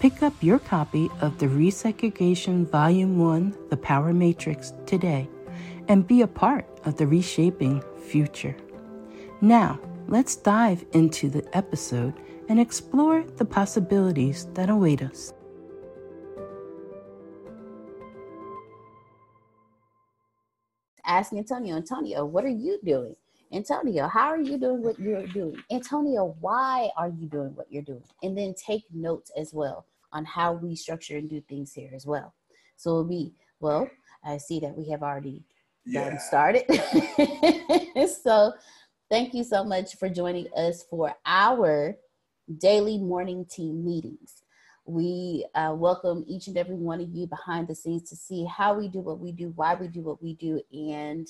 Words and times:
Pick 0.00 0.22
up 0.22 0.32
your 0.40 0.60
copy 0.60 1.10
of 1.20 1.38
the 1.38 1.46
Resegregation 1.46 2.70
Volume 2.70 3.18
1 3.18 3.66
The 3.68 3.76
Power 3.76 4.12
Matrix 4.12 4.72
today 4.86 5.28
and 5.88 6.06
be 6.06 6.22
a 6.22 6.26
part 6.28 6.64
of 6.84 6.96
the 6.96 7.06
reshaping 7.08 7.82
future. 8.06 8.56
Now, 9.40 9.80
let's 10.06 10.36
dive 10.36 10.84
into 10.92 11.28
the 11.28 11.44
episode 11.52 12.14
and 12.48 12.60
explore 12.60 13.24
the 13.38 13.44
possibilities 13.44 14.46
that 14.54 14.70
await 14.70 15.02
us. 15.02 15.32
Asking 21.04 21.38
Antonio, 21.38 21.74
Antonio, 21.74 22.24
what 22.24 22.44
are 22.44 22.48
you 22.48 22.78
doing? 22.84 23.16
Antonio, 23.52 24.06
how 24.08 24.28
are 24.28 24.40
you 24.40 24.58
doing 24.58 24.82
what 24.82 24.98
you're 24.98 25.26
doing? 25.26 25.62
Antonio, 25.70 26.36
why 26.40 26.90
are 26.96 27.08
you 27.08 27.26
doing 27.26 27.54
what 27.54 27.70
you're 27.70 27.82
doing? 27.82 28.04
And 28.22 28.36
then 28.36 28.54
take 28.54 28.84
notes 28.92 29.30
as 29.36 29.54
well 29.54 29.86
on 30.12 30.24
how 30.24 30.52
we 30.52 30.74
structure 30.74 31.16
and 31.16 31.30
do 31.30 31.40
things 31.40 31.72
here 31.72 31.90
as 31.94 32.06
well. 32.06 32.34
So 32.76 32.90
it'll 32.90 33.04
be, 33.04 33.32
well, 33.60 33.88
I 34.24 34.36
see 34.36 34.60
that 34.60 34.76
we 34.76 34.90
have 34.90 35.02
already 35.02 35.42
yeah. 35.86 36.18
started. 36.18 36.64
so 38.22 38.52
thank 39.10 39.32
you 39.32 39.44
so 39.44 39.64
much 39.64 39.96
for 39.96 40.08
joining 40.08 40.48
us 40.54 40.84
for 40.88 41.14
our 41.24 41.96
daily 42.58 42.98
morning 42.98 43.46
team 43.46 43.84
meetings. 43.84 44.42
We 44.84 45.46
uh, 45.54 45.74
welcome 45.74 46.24
each 46.26 46.48
and 46.48 46.56
every 46.56 46.76
one 46.76 47.00
of 47.00 47.10
you 47.10 47.26
behind 47.26 47.68
the 47.68 47.74
scenes 47.74 48.08
to 48.10 48.16
see 48.16 48.44
how 48.44 48.74
we 48.74 48.88
do 48.88 49.00
what 49.00 49.18
we 49.18 49.32
do, 49.32 49.52
why 49.54 49.74
we 49.74 49.88
do 49.88 50.00
what 50.00 50.22
we 50.22 50.34
do, 50.34 50.60
and 50.72 51.26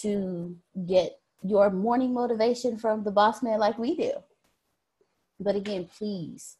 to 0.00 0.56
get 0.86 1.18
your 1.42 1.70
morning 1.70 2.12
motivation 2.12 2.76
from 2.76 3.04
the 3.04 3.10
boss 3.10 3.42
man 3.42 3.58
like 3.58 3.78
we 3.78 3.96
do. 3.96 4.12
But 5.38 5.56
again, 5.56 5.88
please 5.96 6.56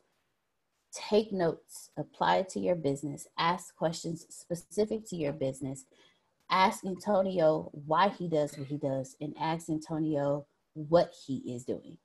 take 0.93 1.32
notes, 1.32 1.90
apply 1.96 2.38
it 2.38 2.49
to 2.50 2.60
your 2.60 2.75
business, 2.75 3.28
ask 3.38 3.76
questions 3.76 4.26
specific 4.31 5.06
to 5.08 5.16
your 5.16 5.32
business, 5.32 5.84
ask 6.50 6.84
Antonio 6.84 7.70
why 7.72 8.08
he 8.08 8.28
does 8.28 8.56
what 8.56 8.69
he 8.69 8.76
does, 8.76 9.16
and 9.20 9.34
ask 9.38 9.69
Antonio 9.69 10.46
what 10.75 11.14
he 11.26 11.38
is 11.52 11.64
doing. 11.64 11.99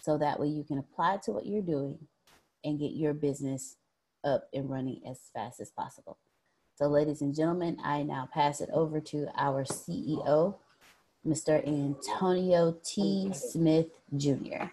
So 0.00 0.16
that 0.18 0.40
way 0.40 0.46
you 0.46 0.64
can 0.64 0.78
apply 0.78 1.14
it 1.14 1.22
to 1.24 1.32
what 1.32 1.46
you're 1.46 1.62
doing 1.62 1.98
and 2.64 2.78
get 2.78 2.92
your 2.92 3.12
business 3.12 3.76
up 4.24 4.48
and 4.54 4.70
running 4.70 5.00
as 5.08 5.18
fast 5.34 5.60
as 5.60 5.70
possible. 5.70 6.18
So, 6.76 6.86
ladies 6.86 7.20
and 7.20 7.34
gentlemen, 7.34 7.76
I 7.84 8.02
now 8.02 8.28
pass 8.32 8.60
it 8.60 8.70
over 8.72 9.00
to 9.00 9.28
our 9.36 9.64
CEO, 9.64 10.56
Mr. 11.26 11.66
Antonio 11.66 12.76
T. 12.82 13.30
Smith 13.34 13.86
Jr. 14.16 14.64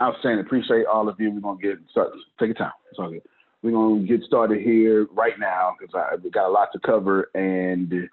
Outstanding. 0.00 0.44
Appreciate 0.44 0.86
all 0.86 1.08
of 1.08 1.20
you. 1.20 1.30
We're 1.30 1.40
gonna 1.40 1.60
get 1.60 1.78
started. 1.90 2.18
Take 2.40 2.48
your 2.48 2.54
time. 2.54 2.72
It's 2.90 2.98
all 2.98 3.10
good. 3.10 3.22
We're 3.62 3.72
gonna 3.72 4.02
get 4.04 4.22
started 4.24 4.60
here 4.62 5.06
right 5.12 5.38
now 5.38 5.76
because 5.78 5.94
I 5.94 6.16
we 6.16 6.30
got 6.30 6.48
a 6.48 6.50
lot 6.50 6.70
to 6.72 6.80
cover, 6.80 7.30
and 7.34 8.08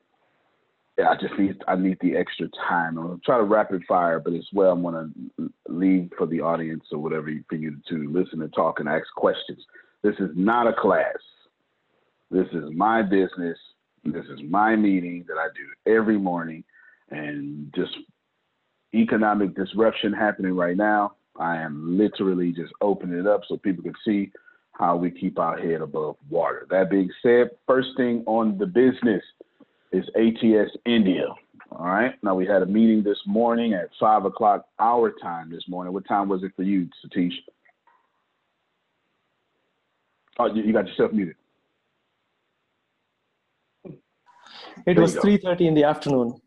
I 0.99 1.15
just 1.15 1.33
need 1.39 1.63
I 1.67 1.75
need 1.75 1.97
the 2.01 2.15
extra 2.15 2.47
time. 2.67 2.97
I'm 2.97 3.07
gonna 3.07 3.19
try 3.25 3.37
to 3.37 3.43
rapid 3.43 3.83
fire, 3.87 4.19
but 4.19 4.33
as 4.33 4.45
well 4.53 4.73
I'm 4.73 4.83
gonna 4.83 5.09
leave 5.67 6.11
for 6.15 6.27
the 6.27 6.41
audience 6.41 6.83
or 6.91 6.99
whatever 6.99 7.31
for 7.49 7.55
you 7.55 7.77
to 7.89 8.11
listen 8.11 8.41
and 8.41 8.53
talk 8.53 8.81
and 8.81 8.89
ask 8.89 9.07
questions. 9.15 9.65
This 10.03 10.15
is 10.19 10.29
not 10.35 10.67
a 10.67 10.73
class. 10.73 11.17
This 12.31 12.47
is 12.53 12.65
my 12.75 13.01
business. 13.01 13.57
This 14.05 14.25
is 14.25 14.39
my 14.47 14.75
meeting 14.75 15.25
that 15.27 15.37
I 15.37 15.47
do 15.55 15.91
every 15.91 16.17
morning, 16.17 16.63
and 17.09 17.73
just 17.75 17.91
economic 18.93 19.55
disruption 19.55 20.13
happening 20.13 20.55
right 20.55 20.77
now. 20.77 21.15
I 21.39 21.57
am 21.57 21.97
literally 21.97 22.51
just 22.51 22.73
opening 22.81 23.19
it 23.19 23.27
up 23.27 23.41
so 23.47 23.57
people 23.57 23.83
can 23.83 23.95
see 24.05 24.31
how 24.73 24.95
we 24.95 25.11
keep 25.11 25.37
our 25.39 25.57
head 25.57 25.81
above 25.81 26.15
water. 26.29 26.65
That 26.69 26.89
being 26.89 27.09
said, 27.21 27.49
first 27.67 27.89
thing 27.97 28.23
on 28.25 28.57
the 28.57 28.65
business 28.65 29.23
is 29.91 30.05
ATS 30.15 30.71
India. 30.85 31.27
All 31.71 31.85
right. 31.85 32.13
Now 32.23 32.35
we 32.35 32.45
had 32.45 32.61
a 32.61 32.65
meeting 32.65 33.03
this 33.03 33.19
morning 33.25 33.73
at 33.73 33.89
five 33.99 34.25
o'clock 34.25 34.65
our 34.79 35.11
time 35.21 35.51
this 35.51 35.63
morning. 35.67 35.93
What 35.93 36.07
time 36.07 36.29
was 36.29 36.43
it 36.43 36.51
for 36.55 36.63
you, 36.63 36.87
Satish? 37.05 37.33
Oh, 40.39 40.53
you 40.53 40.71
got 40.71 40.87
yourself 40.87 41.11
muted. 41.11 41.35
It 44.85 44.95
there 44.95 45.01
was 45.01 45.15
3.30 45.15 45.61
in 45.61 45.73
the 45.73 45.83
afternoon. 45.83 46.39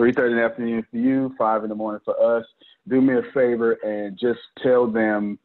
3.30 0.00 0.30
in 0.30 0.36
the 0.36 0.42
afternoon 0.44 0.86
for 0.90 0.96
you, 0.96 1.34
5 1.38 1.62
in 1.64 1.68
the 1.68 1.74
morning 1.74 2.00
for 2.04 2.38
us. 2.38 2.44
Do 2.88 3.00
me 3.00 3.14
a 3.16 3.22
favor 3.32 3.72
and 3.84 4.18
just 4.18 4.40
tell 4.62 4.86
them 4.86 5.38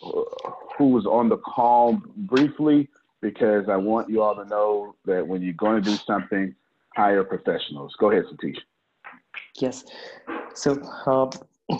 who 0.00 0.88
was 0.88 1.06
on 1.06 1.28
the 1.28 1.36
call 1.38 2.00
briefly 2.16 2.88
because 3.20 3.68
I 3.68 3.76
want 3.76 4.08
you 4.08 4.22
all 4.22 4.34
to 4.34 4.44
know 4.46 4.94
that 5.04 5.26
when 5.26 5.42
you're 5.42 5.52
going 5.54 5.82
to 5.82 5.90
do 5.90 5.96
something, 5.96 6.54
hire 6.94 7.24
professionals. 7.24 7.94
Go 7.98 8.10
ahead, 8.10 8.24
Satish. 8.24 8.58
Yes. 9.58 9.84
So, 10.54 10.80
uh, 11.06 11.30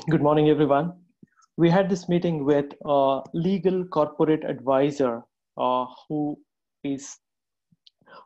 good 0.10 0.22
morning, 0.22 0.48
everyone. 0.50 0.92
We 1.56 1.70
had 1.70 1.88
this 1.88 2.08
meeting 2.08 2.44
with 2.44 2.66
a 2.84 3.20
legal 3.32 3.84
corporate 3.84 4.44
advisor 4.44 5.22
uh, 5.56 5.86
who 6.08 6.38
is 6.84 7.18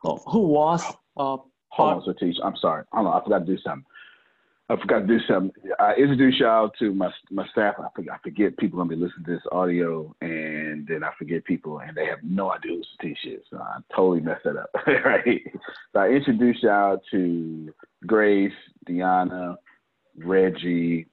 uh, 0.03 0.15
who 0.27 0.39
was 0.47 0.83
uh, 1.17 1.37
Hold 1.75 2.07
on, 2.07 2.13
Satish. 2.13 2.35
I'm 2.43 2.55
sorry. 2.61 2.85
Hold 2.93 3.07
on. 3.07 3.21
I 3.21 3.23
forgot 3.23 3.39
to 3.39 3.45
do 3.45 3.57
something. 3.61 3.85
I 4.67 4.77
forgot 4.77 4.99
to 4.99 5.07
do 5.07 5.19
something. 5.27 5.51
I 5.77 5.93
introduce 5.93 6.39
y'all 6.39 6.71
to 6.79 6.93
my 6.93 7.11
my 7.29 7.45
staff. 7.49 7.75
I 7.77 7.87
forget, 7.95 8.13
I 8.15 8.17
forget 8.23 8.57
people 8.57 8.77
gonna 8.77 8.89
be 8.89 8.95
listening 8.95 9.25
to 9.25 9.33
this 9.33 9.43
audio, 9.51 10.15
and 10.21 10.87
then 10.87 11.03
I 11.03 11.11
forget 11.19 11.43
people, 11.45 11.79
and 11.79 11.95
they 11.95 12.05
have 12.05 12.19
no 12.23 12.51
idea 12.51 12.71
who 12.71 12.81
Satish 13.07 13.25
is. 13.25 13.43
So 13.51 13.57
I 13.57 13.79
totally 13.95 14.21
messed 14.21 14.45
that 14.45 14.57
up. 14.57 14.69
right. 15.05 15.41
So 15.93 15.99
I 15.99 16.09
introduce 16.09 16.63
y'all 16.63 16.99
to 17.11 17.73
Grace, 18.07 18.53
Deanna, 18.89 19.57
Reggie. 20.17 21.05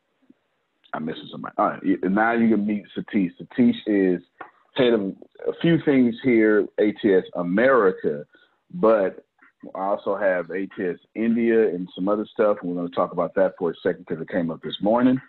I'm 0.94 1.04
missing 1.04 1.28
somebody. 1.30 1.54
All 1.58 1.68
right. 1.68 1.82
Now 2.04 2.32
you 2.32 2.56
can 2.56 2.66
meet 2.66 2.84
Satish. 2.96 3.32
Satish 3.38 3.76
is 3.86 4.22
head 4.76 4.94
of 4.94 5.00
a 5.46 5.52
few 5.60 5.78
things 5.84 6.14
here, 6.22 6.66
ATS 6.78 7.26
America, 7.34 8.24
but 8.72 9.26
I 9.74 9.84
also 9.84 10.16
have 10.16 10.50
ATS 10.50 11.00
India 11.14 11.68
and 11.68 11.88
some 11.94 12.08
other 12.08 12.26
stuff. 12.32 12.58
We're 12.62 12.74
going 12.74 12.88
to 12.88 12.94
talk 12.94 13.12
about 13.12 13.34
that 13.36 13.54
for 13.58 13.70
a 13.70 13.74
second 13.82 14.06
because 14.06 14.20
it 14.20 14.28
came 14.28 14.50
up 14.50 14.60
this 14.62 14.76
morning. 14.80 15.20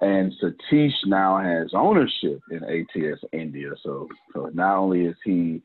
And 0.00 0.32
Satish 0.42 1.06
now 1.06 1.38
has 1.38 1.72
ownership 1.74 2.40
in 2.50 2.64
ATS 2.64 3.20
India. 3.32 3.70
So, 3.82 4.08
so 4.34 4.50
not 4.54 4.76
only 4.76 5.06
is 5.06 5.16
he 5.24 5.62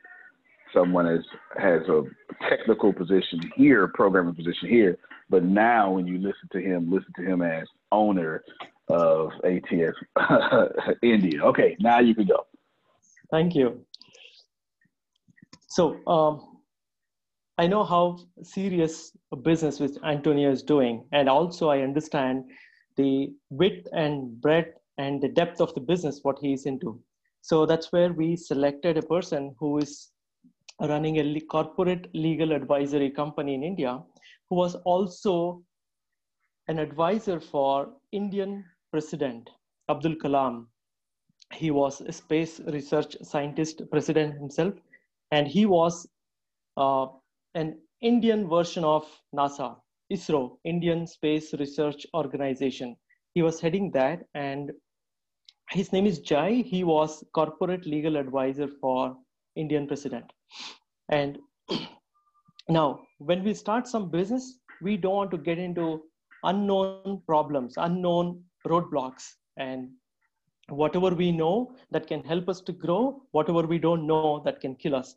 someone 0.73 1.05
that 1.05 1.23
has 1.61 1.87
a 1.87 2.03
technical 2.49 2.91
position 2.91 3.39
here, 3.55 3.87
programming 3.93 4.35
position 4.35 4.67
here, 4.67 4.97
but 5.29 5.43
now 5.43 5.91
when 5.91 6.05
you 6.05 6.17
listen 6.17 6.49
to 6.51 6.59
him, 6.59 6.91
listen 6.91 7.13
to 7.15 7.23
him 7.23 7.41
as 7.41 7.67
owner 7.91 8.43
of 8.89 9.31
ATS 9.43 9.95
India. 11.01 11.43
Okay, 11.43 11.77
now 11.79 11.99
you 11.99 12.13
can 12.13 12.25
go. 12.25 12.45
Thank 13.31 13.55
you. 13.55 13.85
So, 15.67 16.05
um, 16.07 16.54
I 17.57 17.67
know 17.67 17.85
how 17.85 18.19
serious 18.43 19.15
a 19.31 19.37
business 19.37 19.79
which 19.79 19.95
Antonio 20.03 20.51
is 20.51 20.61
doing, 20.61 21.05
and 21.13 21.29
also 21.29 21.69
I 21.69 21.81
understand 21.81 22.43
the 22.97 23.33
width 23.49 23.87
and 23.93 24.41
breadth 24.41 24.77
and 24.97 25.21
the 25.21 25.29
depth 25.29 25.61
of 25.61 25.73
the 25.73 25.79
business 25.79 26.19
what 26.23 26.39
he 26.39 26.53
is 26.53 26.65
into. 26.65 26.99
So 27.41 27.65
that's 27.65 27.91
where 27.93 28.11
we 28.11 28.35
selected 28.35 28.97
a 28.97 29.01
person 29.01 29.55
who 29.59 29.77
is 29.77 30.11
running 30.81 31.19
a 31.19 31.39
corporate 31.41 32.09
legal 32.13 32.51
advisory 32.51 33.09
company 33.09 33.53
in 33.53 33.63
India, 33.63 34.01
who 34.49 34.55
was 34.55 34.75
also 34.83 35.63
an 36.67 36.79
advisor 36.79 37.39
for 37.39 37.93
Indian 38.11 38.65
President 38.91 39.49
Abdul 39.89 40.15
Kalam. 40.15 40.65
He 41.53 41.71
was 41.71 42.01
a 42.01 42.11
space 42.11 42.59
research 42.67 43.15
scientist 43.21 43.81
president 43.91 44.35
himself, 44.35 44.73
and 45.31 45.47
he 45.47 45.65
was 45.65 46.07
uh, 46.75 47.07
an 47.55 47.79
Indian 48.01 48.47
version 48.47 48.83
of 48.83 49.07
NASA, 49.33 49.75
ISRO, 50.11 50.57
Indian 50.65 51.07
Space 51.07 51.53
Research 51.53 52.05
Organization. 52.13 52.95
He 53.33 53.41
was 53.41 53.59
heading 53.59 53.91
that, 53.91 54.23
and 54.35 54.71
his 55.71 55.91
name 55.91 56.05
is 56.05 56.19
Jai. 56.19 56.63
He 56.65 56.83
was 56.83 57.23
corporate 57.33 57.85
legal 57.85 58.17
advisor 58.17 58.67
for 58.67 59.15
Indian 59.55 59.87
president. 59.87 60.25
And 61.09 61.39
now, 62.69 62.99
when 63.17 63.43
we 63.43 63.53
start 63.53 63.87
some 63.87 64.09
business, 64.11 64.59
we 64.81 64.97
don't 64.97 65.15
want 65.15 65.31
to 65.31 65.37
get 65.37 65.57
into 65.57 66.03
unknown 66.43 67.21
problems, 67.25 67.75
unknown 67.77 68.43
roadblocks, 68.67 69.23
and 69.57 69.89
whatever 70.69 71.09
we 71.09 71.31
know 71.31 71.73
that 71.91 72.07
can 72.07 72.23
help 72.23 72.49
us 72.49 72.59
to 72.61 72.73
grow, 72.73 73.21
whatever 73.31 73.61
we 73.61 73.79
don't 73.79 74.05
know 74.05 74.41
that 74.43 74.59
can 74.59 74.75
kill 74.75 74.95
us. 74.95 75.15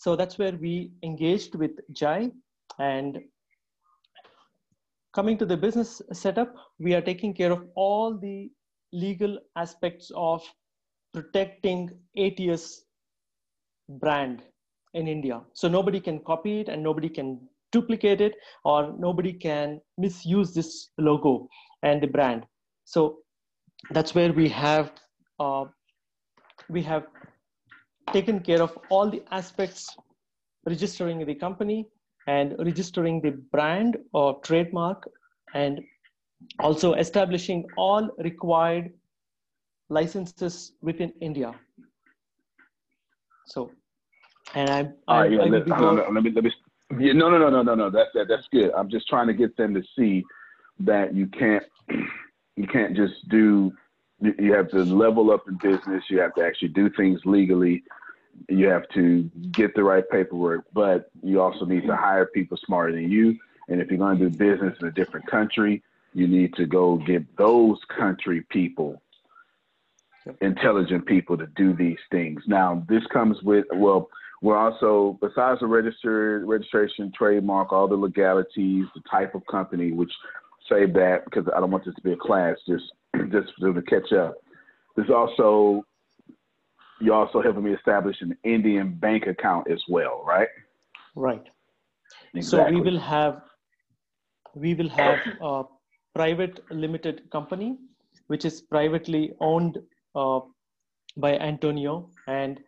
So 0.00 0.16
that's 0.16 0.38
where 0.38 0.52
we 0.52 0.92
engaged 1.02 1.54
with 1.54 1.72
Jai. 1.92 2.30
And 2.78 3.20
coming 5.12 5.36
to 5.36 5.44
the 5.44 5.58
business 5.58 6.00
setup, 6.10 6.54
we 6.78 6.94
are 6.94 7.02
taking 7.02 7.34
care 7.34 7.52
of 7.52 7.66
all 7.74 8.16
the 8.16 8.50
legal 8.94 9.38
aspects 9.56 10.10
of 10.16 10.42
protecting 11.12 11.90
ATS 12.16 12.86
brand 13.90 14.42
in 14.94 15.06
India. 15.06 15.42
So 15.52 15.68
nobody 15.68 16.00
can 16.00 16.20
copy 16.20 16.60
it 16.60 16.70
and 16.70 16.82
nobody 16.82 17.10
can 17.10 17.38
duplicate 17.70 18.22
it 18.22 18.36
or 18.64 18.94
nobody 18.98 19.34
can 19.34 19.82
misuse 19.98 20.54
this 20.54 20.88
logo 20.96 21.46
and 21.82 22.02
the 22.02 22.06
brand. 22.06 22.46
So 22.86 23.18
that's 23.90 24.14
where 24.14 24.32
we 24.32 24.48
have 24.48 24.92
uh, 25.38 25.66
we 26.70 26.82
have 26.84 27.04
taken 28.12 28.40
care 28.40 28.62
of 28.62 28.76
all 28.90 29.08
the 29.10 29.22
aspects 29.30 29.96
registering 30.66 31.24
the 31.24 31.34
company 31.34 31.86
and 32.26 32.54
registering 32.58 33.20
the 33.20 33.30
brand 33.52 33.96
or 34.12 34.40
trademark 34.40 35.08
and 35.54 35.80
also 36.58 36.94
establishing 36.94 37.66
all 37.76 38.08
required 38.18 38.92
licenses 39.88 40.72
within 40.80 41.12
India. 41.20 41.52
So, 43.46 43.70
and 44.54 44.70
I'm, 44.70 44.94
all 45.08 45.20
right, 45.20 45.32
yeah, 45.32 45.42
let, 45.42 45.66
no, 45.66 45.94
no, 45.94 46.08
let 46.10 46.22
me, 46.22 46.30
let 46.30 46.44
me, 46.44 46.52
yeah, 46.98 47.12
no, 47.12 47.30
no, 47.30 47.38
no, 47.38 47.50
no, 47.50 47.62
no, 47.62 47.74
no, 47.74 47.90
that, 47.90 48.08
that, 48.14 48.26
that's 48.28 48.46
good. 48.52 48.70
I'm 48.76 48.88
just 48.88 49.08
trying 49.08 49.26
to 49.26 49.34
get 49.34 49.56
them 49.56 49.74
to 49.74 49.82
see 49.96 50.24
that 50.80 51.14
you 51.14 51.26
can't, 51.26 51.64
you 52.56 52.66
can't 52.66 52.96
just 52.96 53.28
do, 53.28 53.72
you 54.20 54.52
have 54.52 54.68
to 54.70 54.84
level 54.84 55.30
up 55.30 55.44
in 55.48 55.58
business. 55.62 56.04
You 56.10 56.20
have 56.20 56.34
to 56.34 56.44
actually 56.44 56.68
do 56.68 56.90
things 56.90 57.20
legally 57.24 57.82
you 58.48 58.68
have 58.68 58.88
to 58.94 59.30
get 59.52 59.74
the 59.74 59.84
right 59.84 60.04
paperwork, 60.10 60.64
but 60.72 61.10
you 61.22 61.40
also 61.40 61.64
need 61.64 61.86
to 61.86 61.96
hire 61.96 62.26
people 62.26 62.56
smarter 62.64 62.92
than 62.92 63.10
you. 63.10 63.38
And 63.68 63.80
if 63.80 63.88
you're 63.88 63.98
going 63.98 64.18
to 64.18 64.28
do 64.28 64.36
business 64.36 64.76
in 64.80 64.88
a 64.88 64.92
different 64.92 65.26
country, 65.26 65.82
you 66.12 66.26
need 66.26 66.54
to 66.54 66.66
go 66.66 66.96
get 66.96 67.36
those 67.36 67.78
country 67.96 68.44
people, 68.50 69.00
intelligent 70.40 71.06
people 71.06 71.36
to 71.38 71.46
do 71.56 71.72
these 71.72 71.98
things. 72.10 72.42
Now, 72.46 72.84
this 72.88 73.02
comes 73.12 73.40
with, 73.42 73.66
well, 73.72 74.08
we're 74.42 74.56
also, 74.56 75.18
besides 75.20 75.60
the 75.60 75.66
registered 75.66 76.48
registration, 76.48 77.12
trademark, 77.16 77.72
all 77.72 77.86
the 77.86 77.96
legalities, 77.96 78.86
the 78.94 79.02
type 79.10 79.34
of 79.34 79.46
company, 79.46 79.92
which 79.92 80.12
save 80.68 80.94
that 80.94 81.24
because 81.24 81.46
I 81.54 81.60
don't 81.60 81.70
want 81.70 81.84
this 81.84 81.94
to 81.94 82.02
be 82.02 82.12
a 82.12 82.16
class, 82.16 82.56
just 82.66 82.84
just 83.30 83.48
to 83.60 83.82
catch 83.82 84.12
up. 84.12 84.36
There's 84.96 85.10
also 85.10 85.84
you're 87.00 87.14
also 87.14 87.42
helping 87.42 87.64
me 87.64 87.72
establish 87.72 88.20
an 88.20 88.36
Indian 88.44 88.94
bank 88.94 89.26
account 89.26 89.70
as 89.70 89.82
well, 89.88 90.22
right? 90.26 90.48
Right. 91.14 91.46
Exactly. 92.34 92.42
So 92.42 92.70
we 92.70 92.80
will 92.80 92.98
have 92.98 93.42
we 94.54 94.74
will 94.74 94.88
have 94.88 95.18
a 95.40 95.62
private 96.14 96.60
limited 96.70 97.22
company, 97.30 97.78
which 98.26 98.44
is 98.44 98.62
privately 98.62 99.32
owned 99.40 99.78
uh, 100.14 100.40
by 101.16 101.36
Antonio, 101.38 102.10
and 102.26 102.60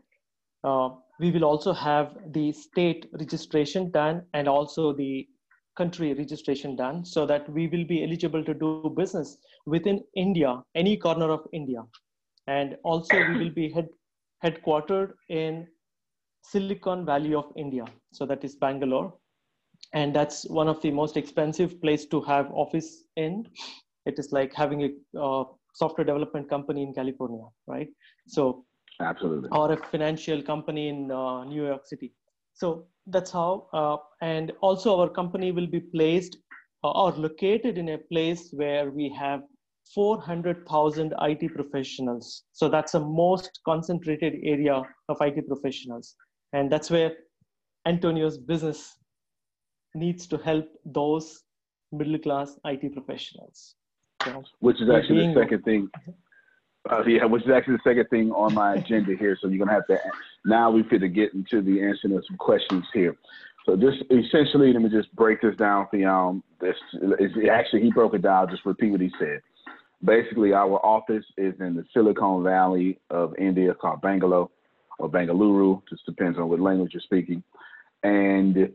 uh, 0.65 0.91
we 1.19 1.31
will 1.31 1.45
also 1.45 1.73
have 1.73 2.17
the 2.33 2.53
state 2.53 3.07
registration 3.13 3.91
done 3.91 4.23
and 4.35 4.49
also 4.49 4.93
the 4.93 5.27
country 5.77 6.13
registration 6.15 6.77
done 6.77 7.05
so 7.05 7.25
that 7.27 7.49
we 7.49 7.67
will 7.67 7.85
be 7.85 8.03
eligible 8.05 8.45
to 8.45 8.55
do 8.55 8.93
business 8.97 9.39
within 9.67 10.03
India, 10.15 10.63
any 10.75 10.97
corner 10.97 11.31
of 11.31 11.47
India. 11.53 11.83
And 12.47 12.77
also 12.83 13.17
we 13.29 13.39
will 13.39 13.51
be 13.51 13.71
head, 13.71 13.89
headquartered 14.43 15.13
in 15.29 15.67
Silicon 16.43 17.05
Valley 17.07 17.35
of 17.35 17.53
India. 17.57 17.85
So 18.13 18.27
that 18.27 18.45
is 18.45 18.57
Bangalore. 18.57 19.15
And 19.95 20.15
that's 20.15 20.49
one 20.49 20.69
of 20.69 20.81
the 20.83 20.91
most 20.91 21.17
expensive 21.17 21.81
place 21.81 22.07
to 22.07 22.21
have 22.23 22.51
office 22.53 23.05
in. 23.17 23.47
It 24.07 24.19
is 24.19 24.33
like 24.33 24.55
having 24.55 24.83
a 24.85 25.21
uh, 25.21 25.45
software 25.75 26.05
development 26.05 26.49
company 26.49 26.83
in 26.83 26.93
California, 26.95 27.45
right? 27.67 27.89
So 28.27 28.65
absolutely, 29.01 29.49
or 29.51 29.73
a 29.73 29.77
financial 29.77 30.43
company 30.43 30.89
in 30.89 31.11
uh, 31.11 31.45
New 31.45 31.67
York 31.67 31.87
City. 31.87 32.13
So 32.55 32.87
that's 33.07 33.31
how, 33.31 33.69
uh, 33.73 33.97
and 34.21 34.53
also 34.61 35.01
our 35.01 35.09
company 35.09 35.53
will 35.53 35.67
be 35.67 35.81
placed 35.81 36.37
uh, 36.85 36.91
or 36.91 37.13
located 37.13 37.79
in 37.79 37.91
a 37.91 37.99
place 37.99 38.51
where 38.53 38.91
we 38.91 39.09
have 39.19 39.43
400,000 39.95 41.15
IT 41.21 41.55
professionals. 41.55 42.45
So 42.53 42.69
that's 42.69 42.93
the 42.93 43.01
most 43.01 43.61
concentrated 43.65 44.35
area 44.43 44.83
of 45.09 45.17
IT 45.21 45.47
professionals. 45.47 46.15
And 46.53 46.71
that's 46.71 46.91
where 46.91 47.13
Antonio's 47.87 48.39
business 48.39 48.97
needs 49.95 50.27
to 50.29 50.39
help 50.39 50.67
those 50.85 51.43
middle 51.91 52.19
class 52.19 52.59
IT 52.65 52.93
professionals. 52.93 53.75
So 54.25 54.45
which 54.61 54.81
is 54.81 54.89
actually 54.89 55.27
the 55.27 55.41
second 55.41 55.63
thing. 55.63 55.89
Uh, 56.91 57.03
yeah, 57.07 57.25
which 57.25 57.45
is 57.45 57.51
actually 57.51 57.75
the 57.75 57.91
second 57.91 58.07
thing 58.09 58.31
on 58.33 58.55
my 58.55 58.75
agenda 58.75 59.15
here. 59.17 59.37
So 59.41 59.49
you're 59.49 59.59
gonna 59.59 59.73
have 59.73 59.87
to 59.89 59.99
now 60.45 60.71
we 60.71 60.83
fit 60.85 61.01
to 61.01 61.09
get 61.09 61.35
into 61.35 61.61
the 61.61 61.83
answering 61.83 62.17
of 62.17 62.25
some 62.27 62.37
questions 62.39 62.85
here. 62.93 63.17
So 63.67 63.77
just 63.77 64.03
essentially, 64.11 64.73
let 64.73 64.83
me 64.83 64.89
just 64.89 65.15
break 65.15 65.41
this 65.41 65.57
down 65.57 65.87
for 65.91 65.97
y'all. 65.97 66.41
This 66.61 66.77
is 67.01 67.33
actually 67.51 67.83
he 67.83 67.93
broke 67.93 68.15
it 68.15 68.23
down. 68.23 68.51
just 68.51 68.65
repeat 68.65 68.91
what 68.91 69.01
he 69.01 69.13
said. 69.19 69.41
Basically, 70.05 70.53
our 70.53 70.85
office 70.85 71.25
is 71.37 71.55
in 71.61 71.77
the 71.77 71.85
Silicon 71.95 72.43
Valley 72.43 72.99
of 73.11 73.35
India, 73.39 73.75
called 73.75 74.03
Bengaluru 74.03 74.49
or 74.99 75.09
Bangalore. 75.09 75.83
Just 75.89 76.05
depends 76.07 76.39
on 76.39 76.49
what 76.49 76.61
language 76.61 76.93
you're 76.93 77.01
speaking. 77.03 77.43
And 78.03 78.73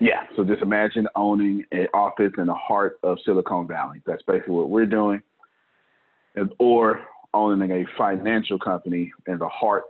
yeah, 0.00 0.24
so 0.34 0.44
just 0.44 0.62
imagine 0.62 1.06
owning 1.14 1.64
an 1.70 1.86
office 1.94 2.32
in 2.36 2.46
the 2.46 2.54
heart 2.54 2.98
of 3.04 3.18
Silicon 3.24 3.68
Valley. 3.68 4.02
That's 4.04 4.22
basically 4.22 4.54
what 4.54 4.70
we're 4.70 4.86
doing. 4.86 5.22
And, 6.34 6.52
Or 6.58 7.02
owning 7.32 7.70
a 7.70 7.84
financial 7.96 8.58
company 8.58 9.12
in 9.26 9.38
the 9.38 9.48
heart 9.48 9.84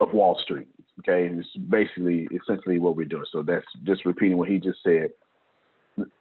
of 0.00 0.12
Wall 0.14 0.38
Street. 0.42 0.68
Okay, 1.00 1.26
and 1.26 1.38
it's 1.38 1.56
basically 1.68 2.28
essentially 2.32 2.78
what 2.78 2.96
we're 2.96 3.06
doing. 3.06 3.24
So 3.32 3.42
that's 3.42 3.66
just 3.84 4.04
repeating 4.04 4.36
what 4.36 4.48
he 4.48 4.58
just 4.58 4.82
said. 4.82 5.10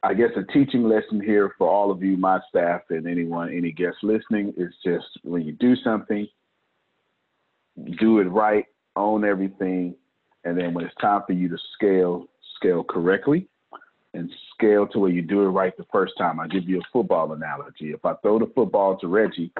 I 0.03 0.13
guess 0.13 0.29
a 0.35 0.43
teaching 0.51 0.83
lesson 0.83 1.21
here 1.21 1.53
for 1.57 1.67
all 1.67 1.91
of 1.91 2.03
you, 2.03 2.17
my 2.17 2.39
staff, 2.49 2.81
and 2.89 3.07
anyone, 3.07 3.55
any 3.55 3.71
guests 3.71 3.99
listening, 4.03 4.53
is 4.57 4.73
just 4.83 5.05
when 5.23 5.43
you 5.43 5.53
do 5.53 5.75
something, 5.77 6.27
do 7.99 8.19
it 8.19 8.25
right, 8.25 8.65
own 8.95 9.25
everything, 9.25 9.95
and 10.43 10.57
then 10.57 10.73
when 10.73 10.85
it's 10.85 10.95
time 10.95 11.21
for 11.25 11.33
you 11.33 11.49
to 11.49 11.57
scale, 11.75 12.25
scale 12.55 12.83
correctly 12.83 13.47
and 14.13 14.31
scale 14.55 14.87
to 14.87 14.99
where 14.99 15.11
you 15.11 15.21
do 15.21 15.41
it 15.41 15.49
right 15.49 15.75
the 15.77 15.85
first 15.91 16.13
time. 16.17 16.39
I'll 16.39 16.47
give 16.47 16.67
you 16.67 16.79
a 16.79 16.89
football 16.91 17.31
analogy. 17.31 17.91
If 17.91 18.03
I 18.05 18.13
throw 18.21 18.39
the 18.39 18.51
football 18.55 18.97
to 18.97 19.07
Reggie, 19.07 19.51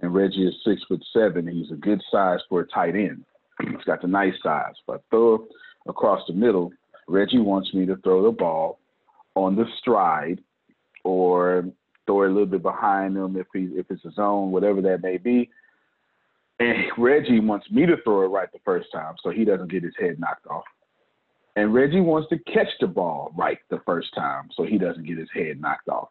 and 0.00 0.14
Reggie 0.14 0.46
is 0.46 0.54
six 0.64 0.82
foot 0.84 1.04
seven, 1.12 1.48
he's 1.48 1.72
a 1.72 1.76
good 1.76 2.00
size 2.10 2.38
for 2.48 2.60
a 2.60 2.66
tight 2.68 2.94
end. 2.94 3.24
He's 3.60 3.84
got 3.84 4.00
the 4.00 4.06
nice 4.06 4.34
size. 4.42 4.74
If 4.86 4.94
I 4.94 4.98
throw 5.10 5.48
across 5.88 6.20
the 6.28 6.34
middle, 6.34 6.70
Reggie 7.08 7.40
wants 7.40 7.74
me 7.74 7.86
to 7.86 7.96
throw 7.96 8.22
the 8.22 8.30
ball 8.30 8.78
on 9.44 9.56
the 9.56 9.64
stride 9.78 10.40
or 11.04 11.64
throw 12.06 12.22
it 12.22 12.30
a 12.30 12.32
little 12.32 12.46
bit 12.46 12.62
behind 12.62 13.16
him 13.16 13.36
if 13.36 13.46
he 13.52 13.64
if 13.78 13.86
it's 13.90 14.04
a 14.04 14.12
zone, 14.12 14.50
whatever 14.50 14.80
that 14.82 15.02
may 15.02 15.16
be. 15.16 15.50
And 16.60 16.86
Reggie 16.96 17.40
wants 17.40 17.70
me 17.70 17.86
to 17.86 17.96
throw 18.02 18.24
it 18.24 18.28
right 18.28 18.48
the 18.52 18.58
first 18.64 18.88
time 18.92 19.14
so 19.22 19.30
he 19.30 19.44
doesn't 19.44 19.70
get 19.70 19.84
his 19.84 19.94
head 19.98 20.18
knocked 20.18 20.46
off. 20.46 20.64
And 21.54 21.72
Reggie 21.72 22.00
wants 22.00 22.28
to 22.30 22.38
catch 22.52 22.68
the 22.80 22.86
ball 22.86 23.32
right 23.36 23.58
the 23.70 23.80
first 23.86 24.08
time 24.14 24.48
so 24.56 24.64
he 24.64 24.78
doesn't 24.78 25.06
get 25.06 25.18
his 25.18 25.28
head 25.32 25.60
knocked 25.60 25.88
off. 25.88 26.08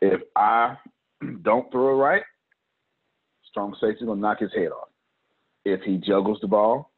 If 0.00 0.20
I 0.36 0.76
don't 1.42 1.70
throw 1.70 1.94
it 1.94 2.02
right, 2.02 2.22
strong 3.50 3.74
safety 3.80 4.06
gonna 4.06 4.20
knock 4.20 4.40
his 4.40 4.52
head 4.54 4.68
off. 4.68 4.88
If 5.64 5.82
he 5.82 5.98
juggles 5.98 6.38
the 6.40 6.48
ball 6.48 6.90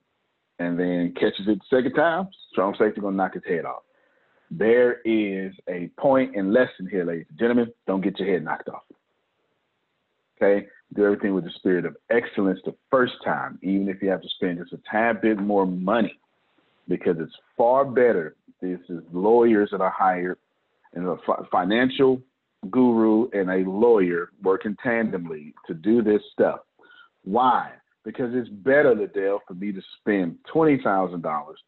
and 0.58 0.78
then 0.78 1.14
catches 1.18 1.48
it 1.48 1.58
the 1.58 1.76
second 1.76 1.94
time, 1.94 2.28
strong 2.52 2.74
safety 2.78 3.00
gonna 3.00 3.16
knock 3.16 3.34
his 3.34 3.42
head 3.48 3.64
off. 3.64 3.82
There 4.50 5.00
is 5.04 5.54
a 5.68 5.90
point 5.98 6.34
and 6.34 6.52
lesson 6.52 6.88
here, 6.90 7.04
ladies 7.04 7.26
and 7.30 7.38
gentlemen. 7.38 7.72
Don't 7.86 8.02
get 8.02 8.18
your 8.18 8.32
head 8.32 8.44
knocked 8.44 8.68
off. 8.68 8.82
Okay? 10.36 10.66
Do 10.94 11.04
everything 11.04 11.34
with 11.34 11.44
the 11.44 11.52
spirit 11.54 11.84
of 11.84 11.96
excellence 12.10 12.58
the 12.64 12.74
first 12.90 13.14
time, 13.24 13.58
even 13.62 13.88
if 13.88 14.02
you 14.02 14.08
have 14.08 14.22
to 14.22 14.28
spend 14.28 14.58
just 14.58 14.72
a 14.72 14.80
tad 14.90 15.20
bit 15.20 15.38
more 15.38 15.66
money 15.66 16.18
because 16.88 17.16
it's 17.20 17.34
far 17.56 17.84
better. 17.84 18.34
This 18.60 18.80
is 18.88 19.00
lawyers 19.12 19.70
that 19.70 19.80
are 19.80 19.94
hired 19.96 20.38
and 20.94 21.06
a 21.06 21.16
financial 21.52 22.20
guru 22.70 23.28
and 23.32 23.48
a 23.50 23.70
lawyer 23.70 24.30
working 24.42 24.76
tandemly 24.84 25.54
to 25.66 25.74
do 25.74 26.02
this 26.02 26.20
stuff. 26.32 26.60
Why? 27.24 27.70
Because 28.04 28.30
it's 28.34 28.48
better, 28.48 28.94
Liddell, 28.94 29.40
for 29.46 29.54
me 29.54 29.72
to 29.72 29.80
spend 30.00 30.36
twenty 30.52 30.82
thousand 30.82 31.22
dollars 31.22 31.60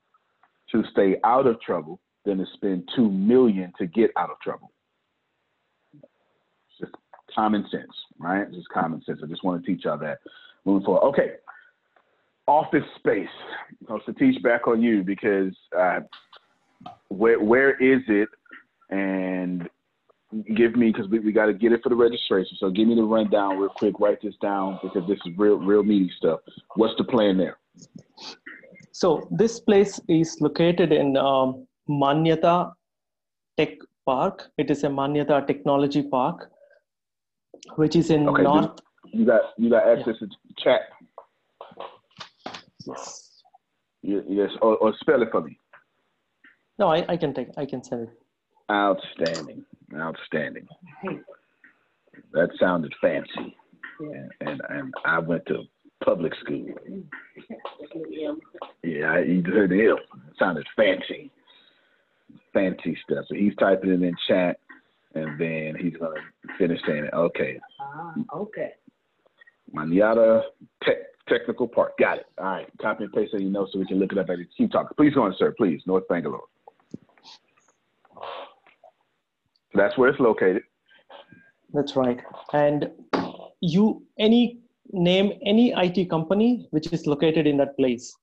to 0.72 0.82
stay 0.90 1.16
out 1.24 1.46
of 1.46 1.60
trouble 1.60 2.00
than 2.24 2.38
to 2.38 2.46
spend 2.54 2.88
two 2.94 3.10
million 3.10 3.72
to 3.78 3.86
get 3.86 4.10
out 4.16 4.30
of 4.30 4.38
trouble. 4.40 4.72
It's 5.94 6.80
just 6.80 6.92
common 7.34 7.66
sense, 7.70 7.92
right? 8.18 8.42
It's 8.42 8.56
just 8.56 8.68
common 8.68 9.02
sense. 9.04 9.20
I 9.22 9.26
just 9.26 9.44
want 9.44 9.64
to 9.64 9.70
teach 9.70 9.84
y'all 9.84 9.98
that 9.98 10.18
moving 10.64 10.84
forward. 10.84 11.06
Okay, 11.08 11.32
office 12.46 12.84
space. 12.96 13.28
So 13.88 13.98
to 14.06 14.12
teach 14.12 14.42
back 14.42 14.66
on 14.66 14.82
you 14.82 15.02
because 15.02 15.54
uh, 15.78 16.00
where 17.08 17.40
where 17.40 17.70
is 17.82 18.02
it? 18.08 18.28
And 18.90 19.68
give 20.54 20.76
me 20.76 20.92
because 20.92 21.08
we, 21.08 21.18
we 21.18 21.32
got 21.32 21.46
to 21.46 21.54
get 21.54 21.72
it 21.72 21.82
for 21.82 21.88
the 21.88 21.94
registration. 21.94 22.56
So 22.58 22.70
give 22.70 22.88
me 22.88 22.94
the 22.94 23.02
rundown 23.02 23.58
real 23.58 23.70
quick. 23.70 23.98
Write 23.98 24.20
this 24.22 24.34
down 24.40 24.78
because 24.82 25.06
this 25.08 25.18
is 25.26 25.36
real 25.36 25.56
real 25.56 25.82
meaty 25.82 26.10
stuff. 26.16 26.40
What's 26.76 26.94
the 26.98 27.04
plan 27.04 27.36
there? 27.36 27.58
So 28.92 29.26
this 29.30 29.60
place 29.60 30.00
is 30.08 30.36
located 30.40 30.92
in 30.92 31.16
um, 31.16 31.66
Manyata 32.00 32.72
Tech 33.56 33.78
Park. 34.06 34.50
It 34.58 34.70
is 34.70 34.84
a 34.84 34.88
Manyata 34.88 35.46
Technology 35.46 36.02
Park, 36.02 36.50
which 37.76 37.96
is 37.96 38.10
in 38.10 38.28
okay, 38.28 38.42
North. 38.42 38.80
You 39.12 39.26
got 39.26 39.42
you 39.58 39.70
got 39.70 39.86
access 39.86 40.16
yeah. 40.20 40.28
to 40.28 40.64
chat 40.64 40.80
Yes. 42.86 43.28
Yes, 44.02 44.50
or, 44.60 44.76
or 44.78 44.92
spell 45.00 45.22
it 45.22 45.28
for 45.30 45.42
me. 45.42 45.56
No, 46.78 46.88
I, 46.88 47.04
I 47.08 47.16
can 47.16 47.32
take. 47.32 47.48
I 47.56 47.64
can 47.66 47.84
send 47.84 48.08
it. 48.08 48.10
Outstanding, 48.70 49.64
outstanding. 49.94 50.66
That 52.32 52.50
sounded 52.58 52.92
fancy, 53.00 53.56
yeah. 54.00 54.26
and 54.40 54.60
and 54.68 54.94
I 55.04 55.18
went 55.20 55.46
to 55.46 55.64
public 56.04 56.32
school. 56.42 56.66
Yeah, 58.82 59.18
you 59.20 59.42
heard 59.44 59.70
the 59.70 59.94
It 59.94 59.98
sounded 60.38 60.66
fancy, 60.74 61.30
fancy 62.52 62.96
stuff. 63.04 63.24
So 63.28 63.34
he's 63.34 63.54
typing 63.56 63.90
it 63.90 64.02
in 64.02 64.14
chat, 64.28 64.58
and 65.14 65.38
then 65.38 65.76
he's 65.78 65.96
gonna 65.96 66.20
finish 66.58 66.80
saying 66.86 67.04
it. 67.04 67.14
Okay. 67.14 67.60
Ah, 67.80 68.14
okay. 68.34 68.72
Manyata 69.74 70.42
Tech 70.82 70.96
technical 71.28 71.68
part. 71.68 71.96
Got 71.98 72.18
it. 72.18 72.26
All 72.38 72.44
right. 72.44 72.68
Copy 72.80 73.04
and 73.04 73.12
paste 73.12 73.32
so 73.32 73.38
you 73.38 73.50
know 73.50 73.66
so 73.72 73.78
we 73.78 73.86
can 73.86 73.98
look 73.98 74.12
it 74.12 74.18
up 74.18 74.28
at 74.30 74.38
it. 74.38 74.48
Keep 74.56 74.72
talking. 74.72 74.94
Please 74.96 75.14
go 75.14 75.22
on, 75.22 75.34
sir. 75.38 75.54
Please. 75.56 75.82
North 75.86 76.06
Bangalore. 76.08 76.44
That's 79.74 79.96
where 79.96 80.10
it's 80.10 80.20
located. 80.20 80.62
That's 81.72 81.96
right. 81.96 82.20
And 82.52 82.90
you 83.60 84.02
any 84.18 84.58
name 84.92 85.32
any 85.46 85.72
IT 85.72 86.10
company 86.10 86.66
which 86.70 86.92
is 86.92 87.06
located 87.06 87.46
in 87.46 87.56
that 87.58 87.76
place. 87.76 88.14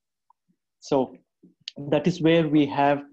So 0.80 1.18
that 1.78 2.06
is 2.06 2.22
where 2.22 2.48
we 2.48 2.66
have 2.68 3.04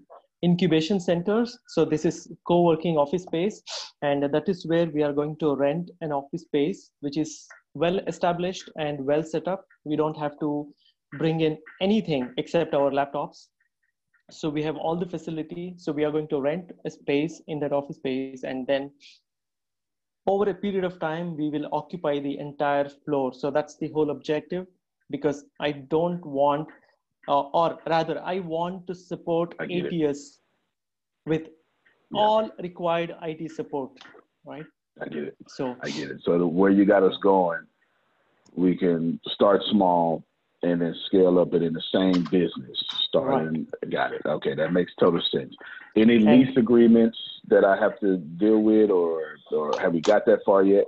incubation 0.43 0.99
centers. 0.99 1.57
So 1.67 1.85
this 1.85 2.05
is 2.05 2.31
co-working 2.47 2.97
office 2.97 3.23
space, 3.23 3.61
and 4.01 4.23
that 4.23 4.47
is 4.47 4.65
where 4.65 4.85
we 4.85 5.03
are 5.03 5.13
going 5.13 5.37
to 5.37 5.55
rent 5.55 5.91
an 6.01 6.11
office 6.11 6.43
space, 6.43 6.91
which 6.99 7.17
is 7.17 7.47
well 7.73 7.99
established 8.07 8.69
and 8.77 9.05
well 9.05 9.23
set 9.23 9.47
up. 9.47 9.65
We 9.83 9.95
don't 9.95 10.17
have 10.17 10.39
to 10.39 10.67
bring 11.17 11.41
in 11.41 11.57
anything 11.81 12.33
except 12.37 12.73
our 12.73 12.91
laptops. 12.91 13.47
So 14.29 14.49
we 14.49 14.61
have 14.63 14.75
all 14.75 14.97
the 14.97 15.05
facility. 15.05 15.75
So 15.77 15.91
we 15.91 16.03
are 16.03 16.11
going 16.11 16.27
to 16.29 16.41
rent 16.41 16.71
a 16.85 16.89
space 16.89 17.41
in 17.47 17.59
that 17.61 17.71
office 17.71 17.95
space, 17.97 18.43
and 18.43 18.67
then 18.67 18.91
over 20.27 20.49
a 20.49 20.53
period 20.53 20.83
of 20.83 20.99
time, 20.99 21.37
we 21.37 21.49
will 21.49 21.69
occupy 21.71 22.19
the 22.19 22.37
entire 22.37 22.89
floor. 23.05 23.33
So 23.33 23.49
that's 23.49 23.77
the 23.77 23.89
whole 23.93 24.09
objective 24.09 24.67
because 25.09 25.45
I 25.61 25.71
don't 25.71 26.23
want 26.25 26.67
uh, 27.27 27.41
or 27.41 27.77
rather, 27.87 28.21
I 28.23 28.39
want 28.39 28.87
to 28.87 28.95
support 28.95 29.53
ATS 29.59 30.39
with 31.25 31.43
Yeah. 32.11 32.21
all 32.21 32.49
required 32.59 33.15
IT 33.21 33.51
support, 33.51 33.91
right? 34.45 34.65
I 35.01 35.05
get 35.09 35.23
it. 35.23 35.35
So 35.47 35.75
I 35.81 35.89
get 35.89 36.09
it. 36.11 36.21
So 36.23 36.37
the, 36.37 36.47
where 36.47 36.71
you 36.71 36.85
got 36.85 37.03
us 37.03 37.17
going, 37.21 37.63
we 38.55 38.75
can 38.77 39.19
start 39.27 39.61
small 39.71 40.23
and 40.63 40.81
then 40.81 40.95
scale 41.05 41.37
up 41.37 41.53
it 41.53 41.61
in 41.61 41.73
the 41.73 41.83
same 41.93 42.23
business. 42.31 42.77
Starting, 43.07 43.67
got 43.91 44.13
it. 44.13 44.21
Okay, 44.25 44.55
that 44.55 44.73
makes 44.73 44.91
total 44.99 45.21
sense. 45.31 45.53
Any 45.95 46.15
And- 46.15 46.25
lease 46.25 46.55
agreements 46.57 47.17
that 47.47 47.63
I 47.65 47.75
have 47.77 47.99
to 47.99 48.17
deal 48.17 48.59
with, 48.61 48.89
or 48.89 49.37
or 49.51 49.71
have 49.79 49.93
we 49.93 50.01
got 50.01 50.25
that 50.25 50.39
far 50.45 50.63
yet? 50.63 50.87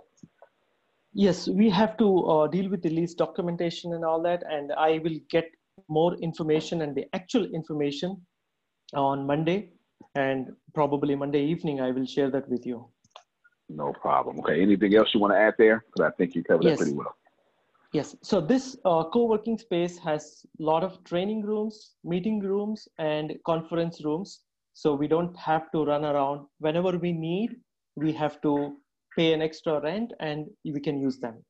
yes, 1.14 1.48
we 1.48 1.70
have 1.70 1.98
to 1.98 2.08
uh, 2.34 2.48
deal 2.48 2.70
with 2.70 2.82
the 2.82 2.90
lease 2.90 3.14
documentation 3.16 3.94
and 3.94 4.04
all 4.06 4.22
that, 4.22 4.44
and 4.56 4.72
I 4.74 5.00
will 5.00 5.20
get 5.30 5.46
more 5.88 6.16
information 6.16 6.82
and 6.82 6.96
the 6.96 7.06
actual 7.14 7.46
information 7.46 8.22
on 8.94 9.26
Monday, 9.26 9.72
and 10.16 10.52
probably 10.74 11.16
Monday 11.16 11.44
evening 11.44 11.82
I 11.82 11.92
will 11.92 12.06
share 12.06 12.30
that 12.32 12.50
with 12.50 12.66
you. 12.66 12.88
No 13.70 13.94
problem. 13.94 14.40
Okay. 14.40 14.62
Anything 14.62 14.96
else 14.96 15.10
you 15.14 15.20
want 15.20 15.34
to 15.34 15.40
add 15.40 15.54
there? 15.58 15.86
Because 15.86 16.12
I 16.12 16.16
think 16.18 16.36
you 16.36 16.44
covered 16.44 16.64
Yes. 16.64 16.80
that 16.80 16.86
pretty 16.86 16.98
well. 16.98 17.16
Yes, 17.92 18.16
so 18.22 18.40
this 18.40 18.78
uh, 18.86 19.04
co-working 19.06 19.58
space 19.58 19.98
has 19.98 20.46
a 20.60 20.64
lot 20.64 20.84
of 20.84 21.04
training 21.06 21.42
rooms, 21.42 21.96
meeting 22.04 22.40
rooms, 22.40 22.88
and 23.00 23.34
conference 23.48 24.06
rooms. 24.06 24.42
So 24.74 24.94
we 24.94 25.08
don't 25.08 25.36
have 25.38 25.72
to 25.72 25.86
run 25.86 26.06
around. 26.06 26.46
Whenever 26.60 26.98
we 27.00 27.12
need, 27.12 27.56
we 27.96 28.14
have 28.14 28.42
to 28.44 28.78
pay 29.18 29.34
an 29.34 29.42
extra 29.42 29.82
rent 29.82 30.14
and 30.20 30.46
we 30.64 30.80
can 30.80 31.00
use 31.00 31.18
them. 31.18 31.44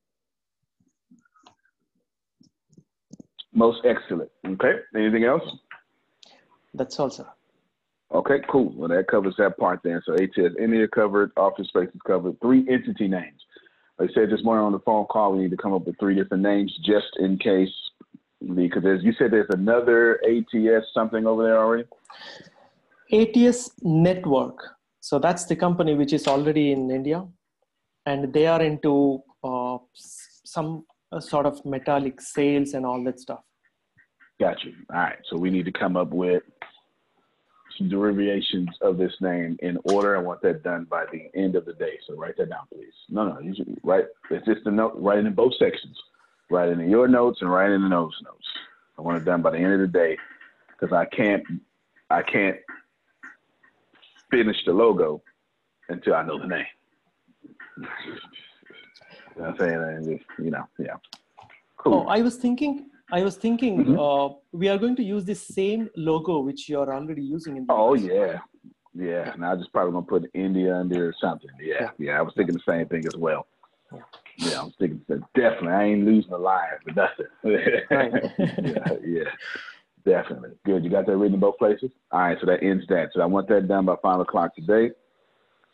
Most 3.52 3.80
excellent. 3.84 4.30
Okay. 4.46 4.74
Anything 4.94 5.24
else? 5.24 5.42
That's 6.74 6.98
all, 7.00 7.10
sir. 7.10 7.26
Okay, 8.12 8.40
cool. 8.50 8.72
Well, 8.74 8.88
that 8.88 9.06
covers 9.08 9.34
that 9.38 9.56
part 9.56 9.80
then. 9.84 10.00
So 10.04 10.14
ATS 10.14 10.56
India 10.58 10.88
covered, 10.88 11.30
office 11.36 11.68
space 11.68 11.88
is 11.94 12.00
covered, 12.06 12.40
three 12.40 12.66
entity 12.68 13.06
names. 13.06 13.40
I 14.00 14.06
said 14.14 14.30
this 14.30 14.42
morning 14.42 14.64
on 14.64 14.72
the 14.72 14.80
phone 14.80 15.04
call, 15.06 15.32
we 15.32 15.42
need 15.42 15.50
to 15.50 15.56
come 15.56 15.74
up 15.74 15.86
with 15.86 15.98
three 16.00 16.14
different 16.14 16.42
names 16.42 16.76
just 16.84 17.06
in 17.18 17.38
case, 17.38 17.72
because 18.54 18.84
as 18.84 19.04
you 19.04 19.12
said, 19.12 19.30
there's 19.30 19.50
another 19.50 20.20
ATS 20.24 20.86
something 20.92 21.26
over 21.26 21.44
there 21.44 21.58
already. 21.58 21.84
ATS 23.12 23.72
Network. 23.82 24.58
So 25.00 25.18
that's 25.18 25.44
the 25.44 25.54
company 25.54 25.94
which 25.94 26.12
is 26.12 26.26
already 26.26 26.72
in 26.72 26.90
India, 26.90 27.26
and 28.06 28.32
they 28.32 28.46
are 28.46 28.62
into 28.62 29.22
uh, 29.44 29.78
some 29.94 30.84
uh, 31.12 31.20
sort 31.20 31.46
of 31.46 31.64
metallic 31.64 32.20
sales 32.20 32.74
and 32.74 32.86
all 32.86 33.02
that 33.04 33.18
stuff. 33.20 33.40
Got 34.38 34.62
you. 34.64 34.72
All 34.92 35.00
right. 35.00 35.18
So 35.28 35.36
we 35.36 35.50
need 35.50 35.64
to 35.66 35.72
come 35.72 35.96
up 35.96 36.10
with 36.10 36.42
some 37.76 37.88
derivations 37.88 38.68
of 38.80 38.96
this 38.96 39.12
name 39.20 39.56
in 39.60 39.78
order. 39.84 40.16
I 40.16 40.20
want 40.20 40.42
that 40.42 40.62
done 40.62 40.86
by 40.88 41.04
the 41.12 41.30
end 41.38 41.56
of 41.56 41.64
the 41.64 41.74
day. 41.74 41.98
So 42.06 42.14
write 42.16 42.36
that 42.38 42.50
down, 42.50 42.66
please. 42.72 42.92
No, 43.08 43.28
no, 43.28 43.40
you 43.40 43.54
write. 43.82 44.06
It's 44.30 44.46
just 44.46 44.66
a 44.66 44.70
note. 44.70 44.94
Write 44.96 45.18
it 45.18 45.26
in 45.26 45.34
both 45.34 45.54
sections. 45.58 45.96
Write 46.50 46.70
it 46.70 46.78
in 46.78 46.90
your 46.90 47.06
notes 47.06 47.38
and 47.40 47.50
write 47.50 47.70
it 47.70 47.74
in 47.74 47.88
those 47.88 48.14
notes. 48.24 48.46
I 48.98 49.02
want 49.02 49.20
it 49.20 49.24
done 49.24 49.42
by 49.42 49.50
the 49.50 49.58
end 49.58 49.72
of 49.74 49.80
the 49.80 49.86
day 49.86 50.16
because 50.68 50.92
I 50.92 51.04
can't. 51.14 51.44
I 52.10 52.22
can't 52.22 52.56
finish 54.30 54.56
the 54.66 54.72
logo 54.72 55.22
until 55.88 56.14
I 56.14 56.24
know 56.24 56.38
the 56.38 56.46
name. 56.46 56.66
you 59.36 59.42
know 59.42 59.48
what 59.50 59.60
I'm 59.60 59.68
saying? 59.68 59.82
And 59.82 60.18
just, 60.18 60.24
you 60.38 60.50
know, 60.50 60.64
yeah. 60.78 60.96
Cool. 61.76 61.94
Oh, 61.94 62.06
I 62.08 62.20
was 62.22 62.36
thinking. 62.36 62.86
I 63.12 63.22
was 63.22 63.36
thinking. 63.36 63.84
Mhm. 63.84 63.96
Uh, 63.98 64.34
we 64.52 64.68
are 64.68 64.78
going 64.78 64.96
to 64.96 65.02
use 65.02 65.24
the 65.24 65.34
same 65.34 65.88
logo 65.96 66.40
which 66.40 66.68
you 66.68 66.78
are 66.78 66.92
already 66.94 67.22
using 67.22 67.56
in. 67.56 67.66
The 67.66 67.72
Oh 67.72 67.94
US. 67.94 68.02
yeah, 68.02 68.38
yeah. 68.94 69.32
And 69.32 69.44
I 69.44 69.56
just 69.56 69.72
probably 69.72 69.92
gonna 69.92 70.06
put 70.06 70.30
India 70.34 70.76
under 70.76 71.08
or 71.08 71.14
something. 71.20 71.50
Yeah, 71.60 71.90
yeah. 71.98 72.18
I 72.18 72.22
was 72.22 72.34
thinking 72.36 72.54
the 72.54 72.62
same 72.72 72.86
thing 72.88 73.06
as 73.06 73.16
well. 73.16 73.46
Yeah, 74.36 74.60
I 74.60 74.64
was 74.64 74.74
thinking 74.78 75.00
definitely. 75.34 75.68
I 75.72 75.84
ain't 75.84 76.04
losing 76.04 76.32
a 76.32 76.38
line 76.38 76.68
for 76.84 76.92
nothing. 76.92 77.26
Right. 77.90 78.12
yeah, 78.62 78.88
yeah, 79.04 79.30
definitely. 80.04 80.50
Good. 80.64 80.84
You 80.84 80.90
got 80.90 81.06
that 81.06 81.16
written 81.16 81.34
in 81.34 81.40
both 81.40 81.58
places. 81.58 81.90
All 82.12 82.20
right, 82.20 82.38
so 82.40 82.46
that 82.46 82.62
ends 82.62 82.84
that. 82.88 83.10
So 83.14 83.20
I 83.20 83.26
want 83.26 83.48
that 83.48 83.68
done 83.68 83.86
by 83.86 83.96
five 84.02 84.20
o'clock 84.20 84.54
today. 84.54 84.92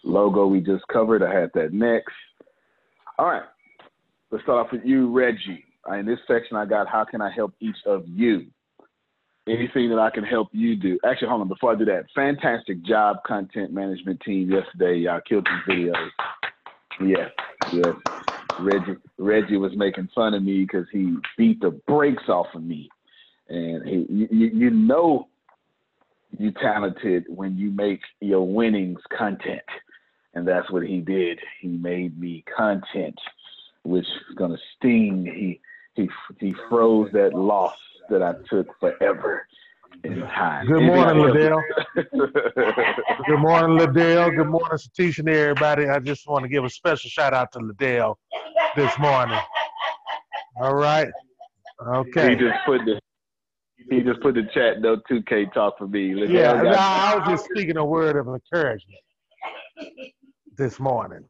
Logo 0.04 0.46
we 0.46 0.60
just 0.60 0.86
covered. 0.88 1.22
I 1.22 1.32
had 1.34 1.50
that 1.54 1.72
next. 1.72 2.14
All 3.18 3.26
right. 3.26 3.42
Let's 4.36 4.44
start 4.44 4.66
off 4.66 4.70
with 4.70 4.84
you, 4.84 5.10
Reggie. 5.10 5.64
Uh, 5.88 5.94
In 5.94 6.04
this 6.04 6.18
section, 6.28 6.58
I 6.58 6.66
got 6.66 6.86
how 6.86 7.06
can 7.06 7.22
I 7.22 7.30
help 7.34 7.54
each 7.58 7.78
of 7.86 8.02
you? 8.06 8.44
anything 9.48 9.88
that 9.88 9.98
I 9.98 10.10
can 10.10 10.24
help 10.24 10.48
you 10.52 10.76
do. 10.76 10.98
Actually, 11.06 11.28
hold 11.28 11.40
on. 11.40 11.48
Before 11.48 11.72
I 11.72 11.74
do 11.74 11.86
that, 11.86 12.04
fantastic 12.14 12.82
job, 12.82 13.16
content 13.26 13.72
management 13.72 14.20
team 14.20 14.50
yesterday. 14.50 14.98
Y'all 14.98 15.22
killed 15.26 15.46
these 15.46 15.74
videos. 15.74 16.08
Yes, 17.00 17.30
yes. 17.72 17.94
Reggie, 18.60 19.00
Reggie 19.16 19.56
was 19.56 19.72
making 19.74 20.10
fun 20.14 20.34
of 20.34 20.42
me 20.42 20.66
because 20.66 20.86
he 20.92 21.16
beat 21.38 21.58
the 21.60 21.70
brakes 21.86 22.24
off 22.28 22.48
of 22.54 22.62
me, 22.62 22.90
and 23.48 23.88
he, 23.88 24.04
you, 24.10 24.28
you 24.30 24.46
you 24.48 24.70
know, 24.70 25.28
you 26.36 26.50
talented 26.60 27.24
when 27.28 27.56
you 27.56 27.70
make 27.70 28.00
your 28.20 28.46
winnings 28.46 29.00
content, 29.16 29.62
and 30.34 30.46
that's 30.46 30.70
what 30.70 30.82
he 30.82 31.00
did. 31.00 31.38
He 31.62 31.68
made 31.68 32.20
me 32.20 32.44
content, 32.54 33.18
which 33.86 34.04
is 34.04 34.34
gonna 34.36 34.58
sting. 34.76 35.24
He 35.24 35.60
he 35.94 36.08
he 36.40 36.54
froze 36.68 37.10
that 37.12 37.34
loss 37.34 37.76
that 38.10 38.22
I 38.22 38.34
took 38.50 38.66
forever 38.80 39.46
in 40.04 40.20
time. 40.20 40.66
Good 40.66 40.82
morning, 40.82 41.22
Liddell. 41.22 41.62
Good 43.26 43.38
morning, 43.38 43.78
Liddell. 43.78 44.30
Good 44.30 44.48
morning, 44.48 44.78
Satish 44.78 45.18
and 45.18 45.28
everybody. 45.28 45.88
I 45.88 45.98
just 45.98 46.26
want 46.26 46.42
to 46.42 46.48
give 46.48 46.64
a 46.64 46.70
special 46.70 47.08
shout 47.08 47.32
out 47.32 47.52
to 47.52 47.60
Liddell 47.60 48.18
this 48.74 48.92
morning. 48.98 49.38
All 50.60 50.74
right. 50.74 51.08
Okay. 51.86 52.30
He 52.30 52.36
just 52.36 52.58
put 52.66 52.80
the 52.84 53.00
he 53.90 54.00
just 54.02 54.20
put 54.20 54.34
the 54.34 54.48
chat 54.52 54.80
no 54.80 54.96
2K 55.10 55.52
talk 55.52 55.78
for 55.78 55.86
me. 55.86 56.14
Liddell 56.14 56.34
Yeah, 56.34 56.52
I 56.52 57.16
was 57.16 57.28
just 57.28 57.44
speaking 57.44 57.76
a 57.76 57.84
word 57.84 58.16
of 58.16 58.26
encouragement 58.26 58.98
this 60.56 60.80
morning. 60.80 61.24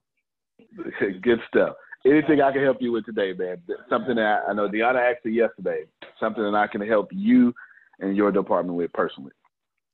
Good 1.23 1.40
stuff. 1.49 1.77
Anything 2.07 2.40
I 2.40 2.53
can 2.53 2.62
help 2.62 2.81
you 2.81 2.92
with 2.92 3.05
today, 3.05 3.33
man? 3.33 3.61
Something 3.90 4.16
that 4.16 4.45
I 4.49 4.53
know 4.53 4.69
Deanna 4.69 5.11
asked 5.11 5.25
you 5.25 5.33
yesterday. 5.33 5.85
Something 6.21 6.45
that 6.45 6.55
I 6.55 6.69
can 6.69 6.81
help 6.81 7.09
you 7.12 7.53
and 7.99 8.16
your 8.16 8.31
department 8.31 8.77
with 8.77 8.92
personally. 8.92 9.33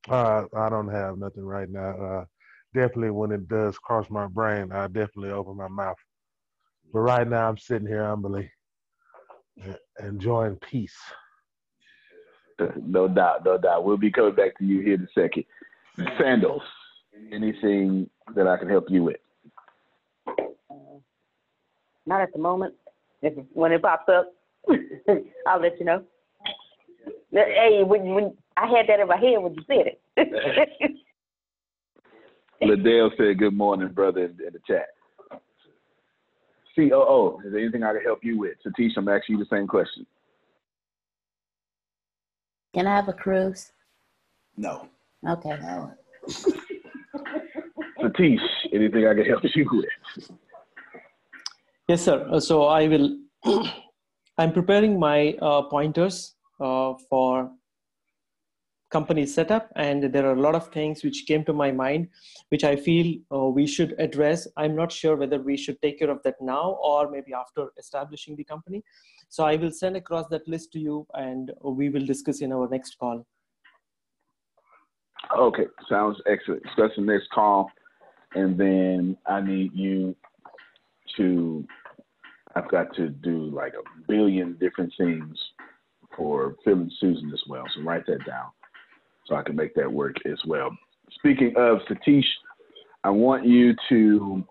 Uh, 0.07 0.43
I 0.55 0.69
don't 0.69 0.89
have 0.89 1.17
nothing 1.17 1.43
right 1.43 1.69
now. 1.69 1.97
Uh, 1.97 2.25
definitely, 2.73 3.09
when 3.09 3.31
it 3.31 3.47
does 3.47 3.79
cross 3.79 4.09
my 4.11 4.27
brain, 4.27 4.71
I 4.71 4.87
definitely 4.87 5.31
open 5.31 5.57
my 5.57 5.67
mouth. 5.67 5.97
But 6.91 6.99
right 6.99 7.27
now, 7.27 7.49
I'm 7.49 7.57
sitting 7.57 7.87
here 7.87 8.05
humbly, 8.05 8.51
uh, 9.67 9.73
enjoying 9.99 10.57
peace. 10.57 10.95
No 12.85 13.07
doubt, 13.07 13.43
no 13.43 13.57
doubt. 13.57 13.85
We'll 13.85 13.97
be 13.97 14.11
coming 14.11 14.35
back 14.35 14.55
to 14.59 14.65
you 14.65 14.81
here 14.81 14.95
in 14.95 15.03
a 15.03 15.19
second. 15.19 15.45
Sandals. 16.19 16.61
Anything 17.31 18.09
that 18.35 18.47
I 18.47 18.57
can 18.57 18.69
help 18.69 18.85
you 18.89 19.03
with? 19.03 19.17
Not 22.05 22.21
at 22.21 22.33
the 22.33 22.39
moment. 22.39 22.73
If, 23.21 23.33
when 23.53 23.71
it 23.71 23.81
pops 23.81 24.09
up, 24.09 24.33
I'll 25.47 25.61
let 25.61 25.79
you 25.79 25.85
know. 25.85 26.03
Hey, 27.31 27.81
when, 27.83 28.13
when 28.13 28.35
I 28.57 28.67
had 28.67 28.87
that 28.87 28.99
in 28.99 29.07
my 29.07 29.17
head 29.17 29.37
when 29.39 29.55
you 29.55 29.63
said 29.67 29.87
it. 29.87 30.01
Liddell 32.61 33.11
said, 33.17 33.39
"Good 33.39 33.53
morning, 33.53 33.89
brother," 33.89 34.25
in, 34.25 34.31
in 34.45 34.53
the 34.53 34.59
chat. 34.67 34.87
COO, 36.75 37.39
is 37.45 37.51
there 37.51 37.61
anything 37.61 37.83
I 37.83 37.93
can 37.93 38.01
help 38.01 38.23
you 38.23 38.39
with? 38.39 38.53
Satish, 38.65 38.91
I'm 38.97 39.07
asking 39.07 39.37
you 39.37 39.43
the 39.43 39.55
same 39.55 39.67
question. 39.67 40.05
Can 42.73 42.87
I 42.87 42.95
have 42.95 43.09
a 43.09 43.13
cruise? 43.13 43.71
No. 44.57 44.87
Okay. 45.27 45.59
Satish, 48.01 48.39
anything 48.73 49.07
I 49.07 49.13
can 49.13 49.25
help 49.25 49.43
you 49.43 49.69
with? 49.71 50.29
Yes, 51.87 52.03
sir. 52.03 52.25
Uh, 52.31 52.39
So 52.39 52.63
I 52.63 52.87
will. 52.87 53.17
I'm 54.37 54.53
preparing 54.53 54.97
my 54.99 55.35
uh, 55.41 55.63
pointers 55.63 56.35
uh, 56.59 56.93
for 57.09 57.51
company 58.89 59.25
setup, 59.25 59.69
and 59.75 60.03
there 60.13 60.25
are 60.25 60.33
a 60.33 60.39
lot 60.39 60.55
of 60.55 60.69
things 60.69 61.03
which 61.03 61.25
came 61.27 61.43
to 61.45 61.53
my 61.53 61.71
mind, 61.71 62.07
which 62.49 62.63
I 62.63 62.75
feel 62.75 63.19
uh, 63.31 63.47
we 63.49 63.67
should 63.67 63.95
address. 63.99 64.47
I'm 64.55 64.75
not 64.75 64.91
sure 64.91 65.15
whether 65.17 65.39
we 65.41 65.57
should 65.57 65.81
take 65.81 65.99
care 65.99 66.09
of 66.09 66.23
that 66.23 66.35
now 66.39 66.77
or 66.81 67.11
maybe 67.11 67.33
after 67.33 67.67
establishing 67.77 68.35
the 68.37 68.43
company. 68.43 68.81
So 69.29 69.43
I 69.43 69.55
will 69.57 69.71
send 69.71 69.97
across 69.97 70.27
that 70.29 70.47
list 70.47 70.71
to 70.73 70.79
you, 70.79 71.05
and 71.15 71.51
we 71.63 71.89
will 71.89 72.05
discuss 72.05 72.41
in 72.41 72.53
our 72.53 72.69
next 72.69 72.97
call. 72.97 73.25
Okay, 75.37 75.65
sounds 75.89 76.17
excellent. 76.27 76.63
Discuss 76.63 76.91
the 76.95 77.01
next 77.01 77.29
call, 77.31 77.69
and 78.35 78.57
then 78.57 79.17
I 79.27 79.41
need 79.41 79.73
you 79.73 80.15
to. 81.17 81.65
I've 82.55 82.69
got 82.69 82.95
to 82.97 83.09
do 83.09 83.45
like 83.45 83.73
a 83.73 84.07
billion 84.07 84.57
different 84.59 84.93
things 84.97 85.35
for 86.15 86.55
Phil 86.63 86.73
and 86.73 86.91
Susan 86.99 87.31
as 87.33 87.41
well. 87.47 87.63
So 87.75 87.81
write 87.81 88.05
that 88.05 88.25
down, 88.25 88.49
so 89.25 89.35
I 89.35 89.43
can 89.43 89.55
make 89.55 89.73
that 89.75 89.91
work 89.91 90.15
as 90.25 90.37
well. 90.45 90.69
Speaking 91.11 91.53
of 91.57 91.79
Satish, 91.89 92.25
I 93.03 93.09
want 93.09 93.45
you 93.45 93.75
to 93.89 94.43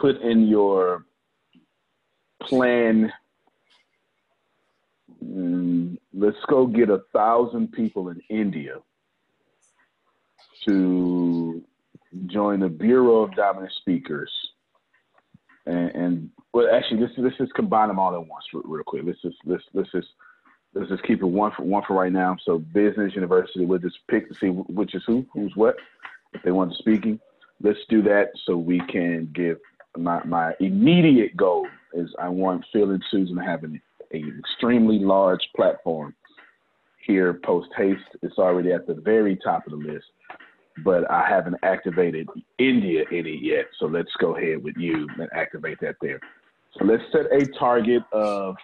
put 0.00 0.20
in 0.22 0.46
your 0.46 1.04
plan. 2.42 3.12
Mm, 5.24 5.98
let's 6.12 6.36
go 6.48 6.66
get 6.66 6.88
a 6.88 7.02
thousand 7.12 7.72
people 7.72 8.08
in 8.08 8.20
India 8.28 8.76
to 10.66 11.62
join 12.26 12.60
the 12.60 12.68
Bureau 12.68 13.22
of 13.22 13.34
Dominant 13.34 13.72
Speakers. 13.80 14.30
And, 15.66 15.90
and 15.90 16.30
well, 16.52 16.68
actually, 16.72 17.00
let's 17.00 17.12
let's 17.16 17.36
just 17.38 17.54
combine 17.54 17.88
them 17.88 17.98
all 17.98 18.14
at 18.14 18.26
once, 18.26 18.44
real, 18.52 18.62
real 18.64 18.84
quick. 18.84 19.02
Let's 19.04 19.22
just 19.22 19.36
let's 19.44 19.62
let's 19.74 19.92
just 19.92 20.08
let's 20.74 20.90
just 20.90 21.04
keep 21.04 21.22
it 21.22 21.26
one 21.26 21.52
for 21.56 21.62
one 21.62 21.82
for 21.86 21.94
right 21.94 22.12
now. 22.12 22.36
So, 22.44 22.58
business, 22.58 23.14
university, 23.14 23.64
we'll 23.64 23.78
just 23.78 23.98
pick 24.10 24.28
to 24.28 24.34
see 24.40 24.48
which 24.48 24.94
is 24.94 25.02
who, 25.06 25.24
who's 25.32 25.52
what, 25.54 25.76
if 26.32 26.42
they 26.42 26.50
want 26.50 26.72
to 26.72 26.78
speaking. 26.78 27.20
Let's 27.62 27.78
do 27.88 28.02
that 28.02 28.30
so 28.44 28.56
we 28.56 28.80
can 28.90 29.30
give 29.34 29.58
my 29.96 30.22
my 30.24 30.52
immediate 30.60 31.36
goal 31.36 31.66
is 31.94 32.10
I 32.20 32.28
want 32.28 32.64
Phil 32.72 32.90
and 32.90 33.04
Susan 33.10 33.36
to 33.36 33.42
have 33.42 33.64
an, 33.64 33.80
an 34.12 34.36
extremely 34.38 34.98
large 34.98 35.46
platform 35.54 36.14
here 37.06 37.40
post 37.44 37.68
haste. 37.76 38.00
It's 38.22 38.38
already 38.38 38.72
at 38.72 38.86
the 38.86 38.94
very 38.94 39.36
top 39.36 39.66
of 39.66 39.72
the 39.72 39.92
list 39.92 40.06
but 40.84 41.10
I 41.10 41.28
haven't 41.28 41.56
activated 41.62 42.28
India 42.58 43.04
in 43.10 43.26
it 43.26 43.42
yet. 43.42 43.66
So 43.78 43.86
let's 43.86 44.10
go 44.18 44.36
ahead 44.36 44.62
with 44.62 44.76
you 44.76 45.06
and 45.18 45.28
activate 45.34 45.78
that 45.80 45.96
there. 46.00 46.20
So 46.78 46.84
let's 46.84 47.02
set 47.12 47.26
a 47.32 47.46
target 47.58 48.02
of 48.12 48.56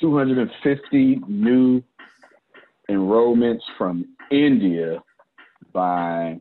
250 0.00 1.20
new 1.28 1.82
enrollments 2.90 3.60
from 3.76 4.16
India 4.30 5.02
by 5.72 6.38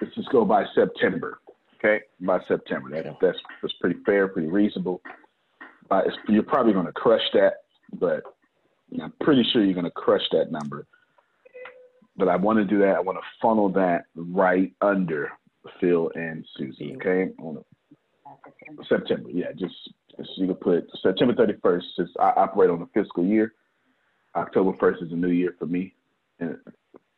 let's 0.00 0.14
just 0.14 0.30
go 0.30 0.44
by 0.44 0.64
September. 0.74 1.40
Okay, 1.78 2.02
by 2.20 2.40
September. 2.48 2.90
That, 2.90 3.16
that's 3.20 3.38
that's 3.62 3.74
pretty 3.80 4.00
fair, 4.04 4.28
pretty 4.28 4.48
reasonable. 4.48 5.00
Uh, 5.90 6.02
you're 6.28 6.42
probably 6.42 6.72
going 6.72 6.86
to 6.86 6.92
crush 6.92 7.22
that, 7.32 7.54
but 7.98 8.22
I'm 9.00 9.12
pretty 9.20 9.44
sure 9.52 9.64
you're 9.64 9.74
going 9.74 9.84
to 9.84 9.90
crush 9.90 10.22
that 10.32 10.50
number. 10.50 10.86
But 12.16 12.28
I 12.28 12.36
want 12.36 12.58
to 12.58 12.64
do 12.64 12.78
that. 12.80 12.96
I 12.96 13.00
want 13.00 13.18
to 13.18 13.24
funnel 13.40 13.68
that 13.70 14.04
right 14.16 14.72
under 14.80 15.30
Phil 15.80 16.10
and 16.14 16.44
Susie. 16.56 16.96
Okay, 16.96 17.30
September. 18.88 19.30
Yeah, 19.30 19.52
just, 19.52 19.74
just 20.16 20.30
you 20.36 20.46
can 20.46 20.56
put 20.56 20.90
September 21.02 21.34
31st. 21.34 21.82
Since 21.96 22.10
I 22.18 22.30
operate 22.30 22.70
on 22.70 22.80
the 22.80 22.88
fiscal 22.92 23.24
year, 23.24 23.54
October 24.34 24.72
1st 24.72 25.04
is 25.04 25.12
a 25.12 25.16
new 25.16 25.30
year 25.30 25.54
for 25.58 25.66
me. 25.66 25.94
And 26.40 26.56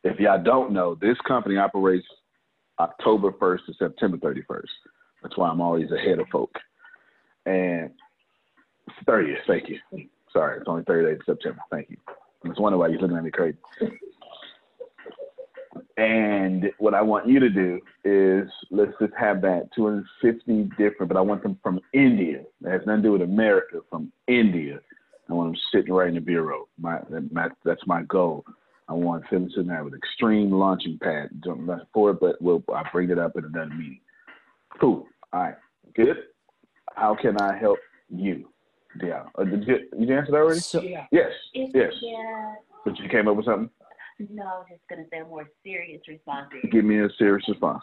if 0.04 0.18
y'all 0.18 0.42
don't 0.42 0.72
know, 0.72 0.94
this 0.94 1.16
company 1.26 1.56
operates 1.56 2.06
October 2.78 3.32
1st 3.32 3.66
to 3.66 3.74
September 3.74 4.16
31st. 4.18 4.62
That's 5.22 5.36
why 5.36 5.48
I'm 5.48 5.60
always 5.60 5.90
ahead 5.92 6.18
of 6.18 6.26
folk. 6.28 6.54
And 7.46 7.90
30th. 9.06 9.36
Thank 9.46 9.68
you. 9.68 9.78
Sorry, 10.32 10.58
it's 10.58 10.68
only 10.68 10.84
30 10.84 11.08
days 11.08 11.20
of 11.20 11.36
September. 11.36 11.60
Thank 11.70 11.90
you. 11.90 11.96
I 12.08 12.48
was 12.48 12.58
wondering 12.58 12.80
why 12.80 12.88
you're 12.88 13.00
looking 13.00 13.16
at 13.16 13.24
me 13.24 13.30
crazy. 13.30 13.58
And 15.96 16.70
what 16.78 16.94
I 16.94 17.02
want 17.02 17.28
you 17.28 17.40
to 17.40 17.50
do 17.50 17.80
is 18.04 18.48
let's 18.70 18.92
just 19.00 19.12
have 19.18 19.42
that 19.42 19.68
250 19.74 20.70
different, 20.78 21.08
but 21.08 21.16
I 21.16 21.20
want 21.20 21.42
them 21.42 21.58
from 21.62 21.80
India. 21.92 22.42
That 22.62 22.72
has 22.72 22.80
nothing 22.86 23.02
to 23.02 23.08
do 23.08 23.12
with 23.12 23.22
America, 23.22 23.80
from 23.90 24.10
India. 24.26 24.80
I 25.28 25.34
want 25.34 25.52
them 25.52 25.60
sitting 25.72 25.92
right 25.92 26.08
in 26.08 26.14
the 26.14 26.20
bureau. 26.20 26.68
My, 26.78 27.00
my 27.30 27.48
that's 27.64 27.86
my 27.86 28.02
goal. 28.04 28.44
I 28.88 28.94
want 28.94 29.28
them 29.30 29.48
sitting 29.50 29.68
there 29.68 29.84
with 29.84 29.94
extreme 29.94 30.50
launching 30.50 30.98
pad. 31.00 31.28
Don't 31.42 31.68
for 31.92 32.10
it, 32.10 32.20
but 32.20 32.40
we'll 32.40 32.64
I'll 32.74 32.90
bring 32.90 33.10
it 33.10 33.18
up 33.18 33.36
in 33.36 33.44
another 33.44 33.66
meeting. 33.66 34.00
Cool. 34.80 35.06
All 35.32 35.40
right. 35.40 35.54
Good. 35.94 36.16
How 36.96 37.14
can 37.14 37.40
I 37.40 37.56
help 37.56 37.78
you? 38.08 38.48
Yeah. 39.02 39.24
Uh, 39.36 39.44
did 39.44 39.66
you, 39.66 39.78
you 39.98 40.16
answer 40.16 40.32
that 40.32 40.38
already? 40.38 40.60
So, 40.60 40.82
yeah. 40.82 41.06
Yes. 41.12 41.30
yes. 41.54 41.92
Yeah. 42.00 42.54
But 42.84 42.98
you 42.98 43.08
came 43.08 43.28
up 43.28 43.36
with 43.36 43.46
something? 43.46 43.70
No, 44.28 44.42
I 44.42 44.58
was 44.58 44.66
just 44.70 44.88
going 44.88 45.02
to 45.02 45.10
say 45.10 45.20
a 45.20 45.24
more 45.24 45.48
serious 45.64 46.02
response. 46.08 46.48
Give 46.70 46.84
me 46.84 46.98
a 47.00 47.08
serious 47.18 47.48
response. 47.48 47.82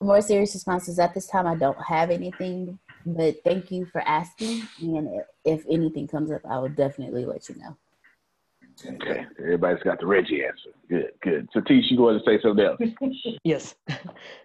More 0.00 0.20
serious 0.20 0.54
responses. 0.54 0.98
At 0.98 1.14
this 1.14 1.26
time, 1.26 1.46
I 1.46 1.54
don't 1.54 1.80
have 1.82 2.10
anything, 2.10 2.78
but 3.06 3.36
thank 3.44 3.70
you 3.70 3.86
for 3.86 4.00
asking. 4.02 4.62
And 4.80 5.22
if 5.44 5.64
anything 5.70 6.06
comes 6.08 6.30
up, 6.30 6.42
I 6.48 6.58
will 6.58 6.68
definitely 6.68 7.24
let 7.24 7.48
you 7.48 7.56
know. 7.56 7.76
Okay, 8.84 9.26
everybody's 9.38 9.82
got 9.82 10.00
the 10.00 10.06
Reggie 10.06 10.44
answer. 10.44 10.70
Good, 10.88 11.12
good. 11.22 11.48
Satish, 11.54 11.90
you 11.90 11.96
go 11.96 12.08
ahead 12.08 12.22
and 12.26 12.40
say 12.40 12.42
something 12.42 12.64
else. 12.64 13.36
yes. 13.44 13.74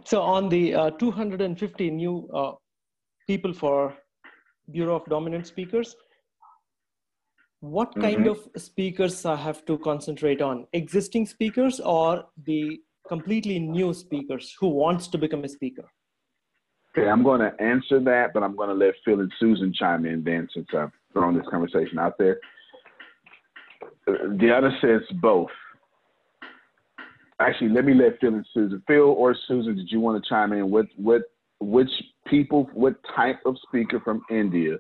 So 0.04 0.22
on 0.22 0.50
the 0.50 0.74
uh, 0.74 0.92
250 0.92 1.92
new 1.92 2.30
uh, 2.34 2.54
people 3.28 3.54
for 3.54 3.94
Bureau 4.72 4.96
of 4.96 5.06
Dominant 5.06 5.48
Speakers. 5.48 5.96
What 7.60 7.92
mm-hmm. 7.92 8.02
kind 8.02 8.28
of 8.28 8.48
speakers 8.58 9.26
I 9.26 9.36
have 9.36 9.66
to 9.66 9.78
concentrate 9.80 10.42
on? 10.42 10.68
Existing 10.74 11.26
speakers 11.26 11.80
or 11.80 12.26
the 12.46 12.80
completely 13.08 13.60
new 13.60 13.94
speakers 13.94 14.56
who 14.60 14.68
wants 14.68 15.08
to 15.08 15.18
become 15.18 15.44
a 15.44 15.50
speaker? 15.50 15.86
Okay, 16.98 17.10
I'm 17.10 17.24
going 17.24 17.42
to 17.42 17.54
answer 17.62 18.00
that, 18.00 18.34
but 18.34 18.44
I'm 18.44 18.56
going 18.56 18.70
to 18.70 18.76
let 18.76 18.96
Phil 19.06 19.20
and 19.20 19.32
Susan 19.40 19.74
chime 19.74 20.06
in 20.06 20.24
then 20.24 20.48
since 20.54 20.68
I've 20.76 20.92
thrown 21.14 21.38
this 21.38 21.46
conversation 21.50 22.00
out 22.00 22.18
there. 22.18 22.40
The 24.06 24.52
other 24.56 24.72
says 24.82 25.02
both. 25.22 25.50
Actually, 27.40 27.70
let 27.70 27.86
me 27.86 27.94
let 27.94 28.20
Phil 28.20 28.34
and 28.34 28.46
Susan. 28.54 28.82
Phil 28.88 29.02
or 29.04 29.36
Susan, 29.48 29.76
did 29.76 29.92
you 29.92 30.00
want 30.00 30.24
to 30.24 30.28
chime 30.28 30.54
in? 30.54 30.72
What 30.72 30.88
what 30.96 31.22
which 31.60 31.90
people, 32.30 32.70
what 32.74 32.96
type 33.16 33.40
of 33.46 33.58
speaker 33.68 34.00
from 34.00 34.22
India 34.30 34.78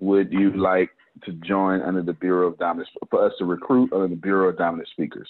would 0.00 0.32
you 0.32 0.56
like 0.56 0.90
to 1.24 1.32
join 1.32 1.82
under 1.82 2.02
the 2.02 2.12
Bureau 2.12 2.48
of 2.48 2.58
Dominant, 2.58 2.88
for 3.10 3.24
us 3.24 3.32
to 3.38 3.44
recruit 3.44 3.92
under 3.92 4.08
the 4.08 4.16
Bureau 4.16 4.48
of 4.48 4.58
Dominant 4.58 4.88
Speakers? 4.88 5.28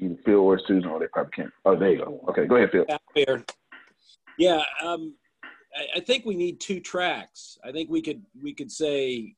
Either 0.00 0.16
Phil 0.24 0.34
or 0.34 0.60
Susan, 0.66 0.90
or 0.90 0.98
they 0.98 1.06
probably 1.06 1.32
can't. 1.32 1.50
Oh, 1.64 1.76
there 1.76 1.92
you 1.92 1.98
go. 1.98 2.24
Okay, 2.28 2.46
go 2.46 2.56
ahead, 2.56 2.70
Phil. 2.70 2.84
Yeah, 4.38 4.62
um, 4.84 5.14
I, 5.74 5.98
I 5.98 6.00
think 6.00 6.24
we 6.24 6.34
need 6.34 6.60
two 6.60 6.80
tracks. 6.80 7.56
I 7.64 7.70
think 7.72 7.88
we 7.88 8.02
could 8.02 8.22
we 8.42 8.52
could 8.52 8.70
say 8.70 9.34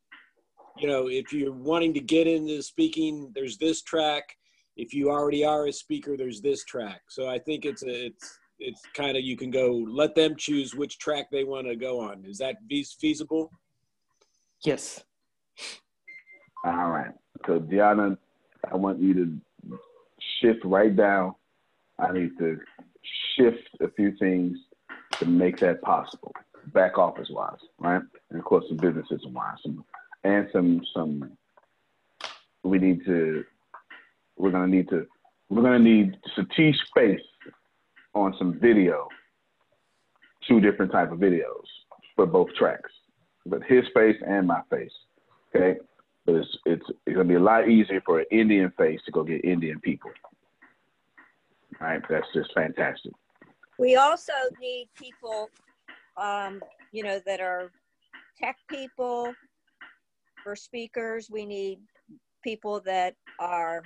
you 0.78 0.86
know, 0.86 1.08
if 1.08 1.32
you're 1.32 1.52
wanting 1.52 1.94
to 1.94 2.00
get 2.00 2.26
into 2.26 2.62
speaking, 2.62 3.32
there's 3.34 3.56
this 3.56 3.82
track. 3.82 4.36
If 4.76 4.92
you 4.92 5.10
already 5.10 5.44
are 5.44 5.66
a 5.66 5.72
speaker, 5.72 6.16
there's 6.16 6.40
this 6.40 6.64
track. 6.64 7.02
So 7.08 7.28
I 7.28 7.38
think 7.38 7.64
it's 7.64 7.82
a, 7.82 8.06
it's 8.06 8.38
it's 8.58 8.82
kind 8.94 9.16
of 9.16 9.22
you 9.22 9.36
can 9.36 9.50
go 9.50 9.84
let 9.88 10.14
them 10.14 10.34
choose 10.36 10.74
which 10.74 10.98
track 10.98 11.26
they 11.30 11.44
want 11.44 11.66
to 11.66 11.76
go 11.76 12.00
on. 12.00 12.24
Is 12.24 12.38
that 12.38 12.56
feasible? 13.00 13.50
Yes. 14.64 15.04
All 16.64 16.90
right. 16.90 17.12
So 17.46 17.58
Diana, 17.58 18.18
I 18.70 18.76
want 18.76 19.00
you 19.00 19.14
to 19.14 19.78
shift 20.40 20.64
right 20.64 20.94
down. 20.94 21.34
I 21.98 22.12
need 22.12 22.36
to 22.38 22.58
shift 23.36 23.68
a 23.80 23.88
few 23.90 24.16
things 24.18 24.58
to 25.12 25.26
make 25.26 25.58
that 25.60 25.80
possible, 25.82 26.32
back 26.74 26.98
office 26.98 27.28
wise, 27.30 27.56
right? 27.78 28.02
And 28.30 28.38
of 28.38 28.44
course, 28.44 28.64
some 28.68 28.76
business 28.76 29.08
system 29.08 29.32
wise, 29.32 29.56
some 29.62 29.84
and 30.24 30.48
some 30.52 30.82
some 30.94 31.30
we 32.64 32.78
need 32.78 33.04
to 33.04 33.44
we're 34.36 34.50
gonna 34.50 34.66
need 34.66 34.88
to 34.90 35.06
we're 35.48 35.62
gonna 35.62 35.78
need 35.78 36.16
Satish 36.36 36.78
face 36.94 37.20
on 38.14 38.34
some 38.38 38.58
video, 38.58 39.08
two 40.48 40.60
different 40.60 40.92
type 40.92 41.12
of 41.12 41.18
videos 41.18 41.64
for 42.14 42.26
both 42.26 42.48
tracks, 42.54 42.90
but 43.44 43.62
his 43.64 43.84
face 43.94 44.16
and 44.26 44.46
my 44.46 44.60
face. 44.70 44.92
Okay, 45.54 45.78
but 46.24 46.36
it's 46.36 46.58
it's 46.66 46.84
it's 47.06 47.16
gonna 47.16 47.28
be 47.28 47.34
a 47.34 47.40
lot 47.40 47.68
easier 47.68 48.00
for 48.04 48.20
an 48.20 48.26
Indian 48.30 48.72
face 48.76 49.00
to 49.06 49.12
go 49.12 49.22
get 49.22 49.44
Indian 49.44 49.80
people. 49.80 50.10
All 51.80 51.86
right, 51.86 52.02
that's 52.08 52.26
just 52.34 52.52
fantastic. 52.54 53.12
We 53.78 53.96
also 53.96 54.32
need 54.58 54.88
people, 54.94 55.50
um, 56.16 56.62
you 56.92 57.02
know, 57.02 57.20
that 57.26 57.40
are 57.40 57.70
tech 58.40 58.56
people, 58.70 59.34
for 60.46 60.54
speakers. 60.54 61.28
We 61.28 61.44
need 61.44 61.80
people 62.44 62.80
that 62.82 63.16
are 63.40 63.82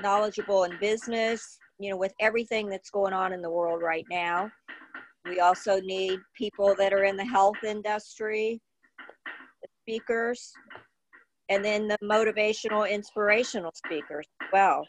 knowledgeable 0.00 0.64
in 0.64 0.76
business, 0.80 1.58
you 1.78 1.90
know, 1.90 1.96
with 1.96 2.12
everything 2.20 2.68
that's 2.68 2.90
going 2.90 3.12
on 3.12 3.32
in 3.32 3.42
the 3.42 3.50
world 3.50 3.82
right 3.82 4.06
now. 4.10 4.50
We 5.24 5.40
also 5.40 5.80
need 5.80 6.18
people 6.34 6.74
that 6.78 6.92
are 6.92 7.04
in 7.04 7.16
the 7.16 7.24
health 7.24 7.62
industry, 7.64 8.60
speakers, 9.82 10.52
and 11.48 11.64
then 11.64 11.88
the 11.88 11.98
motivational, 12.02 12.90
inspirational 12.90 13.72
speakers 13.74 14.26
as 14.40 14.48
well. 14.52 14.86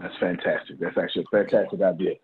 That's 0.00 0.16
fantastic. 0.20 0.78
That's 0.80 0.96
actually 0.96 1.26
a 1.32 1.36
fantastic 1.36 1.82
idea. 1.82 2.14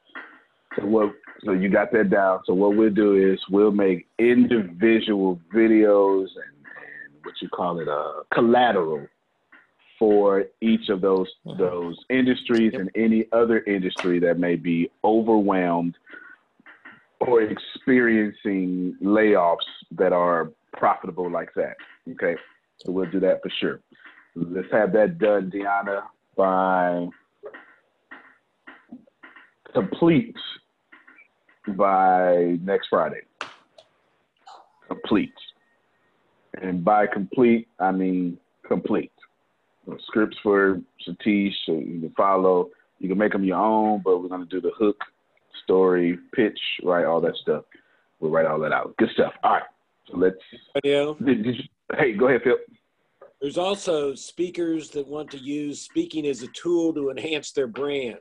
So 0.77 0.87
what? 0.87 1.13
So 1.45 1.53
you 1.53 1.69
got 1.69 1.93
that 1.93 2.11
down. 2.11 2.41
So 2.47 2.55
what 2.55 2.77
we'll 2.77 2.91
do 2.91 3.17
is 3.17 3.39
we'll 3.51 3.73
make 3.73 4.07
individual 4.19 5.41
videos 5.55 6.23
and, 6.23 6.55
and 6.65 7.25
what 7.25 7.35
you 7.43 7.49
call 7.49 7.81
it, 7.81 7.89
uh, 7.89 8.23
collateral 8.33 9.07
for 9.99 10.45
each 10.61 10.89
of 10.89 11.01
those 11.01 11.29
mm-hmm. 11.47 11.59
those 11.59 11.97
industries 12.11 12.73
and 12.75 12.91
any 12.95 13.27
other 13.33 13.61
industry 13.61 14.19
that 14.21 14.39
may 14.39 14.57
be 14.57 14.91
overwhelmed 15.05 15.97
or 17.21 17.43
experiencing 17.43 18.97
layoffs 19.03 19.59
that 19.93 20.13
are 20.13 20.51
profitable 20.73 21.31
like 21.31 21.53
that. 21.55 21.77
Okay, 22.11 22.37
so 22.79 22.93
we'll 22.93 23.11
do 23.11 23.21
that 23.21 23.41
for 23.43 23.51
sure. 23.61 23.81
Let's 24.35 24.71
have 24.73 24.93
that 24.93 25.19
done, 25.19 25.51
Deanna, 25.51 26.03
by 26.37 27.09
complete 29.73 30.37
by 31.69 32.59
next 32.63 32.89
Friday. 32.89 33.23
Complete. 34.89 35.33
And 36.61 36.85
by 36.85 37.07
complete, 37.07 37.69
I 37.79 37.91
mean 37.91 38.39
complete. 38.67 39.13
Scripts 40.07 40.37
for 40.43 40.81
Satish, 41.07 41.53
so 41.67 41.73
you 41.73 42.01
can 42.01 42.13
follow. 42.17 42.71
You 42.99 43.09
can 43.09 43.19
make 43.19 43.33
them 43.33 43.45
your 43.45 43.59
own, 43.59 44.03
but 44.05 44.23
we're 44.23 44.29
going 44.29 44.47
to 44.47 44.47
do 44.47 44.61
the 44.61 44.73
hook, 44.79 44.97
story, 45.63 46.19
pitch, 46.35 46.59
right? 46.83 47.05
All 47.05 47.21
that 47.21 47.37
stuff. 47.37 47.65
We'll 48.21 48.31
write 48.31 48.47
all 48.47 48.59
that 48.61 48.73
out. 48.73 48.97
Good 48.97 49.11
stuff. 49.11 49.33
All 49.43 49.53
right. 49.53 49.63
So 50.09 50.17
let's. 50.17 50.37
Danielle? 50.83 51.15
Did, 51.15 51.43
did 51.43 51.57
you, 51.57 51.65
hey, 51.99 52.13
go 52.13 52.29
ahead, 52.29 52.43
Phil. 52.43 52.57
There's 53.41 53.59
also 53.59 54.15
speakers 54.15 54.91
that 54.91 55.07
want 55.07 55.31
to 55.33 55.39
use 55.39 55.81
speaking 55.81 56.27
as 56.27 56.43
a 56.43 56.49
tool 56.49 56.95
to 56.95 57.11
enhance 57.11 57.53
their 57.53 57.67
brand. 57.67 58.19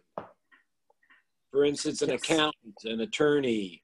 For 1.52 1.63
instance, 1.63 2.02
an 2.02 2.10
accountant, 2.10 2.76
an 2.84 2.99
attorney, 3.02 3.82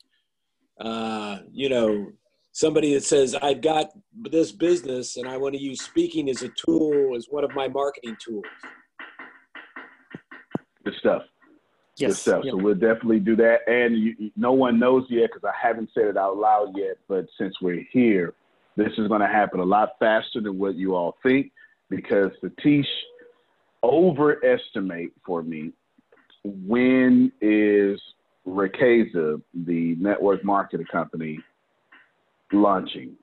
uh, 0.81 1.39
you 1.51 1.69
know, 1.69 2.07
somebody 2.51 2.93
that 2.93 3.03
says, 3.03 3.35
I've 3.35 3.61
got 3.61 3.91
this 4.31 4.51
business 4.51 5.17
and 5.17 5.27
I 5.27 5.37
want 5.37 5.55
to 5.55 5.61
use 5.61 5.81
speaking 5.81 6.29
as 6.29 6.41
a 6.43 6.49
tool, 6.49 7.15
as 7.15 7.27
one 7.29 7.43
of 7.43 7.53
my 7.53 7.67
marketing 7.67 8.17
tools. 8.23 8.45
Good 10.83 10.93
stuff. 10.99 11.23
Yes. 11.97 12.11
Good 12.11 12.17
stuff. 12.17 12.41
yeah. 12.45 12.51
So 12.51 12.57
we'll 12.57 12.73
definitely 12.75 13.19
do 13.19 13.35
that. 13.37 13.59
And 13.67 13.97
you, 13.97 14.15
you- 14.17 14.31
no 14.35 14.53
one 14.53 14.79
knows 14.79 15.05
yet 15.09 15.29
because 15.33 15.43
I 15.47 15.67
haven't 15.67 15.89
said 15.93 16.05
it 16.05 16.17
out 16.17 16.37
loud 16.37 16.73
yet. 16.77 16.97
But 17.07 17.27
since 17.37 17.55
we're 17.61 17.85
here, 17.91 18.33
this 18.77 18.91
is 18.97 19.07
going 19.07 19.21
to 19.21 19.27
happen 19.27 19.59
a 19.59 19.65
lot 19.65 19.89
faster 19.99 20.39
than 20.41 20.57
what 20.57 20.75
you 20.75 20.95
all 20.95 21.17
think 21.21 21.51
because 21.89 22.31
the 22.41 22.49
Satish 22.49 22.85
overestimate 23.83 25.11
for 25.25 25.41
me 25.41 25.71
when 26.45 27.31
is 27.41 27.99
Rekeza, 28.47 29.41
the 29.65 29.95
network 29.99 30.43
marketing 30.45 30.85
company, 30.91 31.39
launching. 32.51 33.15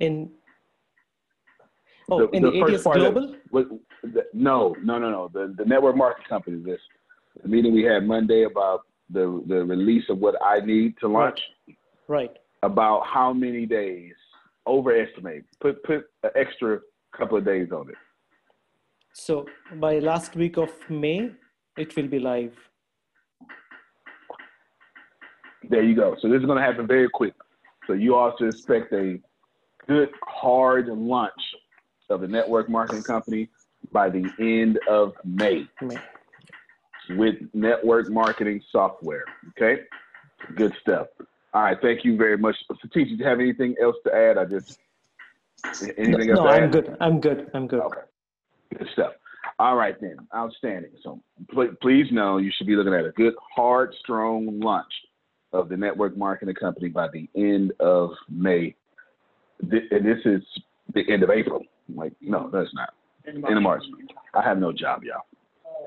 In 0.00 0.30
oh, 2.10 2.28
in 2.28 2.42
the, 2.42 2.52
first 2.60 2.74
ATS 2.74 2.84
part 2.84 2.96
of- 3.00 3.14
Global. 3.14 3.36
what- 3.50 3.68
the- 4.02 4.26
no, 4.32 4.74
no, 4.82 4.98
no, 4.98 5.10
no. 5.10 5.28
The 5.28 5.54
the 5.58 5.64
network 5.64 5.96
marketing 5.96 6.26
company. 6.28 6.62
This 6.62 6.80
the 7.42 7.48
meeting 7.48 7.74
we 7.74 7.82
had 7.82 8.06
Monday 8.06 8.44
about 8.44 8.86
the 9.10 9.42
the 9.46 9.64
release 9.64 10.04
of 10.08 10.18
what 10.18 10.36
I 10.44 10.60
need 10.60 10.96
to 11.00 11.08
launch. 11.08 11.40
Right. 12.08 12.34
About 12.62 13.06
how 13.06 13.32
many 13.32 13.66
days? 13.66 14.14
Overestimate. 14.66 15.44
Put 15.60 15.82
put 15.84 16.06
an 16.22 16.30
extra 16.34 16.80
couple 17.16 17.36
of 17.36 17.44
days 17.44 17.70
on 17.72 17.90
it. 17.90 17.96
So 19.12 19.46
by 19.74 19.98
last 19.98 20.34
week 20.36 20.56
of 20.56 20.70
May, 20.88 21.30
it 21.76 21.94
will 21.96 22.06
be 22.08 22.18
live. 22.18 22.56
There 25.68 25.82
you 25.82 25.94
go. 25.94 26.16
So 26.20 26.28
this 26.28 26.40
is 26.40 26.46
going 26.46 26.58
to 26.58 26.64
happen 26.64 26.86
very 26.86 27.08
quick. 27.08 27.34
So 27.86 27.92
you 27.92 28.14
also 28.14 28.46
expect 28.46 28.92
a 28.92 29.20
good 29.86 30.10
hard 30.22 30.86
launch 30.88 31.32
of 32.08 32.20
the 32.22 32.28
network 32.28 32.68
marketing 32.68 33.02
company 33.02 33.48
by 33.92 34.08
the 34.10 34.28
end 34.38 34.78
of 34.88 35.12
May. 35.24 35.66
May. 35.80 35.96
with 37.10 37.36
network 37.54 38.10
marketing 38.10 38.62
software. 38.70 39.24
Okay, 39.50 39.82
good 40.56 40.72
stuff. 40.80 41.08
All 41.52 41.62
right, 41.62 41.78
thank 41.80 42.04
you 42.04 42.16
very 42.16 42.38
much. 42.38 42.56
Satish, 42.70 42.92
do 42.92 43.14
you 43.16 43.24
have 43.24 43.40
anything 43.40 43.74
else 43.82 43.96
to 44.04 44.14
add? 44.14 44.38
I 44.38 44.44
just 44.44 44.78
anything 45.98 46.30
else 46.30 46.38
No, 46.38 46.46
I'm 46.46 46.64
add? 46.64 46.72
good. 46.72 46.96
I'm 47.00 47.20
good. 47.20 47.50
I'm 47.54 47.66
good. 47.66 47.80
Okay, 47.80 48.00
good 48.78 48.88
stuff. 48.92 49.12
All 49.58 49.76
right 49.76 49.96
then, 50.00 50.16
outstanding. 50.34 50.92
So 51.02 51.22
pl- 51.50 51.74
please 51.82 52.06
know 52.12 52.38
you 52.38 52.52
should 52.56 52.66
be 52.66 52.76
looking 52.76 52.94
at 52.94 53.04
a 53.04 53.10
good, 53.10 53.34
hard, 53.54 53.94
strong 54.00 54.60
launch 54.60 54.92
of 55.52 55.68
the 55.68 55.76
network 55.76 56.16
marketing 56.16 56.54
company 56.54 56.88
by 56.88 57.08
the 57.12 57.28
end 57.36 57.72
of 57.80 58.10
May. 58.28 58.74
And 59.60 60.06
this 60.06 60.18
is 60.24 60.42
the 60.94 61.02
end 61.12 61.22
of 61.22 61.30
April. 61.30 61.64
Like, 61.94 62.12
no, 62.20 62.50
that's 62.52 62.72
not. 62.74 62.94
End 63.26 63.44
of 63.44 63.62
March. 63.62 63.82
I 64.34 64.42
have 64.42 64.58
no 64.58 64.72
job, 64.72 65.02
y'all. 65.04 65.24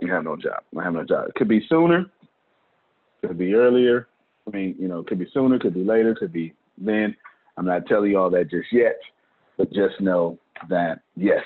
You 0.01 0.11
have 0.11 0.23
no 0.23 0.35
job. 0.35 0.63
I 0.77 0.83
have 0.83 0.93
no 0.93 1.03
job. 1.03 1.27
It 1.29 1.35
could 1.35 1.47
be 1.47 1.65
sooner. 1.69 2.05
Could 3.25 3.37
be 3.37 3.53
earlier. 3.53 4.07
I 4.47 4.51
mean, 4.55 4.75
you 4.77 4.87
know, 4.87 4.99
it 4.99 5.07
could 5.07 5.19
be 5.19 5.27
sooner, 5.33 5.57
could 5.57 5.73
be 5.73 5.83
later, 5.83 6.13
could 6.15 6.33
be 6.33 6.53
then. 6.77 7.15
I'm 7.57 7.65
not 7.65 7.85
telling 7.85 8.11
you 8.11 8.19
all 8.19 8.29
that 8.31 8.49
just 8.49 8.67
yet, 8.71 8.97
but 9.57 9.71
just 9.71 10.01
know 10.01 10.37
that 10.69 11.01
yes, 11.15 11.43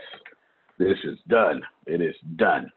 this 0.79 0.97
is 1.03 1.17
done. 1.27 1.61
It 1.85 2.01
is 2.01 2.15
done. 2.37 2.71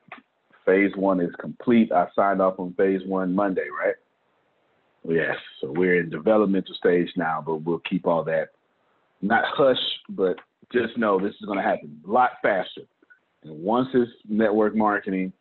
Phase 0.67 0.93
one 0.97 1.21
is 1.21 1.31
complete. 1.41 1.93
I 1.93 2.07
signed 2.15 2.43
off 2.43 2.59
on 2.59 2.75
phase 2.75 3.01
one 3.07 3.35
Monday, 3.35 3.67
right? 3.71 3.95
Yes. 5.09 5.37
So 5.61 5.73
we're 5.73 6.01
in 6.01 6.11
developmental 6.11 6.75
stage 6.75 7.09
now, 7.17 7.43
but 7.45 7.57
we'll 7.57 7.83
keep 7.89 8.07
all 8.07 8.25
that 8.25 8.51
not 9.23 9.45
hush, 9.47 9.81
but 10.11 10.37
just 10.73 10.97
know 10.97 11.19
this 11.19 11.35
is 11.41 11.47
going 11.47 11.59
to 11.59 11.65
happen 11.65 12.01
a 12.07 12.11
lot 12.11 12.33
faster. 12.43 12.83
And 13.43 13.63
once 13.63 13.89
it's 13.95 14.11
network 14.29 14.75
marketing, 14.75 15.33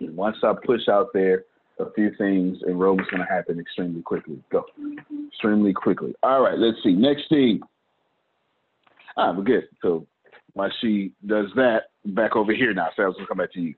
and 0.00 0.16
once 0.16 0.36
I 0.42 0.52
push 0.64 0.88
out 0.88 1.08
there 1.14 1.44
a 1.78 1.90
few 1.92 2.12
things, 2.16 2.58
enrollment's 2.68 3.10
going 3.10 3.26
to 3.26 3.32
happen 3.32 3.58
extremely 3.58 4.02
quickly. 4.02 4.42
Go. 4.50 4.64
Extremely 5.28 5.72
quickly. 5.72 6.14
All 6.22 6.42
right, 6.42 6.58
let's 6.58 6.78
see. 6.82 6.92
Next 6.92 7.28
thing. 7.28 7.60
Ah, 9.16 9.32
we're 9.32 9.44
good. 9.44 9.68
So 9.82 10.06
while 10.52 10.70
she 10.80 11.12
does 11.26 11.46
that, 11.56 11.84
back 12.06 12.36
over 12.36 12.52
here 12.52 12.72
now. 12.74 12.88
So 12.96 13.02
I 13.02 13.06
going 13.06 13.16
to 13.20 13.26
come 13.26 13.38
back 13.38 13.52
to 13.54 13.60
you. 13.60 13.74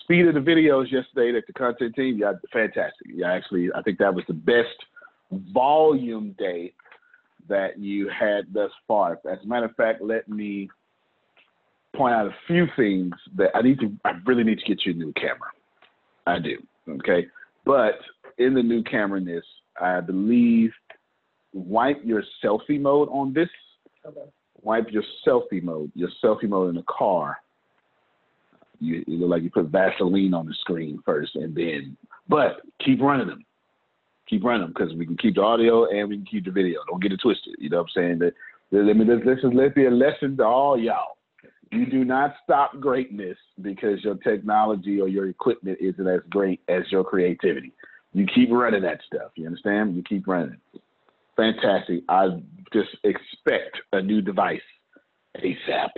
Speed 0.00 0.26
of 0.26 0.34
the 0.34 0.40
videos 0.40 0.90
yesterday 0.90 1.32
that 1.32 1.46
the 1.46 1.52
content 1.52 1.94
team, 1.94 2.18
yeah, 2.18 2.32
fantastic. 2.52 3.06
Yeah, 3.14 3.32
actually, 3.32 3.70
I 3.74 3.82
think 3.82 3.98
that 3.98 4.12
was 4.12 4.24
the 4.26 4.34
best 4.34 4.68
volume 5.52 6.34
day 6.38 6.72
that 7.48 7.78
you 7.78 8.08
had 8.08 8.52
thus 8.52 8.70
far. 8.88 9.18
As 9.30 9.38
a 9.42 9.46
matter 9.46 9.66
of 9.66 9.76
fact, 9.76 10.02
let 10.02 10.28
me 10.28 10.68
point 11.94 12.14
out 12.14 12.26
a 12.26 12.34
few 12.46 12.66
things 12.76 13.12
that 13.36 13.50
I 13.54 13.62
need 13.62 13.78
to, 13.80 13.92
I 14.04 14.12
really 14.24 14.44
need 14.44 14.58
to 14.58 14.64
get 14.64 14.84
you 14.84 14.92
a 14.92 14.96
new 14.96 15.12
camera. 15.12 15.50
I 16.26 16.38
do. 16.38 16.56
Okay. 16.88 17.26
But 17.64 17.98
in 18.38 18.54
the 18.54 18.62
new 18.62 18.82
camera 18.82 19.20
this, 19.20 19.44
I 19.80 20.00
believe 20.00 20.72
wipe 21.52 22.00
your 22.04 22.22
selfie 22.42 22.80
mode 22.80 23.08
on 23.10 23.32
this. 23.32 23.48
Okay. 24.06 24.20
Wipe 24.62 24.90
your 24.90 25.02
selfie 25.26 25.62
mode, 25.62 25.90
your 25.94 26.08
selfie 26.22 26.48
mode 26.48 26.70
in 26.70 26.76
the 26.76 26.84
car. 26.88 27.38
You, 28.82 29.04
you 29.06 29.18
look 29.18 29.30
like 29.30 29.42
you 29.42 29.50
put 29.50 29.66
Vaseline 29.66 30.34
on 30.34 30.46
the 30.46 30.54
screen 30.54 31.00
first 31.06 31.36
and 31.36 31.54
then, 31.54 31.96
but 32.28 32.62
keep 32.84 33.00
running 33.00 33.28
them. 33.28 33.44
Keep 34.28 34.44
running 34.44 34.62
them 34.62 34.74
because 34.76 34.94
we 34.94 35.06
can 35.06 35.16
keep 35.16 35.36
the 35.36 35.42
audio 35.42 35.88
and 35.90 36.08
we 36.08 36.16
can 36.16 36.26
keep 36.26 36.44
the 36.44 36.50
video. 36.50 36.80
Don't 36.88 37.02
get 37.02 37.12
it 37.12 37.20
twisted. 37.22 37.54
You 37.58 37.70
know 37.70 37.78
what 37.78 37.90
I'm 37.96 38.02
saying? 38.02 38.18
That, 38.18 38.34
let 38.72 38.96
me, 38.96 39.04
this, 39.04 39.20
this 39.24 39.38
is, 39.38 39.50
let 39.54 39.74
be 39.74 39.86
a 39.86 39.90
lesson 39.90 40.36
to 40.38 40.44
all 40.44 40.78
y'all. 40.78 41.16
You 41.70 41.86
do 41.86 42.04
not 42.04 42.34
stop 42.42 42.78
greatness 42.80 43.38
because 43.60 44.02
your 44.04 44.16
technology 44.16 45.00
or 45.00 45.08
your 45.08 45.28
equipment 45.28 45.78
isn't 45.80 46.06
as 46.06 46.20
great 46.28 46.60
as 46.68 46.82
your 46.90 47.04
creativity. 47.04 47.72
You 48.12 48.26
keep 48.26 48.50
running 48.50 48.82
that 48.82 49.00
stuff. 49.06 49.32
You 49.36 49.46
understand? 49.46 49.96
You 49.96 50.02
keep 50.02 50.26
running. 50.26 50.58
Fantastic. 51.36 52.02
I 52.08 52.42
just 52.72 52.90
expect 53.04 53.80
a 53.92 54.02
new 54.02 54.20
device 54.20 54.60
ASAP. 55.38 55.88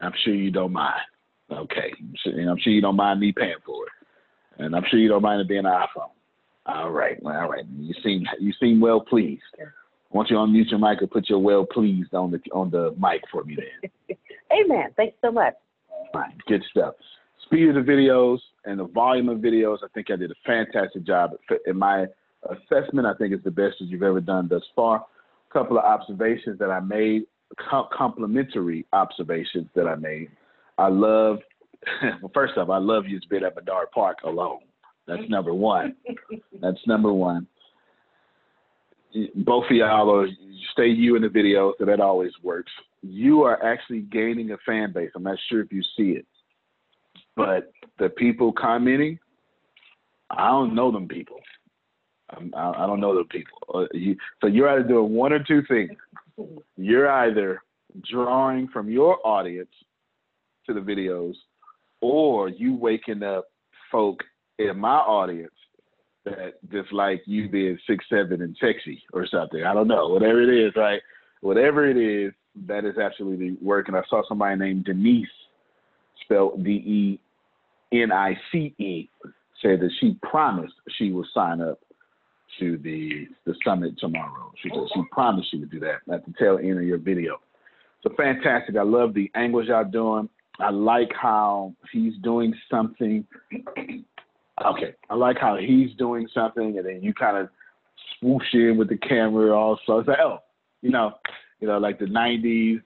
I'm 0.00 0.12
sure 0.24 0.34
you 0.34 0.50
don't 0.50 0.72
mind. 0.72 1.00
Okay. 1.52 1.92
I'm 1.98 2.14
sure, 2.22 2.32
and 2.32 2.50
I'm 2.50 2.58
sure 2.58 2.72
you 2.72 2.80
don't 2.80 2.96
mind 2.96 3.20
me 3.20 3.32
paying 3.32 3.54
for 3.64 3.84
it. 3.86 3.92
And 4.62 4.76
I'm 4.76 4.84
sure 4.90 4.98
you 4.98 5.08
don't 5.08 5.22
mind 5.22 5.40
it 5.40 5.48
being 5.48 5.66
an 5.66 5.72
iPhone. 5.72 6.10
All 6.66 6.90
right. 6.90 7.18
All 7.24 7.48
right. 7.48 7.64
You 7.78 7.94
seem 8.02 8.24
you 8.40 8.52
seem 8.60 8.80
well 8.80 9.00
pleased. 9.00 9.42
Once 10.10 10.30
you 10.30 10.36
unmute 10.36 10.70
your 10.70 10.78
mic 10.78 11.00
and 11.00 11.10
put 11.10 11.28
your 11.28 11.38
well 11.38 11.64
pleased 11.64 12.14
on 12.14 12.30
the 12.30 12.40
on 12.52 12.70
the 12.70 12.94
mic 12.98 13.22
for 13.30 13.44
me 13.44 13.56
then. 13.56 14.16
Amen. 14.52 14.90
Thanks 14.96 15.16
so 15.22 15.32
much. 15.32 15.54
Good 16.46 16.62
stuff. 16.70 16.94
Speed 17.44 17.68
of 17.70 17.74
the 17.74 17.80
videos 17.80 18.38
and 18.64 18.78
the 18.78 18.84
volume 18.84 19.28
of 19.28 19.38
videos, 19.38 19.78
I 19.82 19.88
think 19.94 20.10
I 20.10 20.16
did 20.16 20.30
a 20.30 20.34
fantastic 20.46 21.04
job. 21.04 21.32
In 21.66 21.78
my 21.78 22.06
assessment, 22.48 23.06
I 23.06 23.14
think 23.14 23.32
it's 23.32 23.44
the 23.44 23.50
best 23.50 23.76
that 23.80 23.86
you've 23.86 24.02
ever 24.02 24.20
done 24.20 24.48
thus 24.48 24.62
far. 24.76 25.04
A 25.50 25.52
couple 25.52 25.78
of 25.78 25.84
observations 25.84 26.58
that 26.58 26.70
I 26.70 26.80
made, 26.80 27.22
complimentary 27.58 28.86
observations 28.92 29.66
that 29.74 29.86
I 29.86 29.96
made. 29.96 30.30
I 30.78 30.88
love 30.88 31.38
well, 32.22 32.30
first 32.32 32.56
off, 32.56 32.70
I 32.70 32.78
love 32.78 33.06
you 33.06 33.20
to 33.20 33.28
be 33.28 33.36
at 33.36 33.54
Bedard 33.54 33.90
Park 33.92 34.18
alone. 34.24 34.60
That's 35.06 35.22
number 35.28 35.52
one. 35.52 35.96
That's 36.60 36.78
number 36.86 37.12
one. 37.12 37.46
Both 39.34 39.64
of 39.70 39.76
y'all 39.76 40.10
are 40.14 40.28
stay 40.72 40.86
you 40.86 41.16
in 41.16 41.22
the 41.22 41.28
video, 41.28 41.74
so 41.78 41.84
that 41.84 42.00
always 42.00 42.32
works. 42.42 42.72
You 43.02 43.42
are 43.42 43.62
actually 43.62 44.00
gaining 44.00 44.52
a 44.52 44.56
fan 44.64 44.92
base. 44.92 45.10
I'm 45.14 45.24
not 45.24 45.38
sure 45.48 45.60
if 45.60 45.72
you 45.72 45.82
see 45.96 46.12
it, 46.12 46.26
but 47.36 47.72
the 47.98 48.08
people 48.08 48.52
commenting, 48.52 49.18
I 50.30 50.48
don't 50.48 50.74
know 50.74 50.90
them 50.90 51.08
people. 51.08 51.40
I 52.30 52.86
don't 52.86 53.00
know 53.00 53.14
them 53.14 53.28
people. 53.28 53.58
Uh, 53.74 53.84
so 54.40 54.46
you're 54.46 54.68
either 54.70 54.88
doing 54.88 55.12
one 55.12 55.34
or 55.34 55.42
two 55.42 55.62
things. 55.68 55.92
You're 56.76 57.10
either 57.10 57.60
drawing 58.10 58.68
from 58.68 58.88
your 58.88 59.18
audience 59.26 59.68
to 60.66 60.74
the 60.74 60.80
videos, 60.80 61.34
or 62.00 62.48
you 62.48 62.74
waking 62.74 63.22
up 63.22 63.46
folk 63.90 64.20
in 64.58 64.78
my 64.78 64.96
audience 64.96 65.52
that 66.24 66.54
just 66.70 66.92
like 66.92 67.22
you 67.26 67.48
being 67.48 67.78
six 67.86 68.04
seven 68.08 68.42
and 68.42 68.56
sexy 68.60 69.02
or 69.12 69.26
something. 69.26 69.64
I 69.64 69.74
don't 69.74 69.88
know. 69.88 70.08
Whatever 70.08 70.42
it 70.42 70.66
is, 70.66 70.72
right? 70.76 71.00
Whatever 71.40 71.88
it 71.88 71.96
is, 71.96 72.32
that 72.66 72.84
is 72.84 72.98
absolutely 72.98 73.56
working. 73.60 73.94
I 73.94 74.02
saw 74.08 74.22
somebody 74.28 74.56
named 74.56 74.84
Denise, 74.84 75.26
spelled 76.22 76.62
D 76.64 76.70
E 76.70 77.20
N 77.92 78.12
I 78.12 78.38
C 78.50 78.74
E, 78.78 79.08
said 79.60 79.80
that 79.80 79.90
she 80.00 80.16
promised 80.22 80.74
she 80.96 81.10
would 81.10 81.26
sign 81.34 81.60
up 81.60 81.80
to 82.60 82.78
the 82.78 83.26
the 83.46 83.54
summit 83.64 83.98
tomorrow. 83.98 84.52
She 84.62 84.68
said 84.68 84.86
she 84.94 85.02
promised 85.10 85.50
she 85.50 85.58
would 85.58 85.70
do 85.70 85.80
that 85.80 86.00
at 86.12 86.24
the 86.24 86.32
tail 86.38 86.58
end 86.58 86.78
of 86.78 86.84
your 86.84 86.98
video. 86.98 87.40
So 88.02 88.10
fantastic. 88.16 88.76
I 88.76 88.82
love 88.82 89.14
the 89.14 89.30
angles 89.34 89.66
y'all 89.68 89.84
doing. 89.84 90.28
I 90.60 90.70
like 90.70 91.10
how 91.12 91.74
he's 91.92 92.14
doing 92.22 92.54
something. 92.70 93.26
Okay, 94.62 94.94
I 95.08 95.14
like 95.14 95.38
how 95.40 95.56
he's 95.56 95.96
doing 95.96 96.28
something, 96.32 96.76
and 96.76 96.86
then 96.86 97.02
you 97.02 97.14
kind 97.14 97.38
of 97.38 97.48
swoosh 98.20 98.52
in 98.52 98.76
with 98.76 98.90
the 98.90 98.98
camera. 98.98 99.58
Also, 99.58 99.98
it's 99.98 100.06
like, 100.06 100.18
oh, 100.22 100.38
you 100.82 100.90
know, 100.90 101.14
you 101.58 101.66
know, 101.66 101.78
like 101.78 101.98
the 101.98 102.04
'90s, 102.04 102.80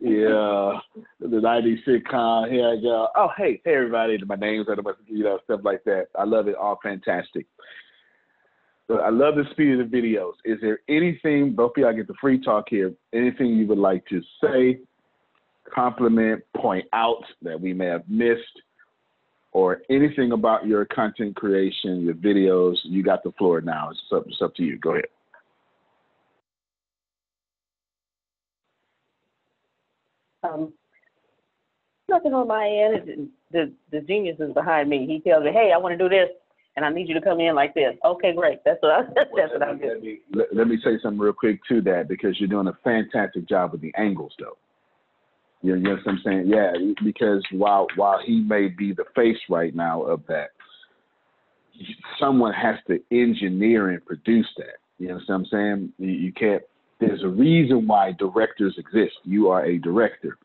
yeah, 0.00 0.80
the 1.20 1.40
'90s 1.40 1.78
sitcom. 1.86 2.50
Here 2.50 2.68
I 2.68 2.76
go. 2.82 3.08
Oh, 3.16 3.28
hey, 3.38 3.62
hey, 3.64 3.76
everybody. 3.76 4.18
My 4.26 4.34
name's 4.34 4.68
on 4.68 4.78
you 5.06 5.22
know, 5.22 5.38
stuff 5.44 5.60
like 5.62 5.84
that. 5.84 6.08
I 6.18 6.24
love 6.24 6.48
it. 6.48 6.56
All 6.56 6.78
fantastic. 6.82 7.46
I 8.90 9.10
love 9.10 9.36
the 9.36 9.44
speed 9.52 9.78
of 9.78 9.90
the 9.90 9.96
videos. 9.96 10.32
Is 10.44 10.58
there 10.60 10.80
anything, 10.88 11.54
both 11.54 11.72
of 11.76 11.82
y'all 11.82 11.92
get 11.92 12.08
the 12.08 12.14
free 12.20 12.42
talk 12.42 12.66
here, 12.68 12.92
anything 13.14 13.46
you 13.46 13.66
would 13.68 13.78
like 13.78 14.04
to 14.06 14.20
say 14.42 14.80
compliment, 15.74 16.42
point 16.56 16.86
out 16.92 17.22
that 17.42 17.60
we 17.60 17.72
may 17.72 17.86
have 17.86 18.08
missed, 18.08 18.60
or 19.52 19.82
anything 19.90 20.32
about 20.32 20.66
your 20.66 20.84
content 20.86 21.36
creation, 21.36 22.02
your 22.02 22.14
videos, 22.14 22.76
you 22.84 23.02
got 23.02 23.22
the 23.22 23.32
floor 23.32 23.60
now. 23.60 23.90
It's 23.90 24.00
up, 24.12 24.24
it's 24.26 24.40
up 24.40 24.54
to 24.56 24.62
you. 24.62 24.78
Go 24.78 24.92
ahead. 24.92 25.04
Um, 30.42 30.72
nothing 32.08 32.34
on 32.34 32.48
my 32.48 32.66
end. 32.66 33.28
The 33.52 33.72
the 33.90 34.00
genius 34.00 34.40
is 34.40 34.52
behind 34.52 34.88
me. 34.88 35.06
He 35.06 35.20
tells 35.20 35.44
me, 35.44 35.52
"Hey, 35.52 35.72
I 35.72 35.78
want 35.78 35.96
to 35.96 35.98
do 35.98 36.08
this, 36.08 36.28
and 36.76 36.84
I 36.84 36.90
need 36.90 37.08
you 37.08 37.14
to 37.14 37.20
come 37.20 37.38
in 37.38 37.54
like 37.54 37.74
this." 37.74 37.94
Okay, 38.04 38.34
great. 38.34 38.58
That's 38.64 38.82
what 38.82 38.92
I, 38.92 39.02
that's 39.14 39.30
what 39.52 39.62
I'm 39.62 39.78
doing. 39.78 40.18
Let, 40.32 40.54
let 40.54 40.66
me 40.66 40.78
say 40.82 40.98
something 41.02 41.20
real 41.20 41.32
quick 41.32 41.60
to 41.68 41.80
that 41.82 42.08
because 42.08 42.40
you're 42.40 42.48
doing 42.48 42.66
a 42.66 42.76
fantastic 42.82 43.48
job 43.48 43.72
with 43.72 43.82
the 43.82 43.94
angles, 43.96 44.34
though. 44.38 44.56
You 45.62 45.76
know, 45.76 45.90
what 45.92 46.00
I'm 46.08 46.20
saying? 46.24 46.44
Yeah, 46.48 46.72
because 47.04 47.42
while 47.52 47.86
while 47.94 48.18
he 48.24 48.40
may 48.40 48.66
be 48.66 48.92
the 48.92 49.04
face 49.14 49.38
right 49.48 49.74
now 49.74 50.02
of 50.02 50.22
that, 50.26 50.50
someone 52.18 52.52
has 52.52 52.76
to 52.88 52.98
engineer 53.12 53.90
and 53.90 54.04
produce 54.04 54.48
that. 54.56 54.78
You 54.98 55.08
know 55.08 55.20
what 55.26 55.34
I'm 55.34 55.46
saying? 55.46 55.92
You, 55.98 56.10
you 56.10 56.32
can't. 56.32 56.62
There's 56.98 57.22
a 57.22 57.28
reason 57.28 57.86
why 57.86 58.12
directors 58.18 58.74
exist. 58.76 59.14
You 59.24 59.48
are 59.48 59.64
a 59.64 59.78
director, 59.78 60.36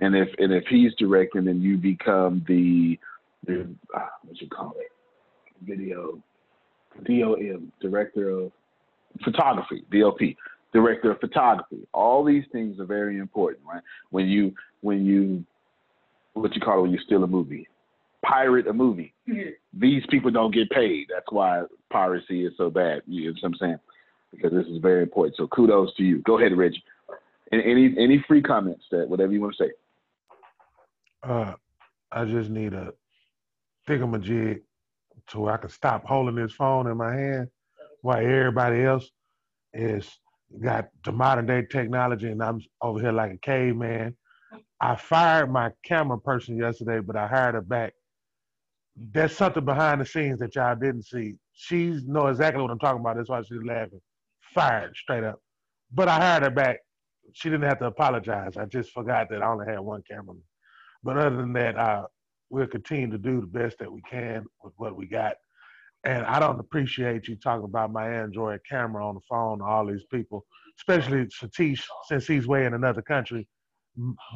and 0.00 0.16
if 0.16 0.28
and 0.38 0.52
if 0.52 0.64
he's 0.68 0.92
directing, 0.98 1.44
then 1.44 1.60
you 1.60 1.76
become 1.76 2.44
the 2.48 2.98
the 3.46 3.68
uh, 3.94 4.06
what 4.24 4.40
you 4.40 4.48
call 4.48 4.74
it, 4.78 4.90
video, 5.64 6.20
DOM, 7.04 7.72
director 7.80 8.30
of 8.30 8.52
photography, 9.24 9.84
DOP 9.92 10.20
director 10.72 11.10
of 11.10 11.20
photography. 11.20 11.86
All 11.92 12.24
these 12.24 12.44
things 12.52 12.78
are 12.80 12.84
very 12.84 13.18
important, 13.18 13.64
right? 13.66 13.82
When 14.10 14.26
you 14.26 14.54
when 14.80 15.04
you 15.04 15.44
what 16.34 16.54
you 16.54 16.60
call 16.60 16.78
it 16.78 16.82
when 16.82 16.90
you 16.92 16.98
steal 17.04 17.24
a 17.24 17.26
movie, 17.26 17.66
pirate 18.24 18.66
a 18.68 18.72
movie. 18.72 19.14
Mm-hmm. 19.28 19.50
These 19.80 20.02
people 20.10 20.30
don't 20.30 20.54
get 20.54 20.70
paid. 20.70 21.06
That's 21.12 21.26
why 21.30 21.64
piracy 21.90 22.44
is 22.44 22.52
so 22.56 22.70
bad. 22.70 23.02
You 23.06 23.26
know 23.26 23.36
what 23.40 23.48
I'm 23.48 23.54
saying? 23.56 23.78
Because 24.30 24.52
this 24.52 24.66
is 24.66 24.78
very 24.80 25.02
important. 25.02 25.36
So 25.36 25.48
kudos 25.48 25.94
to 25.96 26.04
you. 26.04 26.18
Go 26.22 26.38
ahead, 26.38 26.56
Reggie. 26.56 26.82
And 27.52 27.60
any 27.62 27.94
any 27.98 28.24
free 28.28 28.42
comments 28.42 28.84
that 28.90 29.08
whatever 29.08 29.32
you 29.32 29.40
want 29.40 29.56
to 29.56 29.64
say. 29.64 29.70
Uh, 31.22 31.54
I 32.12 32.24
just 32.24 32.48
need 32.48 32.72
to 32.72 32.94
think 33.86 34.02
of 34.02 34.14
a 34.14 34.18
thingamajig 34.18 34.60
so 35.28 35.48
I 35.48 35.56
can 35.58 35.70
stop 35.70 36.04
holding 36.04 36.36
this 36.36 36.52
phone 36.52 36.86
in 36.86 36.96
my 36.96 37.14
hand 37.14 37.48
while 38.02 38.18
everybody 38.18 38.82
else 38.82 39.10
is 39.72 40.08
got 40.58 40.88
the 41.04 41.12
modern 41.12 41.46
day 41.46 41.64
technology 41.70 42.28
and 42.28 42.42
I'm 42.42 42.60
over 42.82 43.00
here 43.00 43.12
like 43.12 43.32
a 43.32 43.38
caveman. 43.38 44.16
I 44.80 44.96
fired 44.96 45.50
my 45.50 45.70
camera 45.84 46.18
person 46.18 46.56
yesterday, 46.56 47.00
but 47.00 47.16
I 47.16 47.26
hired 47.26 47.54
her 47.54 47.60
back. 47.60 47.92
There's 48.96 49.36
something 49.36 49.64
behind 49.64 50.00
the 50.00 50.06
scenes 50.06 50.40
that 50.40 50.56
y'all 50.56 50.74
didn't 50.74 51.04
see. 51.04 51.34
She 51.52 52.00
know 52.06 52.26
exactly 52.26 52.60
what 52.60 52.70
I'm 52.70 52.78
talking 52.78 53.00
about. 53.00 53.16
That's 53.16 53.28
why 53.28 53.42
she's 53.42 53.62
laughing. 53.64 54.00
Fired 54.54 54.96
straight 54.96 55.24
up. 55.24 55.40
But 55.92 56.08
I 56.08 56.16
hired 56.16 56.42
her 56.42 56.50
back. 56.50 56.78
She 57.32 57.48
didn't 57.48 57.68
have 57.68 57.78
to 57.78 57.86
apologize. 57.86 58.56
I 58.56 58.64
just 58.64 58.90
forgot 58.90 59.28
that 59.30 59.42
I 59.42 59.46
only 59.46 59.66
had 59.66 59.80
one 59.80 60.02
camera. 60.10 60.34
But 61.04 61.16
other 61.16 61.36
than 61.36 61.52
that, 61.54 61.76
uh, 61.78 62.06
we'll 62.50 62.66
continue 62.66 63.10
to 63.10 63.18
do 63.18 63.40
the 63.40 63.46
best 63.46 63.78
that 63.78 63.90
we 63.90 64.02
can 64.10 64.44
with 64.62 64.74
what 64.76 64.96
we 64.96 65.06
got. 65.06 65.34
And 66.04 66.24
I 66.24 66.38
don't 66.38 66.58
appreciate 66.58 67.28
you 67.28 67.36
talking 67.36 67.64
about 67.64 67.92
my 67.92 68.08
Android 68.08 68.60
camera 68.68 69.06
on 69.06 69.16
the 69.16 69.20
phone 69.28 69.58
to 69.58 69.64
all 69.64 69.86
these 69.86 70.04
people, 70.10 70.46
especially 70.78 71.26
Satish, 71.26 71.82
since 72.08 72.26
he's 72.26 72.46
way 72.46 72.64
in 72.64 72.74
another 72.74 73.02
country. 73.02 73.46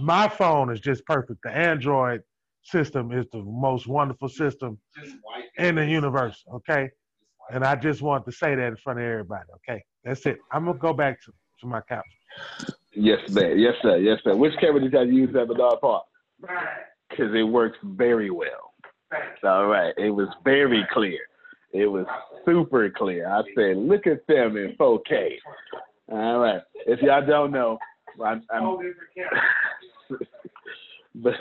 My 0.02 0.28
phone 0.28 0.70
is 0.70 0.80
just 0.80 1.06
perfect. 1.06 1.40
The 1.42 1.50
Android 1.50 2.20
system 2.64 3.12
is 3.12 3.26
the 3.32 3.42
most 3.42 3.86
wonderful 3.86 4.28
system 4.28 4.78
in 5.56 5.76
the 5.76 5.86
universe, 5.86 6.44
okay? 6.52 6.90
And 7.50 7.64
I 7.64 7.76
just 7.76 8.02
want 8.02 8.24
to 8.26 8.32
say 8.32 8.54
that 8.54 8.66
in 8.66 8.76
front 8.76 8.98
of 8.98 9.04
everybody, 9.04 9.44
okay? 9.56 9.82
That's 10.02 10.26
it. 10.26 10.38
I'm 10.52 10.64
going 10.64 10.76
to 10.76 10.80
go 10.80 10.92
back 10.92 11.22
to, 11.22 11.32
to 11.60 11.66
my 11.66 11.80
couch. 11.82 12.04
Yes, 12.94 13.20
sir. 13.28 13.54
Yes, 13.54 13.74
sir. 13.82 13.96
Yes, 13.98 14.18
sir. 14.24 14.34
Which 14.34 14.52
camera 14.60 14.80
did 14.80 14.92
you 14.92 15.26
use 15.26 15.34
at 15.36 15.48
Bedard 15.48 15.80
Park? 15.80 16.04
Right. 16.40 16.66
Because 17.08 17.34
it 17.34 17.42
works 17.42 17.78
very 17.82 18.30
well. 18.30 18.74
All 19.44 19.66
right. 19.66 19.94
It 19.96 20.10
was 20.10 20.28
very 20.44 20.86
clear. 20.92 21.20
It 21.74 21.86
was 21.86 22.06
super 22.44 22.88
clear. 22.90 23.28
I 23.28 23.42
said, 23.56 23.76
look 23.76 24.06
at 24.06 24.24
them 24.28 24.56
in 24.56 24.76
4K. 24.78 25.30
All 26.12 26.38
right. 26.38 26.62
If 26.86 27.00
y'all 27.02 27.26
don't 27.26 27.50
know, 27.50 27.78
I'm, 28.24 28.42
I'm 28.48 28.94
but, 31.16 31.34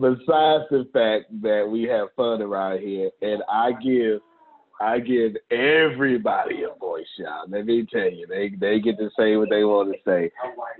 besides 0.00 0.64
the 0.70 0.88
fact 0.92 1.42
that 1.42 1.68
we 1.70 1.82
have 1.84 2.08
fun 2.16 2.40
around 2.40 2.80
here, 2.80 3.10
and 3.20 3.42
I 3.50 3.72
give 3.72 4.20
I 4.80 4.98
give 4.98 5.36
everybody 5.50 6.62
a 6.64 6.74
voice, 6.78 7.06
y'all. 7.18 7.44
Let 7.48 7.66
me 7.66 7.86
tell 7.92 8.10
you, 8.10 8.26
they 8.26 8.50
they 8.58 8.80
get 8.80 8.98
to 8.98 9.10
say 9.18 9.36
what 9.36 9.50
they 9.50 9.64
want 9.64 9.92
to 9.92 9.98
say. 10.04 10.30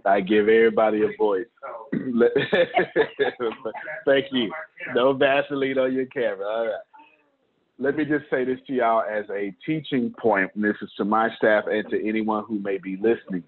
I 0.04 0.20
give 0.20 0.48
everybody 0.48 1.02
a 1.02 1.16
voice. 1.18 1.46
Thank 4.06 4.26
you. 4.32 4.50
No 4.94 5.12
Vaseline 5.12 5.78
on 5.78 5.92
your 5.92 6.06
camera. 6.06 6.46
All 6.46 6.66
right. 6.66 6.74
Let 7.78 7.96
me 7.96 8.04
just 8.04 8.24
say 8.30 8.44
this 8.44 8.58
to 8.66 8.72
y'all 8.72 9.02
as 9.02 9.24
a 9.30 9.54
teaching 9.66 10.14
point. 10.18 10.50
This 10.54 10.76
is 10.82 10.90
to 10.98 11.04
my 11.04 11.28
staff 11.36 11.64
and 11.66 11.88
to 11.90 12.08
anyone 12.08 12.44
who 12.46 12.60
may 12.60 12.78
be 12.78 12.96
listening. 12.96 13.42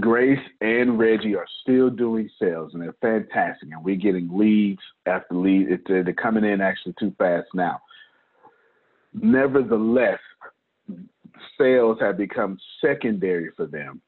Grace 0.00 0.38
and 0.60 0.98
Reggie 0.98 1.34
are 1.34 1.46
still 1.62 1.90
doing 1.90 2.28
sales, 2.40 2.72
and 2.74 2.82
they're 2.82 2.94
fantastic. 3.00 3.70
And 3.72 3.84
we're 3.84 3.96
getting 3.96 4.28
leads 4.36 4.80
after 5.06 5.34
leads. 5.34 5.70
They're 5.86 6.12
coming 6.12 6.44
in 6.44 6.60
actually 6.60 6.94
too 6.98 7.14
fast 7.18 7.48
now. 7.54 7.80
Nevertheless, 9.14 10.18
sales 11.56 11.98
have 12.00 12.18
become 12.18 12.58
secondary 12.84 13.50
for 13.56 13.66
them. 13.66 14.02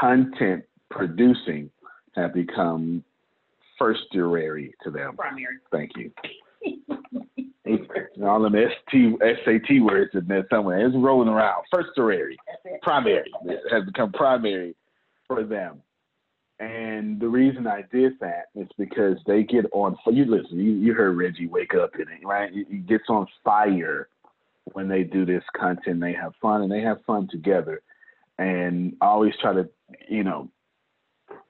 Content 0.00 0.64
producing 0.90 1.70
have 2.12 2.34
become 2.34 3.04
firstary 3.78 4.74
to 4.84 4.90
them. 4.90 5.16
Primary. 5.16 5.56
Thank 5.70 5.92
you. 5.96 6.10
All 8.24 8.42
them 8.42 8.54
ST, 8.54 9.18
SAT 9.20 9.82
words 9.82 10.10
in 10.14 10.26
there 10.26 10.46
somewhere. 10.50 10.84
It's 10.86 10.96
rolling 10.96 11.28
around. 11.28 11.64
Firstary, 11.72 12.36
primary 12.82 13.30
has 13.70 13.84
become 13.84 14.12
primary 14.12 14.74
for 15.26 15.44
them. 15.44 15.80
And 16.58 17.18
the 17.18 17.28
reason 17.28 17.66
I 17.66 17.84
did 17.90 18.20
that 18.20 18.46
is 18.54 18.68
because 18.76 19.16
they 19.26 19.44
get 19.44 19.64
on. 19.72 19.96
You 20.06 20.26
listen. 20.26 20.58
You, 20.58 20.72
you 20.72 20.92
heard 20.92 21.16
Reggie 21.16 21.46
wake 21.46 21.74
up 21.74 21.94
in 21.94 22.02
it, 22.02 22.26
right? 22.26 22.50
He 22.52 22.78
gets 22.78 23.04
on 23.08 23.26
fire 23.42 24.08
when 24.72 24.86
they 24.86 25.02
do 25.02 25.24
this 25.24 25.42
content. 25.56 26.00
They 26.00 26.12
have 26.12 26.34
fun 26.42 26.62
and 26.62 26.70
they 26.70 26.82
have 26.82 26.98
fun 27.06 27.28
together. 27.30 27.80
And 28.38 28.94
I 29.00 29.06
always 29.06 29.32
try 29.40 29.54
to, 29.54 29.68
you 30.08 30.22
know, 30.22 30.50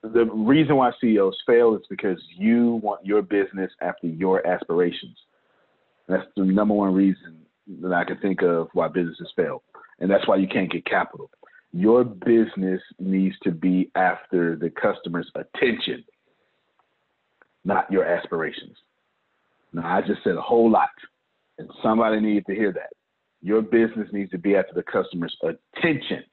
the 0.03 0.25
reason 0.25 0.75
why 0.75 0.91
CEOs 0.99 1.37
fail 1.45 1.75
is 1.75 1.81
because 1.89 2.19
you 2.35 2.79
want 2.83 3.05
your 3.05 3.21
business 3.21 3.71
after 3.81 4.07
your 4.07 4.45
aspirations. 4.47 5.17
That's 6.07 6.25
the 6.35 6.43
number 6.43 6.73
one 6.73 6.93
reason 6.93 7.41
that 7.81 7.93
I 7.93 8.03
can 8.03 8.17
think 8.17 8.41
of 8.41 8.69
why 8.73 8.87
businesses 8.87 9.31
fail. 9.35 9.63
And 9.99 10.09
that's 10.09 10.27
why 10.27 10.37
you 10.37 10.47
can't 10.47 10.71
get 10.71 10.85
capital. 10.85 11.29
Your 11.71 12.03
business 12.03 12.81
needs 12.99 13.35
to 13.43 13.51
be 13.51 13.91
after 13.95 14.55
the 14.55 14.69
customer's 14.69 15.31
attention, 15.35 16.03
not 17.63 17.89
your 17.91 18.03
aspirations. 18.03 18.75
Now, 19.71 19.85
I 19.85 20.01
just 20.01 20.23
said 20.23 20.35
a 20.35 20.41
whole 20.41 20.69
lot, 20.69 20.89
and 21.59 21.69
somebody 21.81 22.19
needs 22.19 22.45
to 22.47 22.55
hear 22.55 22.73
that. 22.73 22.89
Your 23.41 23.61
business 23.61 24.09
needs 24.11 24.31
to 24.31 24.37
be 24.37 24.55
after 24.55 24.73
the 24.73 24.83
customer's 24.83 25.35
attention, 25.43 26.23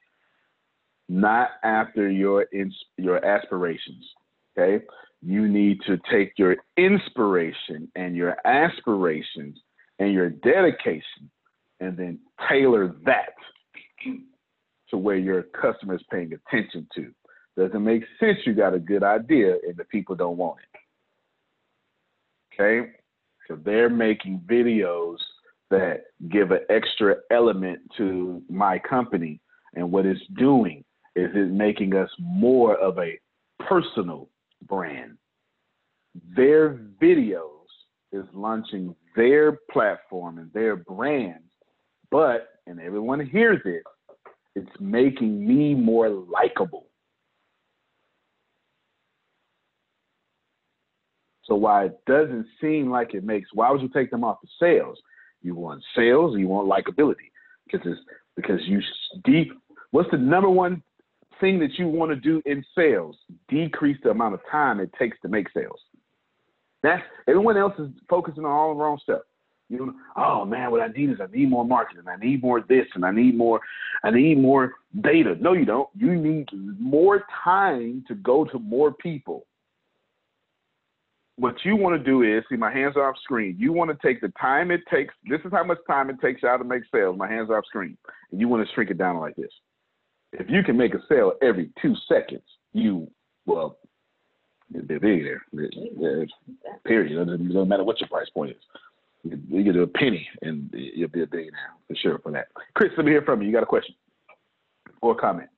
not 1.09 1.49
after 1.63 2.09
your 2.09 2.45
ins- 2.53 2.85
your 2.97 3.23
aspirations. 3.25 4.07
Okay, 4.57 4.85
you 5.21 5.47
need 5.47 5.81
to 5.87 5.97
take 6.09 6.33
your 6.37 6.57
inspiration 6.77 7.91
and 7.95 8.15
your 8.15 8.37
aspirations 8.45 9.59
and 9.97 10.13
your 10.13 10.29
dedication, 10.29 11.29
and 11.79 11.97
then 11.97 12.19
tailor 12.47 12.95
that 13.05 13.33
to 14.89 14.97
where 14.97 15.17
your 15.17 15.43
customer 15.43 15.95
is 15.95 16.03
paying 16.09 16.31
attention 16.33 16.87
to. 16.95 17.11
Doesn't 17.57 17.83
make 17.83 18.03
sense. 18.19 18.37
You 18.45 18.53
got 18.53 18.73
a 18.73 18.79
good 18.79 19.03
idea 19.03 19.57
and 19.67 19.75
the 19.75 19.83
people 19.85 20.15
don't 20.15 20.37
want 20.37 20.59
it. 20.59 20.79
Okay, 22.53 22.91
so 23.47 23.57
they're 23.63 23.89
making 23.89 24.41
videos 24.49 25.17
that 25.69 26.05
give 26.29 26.51
an 26.51 26.61
extra 26.69 27.15
element 27.31 27.79
to 27.97 28.41
my 28.49 28.79
company, 28.79 29.39
and 29.75 29.91
what 29.91 30.05
it's 30.05 30.25
doing 30.37 30.83
is 31.15 31.29
it 31.33 31.51
making 31.51 31.95
us 31.95 32.09
more 32.19 32.75
of 32.77 32.97
a 32.99 33.19
personal 33.67 34.29
brand. 34.67 35.17
Their 36.35 36.79
videos 37.01 37.49
is 38.11 38.25
launching 38.33 38.95
their 39.15 39.59
platform 39.71 40.37
and 40.39 40.51
their 40.53 40.75
brand, 40.75 41.43
but, 42.11 42.49
and 42.67 42.79
everyone 42.79 43.25
hears 43.25 43.61
it, 43.65 43.83
it's 44.55 44.69
making 44.79 45.45
me 45.45 45.75
more 45.75 46.09
likable. 46.09 46.87
So 51.43 51.55
why 51.55 51.85
it 51.85 51.99
doesn't 52.05 52.45
seem 52.61 52.91
like 52.91 53.13
it 53.13 53.23
makes, 53.23 53.49
why 53.53 53.71
would 53.71 53.81
you 53.81 53.89
take 53.89 54.11
them 54.11 54.23
off 54.23 54.37
the 54.41 54.49
sales? 54.59 54.99
You 55.41 55.55
want 55.55 55.83
sales, 55.95 56.37
you 56.37 56.47
want 56.47 56.67
likability. 56.67 57.31
Because 57.65 57.85
it's 57.85 58.01
because 58.35 58.59
you 58.65 58.81
deep 59.25 59.51
what's 59.91 60.09
the 60.11 60.17
number 60.17 60.49
one 60.49 60.81
thing 61.39 61.59
that 61.59 61.77
you 61.77 61.87
want 61.87 62.11
to 62.11 62.15
do 62.15 62.41
in 62.45 62.63
sales? 62.75 63.15
Decrease 63.47 63.97
the 64.03 64.09
amount 64.09 64.33
of 64.33 64.41
time 64.51 64.79
it 64.79 64.91
takes 64.97 65.17
to 65.21 65.27
make 65.27 65.47
sales. 65.53 65.79
That's 66.81 67.01
everyone 67.27 67.57
else 67.57 67.73
is 67.79 67.89
focusing 68.09 68.45
on 68.45 68.51
all 68.51 68.73
the 68.73 68.81
wrong 68.81 68.99
stuff. 69.03 69.21
You 69.69 69.85
know, 69.85 69.93
oh 70.17 70.45
man, 70.45 70.71
what 70.71 70.81
I 70.81 70.87
need 70.87 71.11
is 71.11 71.17
I 71.21 71.27
need 71.31 71.49
more 71.49 71.65
marketing, 71.65 72.05
I 72.07 72.15
need 72.15 72.41
more 72.41 72.61
this, 72.67 72.87
and 72.95 73.05
I 73.05 73.11
need 73.11 73.37
more, 73.37 73.59
I 74.03 74.09
need 74.09 74.39
more 74.39 74.73
data. 75.01 75.35
No, 75.39 75.53
you 75.53 75.65
don't. 75.65 75.87
You 75.95 76.15
need 76.15 76.47
more 76.79 77.23
time 77.43 78.03
to 78.07 78.15
go 78.15 78.45
to 78.45 78.57
more 78.57 78.91
people. 78.91 79.45
What 81.35 81.55
you 81.63 81.75
want 81.75 81.97
to 81.97 82.03
do 82.03 82.23
is 82.23 82.43
see 82.49 82.57
my 82.57 82.71
hands 82.71 82.97
off 82.97 83.15
screen. 83.23 83.55
You 83.59 83.71
want 83.71 83.91
to 83.91 84.07
take 84.07 84.19
the 84.21 84.33
time 84.41 84.71
it 84.71 84.81
takes. 84.91 85.13
This 85.29 85.39
is 85.45 85.51
how 85.53 85.63
much 85.63 85.77
time 85.87 86.09
it 86.09 86.19
takes 86.19 86.41
you 86.41 86.49
out 86.49 86.57
to 86.57 86.63
make 86.63 86.83
sales. 86.93 87.17
My 87.17 87.29
hands 87.29 87.49
off 87.49 87.65
screen, 87.65 87.95
and 88.31 88.41
you 88.41 88.47
want 88.47 88.67
to 88.67 88.73
shrink 88.73 88.89
it 88.89 88.97
down 88.97 89.17
like 89.19 89.35
this. 89.35 89.51
If 90.33 90.49
you 90.49 90.63
can 90.63 90.77
make 90.77 90.93
a 90.93 91.01
sale 91.09 91.33
every 91.41 91.71
two 91.81 91.95
seconds, 92.07 92.43
you 92.73 93.09
well, 93.45 93.77
you'll 94.71 94.85
be 94.85 94.95
a 94.95 94.99
billionaire. 94.99 95.41
Period. 96.85 97.11
It 97.11 97.25
doesn't 97.25 97.67
matter 97.67 97.83
what 97.83 97.99
your 97.99 98.09
price 98.09 98.29
point 98.29 98.51
is. 98.51 98.63
You 99.23 99.63
get 99.63 99.75
a 99.75 99.87
penny 99.87 100.27
and 100.41 100.69
you'll 100.73 101.09
be 101.09 101.23
a 101.23 101.27
billionaire 101.27 101.73
for 101.87 101.95
sure 101.95 102.19
for 102.19 102.31
that. 102.31 102.47
Chris, 102.75 102.91
let 102.95 103.05
me 103.05 103.11
hear 103.11 103.23
from 103.23 103.41
you. 103.41 103.47
You 103.47 103.53
got 103.53 103.63
a 103.63 103.67
question 103.67 103.95
or 105.01 105.13
a 105.13 105.15
comment? 105.15 105.49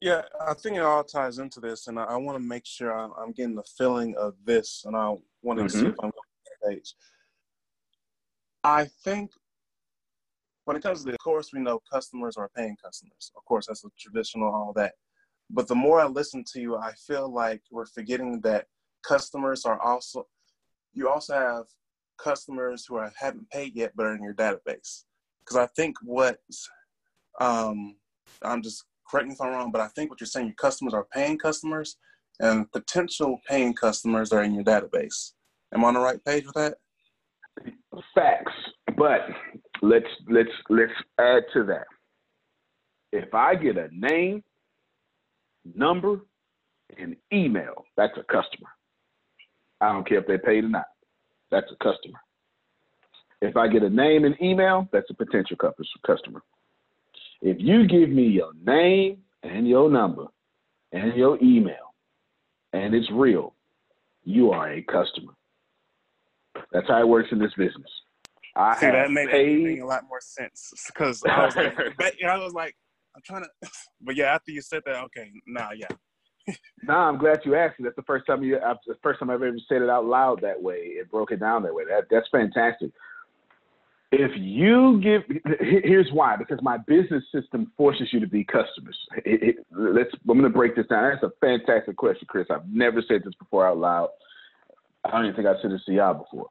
Yeah, 0.00 0.22
I 0.40 0.54
think 0.54 0.76
it 0.76 0.82
all 0.82 1.04
ties 1.04 1.38
into 1.38 1.60
this, 1.60 1.86
and 1.86 1.98
I, 1.98 2.04
I 2.04 2.16
want 2.16 2.36
to 2.36 2.42
make 2.42 2.64
sure 2.64 2.96
I'm, 2.96 3.12
I'm, 3.18 3.32
getting 3.32 3.54
the 3.54 3.62
feeling 3.76 4.14
of 4.16 4.34
this, 4.46 4.84
and 4.86 4.96
I 4.96 5.14
want 5.42 5.58
to 5.58 5.66
mm-hmm. 5.66 5.78
see 5.78 5.86
if 5.86 5.94
I'm 6.02 6.10
going 6.10 6.12
to 6.12 6.68
page. 6.68 6.94
I 8.64 8.86
think 9.04 9.32
when 10.70 10.76
it 10.76 10.84
comes 10.84 11.02
to 11.02 11.10
the, 11.10 11.18
course, 11.18 11.50
we 11.52 11.58
know 11.58 11.80
customers 11.92 12.36
are 12.36 12.48
paying 12.56 12.76
customers. 12.80 13.32
Of 13.36 13.44
course, 13.44 13.66
that's 13.66 13.84
a 13.84 13.88
traditional, 13.98 14.54
all 14.54 14.72
that. 14.76 14.92
But 15.50 15.66
the 15.66 15.74
more 15.74 16.00
I 16.00 16.06
listen 16.06 16.44
to 16.52 16.60
you, 16.60 16.76
I 16.76 16.92
feel 16.92 17.28
like 17.28 17.60
we're 17.72 17.86
forgetting 17.86 18.40
that 18.42 18.66
customers 19.04 19.64
are 19.64 19.80
also, 19.80 20.28
you 20.92 21.08
also 21.08 21.34
have 21.34 21.64
customers 22.22 22.86
who 22.86 22.94
are, 22.94 23.12
haven't 23.18 23.50
paid 23.50 23.74
yet 23.74 23.90
but 23.96 24.06
are 24.06 24.14
in 24.14 24.22
your 24.22 24.32
database. 24.32 25.06
Because 25.40 25.56
I 25.56 25.66
think 25.74 25.96
what 26.04 26.38
um, 27.40 27.96
I'm 28.40 28.62
just 28.62 28.84
correct 29.10 29.26
me 29.26 29.34
if 29.34 29.40
I'm 29.40 29.50
wrong, 29.50 29.72
but 29.72 29.80
I 29.80 29.88
think 29.88 30.08
what 30.08 30.20
you're 30.20 30.28
saying, 30.28 30.46
your 30.46 30.54
customers 30.54 30.94
are 30.94 31.08
paying 31.12 31.36
customers, 31.36 31.96
and 32.38 32.70
potential 32.70 33.40
paying 33.48 33.74
customers 33.74 34.32
are 34.32 34.44
in 34.44 34.54
your 34.54 34.62
database. 34.62 35.32
Am 35.74 35.84
I 35.84 35.88
on 35.88 35.94
the 35.94 36.00
right 36.00 36.24
page 36.24 36.46
with 36.46 36.54
that? 36.54 36.76
Facts, 38.14 38.52
but 38.96 39.22
let's 39.82 40.06
let's 40.28 40.50
let's 40.68 40.92
add 41.18 41.42
to 41.54 41.64
that. 41.64 41.86
If 43.12 43.34
I 43.34 43.54
get 43.56 43.76
a 43.76 43.88
name, 43.92 44.42
number, 45.74 46.20
and 46.98 47.16
email, 47.32 47.84
that's 47.96 48.16
a 48.16 48.22
customer. 48.22 48.68
I 49.80 49.92
don't 49.92 50.06
care 50.06 50.18
if 50.18 50.26
they 50.26 50.38
paid 50.38 50.64
or 50.64 50.68
not 50.68 50.86
that's 51.50 51.70
a 51.72 51.76
customer. 51.76 52.18
If 53.42 53.56
I 53.56 53.68
get 53.68 53.82
a 53.82 53.90
name 53.90 54.24
and 54.24 54.40
email, 54.40 54.88
that's 54.92 55.10
a 55.10 55.14
potential 55.14 55.56
customer. 56.06 56.42
If 57.42 57.56
you 57.58 57.86
give 57.86 58.10
me 58.10 58.24
your 58.24 58.52
name 58.64 59.18
and 59.42 59.66
your 59.66 59.90
number 59.90 60.26
and 60.92 61.14
your 61.16 61.42
email 61.42 61.94
and 62.72 62.94
it's 62.94 63.10
real, 63.12 63.54
you 64.24 64.50
are 64.50 64.70
a 64.72 64.82
customer. 64.82 65.32
That's 66.72 66.88
how 66.88 67.00
it 67.00 67.08
works 67.08 67.30
in 67.32 67.38
this 67.38 67.54
business. 67.56 67.90
I 68.60 68.76
See, 68.78 68.86
that 68.86 69.10
made 69.10 69.30
paid... 69.30 69.78
a 69.80 69.86
lot 69.86 70.04
more 70.08 70.20
sense 70.20 70.72
because 70.86 71.22
I 71.24 71.44
was 71.44 71.56
like, 71.56 71.78
I 72.24 72.38
was 72.38 72.52
like, 72.52 72.76
I'm 73.14 73.22
trying 73.24 73.44
to, 73.62 73.70
but 74.00 74.16
yeah, 74.16 74.34
after 74.34 74.52
you 74.52 74.62
said 74.62 74.82
that, 74.86 74.96
okay, 75.04 75.30
nah, 75.46 75.70
yeah, 75.72 75.88
nah, 76.82 77.08
I'm 77.08 77.18
glad 77.18 77.40
you 77.44 77.54
asked 77.54 77.78
me. 77.78 77.84
That's 77.84 77.96
the 77.96 78.02
first 78.02 78.26
time 78.26 78.42
you, 78.42 78.56
uh, 78.56 78.74
the 78.86 78.96
first 79.02 79.20
time 79.20 79.30
I've 79.30 79.42
ever 79.42 79.56
said 79.68 79.82
it 79.82 79.90
out 79.90 80.04
loud 80.04 80.40
that 80.42 80.60
way. 80.60 80.76
It 80.76 81.10
broke 81.10 81.32
it 81.32 81.40
down 81.40 81.62
that 81.64 81.74
way. 81.74 81.84
That 81.84 82.04
that's 82.10 82.28
fantastic. 82.30 82.90
If 84.12 84.32
you 84.36 85.00
give, 85.00 85.22
here's 85.60 86.10
why. 86.12 86.34
Because 86.36 86.58
my 86.62 86.78
business 86.78 87.22
system 87.32 87.70
forces 87.76 88.08
you 88.12 88.18
to 88.18 88.26
be 88.26 88.42
customers. 88.42 88.96
It, 89.24 89.42
it, 89.42 89.66
let's. 89.70 90.10
I'm 90.28 90.38
going 90.38 90.42
to 90.42 90.48
break 90.50 90.74
this 90.74 90.86
down. 90.88 91.10
That's 91.10 91.22
a 91.22 91.32
fantastic 91.40 91.96
question, 91.96 92.26
Chris. 92.28 92.46
I've 92.50 92.68
never 92.68 93.02
said 93.06 93.22
this 93.24 93.34
before 93.38 93.68
out 93.68 93.78
loud. 93.78 94.08
I 95.04 95.12
don't 95.12 95.24
even 95.24 95.36
think 95.36 95.46
I've 95.46 95.56
said 95.62 95.70
this 95.70 95.84
to 95.86 95.92
y'all 95.92 96.14
before. 96.14 96.48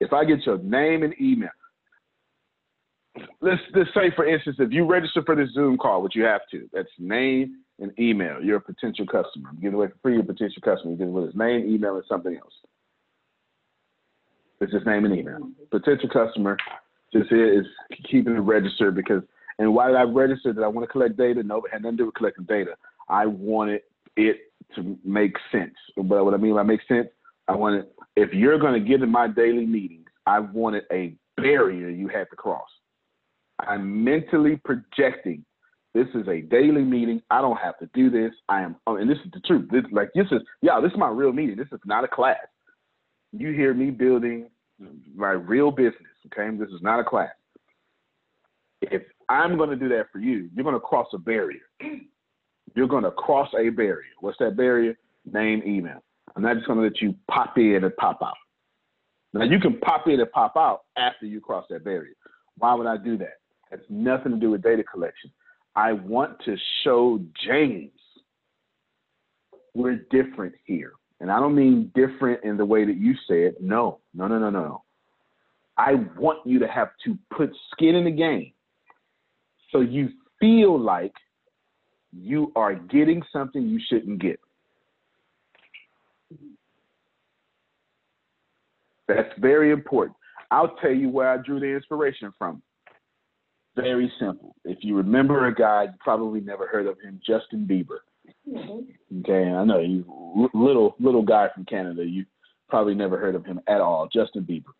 If 0.00 0.12
I 0.12 0.24
get 0.24 0.46
your 0.46 0.58
name 0.58 1.02
and 1.02 1.14
email, 1.20 1.50
let's 3.40 3.60
let's 3.74 3.90
say 3.94 4.12
for 4.14 4.26
instance, 4.26 4.56
if 4.60 4.72
you 4.72 4.84
register 4.84 5.22
for 5.24 5.34
this 5.34 5.50
Zoom 5.54 5.76
call, 5.76 6.02
which 6.02 6.14
you 6.14 6.24
have 6.24 6.42
to, 6.52 6.68
that's 6.72 6.88
name 6.98 7.56
and 7.80 7.92
email. 7.98 8.42
You're 8.42 8.56
a 8.56 8.60
potential 8.60 9.06
customer. 9.06 9.50
I'm 9.50 9.60
giving 9.60 9.74
away 9.74 9.88
for 9.88 9.98
free 10.02 10.18
a 10.18 10.22
potential 10.22 10.62
customer. 10.62 10.90
You're 10.90 10.98
giving 10.98 11.12
with 11.12 11.26
his 11.26 11.36
name, 11.36 11.72
email, 11.72 11.96
and 11.96 12.04
something 12.08 12.36
else. 12.36 12.52
It's 14.60 14.72
just 14.72 14.86
name 14.86 15.04
and 15.04 15.16
email. 15.16 15.38
Potential 15.70 16.08
customer 16.08 16.56
just 17.12 17.28
here 17.28 17.60
is 17.60 17.66
keeping 18.10 18.34
it 18.34 18.40
registered 18.40 18.94
because 18.94 19.22
and 19.58 19.74
why 19.74 19.88
did 19.88 19.96
I 19.96 20.02
register 20.02 20.52
that 20.52 20.62
I 20.62 20.68
want 20.68 20.86
to 20.86 20.92
collect 20.92 21.16
data? 21.16 21.42
No, 21.42 21.58
it 21.58 21.72
had 21.72 21.82
nothing 21.82 21.96
to 21.96 22.02
do 22.02 22.06
with 22.06 22.14
collecting 22.14 22.44
data. 22.44 22.72
I 23.08 23.26
wanted 23.26 23.82
it 24.16 24.36
to 24.76 24.96
make 25.04 25.34
sense. 25.50 25.74
But 25.96 26.24
what 26.24 26.34
I 26.34 26.36
mean 26.36 26.54
by 26.54 26.62
make 26.62 26.80
sense, 26.86 27.08
I 27.48 27.54
wanted 27.54 27.86
if 28.16 28.32
you're 28.32 28.58
going 28.58 28.74
to 28.74 28.88
get 28.88 29.02
in 29.02 29.10
my 29.10 29.28
daily 29.28 29.66
meetings, 29.66 30.06
I 30.26 30.40
wanted 30.40 30.84
a 30.92 31.14
barrier 31.36 31.88
you 31.88 32.08
had 32.08 32.28
to 32.30 32.36
cross. 32.36 32.68
I'm 33.60 34.04
mentally 34.04 34.60
projecting 34.64 35.44
this 35.94 36.06
is 36.14 36.28
a 36.28 36.42
daily 36.42 36.82
meeting. 36.82 37.22
I 37.30 37.40
don't 37.40 37.56
have 37.56 37.78
to 37.78 37.88
do 37.94 38.10
this. 38.10 38.32
I 38.48 38.62
am, 38.62 38.76
oh, 38.86 38.96
and 38.96 39.10
this 39.10 39.18
is 39.24 39.30
the 39.32 39.40
truth. 39.40 39.68
This, 39.70 39.82
like 39.90 40.10
this 40.14 40.26
is, 40.30 40.42
yeah, 40.62 40.80
this 40.80 40.92
is 40.92 40.98
my 40.98 41.08
real 41.08 41.32
meeting. 41.32 41.56
This 41.56 41.68
is 41.72 41.80
not 41.84 42.04
a 42.04 42.08
class. 42.08 42.36
You 43.32 43.52
hear 43.52 43.74
me 43.74 43.90
building 43.90 44.48
my 45.14 45.30
real 45.30 45.70
business. 45.70 45.96
Okay, 46.26 46.56
this 46.56 46.68
is 46.68 46.82
not 46.82 47.00
a 47.00 47.04
class. 47.04 47.30
If 48.82 49.02
I'm 49.28 49.56
going 49.56 49.70
to 49.70 49.76
do 49.76 49.88
that 49.88 50.06
for 50.12 50.18
you, 50.18 50.48
you're 50.54 50.62
going 50.62 50.76
to 50.76 50.80
cross 50.80 51.08
a 51.14 51.18
barrier. 51.18 51.62
you're 52.74 52.86
going 52.86 53.04
to 53.04 53.10
cross 53.10 53.48
a 53.58 53.70
barrier. 53.70 54.04
What's 54.20 54.38
that 54.38 54.56
barrier? 54.56 54.96
Name, 55.30 55.62
email. 55.66 56.02
I'm 56.38 56.44
not 56.44 56.54
just 56.54 56.68
going 56.68 56.78
to 56.78 56.84
let 56.84 57.00
you 57.02 57.16
pop 57.28 57.58
in 57.58 57.82
and 57.82 57.96
pop 57.96 58.22
out. 58.22 58.36
Now 59.32 59.42
you 59.42 59.58
can 59.58 59.80
pop 59.80 60.06
in 60.06 60.20
and 60.20 60.30
pop 60.30 60.56
out 60.56 60.82
after 60.96 61.26
you 61.26 61.40
cross 61.40 61.64
that 61.68 61.82
barrier. 61.82 62.14
Why 62.58 62.74
would 62.74 62.86
I 62.86 62.96
do 62.96 63.18
that? 63.18 63.38
It 63.72 63.78
has 63.78 63.80
nothing 63.90 64.30
to 64.30 64.38
do 64.38 64.52
with 64.52 64.62
data 64.62 64.84
collection. 64.84 65.32
I 65.74 65.94
want 65.94 66.38
to 66.44 66.56
show 66.84 67.20
James 67.44 67.90
we're 69.74 69.96
different 70.12 70.54
here. 70.64 70.92
And 71.18 71.28
I 71.28 71.40
don't 71.40 71.56
mean 71.56 71.90
different 71.96 72.44
in 72.44 72.56
the 72.56 72.64
way 72.64 72.84
that 72.84 72.96
you 72.96 73.14
said. 73.26 73.54
No, 73.60 73.98
no, 74.14 74.28
no, 74.28 74.38
no, 74.38 74.50
no. 74.50 74.84
I 75.76 75.94
want 76.16 76.46
you 76.46 76.60
to 76.60 76.68
have 76.68 76.90
to 77.04 77.18
put 77.36 77.50
skin 77.72 77.96
in 77.96 78.04
the 78.04 78.12
game 78.12 78.52
so 79.72 79.80
you 79.80 80.10
feel 80.38 80.78
like 80.78 81.14
you 82.12 82.52
are 82.54 82.76
getting 82.76 83.24
something 83.32 83.60
you 83.66 83.80
shouldn't 83.88 84.20
get. 84.22 84.38
That's 89.08 89.32
very 89.38 89.72
important. 89.72 90.16
I'll 90.50 90.76
tell 90.76 90.92
you 90.92 91.08
where 91.08 91.30
I 91.30 91.38
drew 91.38 91.58
the 91.58 91.66
inspiration 91.66 92.32
from. 92.38 92.62
Very 93.74 94.12
simple. 94.20 94.54
If 94.64 94.78
you 94.82 94.96
remember 94.96 95.46
a 95.46 95.54
guy, 95.54 95.84
you 95.84 95.90
probably 96.00 96.40
never 96.40 96.66
heard 96.66 96.86
of 96.86 97.00
him, 97.00 97.20
Justin 97.24 97.66
Bieber. 97.66 97.98
Mm-hmm. 98.48 99.20
Okay, 99.20 99.50
I 99.50 99.64
know 99.64 99.78
you 99.78 100.04
little 100.52 100.96
little 100.98 101.22
guy 101.22 101.48
from 101.54 101.64
Canada. 101.64 102.04
You 102.04 102.24
probably 102.68 102.94
never 102.94 103.18
heard 103.18 103.34
of 103.34 103.44
him 103.44 103.60
at 103.68 103.80
all, 103.80 104.08
Justin 104.12 104.42
Bieber. 104.42 104.72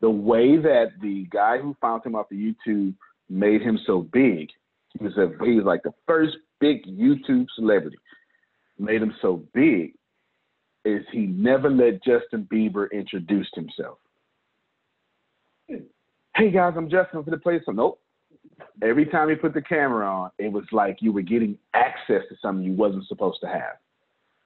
The 0.00 0.10
way 0.10 0.56
that 0.56 0.92
the 1.00 1.26
guy 1.30 1.58
who 1.58 1.76
found 1.80 2.04
him 2.04 2.14
off 2.14 2.30
of 2.30 2.36
YouTube 2.36 2.94
made 3.30 3.62
him 3.62 3.78
so 3.86 4.00
big, 4.12 4.48
he 4.90 5.04
was 5.04 5.16
a 5.16 5.30
he 5.44 5.54
was 5.54 5.64
like 5.64 5.82
the 5.82 5.94
first 6.06 6.36
big 6.60 6.84
YouTube 6.86 7.46
celebrity. 7.54 7.96
Made 8.78 9.00
him 9.00 9.14
so 9.22 9.44
big 9.54 9.94
is 10.84 11.04
he 11.12 11.26
never 11.26 11.70
let 11.70 12.04
Justin 12.04 12.46
Bieber 12.52 12.90
introduce 12.92 13.48
himself. 13.54 13.98
Hey 16.36 16.50
guys, 16.50 16.74
I'm 16.76 16.90
Justin 16.90 17.22
for 17.24 17.30
the 17.30 17.38
place. 17.38 17.62
So 17.64 17.72
nope. 17.72 18.00
Every 18.82 19.06
time 19.06 19.28
he 19.28 19.34
put 19.34 19.54
the 19.54 19.62
camera 19.62 20.06
on, 20.06 20.30
it 20.38 20.52
was 20.52 20.64
like 20.72 20.98
you 21.00 21.12
were 21.12 21.22
getting 21.22 21.56
access 21.74 22.22
to 22.28 22.36
something 22.42 22.64
you 22.64 22.74
wasn't 22.74 23.06
supposed 23.06 23.40
to 23.40 23.48
have. 23.48 23.76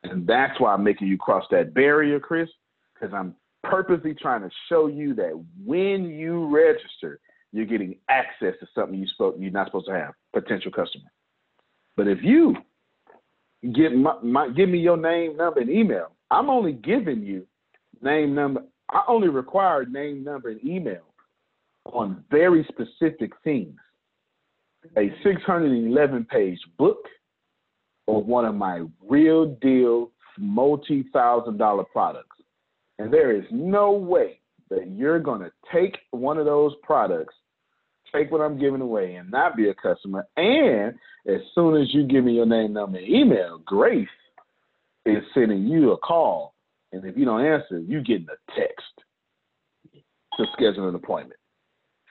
And 0.04 0.26
that's 0.26 0.58
why 0.60 0.74
I'm 0.74 0.84
making 0.84 1.08
you 1.08 1.18
cross 1.18 1.44
that 1.50 1.74
barrier, 1.74 2.20
Chris, 2.20 2.48
because 2.94 3.12
I'm 3.14 3.34
purposely 3.64 4.14
trying 4.14 4.42
to 4.42 4.50
show 4.68 4.86
you 4.86 5.14
that 5.14 5.32
when 5.64 6.04
you 6.04 6.46
register, 6.46 7.20
you're 7.52 7.66
getting 7.66 7.96
access 8.08 8.54
to 8.60 8.66
something 8.74 8.98
you 8.98 9.06
spoke 9.08 9.36
you're 9.38 9.50
not 9.50 9.66
supposed 9.66 9.86
to 9.86 9.92
have, 9.92 10.12
potential 10.32 10.70
customer. 10.70 11.10
But 11.96 12.06
if 12.06 12.18
you 12.22 12.54
give 13.74 13.92
my, 13.92 14.14
my 14.22 14.48
give 14.50 14.68
me 14.68 14.78
your 14.78 14.96
name, 14.96 15.36
number, 15.36 15.60
and 15.60 15.70
email, 15.70 16.12
I'm 16.30 16.50
only 16.50 16.72
giving 16.72 17.22
you 17.22 17.46
name, 18.02 18.34
number. 18.34 18.62
I 18.90 19.02
only 19.08 19.28
require 19.28 19.84
name, 19.84 20.24
number, 20.24 20.50
and 20.50 20.64
email 20.64 21.02
on 21.86 22.24
very 22.30 22.66
specific 22.68 23.32
things. 23.44 23.76
A 24.96 25.10
611 25.24 26.24
page 26.26 26.60
book 26.78 27.04
or 28.06 28.22
one 28.22 28.44
of 28.44 28.54
my 28.54 28.84
real 29.06 29.46
deal 29.60 30.10
multi 30.38 31.04
thousand 31.12 31.58
dollar 31.58 31.84
products. 31.84 32.36
And 32.98 33.12
there 33.12 33.34
is 33.34 33.44
no 33.50 33.92
way 33.92 34.40
that 34.70 34.88
you're 34.90 35.20
going 35.20 35.40
to 35.40 35.52
take 35.72 35.98
one 36.10 36.38
of 36.38 36.46
those 36.46 36.74
products, 36.82 37.34
take 38.14 38.30
what 38.30 38.40
I'm 38.40 38.58
giving 38.58 38.80
away, 38.80 39.16
and 39.16 39.30
not 39.30 39.56
be 39.56 39.68
a 39.68 39.74
customer. 39.74 40.26
And 40.36 40.94
as 41.26 41.40
soon 41.54 41.80
as 41.80 41.92
you 41.92 42.06
give 42.06 42.24
me 42.24 42.34
your 42.34 42.46
name, 42.46 42.72
number, 42.72 42.98
and 42.98 43.08
email, 43.08 43.58
Grace 43.64 44.08
is 45.06 45.22
sending 45.34 45.66
you 45.66 45.92
a 45.92 45.98
call. 45.98 46.54
And 46.92 47.04
if 47.04 47.16
you 47.16 47.24
don't 47.24 47.44
answer, 47.44 47.80
you 47.80 48.02
getting 48.02 48.26
a 48.28 48.60
text 48.60 48.86
to 49.94 50.46
schedule 50.52 50.88
an 50.88 50.94
appointment. 50.94 51.38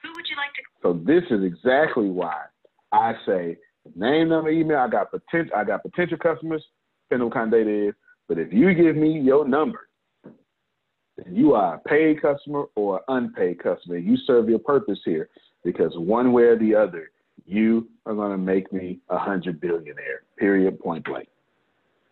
Who 0.03 0.09
would 0.09 0.25
you 0.29 0.35
like 0.35 0.53
to? 0.53 0.61
So 0.81 0.93
this 1.05 1.23
is 1.31 1.43
exactly 1.43 2.09
why 2.09 2.43
I 2.91 3.13
say 3.25 3.57
name, 3.95 4.29
number, 4.29 4.49
email. 4.49 4.77
I 4.77 4.87
got 4.87 5.11
potential. 5.11 5.55
I 5.55 5.63
got 5.63 5.81
potential 5.81 6.17
customers, 6.17 6.63
depending 7.09 7.23
on 7.23 7.29
what 7.29 7.33
kind 7.33 7.53
of 7.53 7.59
data 7.59 7.89
is. 7.89 7.95
But 8.27 8.37
if 8.37 8.51
you 8.51 8.73
give 8.73 8.95
me 8.95 9.19
your 9.19 9.47
number, 9.47 9.87
then 10.23 11.33
you 11.33 11.53
are 11.53 11.75
a 11.75 11.79
paid 11.79 12.21
customer 12.21 12.65
or 12.75 13.01
unpaid 13.07 13.63
customer. 13.63 13.97
You 13.97 14.17
serve 14.17 14.49
your 14.49 14.59
purpose 14.59 14.99
here 15.05 15.29
because 15.63 15.93
one 15.95 16.33
way 16.33 16.43
or 16.43 16.59
the 16.59 16.75
other, 16.75 17.11
you 17.45 17.87
are 18.05 18.13
going 18.13 18.31
to 18.31 18.37
make 18.37 18.71
me 18.73 18.99
a 19.09 19.17
hundred 19.17 19.61
billionaire. 19.61 20.23
Period. 20.37 20.79
Point 20.79 21.05
blank. 21.05 21.29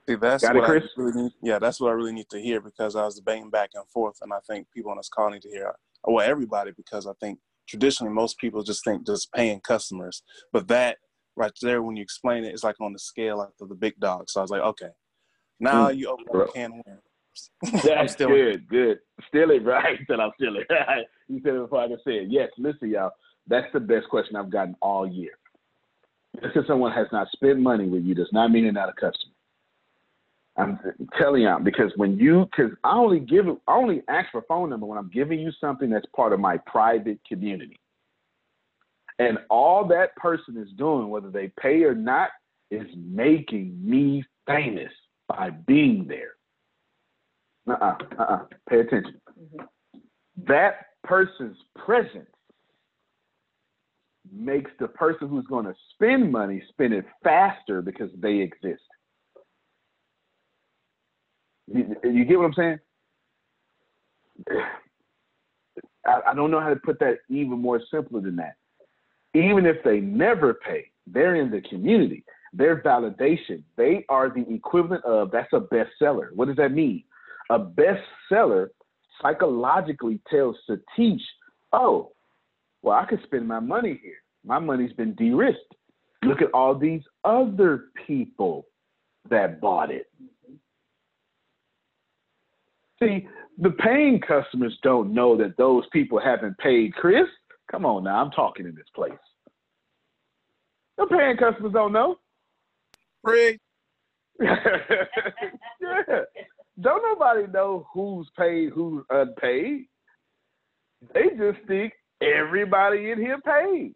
See, 0.07 0.15
that's 0.15 0.43
Got 0.43 0.55
what 0.55 0.69
it? 0.75 0.83
I 0.83 1.01
really 1.01 1.23
need, 1.23 1.31
yeah, 1.41 1.57
that's 1.59 1.79
what 1.81 1.89
I 1.89 1.93
really 1.93 2.11
need 2.13 2.29
to 2.29 2.39
hear 2.39 2.61
because 2.61 2.95
I 2.95 3.03
was 3.05 3.15
debating 3.15 3.49
back 3.49 3.71
and 3.73 3.87
forth, 3.89 4.17
and 4.21 4.31
I 4.31 4.37
think 4.47 4.67
people 4.71 4.91
on 4.91 4.97
this 4.97 5.09
call 5.09 5.31
need 5.31 5.41
to 5.43 5.49
hear, 5.49 5.73
well, 6.03 6.27
everybody, 6.27 6.71
because 6.77 7.07
I 7.07 7.13
think 7.19 7.39
traditionally 7.67 8.13
most 8.13 8.37
people 8.37 8.61
just 8.61 8.83
think 8.83 9.05
just 9.05 9.31
paying 9.33 9.59
customers, 9.61 10.21
but 10.53 10.67
that 10.67 10.97
right 11.35 11.51
there, 11.61 11.81
when 11.81 11.95
you 11.95 12.03
explain 12.03 12.43
it, 12.43 12.53
it's 12.53 12.63
like 12.63 12.79
on 12.79 12.93
the 12.93 12.99
scale 12.99 13.41
of 13.59 13.67
the 13.69 13.75
big 13.75 13.99
dog. 13.99 14.29
So 14.29 14.39
I 14.39 14.43
was 14.43 14.51
like, 14.51 14.61
okay, 14.61 14.89
now 15.59 15.89
Mm. 15.89 15.97
you 15.97 16.07
open 16.09 16.25
Bro. 16.31 16.41
up 16.43 16.49
a 16.49 16.51
can 16.53 16.71
of 16.73 16.81
worms. 16.85 17.83
That's 17.83 18.13
still- 18.13 18.29
good, 18.29 18.67
good. 18.69 18.99
Still 19.27 19.49
it, 19.51 19.63
right? 19.65 19.97
Said 20.07 20.19
I'm 20.19 20.31
still 20.39 20.55
it. 20.57 20.67
you 21.27 21.41
said 21.43 21.55
it 21.55 21.61
before 21.61 21.79
I 21.81 21.87
can 21.87 21.97
say 22.05 22.17
it. 22.17 22.27
Yes, 22.29 22.49
listen, 22.59 22.89
y'all. 22.91 23.11
That's 23.47 23.67
the 23.73 23.79
best 23.79 24.07
question 24.09 24.35
I've 24.35 24.51
gotten 24.51 24.75
all 24.81 25.07
year. 25.07 25.31
Just 26.41 26.53
because 26.53 26.67
someone 26.67 26.91
has 26.91 27.07
not 27.11 27.27
spent 27.31 27.59
money 27.59 27.87
with 27.87 28.03
you 28.03 28.13
does 28.15 28.29
not 28.31 28.51
mean 28.51 28.63
they're 28.63 28.71
not 28.71 28.89
a 28.89 28.93
customer. 28.93 29.33
I'm 30.57 30.79
telling 31.17 31.41
you 31.41 31.57
because 31.63 31.91
when 31.97 32.17
you, 32.17 32.47
because 32.51 32.71
I 32.83 32.95
only 32.95 33.19
give, 33.19 33.45
I 33.67 33.73
only 33.73 34.01
ask 34.07 34.31
for 34.31 34.41
phone 34.47 34.69
number 34.69 34.85
when 34.85 34.97
I'm 34.97 35.09
giving 35.13 35.39
you 35.39 35.51
something 35.59 35.89
that's 35.89 36.05
part 36.15 36.31
of 36.31 36.39
my 36.39 36.57
private 36.65 37.19
community. 37.27 37.77
And 39.19 39.37
all 39.49 39.87
that 39.87 40.15
person 40.15 40.57
is 40.57 40.69
doing, 40.77 41.09
whether 41.09 41.29
they 41.29 41.51
pay 41.59 41.83
or 41.83 41.95
not, 41.95 42.29
is 42.71 42.87
making 42.95 43.77
me 43.81 44.23
famous 44.47 44.91
by 45.27 45.49
being 45.49 46.05
there. 46.07 46.35
Uh-uh, 47.67 47.95
uh-uh. 48.19 48.39
Pay 48.69 48.79
attention. 48.81 49.21
Mm-hmm. 49.39 49.99
That 50.47 50.73
person's 51.03 51.57
presence 51.77 52.29
makes 54.31 54.71
the 54.79 54.87
person 54.87 55.27
who's 55.27 55.45
going 55.47 55.65
to 55.65 55.75
spend 55.93 56.31
money 56.31 56.61
spend 56.69 56.93
it 56.93 57.05
faster 57.23 57.81
because 57.81 58.09
they 58.17 58.37
exist. 58.37 58.81
You, 61.67 61.95
you 62.03 62.25
get 62.25 62.37
what 62.37 62.45
I'm 62.45 62.53
saying? 62.53 62.79
I, 66.05 66.31
I 66.31 66.33
don't 66.35 66.51
know 66.51 66.59
how 66.59 66.69
to 66.69 66.75
put 66.75 66.99
that 66.99 67.17
even 67.29 67.59
more 67.59 67.81
simpler 67.91 68.21
than 68.21 68.35
that. 68.35 68.55
Even 69.33 69.65
if 69.65 69.77
they 69.83 69.99
never 69.99 70.53
pay, 70.53 70.91
they're 71.07 71.35
in 71.35 71.51
the 71.51 71.61
community. 71.61 72.23
Their 72.53 72.81
validation, 72.81 73.63
they 73.75 74.05
are 74.07 74.29
the 74.29 74.45
equivalent 74.53 75.03
of 75.03 75.31
that's 75.31 75.51
a 75.51 75.59
bestseller. 75.59 76.27
What 76.33 76.47
does 76.47 76.55
that 76.57 76.71
mean? 76.71 77.03
A 77.49 77.59
bestseller 77.59 78.67
psychologically 79.21 80.19
tells 80.29 80.55
Satish, 80.69 81.19
oh, 81.73 82.13
well, 82.81 82.97
I 82.97 83.05
could 83.05 83.21
spend 83.23 83.47
my 83.47 83.59
money 83.59 83.99
here. 84.01 84.17
My 84.45 84.59
money's 84.59 84.93
been 84.93 85.15
de-risked. 85.15 85.75
Look 86.23 86.41
at 86.41 86.51
all 86.53 86.75
these 86.75 87.01
other 87.23 87.85
people 88.07 88.67
that 89.29 89.59
bought 89.59 89.91
it. 89.91 90.07
See, 93.05 93.27
the 93.57 93.71
paying 93.71 94.19
customers 94.19 94.77
don't 94.83 95.13
know 95.13 95.37
that 95.37 95.57
those 95.57 95.83
people 95.91 96.19
haven't 96.19 96.57
paid 96.57 96.93
Chris. 96.95 97.27
Come 97.71 97.85
on 97.85 98.03
now, 98.03 98.21
I'm 98.23 98.31
talking 98.31 98.65
in 98.65 98.75
this 98.75 98.89
place. 98.93 99.13
The 100.97 101.07
paying 101.07 101.37
customers 101.37 101.73
don't 101.73 101.93
know. 101.93 102.17
Free. 103.23 103.59
yeah. 104.39 104.57
Don't 106.81 107.03
nobody 107.03 107.47
know 107.51 107.87
who's 107.93 108.29
paid, 108.37 108.71
who's 108.71 109.03
unpaid. 109.09 109.85
They 111.13 111.29
just 111.37 111.65
think 111.67 111.93
everybody 112.21 113.11
in 113.11 113.19
here 113.19 113.39
paid. 113.41 113.95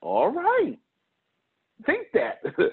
All 0.00 0.30
right. 0.30 0.78
Think 1.86 2.06
that. 2.14 2.38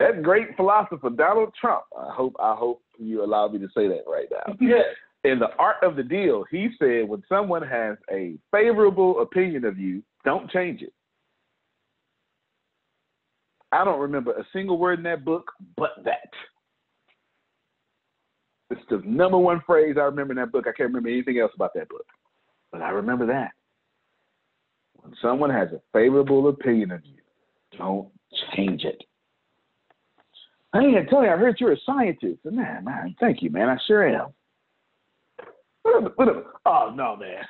that 0.00 0.22
great 0.22 0.56
philosopher 0.56 1.10
Donald 1.10 1.54
Trump. 1.60 1.84
I 1.96 2.12
hope 2.12 2.34
I 2.40 2.54
hope 2.56 2.82
you 2.98 3.22
allow 3.22 3.46
me 3.48 3.58
to 3.58 3.68
say 3.68 3.86
that 3.86 4.04
right 4.08 4.26
now. 4.30 4.54
Yeah. 4.60 4.82
In 5.22 5.38
the 5.38 5.48
art 5.58 5.76
of 5.82 5.96
the 5.96 6.02
deal, 6.02 6.44
he 6.50 6.70
said 6.78 7.06
when 7.06 7.22
someone 7.28 7.60
has 7.60 7.98
a 8.10 8.38
favorable 8.50 9.20
opinion 9.20 9.66
of 9.66 9.78
you, 9.78 10.02
don't 10.24 10.50
change 10.50 10.80
it. 10.80 10.94
I 13.70 13.84
don't 13.84 14.00
remember 14.00 14.32
a 14.32 14.46
single 14.50 14.78
word 14.78 14.98
in 14.98 15.04
that 15.04 15.26
book 15.26 15.52
but 15.76 15.90
that. 16.04 16.30
It's 18.70 18.80
the 18.88 19.02
number 19.04 19.36
one 19.36 19.60
phrase 19.66 19.96
I 19.98 20.04
remember 20.04 20.32
in 20.32 20.38
that 20.38 20.52
book. 20.52 20.64
I 20.66 20.72
can't 20.72 20.88
remember 20.88 21.10
anything 21.10 21.38
else 21.38 21.52
about 21.54 21.74
that 21.74 21.90
book. 21.90 22.06
But 22.72 22.80
I 22.80 22.88
remember 22.88 23.26
that. 23.26 23.50
When 24.94 25.14
someone 25.20 25.50
has 25.50 25.68
a 25.72 25.82
favorable 25.92 26.48
opinion 26.48 26.92
of 26.92 27.04
you, 27.04 27.20
Don't 27.76 28.08
change 28.56 28.84
it. 28.84 29.02
Hey, 30.72 30.90
you, 30.90 31.18
I 31.18 31.36
heard 31.36 31.56
you're 31.58 31.72
a 31.72 31.80
scientist. 31.84 32.38
Man, 32.44 32.84
man, 32.84 33.16
thank 33.18 33.42
you, 33.42 33.50
man. 33.50 33.68
I 33.68 33.76
sure 33.86 34.06
am. 34.06 34.28
What? 35.82 36.44
Oh 36.64 36.92
no, 36.94 37.16
man. 37.16 37.42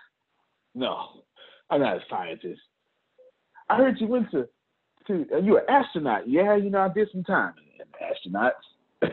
No, 0.75 1.23
I'm 1.69 1.81
not 1.81 1.97
a 1.97 2.01
scientist. 2.09 2.61
I 3.69 3.77
heard 3.77 4.01
you 4.01 4.07
went 4.07 4.31
to 4.31 4.49
to 5.07 5.27
uh, 5.35 5.39
you 5.39 5.59
an 5.59 5.65
astronaut. 5.69 6.29
Yeah, 6.29 6.57
you 6.57 6.71
know 6.71 6.81
I 6.81 6.89
did 6.89 7.09
some 7.13 7.25
time 7.25 7.55
in 7.79 8.33
astronauts. 8.33 8.53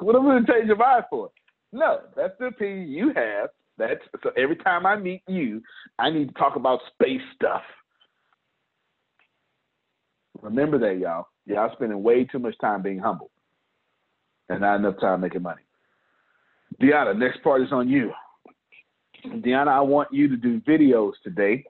what 0.00 0.16
am 0.16 0.22
I 0.22 0.24
going 0.24 0.46
to 0.46 0.52
change 0.52 0.66
your 0.66 0.76
mind 0.76 1.04
for? 1.10 1.30
No, 1.72 2.00
that's 2.16 2.34
the 2.38 2.46
opinion 2.46 2.88
you 2.88 3.12
have. 3.14 3.50
That's 3.76 4.00
so 4.22 4.30
every 4.36 4.56
time 4.56 4.86
I 4.86 4.96
meet 4.96 5.22
you, 5.26 5.60
I 5.98 6.10
need 6.10 6.28
to 6.28 6.34
talk 6.34 6.56
about 6.56 6.80
space 6.92 7.20
stuff. 7.34 7.62
Remember 10.42 10.78
that, 10.78 10.98
y'all. 10.98 11.26
Y'all 11.46 11.70
spending 11.74 12.02
way 12.02 12.24
too 12.24 12.38
much 12.38 12.56
time 12.58 12.82
being 12.82 12.98
humble 12.98 13.30
and 14.48 14.60
not 14.60 14.76
enough 14.76 14.98
time 15.00 15.20
making 15.20 15.42
money. 15.42 15.62
Deanna, 16.80 17.16
next 17.16 17.42
part 17.42 17.62
is 17.62 17.72
on 17.72 17.88
you. 17.88 18.12
Deanna, 19.26 19.68
I 19.68 19.80
want 19.80 20.12
you 20.12 20.28
to 20.28 20.36
do 20.36 20.60
videos 20.60 21.12
today. 21.22 21.64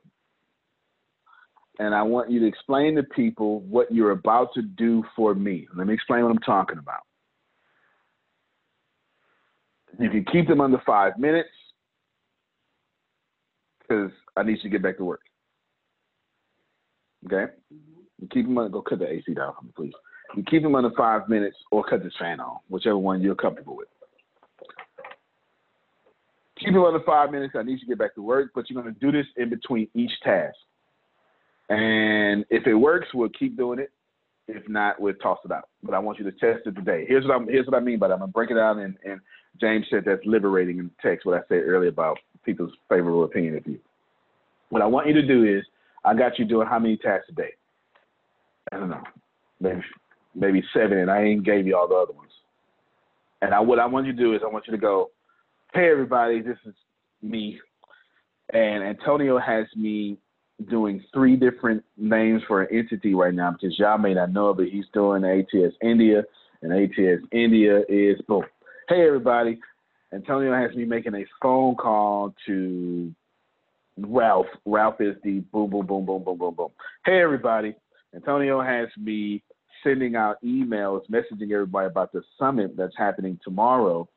And 1.80 1.92
I 1.92 2.02
want 2.02 2.30
you 2.30 2.38
to 2.40 2.46
explain 2.46 2.94
to 2.96 3.02
people 3.02 3.60
what 3.62 3.92
you're 3.92 4.12
about 4.12 4.54
to 4.54 4.62
do 4.62 5.02
for 5.16 5.34
me. 5.34 5.66
Let 5.76 5.88
me 5.88 5.94
explain 5.94 6.22
what 6.22 6.30
I'm 6.30 6.38
talking 6.38 6.78
about. 6.78 7.00
You 9.98 10.08
can 10.08 10.24
keep 10.30 10.46
them 10.48 10.60
under 10.60 10.80
five 10.86 11.18
minutes 11.18 11.48
because 13.80 14.12
I 14.36 14.44
need 14.44 14.58
you 14.58 14.62
to 14.62 14.68
get 14.68 14.82
back 14.82 14.98
to 14.98 15.04
work. 15.04 15.22
Okay? 17.26 17.52
Mm-hmm. 17.72 17.93
You 18.20 18.28
keep 18.28 18.46
them 18.46 18.58
under, 18.58 18.70
go 18.70 18.82
cut 18.82 19.00
the 19.00 19.08
AC 19.08 19.34
down 19.34 19.54
for 19.58 19.64
me, 19.64 19.72
please. 19.76 19.92
You 20.36 20.42
keep 20.44 20.62
them 20.62 20.74
under 20.74 20.90
five 20.96 21.28
minutes 21.28 21.56
or 21.70 21.84
cut 21.84 22.02
this 22.02 22.12
fan 22.18 22.40
on, 22.40 22.58
whichever 22.68 22.98
one 22.98 23.20
you're 23.20 23.34
comfortable 23.34 23.76
with. 23.76 23.88
Keep 26.58 26.74
them 26.74 26.84
under 26.84 27.00
five 27.00 27.30
minutes. 27.30 27.54
I 27.56 27.62
need 27.62 27.72
you 27.72 27.80
to 27.80 27.86
get 27.86 27.98
back 27.98 28.14
to 28.14 28.22
work, 28.22 28.50
but 28.54 28.68
you're 28.68 28.80
going 28.80 28.94
to 28.94 29.00
do 29.00 29.12
this 29.12 29.26
in 29.36 29.50
between 29.50 29.88
each 29.94 30.12
task. 30.22 30.56
And 31.68 32.44
if 32.50 32.66
it 32.66 32.74
works, 32.74 33.08
we'll 33.14 33.28
keep 33.30 33.56
doing 33.56 33.78
it. 33.78 33.90
If 34.46 34.68
not, 34.68 35.00
we'll 35.00 35.14
toss 35.14 35.38
it 35.44 35.52
out. 35.52 35.68
But 35.82 35.94
I 35.94 35.98
want 35.98 36.18
you 36.18 36.24
to 36.24 36.32
test 36.32 36.66
it 36.66 36.74
today. 36.74 37.06
Here's 37.08 37.24
what 37.24 37.34
I'm 37.34 37.48
here's 37.48 37.66
what 37.66 37.76
I 37.76 37.80
mean 37.80 37.98
by 37.98 38.08
that. 38.08 38.14
I'm 38.14 38.20
gonna 38.20 38.32
break 38.32 38.50
it 38.50 38.58
out 38.58 38.76
and, 38.76 38.94
and 39.02 39.18
James 39.58 39.86
said 39.88 40.02
that's 40.04 40.20
liberating 40.26 40.78
in 40.78 40.84
the 40.86 41.08
text, 41.08 41.24
what 41.24 41.38
I 41.38 41.40
said 41.48 41.62
earlier 41.64 41.88
about 41.88 42.18
people's 42.44 42.72
favorable 42.90 43.24
opinion 43.24 43.56
of 43.56 43.66
you. 43.66 43.78
What 44.68 44.82
I 44.82 44.86
want 44.86 45.06
you 45.06 45.14
to 45.14 45.26
do 45.26 45.44
is 45.44 45.64
I 46.04 46.14
got 46.14 46.38
you 46.38 46.44
doing 46.44 46.66
how 46.66 46.78
many 46.78 46.98
tasks 46.98 47.28
a 47.30 47.32
day? 47.32 47.54
I 48.72 48.78
don't 48.78 48.90
know. 48.90 49.02
Maybe 49.60 49.82
maybe 50.34 50.64
seven 50.74 50.98
and 50.98 51.10
I 51.10 51.22
ain't 51.22 51.44
gave 51.44 51.66
you 51.66 51.76
all 51.76 51.88
the 51.88 51.94
other 51.94 52.12
ones. 52.12 52.32
And 53.42 53.54
I 53.54 53.60
what 53.60 53.78
I 53.78 53.86
want 53.86 54.06
you 54.06 54.12
to 54.12 54.18
do 54.18 54.34
is 54.34 54.42
I 54.44 54.48
want 54.48 54.66
you 54.66 54.72
to 54.72 54.78
go, 54.78 55.10
Hey 55.72 55.90
everybody, 55.90 56.40
this 56.40 56.58
is 56.66 56.74
me. 57.22 57.60
And 58.52 58.84
Antonio 58.84 59.38
has 59.38 59.66
me 59.74 60.18
doing 60.68 61.02
three 61.12 61.36
different 61.36 61.82
names 61.96 62.42
for 62.46 62.62
an 62.62 62.76
entity 62.76 63.14
right 63.14 63.34
now 63.34 63.52
because 63.52 63.78
y'all 63.78 63.98
may 63.98 64.14
not 64.14 64.32
know, 64.32 64.54
but 64.54 64.66
he's 64.66 64.84
doing 64.92 65.24
ATS 65.24 65.74
India, 65.82 66.22
and 66.62 66.72
ATS 66.72 67.22
India 67.32 67.82
is 67.88 68.20
boom. 68.28 68.44
Hey 68.88 69.06
everybody, 69.06 69.58
Antonio 70.12 70.54
has 70.54 70.74
me 70.76 70.84
making 70.84 71.14
a 71.14 71.24
phone 71.42 71.74
call 71.74 72.34
to 72.46 73.12
Ralph. 73.98 74.46
Ralph 74.64 75.00
is 75.00 75.16
the 75.22 75.40
boom 75.40 75.70
boom 75.70 75.86
boom 75.86 76.04
boom 76.04 76.22
boom 76.22 76.38
boom 76.38 76.54
boom. 76.54 76.70
Hey 77.04 77.20
everybody, 77.20 77.74
Antonio 78.14 78.60
has 78.62 78.88
me 78.96 79.42
sending 79.82 80.16
out 80.16 80.42
emails, 80.42 81.02
messaging 81.10 81.52
everybody 81.52 81.86
about 81.86 82.12
the 82.12 82.22
summit 82.38 82.76
that's 82.76 82.96
happening 82.96 83.38
tomorrow. 83.44 84.08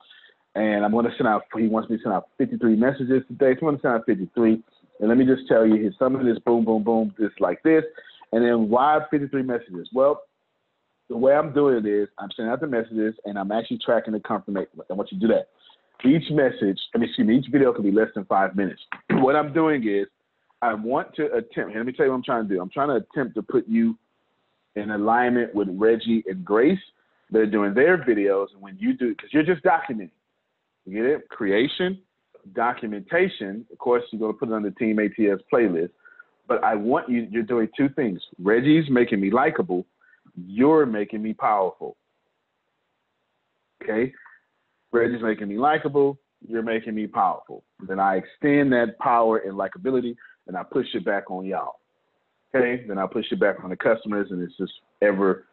And 0.55 0.83
I'm 0.83 0.91
going 0.91 1.05
to 1.05 1.11
send 1.17 1.27
out, 1.27 1.43
he 1.55 1.67
wants 1.67 1.89
me 1.89 1.97
to 1.97 2.03
send 2.03 2.13
out 2.13 2.29
53 2.37 2.75
messages 2.75 3.23
today. 3.27 3.53
So 3.59 3.67
I'm 3.67 3.75
going 3.75 3.75
to 3.77 3.81
send 3.81 3.93
out 3.95 4.05
53. 4.05 4.63
And 4.99 5.09
let 5.09 5.17
me 5.17 5.25
just 5.25 5.47
tell 5.47 5.65
you, 5.65 5.83
his 5.83 5.93
summit 5.99 6.25
is 6.27 6.39
boom, 6.39 6.65
boom, 6.65 6.83
boom, 6.83 7.13
just 7.19 7.39
like 7.39 7.61
this. 7.63 7.83
And 8.31 8.43
then 8.43 8.69
why 8.69 8.99
53 9.11 9.43
messages? 9.43 9.89
Well, 9.93 10.21
the 11.09 11.17
way 11.17 11.33
I'm 11.33 11.53
doing 11.53 11.77
it 11.77 11.85
is 11.85 12.07
I'm 12.17 12.29
sending 12.35 12.51
out 12.51 12.59
the 12.59 12.67
messages 12.67 13.13
and 13.25 13.37
I'm 13.37 13.51
actually 13.51 13.79
tracking 13.85 14.13
the 14.13 14.19
confirmation. 14.19 14.69
I 14.89 14.93
want 14.93 15.11
you 15.11 15.19
to 15.19 15.27
do 15.27 15.33
that. 15.33 15.49
Each 16.07 16.29
message, 16.31 16.79
I 16.93 16.97
mean, 16.97 17.09
excuse 17.09 17.27
me, 17.27 17.37
each 17.37 17.51
video 17.51 17.73
can 17.73 17.83
be 17.83 17.91
less 17.91 18.09
than 18.13 18.25
five 18.25 18.55
minutes. 18.55 18.81
what 19.11 19.35
I'm 19.35 19.53
doing 19.53 19.87
is 19.87 20.07
I 20.61 20.73
want 20.73 21.13
to 21.15 21.25
attempt, 21.33 21.75
let 21.75 21.85
me 21.85 21.93
tell 21.93 22.05
you 22.05 22.11
what 22.11 22.17
I'm 22.17 22.23
trying 22.23 22.47
to 22.47 22.53
do. 22.55 22.61
I'm 22.61 22.69
trying 22.69 22.89
to 22.89 22.95
attempt 22.95 23.35
to 23.35 23.43
put 23.43 23.67
you 23.67 23.97
in 24.75 24.91
alignment 24.91 25.53
with 25.53 25.67
Reggie 25.71 26.23
and 26.27 26.43
Grace. 26.43 26.79
They're 27.29 27.45
doing 27.45 27.73
their 27.73 27.97
videos. 27.97 28.47
And 28.53 28.61
when 28.61 28.77
you 28.79 28.93
do, 28.93 29.09
because 29.09 29.31
you're 29.33 29.43
just 29.43 29.63
documenting, 29.63 30.09
you 30.85 30.93
get 30.93 31.05
it? 31.05 31.29
Creation, 31.29 31.99
documentation, 32.53 33.65
of 33.71 33.77
course, 33.77 34.03
you're 34.11 34.19
going 34.19 34.33
to 34.33 34.37
put 34.37 34.49
it 34.49 34.53
on 34.53 34.63
the 34.63 34.71
Team 34.71 34.99
ATS 34.99 35.41
playlist. 35.51 35.89
But 36.47 36.63
I 36.63 36.75
want 36.75 37.09
you, 37.09 37.27
you're 37.29 37.43
doing 37.43 37.67
two 37.75 37.89
things. 37.89 38.21
Reggie's 38.41 38.89
making 38.89 39.19
me 39.19 39.31
likable, 39.31 39.85
you're 40.35 40.85
making 40.85 41.21
me 41.21 41.33
powerful. 41.33 41.97
Okay? 43.83 44.13
Reggie's 44.91 45.21
making 45.21 45.49
me 45.49 45.57
likable, 45.57 46.17
you're 46.47 46.63
making 46.63 46.95
me 46.95 47.05
powerful. 47.07 47.63
Then 47.85 47.99
I 47.99 48.17
extend 48.17 48.71
that 48.71 48.97
power 48.99 49.39
and 49.39 49.53
likability 49.55 50.15
and 50.47 50.57
I 50.57 50.63
push 50.63 50.87
it 50.93 51.05
back 51.05 51.29
on 51.29 51.45
y'all. 51.45 51.79
Okay? 52.55 52.83
Then 52.87 52.97
I 52.97 53.05
push 53.07 53.25
it 53.31 53.39
back 53.39 53.63
on 53.63 53.69
the 53.69 53.75
customers 53.75 54.27
and 54.31 54.41
it's 54.41 54.57
just 54.57 54.73
ever 55.01 55.45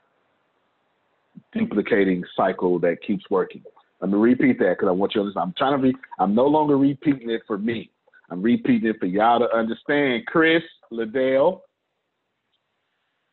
duplicating 1.52 2.22
cycle 2.36 2.78
that 2.80 3.02
keeps 3.06 3.24
working. 3.30 3.62
Let 4.00 4.10
me 4.10 4.18
repeat 4.18 4.58
that 4.58 4.76
because 4.76 4.88
I 4.88 4.92
want 4.92 5.14
you 5.14 5.20
to 5.20 5.22
understand. 5.22 5.44
I'm 5.48 5.54
trying 5.56 5.80
to 5.80 5.92
be, 5.92 5.98
I'm 6.18 6.34
no 6.34 6.46
longer 6.46 6.76
repeating 6.76 7.30
it 7.30 7.42
for 7.46 7.58
me. 7.58 7.90
I'm 8.30 8.42
repeating 8.42 8.88
it 8.88 8.96
for 8.98 9.06
y'all 9.06 9.40
to 9.40 9.54
understand. 9.54 10.26
Chris 10.26 10.62
Liddell, 10.90 11.62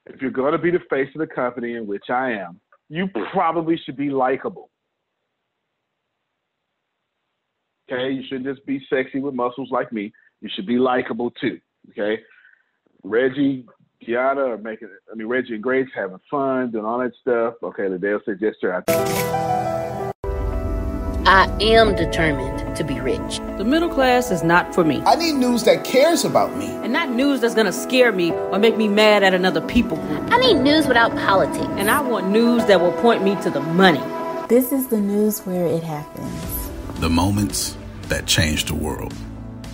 if 0.06 0.22
you're 0.22 0.32
to 0.32 0.58
be 0.58 0.72
the 0.72 0.80
face 0.90 1.10
of 1.16 1.20
the 1.20 1.28
company, 1.28 1.76
in 1.76 1.88
which 1.88 2.10
I 2.10 2.32
am, 2.32 2.60
you 2.90 3.08
probably 3.32 3.80
should 3.86 3.96
be 3.96 4.10
likable. 4.10 4.70
Okay, 7.92 8.12
you 8.12 8.24
shouldn't 8.28 8.46
just 8.46 8.66
be 8.66 8.82
sexy 8.90 9.20
with 9.20 9.34
muscles 9.34 9.70
like 9.72 9.92
me. 9.92 10.12
You 10.42 10.50
should 10.54 10.66
be 10.66 10.78
likable 10.78 11.32
too. 11.32 11.60
Okay, 11.92 12.22
Reggie, 13.04 13.66
Gianna 14.04 14.42
are 14.42 14.58
making. 14.58 14.90
I 15.12 15.16
mean, 15.16 15.28
Reggie 15.28 15.54
and 15.54 15.64
Grace 15.64 15.90
having 15.96 16.20
fun, 16.30 16.72
doing 16.72 16.86
all 16.86 17.00
that 17.00 17.14
stuff. 17.22 17.56
Okay, 17.64 17.88
Liddell 17.88 18.20
said 18.26 18.42
yesterday. 18.42 18.82
I 21.24 21.46
am 21.62 21.96
determined 21.96 22.76
to 22.76 22.84
be 22.84 23.00
rich. 23.00 23.38
The 23.58 23.64
middle 23.64 23.90
class 23.90 24.32
is 24.32 24.44
not 24.44 24.74
for 24.74 24.84
me. 24.84 25.04
I 25.06 25.16
need 25.16 25.34
news 25.34 25.64
that 25.64 25.84
cares 25.84 26.26
about 26.26 26.58
me. 26.58 26.66
And 26.66 26.92
not 26.92 27.10
news 27.10 27.42
that's 27.42 27.54
gonna 27.54 27.72
scare 27.72 28.12
me 28.12 28.32
or 28.32 28.58
make 28.58 28.76
me 28.76 28.88
mad 28.88 29.22
at 29.24 29.36
another 29.36 29.62
people 29.62 29.98
group. 29.98 30.32
I 30.32 30.38
need 30.40 30.56
news 30.56 30.88
without 30.88 31.16
politics. 31.16 31.68
And 31.78 31.92
I 31.92 32.02
want 32.02 32.30
news 32.30 32.66
that 32.66 32.82
will 32.82 32.94
point 32.94 33.24
me 33.24 33.36
to 33.44 33.52
the 33.52 33.62
money. 33.62 34.02
This 34.50 34.72
is 34.72 34.88
the 34.88 35.00
news 35.00 35.42
where 35.42 35.68
it 35.68 35.84
happens. 35.84 36.70
The 37.00 37.10
moments 37.10 37.78
that 38.10 38.26
change 38.26 38.66
the 38.66 38.76
world. 38.76 39.14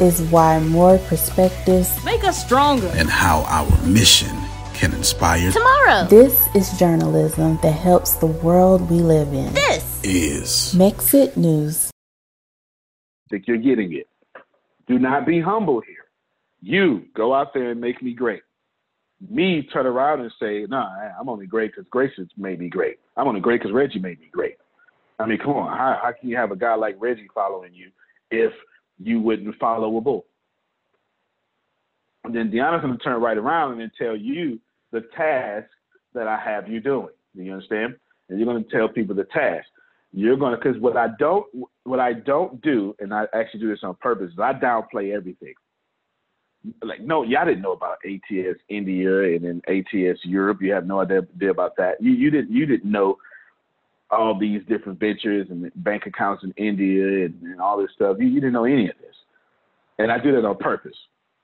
is 0.00 0.22
why 0.22 0.58
more 0.60 0.98
perspectives 0.98 2.02
make 2.04 2.24
us 2.24 2.44
stronger. 2.44 2.88
And 2.94 3.08
how 3.08 3.44
our 3.48 3.86
mission 3.86 4.36
can 4.74 4.92
inspire 4.92 5.50
tomorrow. 5.52 6.06
This 6.08 6.46
is 6.54 6.78
journalism 6.78 7.58
that 7.62 7.72
helps 7.72 8.16
the 8.16 8.26
world 8.26 8.90
we 8.90 8.98
live 8.98 9.32
in. 9.32 9.52
This 9.54 10.00
is 10.04 10.74
Mexit 10.74 11.36
News. 11.36 11.90
Think 13.30 13.46
you're 13.46 13.56
getting 13.56 13.92
it. 13.94 14.08
Do 14.86 14.98
not 14.98 15.26
be 15.26 15.40
humble 15.40 15.80
here. 15.80 16.04
You 16.60 17.04
go 17.14 17.34
out 17.34 17.54
there 17.54 17.70
and 17.70 17.80
make 17.80 18.02
me 18.02 18.14
great. 18.14 18.42
Me 19.30 19.66
turn 19.72 19.86
around 19.86 20.20
and 20.20 20.32
say, 20.40 20.66
"No, 20.68 20.80
nah, 20.80 20.90
I'm 21.18 21.28
only 21.28 21.46
great 21.46 21.70
because 21.70 21.88
Grace 21.88 22.12
made 22.36 22.58
me 22.58 22.68
great. 22.68 22.98
I'm 23.16 23.28
only 23.28 23.40
great 23.40 23.60
because 23.60 23.72
Reggie 23.72 23.98
made 23.98 24.20
me 24.20 24.28
great." 24.30 24.56
I 25.18 25.26
mean, 25.26 25.38
come 25.38 25.52
on. 25.52 25.76
How, 25.76 25.98
how 26.02 26.12
can 26.12 26.28
you 26.28 26.36
have 26.36 26.50
a 26.50 26.56
guy 26.56 26.74
like 26.74 26.96
Reggie 26.98 27.28
following 27.34 27.72
you 27.72 27.90
if 28.30 28.52
you 28.98 29.20
wouldn't 29.20 29.56
follow 29.58 29.96
a 29.96 30.00
bull? 30.00 30.26
And 32.24 32.34
then 32.34 32.50
Deanna's 32.50 32.82
going 32.82 32.96
to 32.96 33.04
turn 33.04 33.20
right 33.20 33.36
around 33.36 33.72
and 33.72 33.80
then 33.80 33.92
tell 33.98 34.16
you 34.16 34.58
the 34.92 35.02
task 35.16 35.68
that 36.14 36.26
I 36.26 36.38
have 36.38 36.68
you 36.68 36.80
doing. 36.80 37.08
Do 37.36 37.42
you 37.42 37.52
understand? 37.52 37.96
And 38.28 38.38
you're 38.38 38.46
going 38.46 38.64
to 38.64 38.70
tell 38.70 38.88
people 38.88 39.14
the 39.14 39.24
task. 39.24 39.66
You're 40.12 40.36
going 40.36 40.52
to 40.52 40.56
because 40.56 40.80
what 40.80 40.96
I 40.96 41.08
don't 41.18 41.44
what 41.82 41.98
I 41.98 42.12
don't 42.12 42.62
do, 42.62 42.94
and 43.00 43.12
I 43.12 43.24
actually 43.34 43.60
do 43.60 43.68
this 43.68 43.80
on 43.82 43.96
purpose, 43.96 44.30
is 44.32 44.38
I 44.38 44.52
downplay 44.52 45.14
everything. 45.14 45.54
Like 46.82 47.00
no, 47.00 47.24
y'all 47.24 47.44
didn't 47.44 47.62
know 47.62 47.72
about 47.72 47.98
ATS 48.06 48.58
India 48.68 49.34
and 49.34 49.44
then 49.44 49.62
ATS 49.66 50.20
Europe. 50.24 50.58
You 50.62 50.72
have 50.72 50.86
no 50.86 51.00
idea 51.00 51.50
about 51.50 51.76
that. 51.78 52.00
You 52.00 52.12
you 52.12 52.30
didn't 52.30 52.52
you 52.52 52.64
didn't 52.64 52.90
know 52.90 53.18
all 54.10 54.38
these 54.38 54.60
different 54.68 55.00
ventures 55.00 55.46
and 55.50 55.70
bank 55.76 56.06
accounts 56.06 56.44
in 56.44 56.52
India 56.52 57.26
and, 57.26 57.42
and 57.42 57.60
all 57.60 57.78
this 57.78 57.90
stuff. 57.94 58.16
You, 58.18 58.26
you 58.26 58.40
didn't 58.40 58.52
know 58.52 58.64
any 58.64 58.88
of 58.88 58.96
this, 59.00 59.16
and 59.98 60.12
I 60.12 60.18
did 60.18 60.34
it 60.34 60.44
on 60.44 60.56
purpose 60.56 60.96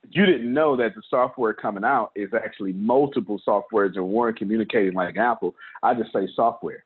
you 0.09 0.25
didn't 0.25 0.53
know 0.53 0.75
that 0.77 0.95
the 0.95 1.01
software 1.09 1.53
coming 1.53 1.83
out 1.83 2.11
is 2.15 2.29
actually 2.33 2.73
multiple 2.73 3.41
softwares 3.47 3.95
and 3.95 4.07
weren't 4.07 4.37
communicating 4.37 4.93
like 4.93 5.17
Apple. 5.17 5.55
I 5.83 5.93
just 5.93 6.11
say 6.11 6.27
software. 6.35 6.83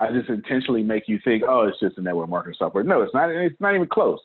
I 0.00 0.12
just 0.12 0.28
intentionally 0.28 0.82
make 0.82 1.08
you 1.08 1.18
think, 1.24 1.42
oh, 1.46 1.66
it's 1.66 1.80
just 1.80 1.98
a 1.98 2.00
network 2.00 2.28
marketing 2.28 2.56
software. 2.58 2.84
No, 2.84 3.02
it's 3.02 3.14
not. 3.14 3.30
It's 3.30 3.60
not 3.60 3.74
even 3.74 3.88
close. 3.88 4.20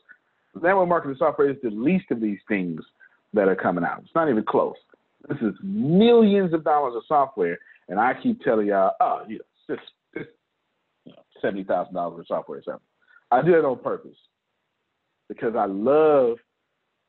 Network 0.54 0.88
marketing 0.88 1.16
software 1.18 1.50
is 1.50 1.56
the 1.62 1.70
least 1.70 2.06
of 2.10 2.20
these 2.20 2.38
things 2.46 2.80
that 3.32 3.48
are 3.48 3.56
coming 3.56 3.84
out. 3.84 4.00
It's 4.04 4.14
not 4.14 4.30
even 4.30 4.44
close. 4.44 4.76
This 5.28 5.38
is 5.38 5.54
millions 5.62 6.54
of 6.54 6.62
dollars 6.62 6.94
of 6.96 7.02
software, 7.08 7.58
and 7.88 7.98
I 7.98 8.14
keep 8.22 8.40
telling 8.42 8.68
y'all, 8.68 8.92
oh, 9.00 9.22
you 9.26 9.38
know, 9.38 9.74
just 9.76 9.88
seventy 11.44 11.64
thousand 11.64 11.94
dollars 11.94 12.20
of 12.20 12.26
software 12.26 12.58
or 12.58 12.62
something. 12.62 12.80
I 13.30 13.42
do 13.42 13.58
it 13.58 13.64
on 13.64 13.78
purpose 13.78 14.16
because 15.28 15.54
I 15.56 15.66
love 15.66 16.38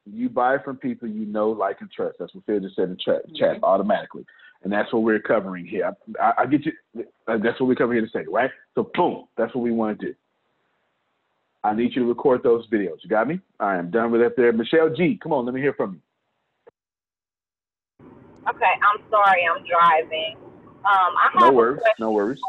you 0.06 0.30
buy 0.30 0.58
from 0.64 0.78
people 0.78 1.08
you 1.08 1.26
know, 1.26 1.50
like, 1.50 1.82
and 1.82 1.92
trust. 1.92 2.18
That's 2.20 2.34
what 2.34 2.46
Phil 2.46 2.60
just 2.60 2.76
said 2.76 2.90
in 2.90 2.98
chat, 2.98 3.26
mm-hmm. 3.26 3.36
chat 3.36 3.64
automatically. 3.64 4.26
And 4.64 4.72
that's 4.72 4.92
what 4.94 5.04
we're 5.04 5.20
covering 5.20 5.66
here. 5.66 5.92
I, 6.22 6.34
I, 6.40 6.46
get 6.46 6.66
you. 6.66 6.72
That's 7.28 7.60
what 7.60 7.68
we're 7.68 7.76
covering 7.76 8.00
here 8.00 8.08
to 8.08 8.12
say, 8.12 8.26
right? 8.32 8.50
So, 8.74 8.90
boom, 8.94 9.26
that's 9.38 9.54
what 9.54 9.62
we 9.62 9.72
want 9.72 10.00
to 10.00 10.08
do. 10.08 10.14
I 11.64 11.74
need 11.74 11.96
you 11.96 12.04
to 12.04 12.08
record 12.08 12.44
those 12.44 12.68
videos. 12.70 12.98
You 13.04 13.10
got 13.10 13.28
me? 13.28 13.40
I 13.60 13.76
am 13.76 13.92
done 13.92 14.12
with 14.12 14.22
that 14.22 14.38
there. 14.38 14.54
Michelle 14.54 14.94
G, 14.96 15.20
come 15.22 15.34
on, 15.34 15.46
let 15.46 15.54
me 15.54 15.62
hear 15.62 15.74
from 15.74 15.94
you. 15.94 16.00
Okay, 18.48 18.74
I'm 18.84 19.04
sorry, 19.10 19.42
I'm 19.52 19.64
driving. 19.66 20.38
Um, 20.86 20.86
I 20.86 21.30
no 21.40 21.52
worries, 21.52 21.82
no 22.00 22.12
worries. 22.12 22.40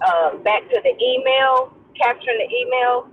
Uh, 0.00 0.36
back 0.38 0.62
to 0.68 0.80
the 0.82 0.94
email, 1.02 1.74
capturing 2.00 2.38
the 2.38 2.56
email. 2.56 3.08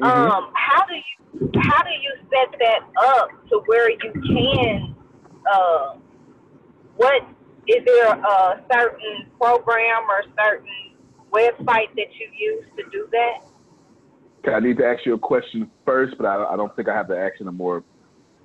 Mm-hmm. 0.00 0.30
Um, 0.30 0.52
how 0.54 0.86
do 0.86 0.94
you 0.94 1.18
how 1.60 1.82
do 1.82 1.90
you 1.90 2.14
set 2.30 2.58
that 2.58 2.80
up 3.04 3.28
to 3.48 3.62
where 3.66 3.90
you 3.90 4.12
can 4.12 4.94
uh, 5.52 5.96
what 6.96 7.22
is 7.66 7.84
there 7.84 8.08
a 8.08 8.64
certain 8.72 9.26
program 9.40 10.04
or 10.08 10.22
certain 10.40 10.68
website 11.32 11.94
that 11.96 12.08
you 12.18 12.28
use 12.38 12.64
to 12.76 12.84
do 12.90 13.06
that 13.12 13.44
okay, 14.38 14.54
i 14.54 14.60
need 14.60 14.78
to 14.78 14.84
ask 14.84 15.04
you 15.04 15.14
a 15.14 15.18
question 15.18 15.70
first 15.84 16.14
but 16.16 16.26
i, 16.26 16.52
I 16.52 16.56
don't 16.56 16.74
think 16.74 16.88
i 16.88 16.94
have 16.94 17.08
the 17.08 17.18
action 17.18 17.46
more 17.46 17.84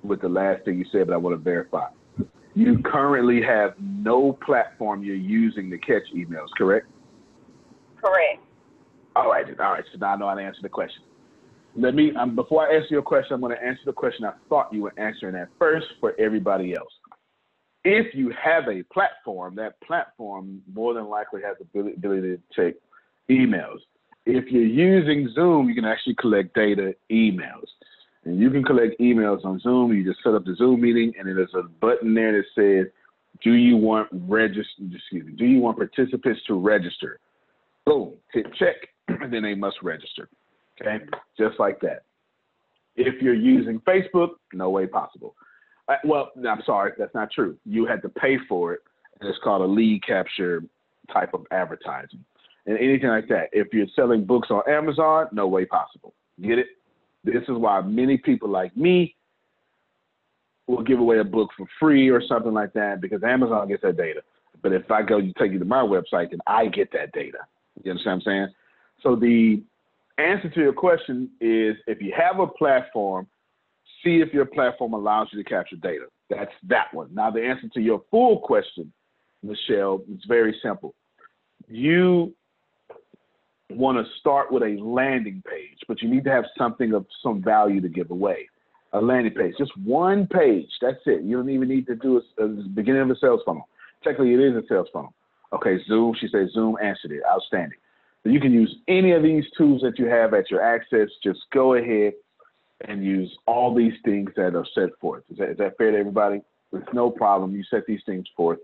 with 0.02 0.20
the 0.20 0.28
last 0.28 0.64
thing 0.64 0.78
you 0.78 0.84
said 0.92 1.06
but 1.06 1.14
i 1.14 1.16
want 1.16 1.34
to 1.34 1.42
verify 1.42 1.88
you 2.54 2.78
currently 2.78 3.42
have 3.42 3.74
no 3.80 4.32
platform 4.32 5.02
you're 5.02 5.16
using 5.16 5.70
to 5.70 5.78
catch 5.78 6.02
emails 6.14 6.48
correct 6.56 6.86
correct 8.02 8.40
all 9.16 9.30
right 9.30 9.46
all 9.60 9.72
right 9.72 9.84
so 9.92 9.98
now 9.98 10.14
i 10.14 10.16
know 10.16 10.28
how 10.28 10.34
to 10.34 10.42
answer 10.42 10.60
the 10.62 10.68
question 10.68 11.02
let 11.76 11.94
me 11.94 12.12
um, 12.14 12.34
before 12.36 12.68
I 12.68 12.74
answer 12.76 12.88
your 12.90 13.02
question, 13.02 13.34
I'm 13.34 13.40
going 13.40 13.56
to 13.56 13.62
answer 13.62 13.82
the 13.84 13.92
question 13.92 14.24
I 14.24 14.32
thought 14.48 14.72
you 14.72 14.82
were 14.82 14.94
answering 14.96 15.34
at 15.34 15.48
first 15.58 15.86
for 16.00 16.14
everybody 16.20 16.74
else. 16.74 16.92
If 17.84 18.14
you 18.14 18.32
have 18.42 18.68
a 18.68 18.82
platform, 18.84 19.56
that 19.56 19.80
platform 19.80 20.62
more 20.72 20.94
than 20.94 21.06
likely 21.06 21.42
has 21.42 21.56
the 21.58 21.80
ability 21.80 22.36
to 22.36 22.40
take 22.54 22.76
emails. 23.28 23.78
If 24.24 24.50
you're 24.50 24.62
using 24.62 25.28
Zoom, 25.34 25.68
you 25.68 25.74
can 25.74 25.84
actually 25.84 26.14
collect 26.14 26.54
data 26.54 26.94
emails. 27.10 27.66
And 28.24 28.38
you 28.38 28.50
can 28.50 28.64
collect 28.64 28.98
emails 29.00 29.44
on 29.44 29.60
Zoom. 29.60 29.92
You 29.92 30.04
just 30.04 30.22
set 30.22 30.34
up 30.34 30.44
the 30.44 30.54
Zoom 30.56 30.80
meeting, 30.80 31.12
and 31.18 31.28
then 31.28 31.36
there's 31.36 31.54
a 31.54 31.62
button 31.62 32.14
there 32.14 32.32
that 32.32 32.44
says, 32.54 32.92
"Do 33.42 33.52
you 33.52 33.76
want 33.76 34.08
register? 34.12 34.82
Excuse 34.92 35.26
me. 35.26 35.32
Do 35.32 35.44
you 35.44 35.60
want 35.60 35.76
participants 35.76 36.40
to 36.46 36.54
register?" 36.54 37.20
Boom. 37.84 38.14
Hit 38.32 38.46
check, 38.54 38.76
and 39.08 39.32
then 39.32 39.42
they 39.42 39.54
must 39.54 39.82
register. 39.82 40.28
Okay, 40.80 41.04
just 41.38 41.60
like 41.60 41.80
that. 41.80 42.02
If 42.96 43.20
you're 43.22 43.34
using 43.34 43.80
Facebook, 43.80 44.30
no 44.52 44.70
way 44.70 44.86
possible. 44.86 45.34
Uh, 45.88 45.96
well, 46.04 46.30
I'm 46.48 46.62
sorry, 46.64 46.92
that's 46.96 47.14
not 47.14 47.30
true. 47.30 47.56
You 47.64 47.86
had 47.86 48.02
to 48.02 48.08
pay 48.08 48.38
for 48.48 48.72
it, 48.72 48.80
and 49.20 49.28
it's 49.28 49.38
called 49.42 49.62
a 49.62 49.66
lead 49.66 50.02
capture 50.06 50.62
type 51.12 51.34
of 51.34 51.46
advertising. 51.50 52.24
And 52.66 52.78
anything 52.78 53.08
like 53.08 53.28
that. 53.28 53.50
If 53.52 53.68
you're 53.72 53.86
selling 53.94 54.24
books 54.24 54.48
on 54.50 54.62
Amazon, 54.68 55.26
no 55.32 55.46
way 55.46 55.66
possible. 55.66 56.14
Get 56.40 56.58
it? 56.58 56.66
This 57.24 57.42
is 57.42 57.56
why 57.56 57.80
many 57.80 58.18
people 58.18 58.48
like 58.48 58.76
me 58.76 59.16
will 60.66 60.82
give 60.82 60.98
away 60.98 61.18
a 61.18 61.24
book 61.24 61.50
for 61.56 61.66
free 61.80 62.08
or 62.08 62.22
something 62.26 62.52
like 62.52 62.72
that 62.74 63.00
because 63.00 63.22
Amazon 63.22 63.68
gets 63.68 63.82
that 63.82 63.96
data. 63.96 64.22
But 64.62 64.72
if 64.72 64.90
I 64.90 65.02
go 65.02 65.18
you 65.18 65.32
take 65.38 65.52
you 65.52 65.58
to 65.58 65.64
my 65.64 65.82
website, 65.82 66.30
then 66.30 66.40
I 66.46 66.66
get 66.66 66.92
that 66.92 67.12
data. 67.12 67.38
You 67.82 67.90
understand 67.90 68.22
what 68.24 68.32
I'm 68.32 68.46
saying? 68.46 68.54
So 69.02 69.16
the 69.16 69.62
answer 70.18 70.48
to 70.48 70.60
your 70.60 70.72
question 70.72 71.30
is 71.40 71.76
if 71.86 72.00
you 72.00 72.14
have 72.16 72.40
a 72.40 72.46
platform, 72.46 73.26
see 74.02 74.20
if 74.20 74.32
your 74.32 74.46
platform 74.46 74.92
allows 74.92 75.28
you 75.32 75.42
to 75.42 75.48
capture 75.48 75.76
data. 75.76 76.06
That's 76.30 76.52
that 76.68 76.92
one. 76.92 77.14
Now, 77.14 77.30
the 77.30 77.44
answer 77.44 77.68
to 77.74 77.80
your 77.80 78.02
full 78.10 78.40
question, 78.40 78.92
Michelle, 79.42 80.02
is 80.10 80.22
very 80.26 80.58
simple. 80.62 80.94
You 81.68 82.34
want 83.76 83.98
to 83.98 84.12
start 84.20 84.52
with 84.52 84.62
a 84.62 84.76
landing 84.82 85.42
page, 85.48 85.78
but 85.88 86.02
you 86.02 86.08
need 86.08 86.24
to 86.24 86.30
have 86.30 86.44
something 86.56 86.92
of 86.94 87.06
some 87.22 87.42
value 87.42 87.80
to 87.80 87.88
give 87.88 88.10
away. 88.10 88.48
A 88.92 89.00
landing 89.00 89.34
page, 89.34 89.54
just 89.58 89.76
one 89.78 90.26
page. 90.28 90.68
That's 90.80 91.00
it. 91.06 91.22
You 91.22 91.36
don't 91.36 91.50
even 91.50 91.68
need 91.68 91.86
to 91.88 91.96
do 91.96 92.22
a, 92.38 92.44
a 92.44 92.48
beginning 92.48 93.02
of 93.02 93.10
a 93.10 93.16
sales 93.20 93.40
funnel. 93.44 93.68
Technically, 94.04 94.34
it 94.34 94.40
is 94.40 94.54
a 94.54 94.62
sales 94.68 94.86
funnel. 94.92 95.12
Okay, 95.52 95.78
Zoom. 95.88 96.14
She 96.20 96.28
says 96.28 96.50
Zoom 96.52 96.76
answered 96.82 97.12
it. 97.12 97.22
Outstanding. 97.28 97.78
You 98.24 98.40
can 98.40 98.52
use 98.52 98.74
any 98.88 99.12
of 99.12 99.22
these 99.22 99.44
tools 99.56 99.82
that 99.82 99.98
you 99.98 100.06
have 100.06 100.32
at 100.32 100.50
your 100.50 100.62
access. 100.62 101.08
Just 101.22 101.40
go 101.52 101.74
ahead 101.74 102.14
and 102.88 103.04
use 103.04 103.36
all 103.46 103.74
these 103.74 103.92
things 104.04 104.30
that 104.36 104.54
are 104.54 104.66
set 104.74 104.90
forth. 105.00 105.22
Is 105.30 105.38
that, 105.38 105.50
is 105.50 105.58
that 105.58 105.76
fair 105.76 105.90
to 105.90 105.98
everybody? 105.98 106.40
It's 106.72 106.88
no 106.92 107.10
problem. 107.10 107.54
You 107.54 107.62
set 107.70 107.86
these 107.86 108.00
things 108.06 108.26
forth. 108.36 108.58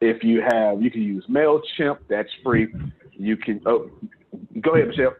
If 0.00 0.24
you 0.24 0.42
have, 0.50 0.82
you 0.82 0.90
can 0.90 1.02
use 1.02 1.24
MailChimp. 1.30 1.98
That's 2.08 2.28
free. 2.42 2.68
You 3.12 3.36
can, 3.36 3.60
oh, 3.66 3.90
go 4.60 4.74
ahead, 4.74 4.88
Michelle. 4.88 5.14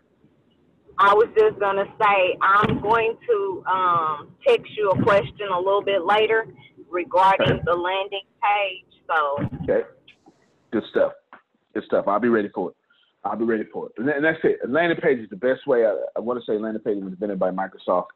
I 0.98 1.12
was 1.12 1.28
just 1.36 1.58
going 1.58 1.76
to 1.76 1.86
say, 2.00 2.36
I'm 2.40 2.80
going 2.80 3.16
to 3.28 3.64
um, 3.66 4.28
text 4.46 4.70
you 4.76 4.90
a 4.90 5.02
question 5.02 5.48
a 5.52 5.58
little 5.58 5.82
bit 5.82 6.04
later 6.04 6.46
regarding 6.88 7.60
the 7.64 7.74
landing 7.74 8.22
page. 8.42 8.84
So, 9.08 9.44
okay. 9.64 9.86
Good 10.70 10.84
stuff. 10.90 11.12
Good 11.74 11.84
stuff. 11.84 12.06
I'll 12.06 12.20
be 12.20 12.28
ready 12.28 12.48
for 12.54 12.70
it. 12.70 12.76
I'll 13.24 13.36
be 13.36 13.44
ready 13.44 13.64
for 13.72 13.86
it. 13.86 13.92
And 13.96 14.24
that's 14.24 14.38
it. 14.44 14.58
A 14.64 14.68
landing 14.68 15.00
page 15.00 15.18
is 15.18 15.30
the 15.30 15.36
best 15.36 15.66
way. 15.66 15.84
I, 15.84 15.96
I 16.16 16.20
want 16.20 16.38
to 16.38 16.46
say 16.46 16.58
landing 16.58 16.82
page 16.82 17.02
was 17.02 17.12
invented 17.12 17.38
by 17.38 17.50
Microsoft 17.50 18.08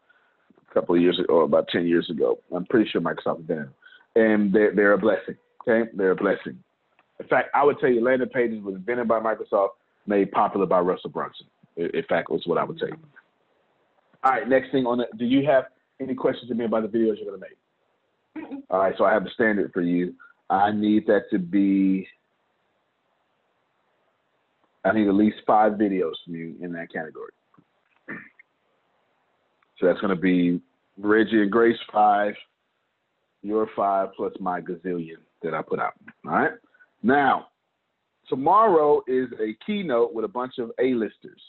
a 0.70 0.74
couple 0.74 0.94
of 0.94 1.00
years 1.00 1.18
ago, 1.18 1.34
or 1.34 1.42
about 1.42 1.68
10 1.68 1.86
years 1.86 2.08
ago. 2.10 2.38
I'm 2.54 2.66
pretty 2.66 2.88
sure 2.90 3.00
Microsoft 3.00 3.40
invented 3.40 3.66
them. 3.66 3.74
And 4.16 4.52
they're, 4.52 4.74
they're 4.74 4.92
a 4.92 4.98
blessing. 4.98 5.36
Okay? 5.66 5.90
They're 5.94 6.12
a 6.12 6.16
blessing. 6.16 6.62
In 7.18 7.26
fact, 7.26 7.48
I 7.54 7.64
would 7.64 7.80
tell 7.80 7.90
you 7.90 8.04
landing 8.04 8.28
pages 8.28 8.62
was 8.62 8.76
invented 8.76 9.08
by 9.08 9.18
Microsoft, 9.18 9.70
made 10.08 10.32
popular 10.32 10.66
by 10.66 10.80
Russell 10.80 11.10
Brunson. 11.10 11.46
In 11.76 12.02
fact, 12.08 12.30
was 12.30 12.42
what 12.46 12.58
I 12.58 12.64
would 12.64 12.78
say. 12.80 12.90
All 14.24 14.32
right, 14.32 14.48
next 14.48 14.72
thing 14.72 14.86
on 14.86 15.00
it. 15.00 15.08
Do 15.16 15.24
you 15.24 15.46
have 15.46 15.64
any 16.00 16.14
questions 16.14 16.48
to 16.48 16.54
me 16.54 16.64
about 16.64 16.82
the 16.82 16.98
videos 16.98 17.16
you're 17.16 17.30
going 17.30 17.40
to 17.40 17.46
make? 17.46 18.64
All 18.70 18.80
right, 18.80 18.94
so 18.98 19.04
I 19.04 19.12
have 19.12 19.24
a 19.24 19.30
standard 19.30 19.72
for 19.72 19.82
you. 19.82 20.14
I 20.50 20.72
need 20.72 21.06
that 21.06 21.24
to 21.30 21.38
be 21.38 22.08
I 24.84 24.92
need 24.92 25.08
at 25.08 25.14
least 25.14 25.36
five 25.46 25.72
videos 25.72 26.14
from 26.24 26.34
you 26.34 26.56
in 26.60 26.72
that 26.72 26.92
category. 26.92 27.32
So 29.78 29.86
that's 29.86 30.00
going 30.00 30.14
to 30.14 30.20
be 30.20 30.60
Reggie 30.96 31.42
and 31.42 31.50
Grace 31.50 31.78
five, 31.92 32.34
your 33.42 33.68
five 33.76 34.08
plus 34.16 34.32
my 34.40 34.60
gazillion 34.60 35.18
that 35.42 35.54
I 35.54 35.62
put 35.62 35.78
out. 35.78 35.92
All 36.24 36.32
right. 36.32 36.52
Now, 37.02 37.47
tomorrow 38.28 39.02
is 39.06 39.28
a 39.40 39.56
keynote 39.64 40.14
with 40.14 40.24
a 40.24 40.28
bunch 40.28 40.58
of 40.58 40.70
A-listers. 40.80 41.40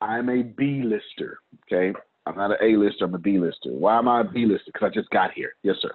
I'm 0.00 0.28
a 0.28 0.42
B-lister. 0.42 1.38
Okay. 1.66 1.96
I'm 2.26 2.36
not 2.36 2.50
an 2.52 2.58
A-lister. 2.62 3.04
I'm 3.04 3.14
a 3.14 3.18
B-lister. 3.18 3.70
Why 3.70 3.98
am 3.98 4.08
I 4.08 4.22
a 4.22 4.24
B-lister? 4.24 4.70
Because 4.72 4.90
I 4.90 4.94
just 4.94 5.10
got 5.10 5.32
here. 5.32 5.52
Yes, 5.62 5.76
sir. 5.80 5.90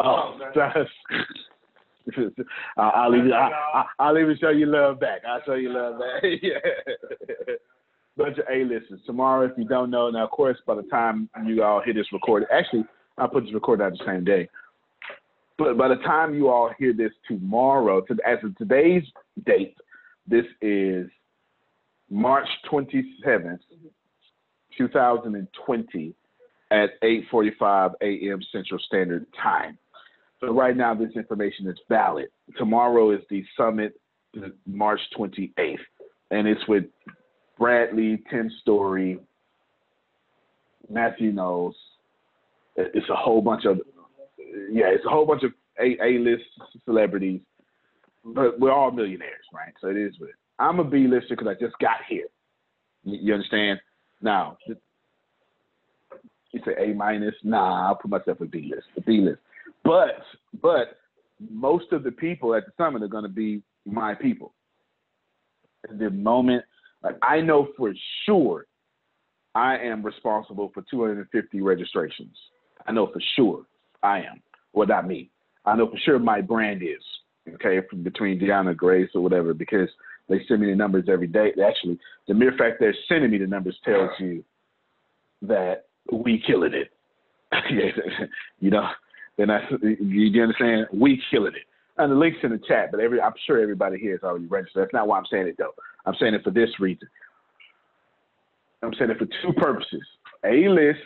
Oh, 0.00 0.38
oh 0.40 0.52
that's 0.54 0.90
I'll 2.78 3.14
even 3.14 3.32
I, 3.32 3.84
will 4.10 4.18
even 4.18 4.38
show 4.40 4.48
you 4.50 4.66
love 4.66 4.98
back. 5.00 5.22
I'll 5.28 5.42
show 5.44 5.54
you 5.54 5.70
love 5.72 5.98
back. 5.98 6.22
yeah. 6.42 6.58
Bunch 8.16 8.38
of 8.38 8.44
A-listers. 8.50 9.00
Tomorrow, 9.04 9.46
if 9.46 9.52
you 9.58 9.64
don't 9.64 9.90
know, 9.90 10.08
now 10.10 10.24
of 10.24 10.30
course, 10.30 10.56
by 10.66 10.74
the 10.74 10.82
time 10.84 11.28
you 11.44 11.62
all 11.62 11.82
hit 11.84 11.96
this 11.96 12.10
recording, 12.12 12.48
actually, 12.52 12.84
I'll 13.18 13.28
put 13.28 13.44
this 13.44 13.54
recording 13.54 13.84
out 13.84 13.92
the 13.92 14.04
same 14.06 14.24
day. 14.24 14.48
But 15.58 15.76
by 15.76 15.88
the 15.88 15.96
time 15.96 16.34
you 16.34 16.48
all 16.48 16.70
hear 16.78 16.92
this 16.92 17.10
tomorrow, 17.26 18.00
to, 18.02 18.16
as 18.24 18.38
of 18.44 18.56
today's 18.56 19.02
date, 19.44 19.76
this 20.26 20.44
is 20.62 21.08
March 22.08 22.48
27th, 22.70 23.58
2020 24.78 26.14
at 26.70 26.90
8:45 27.02 27.92
a.m. 28.00 28.40
Central 28.52 28.78
Standard 28.78 29.26
Time. 29.42 29.76
So 30.40 30.52
right 30.52 30.76
now, 30.76 30.94
this 30.94 31.10
information 31.16 31.66
is 31.66 31.76
valid. 31.88 32.28
Tomorrow 32.56 33.10
is 33.10 33.20
the 33.28 33.44
summit, 33.56 34.00
March 34.66 35.00
28th, 35.18 35.78
and 36.30 36.46
it's 36.46 36.66
with 36.68 36.84
Bradley, 37.58 38.22
Tim 38.30 38.48
Story, 38.60 39.18
Matthew 40.88 41.32
Knowles. 41.32 41.74
It's 42.76 43.08
a 43.08 43.16
whole 43.16 43.42
bunch 43.42 43.64
of, 43.64 43.80
yeah, 44.70 44.86
it's 44.86 45.04
a 45.04 45.08
whole 45.08 45.26
bunch 45.26 45.42
of 45.42 45.52
A 45.80 45.96
A-list 46.02 46.44
celebrities, 46.84 47.40
but 48.24 48.58
we're 48.58 48.72
all 48.72 48.90
millionaires, 48.90 49.44
right? 49.52 49.72
So 49.80 49.88
it 49.88 49.96
is 49.96 50.14
what 50.18 50.30
it. 50.30 50.36
I'm 50.58 50.80
a 50.80 50.84
B-lister 50.84 51.36
because 51.36 51.46
I 51.46 51.54
just 51.54 51.78
got 51.78 51.98
here. 52.08 52.26
You 53.04 53.32
understand? 53.32 53.78
Now, 54.20 54.58
you 54.66 56.60
say 56.64 56.72
A 56.78 56.94
minus? 56.94 57.34
Nah, 57.44 57.88
I'll 57.88 57.94
put 57.94 58.10
myself 58.10 58.40
a 58.40 58.44
B 58.44 58.70
list, 58.74 58.86
a 58.96 59.00
B 59.00 59.20
list. 59.20 59.38
But 59.84 60.22
but 60.60 60.98
most 61.50 61.92
of 61.92 62.02
the 62.02 62.10
people 62.10 62.54
at 62.54 62.66
the 62.66 62.72
summit 62.76 63.02
are 63.02 63.08
going 63.08 63.22
to 63.22 63.28
be 63.28 63.62
my 63.86 64.14
people. 64.14 64.52
At 65.88 65.98
the 65.98 66.10
moment, 66.10 66.64
like 67.02 67.16
I 67.22 67.40
know 67.40 67.68
for 67.76 67.94
sure, 68.26 68.66
I 69.54 69.78
am 69.78 70.02
responsible 70.02 70.70
for 70.74 70.84
250 70.90 71.60
registrations. 71.60 72.36
I 72.86 72.92
know 72.92 73.06
for 73.06 73.20
sure 73.36 73.64
I 74.02 74.18
am. 74.18 74.42
Well, 74.72 74.86
not 74.86 75.06
me. 75.06 75.30
I 75.64 75.76
know 75.76 75.90
for 75.90 75.98
sure 75.98 76.18
my 76.18 76.40
brand 76.40 76.82
is 76.82 77.02
okay 77.54 77.80
between 78.02 78.40
Deanna 78.40 78.76
Grace 78.76 79.10
or 79.14 79.22
whatever 79.22 79.54
because 79.54 79.88
they 80.28 80.40
send 80.46 80.60
me 80.60 80.70
the 80.70 80.76
numbers 80.76 81.08
every 81.10 81.26
day. 81.26 81.52
Actually, 81.64 81.98
the 82.26 82.34
mere 82.34 82.52
fact 82.58 82.76
they're 82.80 82.94
sending 83.08 83.30
me 83.30 83.38
the 83.38 83.46
numbers 83.46 83.76
tells 83.84 84.10
you 84.18 84.44
that 85.42 85.86
we 86.12 86.42
killing 86.46 86.74
it. 86.74 86.90
you 88.60 88.70
know, 88.70 88.88
then 89.36 89.50
I, 89.50 89.60
you 89.82 90.42
understand? 90.42 90.86
We 90.92 91.20
killing 91.30 91.54
it. 91.54 91.62
And 91.96 92.12
the 92.12 92.16
link's 92.16 92.38
in 92.42 92.50
the 92.50 92.60
chat, 92.68 92.90
but 92.92 93.00
every 93.00 93.20
I'm 93.20 93.32
sure 93.46 93.60
everybody 93.60 93.98
here 93.98 94.14
is 94.14 94.22
already 94.22 94.46
registered. 94.46 94.84
That's 94.84 94.92
not 94.92 95.08
why 95.08 95.18
I'm 95.18 95.26
saying 95.30 95.48
it 95.48 95.56
though. 95.58 95.74
I'm 96.06 96.14
saying 96.20 96.34
it 96.34 96.44
for 96.44 96.50
this 96.50 96.70
reason. 96.78 97.08
I'm 98.82 98.94
saying 98.94 99.10
it 99.10 99.18
for 99.18 99.26
two 99.26 99.52
purposes. 99.54 100.02
A 100.44 100.68
list 100.68 101.00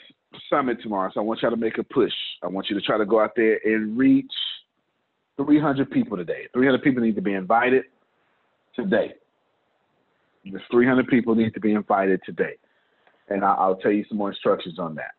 summit 0.50 0.78
tomorrow, 0.82 1.10
so 1.12 1.20
I 1.20 1.24
want 1.24 1.42
y'all 1.42 1.50
to 1.50 1.56
make 1.56 1.78
a 1.78 1.84
push. 1.84 2.12
I 2.42 2.48
want 2.48 2.68
you 2.68 2.78
to 2.78 2.84
try 2.84 2.98
to 2.98 3.06
go 3.06 3.20
out 3.20 3.32
there 3.36 3.58
and 3.64 3.96
reach 3.96 4.32
300 5.36 5.90
people 5.90 6.16
today. 6.16 6.46
300 6.52 6.82
people 6.82 7.02
need 7.02 7.16
to 7.16 7.22
be 7.22 7.34
invited 7.34 7.84
today. 8.74 9.12
There's 10.44 10.62
300 10.70 11.06
people 11.08 11.34
need 11.34 11.54
to 11.54 11.60
be 11.60 11.72
invited 11.72 12.20
today 12.26 12.56
and 13.32 13.44
I, 13.44 13.66
will 13.66 13.76
tell 13.76 13.92
you 13.92 14.04
some 14.08 14.18
more 14.18 14.30
instructions 14.30 14.78
on 14.78 14.94
that. 14.96 15.12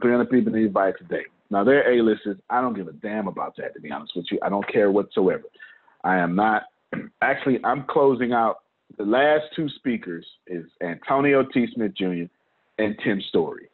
300 0.00 0.30
people 0.30 0.52
need 0.52 0.66
advice 0.66 0.94
today. 0.98 1.24
Now, 1.50 1.64
they're 1.64 1.90
A-listers. 1.92 2.38
I 2.50 2.60
don't 2.60 2.74
give 2.74 2.88
a 2.88 2.92
damn 2.92 3.28
about 3.28 3.56
that, 3.56 3.74
to 3.74 3.80
be 3.80 3.90
honest 3.90 4.12
with 4.16 4.26
you. 4.30 4.38
I 4.42 4.48
don't 4.48 4.66
care 4.70 4.90
whatsoever. 4.90 5.44
I 6.02 6.16
am 6.16 6.34
not. 6.34 6.64
Actually, 7.22 7.60
I'm 7.64 7.84
closing 7.88 8.32
out. 8.32 8.58
The 8.98 9.04
last 9.04 9.44
two 9.54 9.68
speakers 9.68 10.26
is 10.46 10.64
Antonio 10.82 11.44
T. 11.44 11.66
Smith 11.74 11.92
Jr. 11.96 12.24
and 12.78 12.96
Tim 13.04 13.20
Story. 13.28 13.68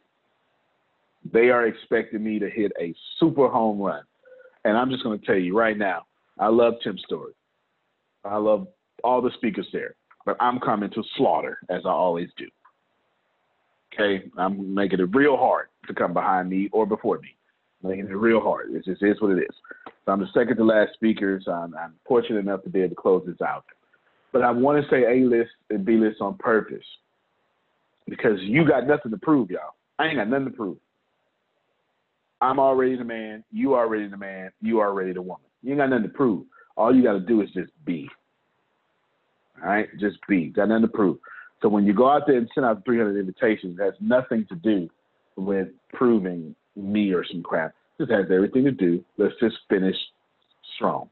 They 1.31 1.49
are 1.49 1.67
expecting 1.67 2.23
me 2.23 2.39
to 2.39 2.49
hit 2.49 2.71
a 2.79 2.93
super 3.19 3.47
home 3.47 3.79
run. 3.79 4.03
And 4.65 4.77
I'm 4.77 4.89
just 4.89 5.03
going 5.03 5.19
to 5.19 5.25
tell 5.25 5.35
you 5.35 5.57
right 5.57 5.77
now, 5.77 6.05
I 6.39 6.47
love 6.47 6.75
Tim 6.83 6.97
Story. 6.99 7.33
I 8.23 8.37
love 8.37 8.67
all 9.03 9.21
the 9.21 9.31
speakers 9.35 9.67
there, 9.73 9.95
but 10.25 10.37
I'm 10.39 10.59
coming 10.59 10.89
to 10.91 11.03
slaughter 11.17 11.59
as 11.69 11.81
I 11.85 11.89
always 11.89 12.29
do. 12.37 12.47
Okay, 13.93 14.29
I'm 14.37 14.73
making 14.73 14.99
it 14.99 15.15
real 15.15 15.35
hard 15.35 15.67
to 15.87 15.93
come 15.93 16.13
behind 16.13 16.49
me 16.49 16.69
or 16.71 16.85
before 16.85 17.19
me. 17.19 17.35
Making 17.83 18.07
it 18.07 18.15
real 18.15 18.39
hard. 18.39 18.71
It 18.71 18.85
just 18.85 19.03
is 19.03 19.19
what 19.19 19.31
it 19.31 19.41
is. 19.41 19.55
So 20.05 20.11
I'm 20.11 20.19
the 20.19 20.27
second 20.33 20.57
to 20.57 20.63
last 20.63 20.93
speaker, 20.93 21.41
so 21.43 21.51
I'm, 21.51 21.75
I'm 21.75 21.95
fortunate 22.07 22.39
enough 22.39 22.63
to 22.63 22.69
be 22.69 22.79
able 22.79 22.89
to 22.89 22.95
close 22.95 23.23
this 23.25 23.41
out. 23.41 23.65
But 24.31 24.43
I 24.43 24.51
want 24.51 24.81
to 24.83 24.89
say 24.89 25.03
A 25.03 25.25
list 25.25 25.51
and 25.69 25.83
B 25.83 25.97
list 25.97 26.21
on 26.21 26.37
purpose 26.37 26.85
because 28.07 28.39
you 28.41 28.67
got 28.67 28.87
nothing 28.87 29.11
to 29.11 29.17
prove, 29.17 29.51
y'all. 29.51 29.75
I 29.99 30.05
ain't 30.05 30.17
got 30.17 30.29
nothing 30.29 30.45
to 30.45 30.51
prove. 30.51 30.77
I'm 32.41 32.59
already 32.59 32.95
the 32.97 33.03
man. 33.03 33.43
You 33.51 33.75
already 33.75 34.07
the 34.07 34.17
man. 34.17 34.51
You 34.61 34.81
already 34.81 35.13
the 35.13 35.21
woman. 35.21 35.45
You 35.61 35.71
ain't 35.71 35.79
got 35.79 35.89
nothing 35.89 36.03
to 36.03 36.09
prove. 36.09 36.45
All 36.75 36.93
you 36.95 37.03
got 37.03 37.13
to 37.13 37.19
do 37.19 37.41
is 37.41 37.49
just 37.51 37.71
be. 37.85 38.09
All 39.61 39.69
right, 39.69 39.87
just 39.99 40.17
be. 40.27 40.47
Got 40.47 40.69
nothing 40.69 40.83
to 40.83 40.87
prove. 40.87 41.17
So 41.61 41.69
when 41.69 41.85
you 41.85 41.93
go 41.93 42.09
out 42.09 42.23
there 42.25 42.37
and 42.37 42.49
send 42.55 42.65
out 42.65 42.83
300 42.83 43.19
invitations, 43.19 43.77
it 43.79 43.83
has 43.83 43.93
nothing 43.99 44.45
to 44.49 44.55
do 44.55 44.89
with 45.35 45.67
proving 45.93 46.55
me 46.75 47.13
or 47.13 47.23
some 47.25 47.43
crap. 47.43 47.73
This 47.99 48.09
has 48.09 48.25
everything 48.31 48.63
to 48.63 48.71
do. 48.71 49.03
Let's 49.17 49.35
just 49.39 49.57
finish 49.69 49.95
strong. 50.75 51.09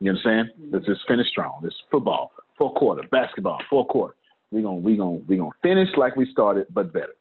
You 0.00 0.10
understand? 0.10 0.50
Let's 0.72 0.86
just 0.86 1.02
finish 1.06 1.26
strong. 1.28 1.60
This 1.62 1.74
football, 1.90 2.32
four 2.56 2.72
quarter, 2.74 3.02
basketball, 3.10 3.58
four 3.68 3.86
quarter. 3.86 4.14
We're 4.50 4.62
gonna 4.62 4.76
we 4.76 4.96
gonna 4.96 5.18
we 5.26 5.36
gonna 5.36 5.50
finish 5.62 5.88
like 5.96 6.16
we 6.16 6.30
started, 6.30 6.66
but 6.70 6.92
better. 6.92 7.14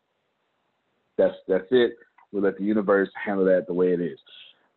That's 1.17 1.35
that's 1.47 1.65
it. 1.71 1.93
We'll 2.35 2.43
let 2.43 2.57
the 2.57 2.65
universe 2.65 3.07
handle 3.15 3.45
that 3.45 3.65
the 3.65 3.73
way 3.73 3.93
it 3.93 4.01
is. 4.01 4.19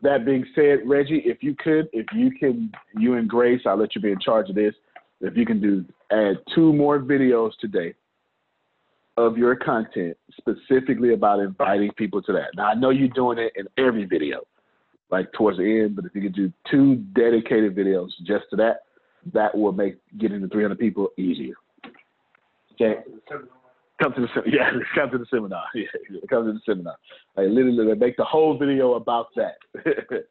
That 0.00 0.24
being 0.24 0.46
said, 0.54 0.78
Reggie, 0.86 1.22
if 1.24 1.42
you 1.42 1.56
could, 1.56 1.88
if 1.92 2.06
you 2.14 2.30
can, 2.30 2.70
you 2.96 3.14
and 3.14 3.28
Grace, 3.28 3.62
I'll 3.66 3.76
let 3.76 3.96
you 3.96 4.00
be 4.00 4.12
in 4.12 4.20
charge 4.20 4.48
of 4.48 4.54
this 4.54 4.74
if 5.20 5.36
you 5.36 5.44
can 5.44 5.60
do 5.60 5.84
add 6.12 6.36
two 6.54 6.72
more 6.72 7.00
videos 7.00 7.50
today 7.60 7.94
of 9.16 9.36
your 9.36 9.56
content 9.56 10.16
specifically 10.36 11.14
about 11.14 11.40
inviting 11.40 11.90
people 11.96 12.22
to 12.22 12.32
that. 12.32 12.50
Now 12.54 12.66
I 12.66 12.74
know 12.74 12.90
you're 12.90 13.08
doing 13.08 13.38
it 13.38 13.52
in 13.56 13.66
every 13.76 14.04
video, 14.04 14.42
like 15.10 15.32
towards 15.32 15.58
the 15.58 15.80
end, 15.80 15.96
but 15.96 16.04
if 16.04 16.14
you 16.14 16.22
could 16.22 16.36
do 16.36 16.52
two 16.70 16.94
dedicated 17.16 17.74
videos 17.74 18.10
just 18.24 18.44
to 18.50 18.56
that, 18.56 18.82
that 19.32 19.52
will 19.52 19.72
make 19.72 19.96
getting 20.16 20.40
to 20.42 20.48
300 20.48 20.78
people 20.78 21.08
easier. 21.18 21.54
Okay. 22.80 23.00
Come 24.00 24.12
to 24.14 24.20
the 24.20 24.28
yeah, 24.46 24.70
come 24.94 25.10
to 25.10 25.18
the 25.18 25.26
seminar. 25.30 25.64
Yeah, 25.74 26.20
come 26.30 26.46
to 26.46 26.52
the 26.52 26.60
seminar. 26.64 26.96
Like 27.36 27.48
literally, 27.48 27.94
make 27.96 28.16
the 28.16 28.24
whole 28.24 28.56
video 28.56 28.94
about 28.94 29.28
that. 29.36 29.56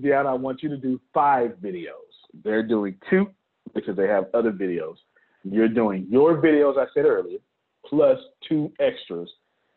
Deanna, 0.00 0.26
I 0.26 0.34
want 0.34 0.62
you 0.62 0.68
to 0.68 0.76
do 0.76 1.00
five 1.12 1.52
videos. 1.62 2.12
They're 2.44 2.62
doing 2.62 2.96
two 3.10 3.30
because 3.74 3.96
they 3.96 4.06
have 4.06 4.26
other 4.34 4.52
videos. 4.52 4.96
You're 5.44 5.68
doing 5.68 6.06
your 6.08 6.40
videos, 6.40 6.78
I 6.78 6.86
said 6.94 7.04
earlier, 7.04 7.38
plus 7.84 8.18
two 8.48 8.72
extras 8.78 9.28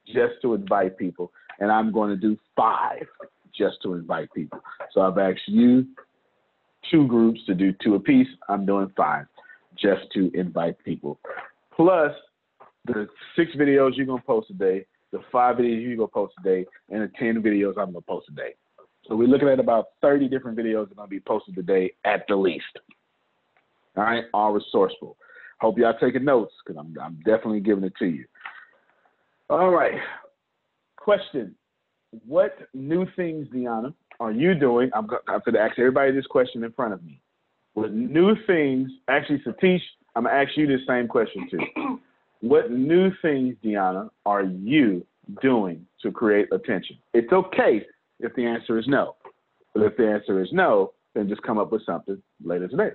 just 0.05 0.33
to 0.43 0.53
invite 0.53 0.97
people. 0.97 1.31
And 1.59 1.71
I'm 1.71 1.91
going 1.91 2.09
to 2.09 2.17
do 2.17 2.37
five 2.55 3.05
just 3.57 3.77
to 3.83 3.93
invite 3.93 4.31
people. 4.33 4.59
So 4.91 5.01
I've 5.01 5.17
asked 5.17 5.47
you 5.47 5.87
two 6.91 7.07
groups 7.07 7.39
to 7.47 7.55
do 7.55 7.73
two 7.83 7.95
apiece. 7.95 8.27
I'm 8.47 8.65
doing 8.65 8.91
five 8.95 9.25
just 9.77 10.03
to 10.13 10.31
invite 10.33 10.77
people. 10.83 11.19
Plus 11.75 12.11
the 12.85 13.07
six 13.35 13.51
videos 13.55 13.91
you're 13.95 14.05
to 14.05 14.17
post 14.25 14.47
today, 14.47 14.85
the 15.11 15.19
five 15.31 15.57
videos 15.57 15.81
you're 15.81 16.07
to 16.07 16.11
post 16.11 16.33
today, 16.43 16.65
and 16.89 17.01
the 17.01 17.11
10 17.19 17.41
videos 17.41 17.77
I'm 17.77 17.93
to 17.93 18.01
post 18.01 18.27
today. 18.27 18.55
So 19.07 19.15
we're 19.15 19.27
looking 19.27 19.49
at 19.49 19.59
about 19.59 19.87
30 20.01 20.29
different 20.29 20.57
videos 20.57 20.89
that 20.89 20.97
are 20.97 21.05
to 21.05 21.09
be 21.09 21.19
posted 21.19 21.55
today 21.55 21.93
at 22.05 22.25
the 22.27 22.35
least. 22.35 22.65
All 23.95 24.03
right, 24.03 24.25
all 24.33 24.51
resourceful. 24.51 25.15
Hope 25.61 25.77
y'all 25.77 25.93
taking 25.99 26.25
notes 26.25 26.53
because 26.65 26.79
I'm, 26.79 26.93
I'm 27.01 27.15
definitely 27.25 27.61
giving 27.61 27.83
it 27.83 27.93
to 27.99 28.05
you. 28.05 28.25
All 29.49 29.69
right. 29.69 29.99
Question 30.97 31.55
What 32.25 32.57
new 32.73 33.05
things, 33.15 33.47
Deanna, 33.53 33.93
are 34.19 34.31
you 34.31 34.55
doing? 34.55 34.89
I'm, 34.93 35.07
I'm 35.27 35.41
going 35.45 35.53
to 35.53 35.59
ask 35.59 35.77
everybody 35.77 36.11
this 36.11 36.25
question 36.25 36.63
in 36.63 36.71
front 36.71 36.93
of 36.93 37.03
me. 37.03 37.21
What 37.73 37.93
new 37.93 38.35
things, 38.47 38.89
actually, 39.07 39.43
Satish, 39.45 39.81
I'm 40.15 40.23
to 40.23 40.31
ask 40.31 40.49
you 40.55 40.65
the 40.65 40.77
same 40.87 41.07
question 41.07 41.47
too. 41.49 41.99
What 42.45 42.69
new 42.69 43.09
things, 43.23 43.55
Deanna, 43.63 44.11
are 44.23 44.43
you 44.43 45.03
doing 45.41 45.83
to 46.03 46.11
create 46.11 46.47
attention? 46.51 46.95
It's 47.11 47.33
okay 47.33 47.83
if 48.19 48.35
the 48.35 48.45
answer 48.45 48.77
is 48.77 48.87
no. 48.87 49.15
But 49.73 49.81
if 49.81 49.97
the 49.97 50.07
answer 50.07 50.39
is 50.43 50.49
no, 50.51 50.93
then 51.15 51.27
just 51.27 51.41
come 51.41 51.57
up 51.57 51.71
with 51.71 51.83
something 51.87 52.21
later 52.43 52.67
today. 52.67 52.91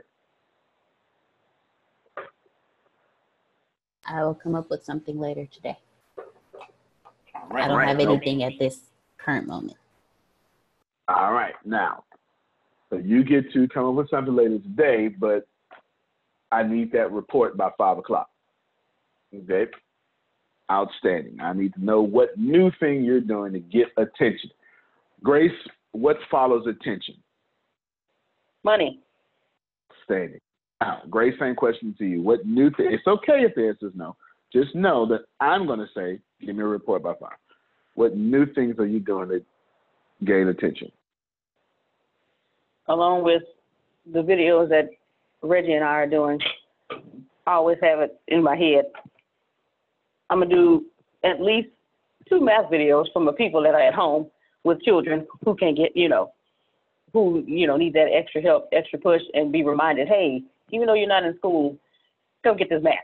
I 4.07 4.23
will 4.23 4.37
come 4.37 4.55
up 4.55 4.71
with 4.71 4.85
something 4.85 5.19
later 5.19 5.47
today. 5.47 5.77
Right, 7.51 7.65
I 7.65 7.67
don't 7.67 7.77
right, 7.77 7.89
have 7.89 7.97
okay. 7.99 8.07
anything 8.09 8.45
at 8.45 8.53
this 8.61 8.79
current 9.19 9.49
moment. 9.49 9.79
All 11.09 11.33
right, 11.33 11.55
now, 11.65 12.05
so 12.89 12.99
you 12.99 13.25
get 13.25 13.53
to 13.55 13.67
come 13.67 13.87
up 13.87 13.95
with 13.95 14.11
something 14.11 14.37
later 14.37 14.61
today, 14.61 15.09
but 15.09 15.49
I 16.53 16.63
need 16.63 16.93
that 16.93 17.11
report 17.11 17.57
by 17.57 17.71
five 17.77 17.99
o'clock. 17.99 18.31
Okay, 19.35 19.71
outstanding. 20.71 21.39
I 21.41 21.53
need 21.53 21.75
to 21.75 21.85
know 21.85 22.03
what 22.03 22.37
new 22.37 22.71
thing 22.81 23.05
you're 23.05 23.21
doing 23.21 23.53
to 23.53 23.61
get 23.61 23.89
attention. 23.97 24.51
Grace, 25.23 25.53
what 25.93 26.17
follows 26.31 26.67
attention? 26.67 27.17
Money. 28.65 29.01
Standing. 30.05 30.41
Now, 30.81 31.03
Grace, 31.09 31.35
same 31.39 31.55
question 31.55 31.95
to 31.99 32.05
you. 32.05 32.23
What 32.23 32.47
new 32.47 32.71
thing? 32.71 32.89
It's 32.91 33.07
okay 33.07 33.45
if 33.45 33.55
the 33.55 33.69
answer 33.69 33.89
is 33.89 33.93
no. 33.95 34.17
Just 34.53 34.75
know 34.75 35.07
that 35.07 35.21
I'm 35.41 35.67
going 35.67 35.79
to 35.79 35.87
say, 35.95 36.19
give 36.45 36.57
me 36.57 36.63
a 36.63 36.67
report 36.67 37.03
by 37.03 37.15
five. 37.21 37.39
What 37.95 38.17
new 38.17 38.47
things 38.53 38.77
are 38.79 38.87
you 38.87 38.99
doing 38.99 39.29
to 39.29 39.45
gain 40.25 40.49
attention? 40.49 40.91
Along 42.89 43.23
with 43.23 43.43
the 44.13 44.21
videos 44.23 44.69
that 44.71 44.89
Reggie 45.43 45.75
and 45.75 45.85
I 45.85 45.95
are 45.95 46.09
doing, 46.09 46.41
I 47.47 47.53
always 47.53 47.79
have 47.83 48.01
it 48.01 48.19
in 48.29 48.43
my 48.43 48.57
head. 48.57 48.87
I'm 50.31 50.41
gonna 50.41 50.55
do 50.55 50.87
at 51.25 51.41
least 51.41 51.69
two 52.29 52.41
math 52.41 52.71
videos 52.71 53.13
from 53.13 53.27
the 53.27 53.33
people 53.33 53.63
that 53.63 53.75
are 53.75 53.81
at 53.81 53.95
home 53.95 54.31
with 54.65 54.81
children 54.83 55.27
who 55.45 55.55
can't 55.57 55.77
get, 55.77 55.97
you 55.97 56.09
know, 56.09 56.33
who 57.13 57.45
you 57.47 57.67
know 57.67 57.77
need 57.77 57.93
that 57.95 58.09
extra 58.15 58.41
help, 58.41 58.69
extra 58.73 58.99
push, 58.99 59.23
and 59.35 59.53
be 59.53 59.65
reminded, 59.65 60.09
hey, 60.09 60.43
even 60.71 60.87
though 60.87 60.95
you're 60.95 61.09
not 61.09 61.25
in 61.25 61.37
school, 61.37 61.77
go 62.45 62.55
get 62.55 62.71
this 62.71 62.83
math. 62.83 62.95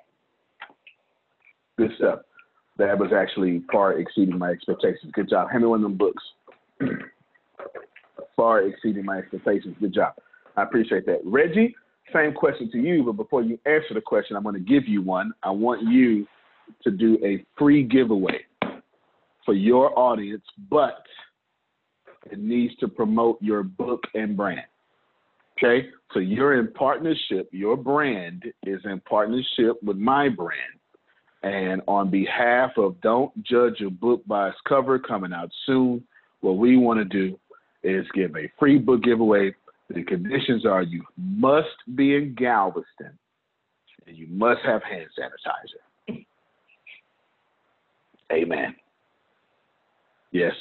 Good 1.77 1.91
stuff. 1.97 2.21
That 2.79 2.99
was 2.99 3.11
actually 3.15 3.63
far 3.73 3.99
exceeding 3.99 4.39
my 4.39 4.51
expectations. 4.51 5.11
Good 5.13 5.29
job. 5.29 5.51
Hand 5.51 5.63
me 5.63 5.69
one 5.69 5.81
of 5.81 5.83
them 5.83 5.97
books. 5.97 6.23
far 8.37 8.63
exceeding 8.63 9.05
my 9.05 9.19
expectations. 9.19 9.75
Good 9.81 9.95
job. 9.95 10.15
I 10.57 10.63
appreciate 10.63 11.07
that. 11.07 11.21
Reggie, 11.25 11.75
same 12.13 12.33
question 12.33 12.71
to 12.71 12.79
you, 12.79 13.03
but 13.03 13.13
before 13.13 13.43
you 13.43 13.59
answer 13.67 13.95
the 13.95 14.01
question, 14.01 14.37
I'm 14.37 14.43
going 14.43 14.55
to 14.55 14.61
give 14.61 14.87
you 14.87 15.03
one. 15.03 15.33
I 15.43 15.51
want 15.51 15.83
you 15.83 16.27
to 16.85 16.91
do 16.91 17.19
a 17.25 17.45
free 17.59 17.83
giveaway 17.83 18.41
for 19.45 19.55
your 19.55 19.97
audience, 19.99 20.45
but 20.71 21.05
it 22.31 22.39
needs 22.39 22.75
to 22.77 22.89
promote 22.89 23.41
your 23.41 23.63
book 23.63 24.03
and 24.15 24.37
brand. 24.37 24.67
Okay, 25.59 25.89
so 26.13 26.19
you're 26.19 26.59
in 26.59 26.73
partnership, 26.73 27.49
your 27.51 27.77
brand 27.77 28.45
is 28.65 28.81
in 28.85 29.01
partnership 29.01 29.83
with 29.83 29.97
my 29.97 30.29
brand. 30.29 30.61
And 31.43 31.81
on 31.87 32.11
behalf 32.11 32.73
of 32.77 33.01
Don't 33.01 33.33
Judge 33.43 33.81
a 33.81 33.89
Book 33.89 34.27
by 34.27 34.49
Its 34.49 34.59
Cover 34.69 34.99
coming 34.99 35.33
out 35.33 35.51
soon, 35.65 36.03
what 36.41 36.59
we 36.59 36.77
want 36.77 36.99
to 36.99 37.05
do 37.05 37.39
is 37.83 38.05
give 38.15 38.37
a 38.37 38.51
free 38.59 38.79
book 38.79 39.03
giveaway. 39.03 39.55
The 39.89 40.03
conditions 40.03 40.67
are 40.67 40.83
you 40.83 41.05
must 41.17 41.69
be 41.95 42.17
in 42.17 42.35
Galveston 42.35 43.17
and 44.07 44.17
you 44.17 44.27
must 44.29 44.61
have 44.65 44.83
hand 44.83 45.07
sanitizer. 45.19 45.81
Amen. 48.33 48.75
Yes. 50.33 50.53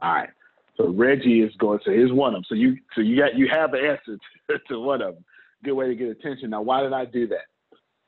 All 0.00 0.14
right. 0.14 0.30
So 0.76 0.88
Reggie 0.88 1.42
is 1.42 1.54
going. 1.56 1.78
to 1.84 1.90
here's 1.90 2.12
one 2.12 2.34
of 2.34 2.38
them. 2.38 2.44
So 2.48 2.54
you 2.54 2.76
so 2.94 3.00
you 3.00 3.16
got 3.16 3.36
you 3.36 3.48
have 3.48 3.70
the 3.70 3.78
answer 3.78 4.18
to, 4.50 4.58
to 4.68 4.80
one 4.80 5.02
of 5.02 5.14
them. 5.14 5.24
Good 5.62 5.72
way 5.72 5.88
to 5.88 5.94
get 5.94 6.08
attention. 6.08 6.50
Now, 6.50 6.62
why 6.62 6.82
did 6.82 6.92
I 6.92 7.04
do 7.04 7.26
that? 7.28 7.46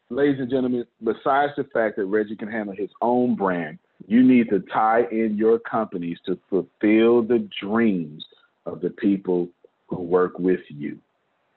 Ladies 0.09 0.39
and 0.39 0.51
gentlemen, 0.51 0.85
besides 1.03 1.53
the 1.57 1.65
fact 1.73 1.97
that 1.97 2.05
Reggie 2.05 2.37
can 2.37 2.51
handle 2.51 2.75
his 2.77 2.91
own 3.03 3.35
brand, 3.35 3.79
you 4.07 4.23
need 4.23 4.49
to 4.51 4.61
tie 4.73 5.05
in 5.11 5.37
your 5.37 5.59
companies 5.59 6.19
to 6.27 6.39
fulfill 6.49 7.23
the 7.23 7.49
dreams 7.61 8.25
of 8.67 8.81
the 8.81 8.91
people 8.91 9.49
who 9.89 10.03
work 10.03 10.39
with 10.39 10.61
you. 10.69 10.99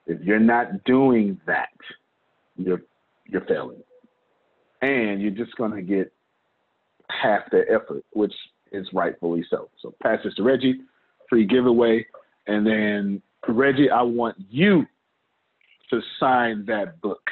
If 0.06 0.20
you're 0.22 0.40
not 0.40 0.84
doing 0.84 1.40
that, 1.46 1.68
you're 2.56 2.82
you're 3.26 3.44
failing. 3.46 3.82
And 4.82 5.20
you're 5.20 5.30
just 5.30 5.54
gonna 5.56 5.82
get 5.82 6.12
half 7.10 7.50
their 7.50 7.70
effort, 7.72 8.04
which 8.12 8.34
is 8.72 8.86
rightfully 8.92 9.44
so. 9.50 9.68
So 9.80 9.94
pass 10.02 10.18
this 10.24 10.34
to 10.34 10.42
Reggie, 10.42 10.80
free 11.28 11.46
giveaway. 11.46 12.06
And 12.46 12.66
then 12.66 13.22
Reggie, 13.48 13.90
I 13.90 14.02
want 14.02 14.36
you 14.48 14.86
to 15.90 16.00
sign 16.18 16.64
that 16.66 17.00
book 17.00 17.22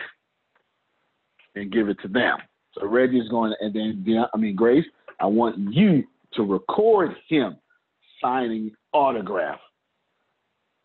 and 1.55 1.73
give 1.73 1.89
it 1.89 1.99
to 2.03 2.09
them. 2.09 2.39
So 2.75 2.87
Reggie's 2.87 3.29
going, 3.29 3.55
and 3.61 3.75
then 3.75 4.25
I 4.33 4.37
mean 4.37 4.55
Grace, 4.55 4.85
I 5.21 5.27
want 5.27 5.57
you 5.73 6.05
to 6.35 6.43
record 6.43 7.17
him 7.29 7.57
signing 8.23 8.73
autograph 8.93 9.61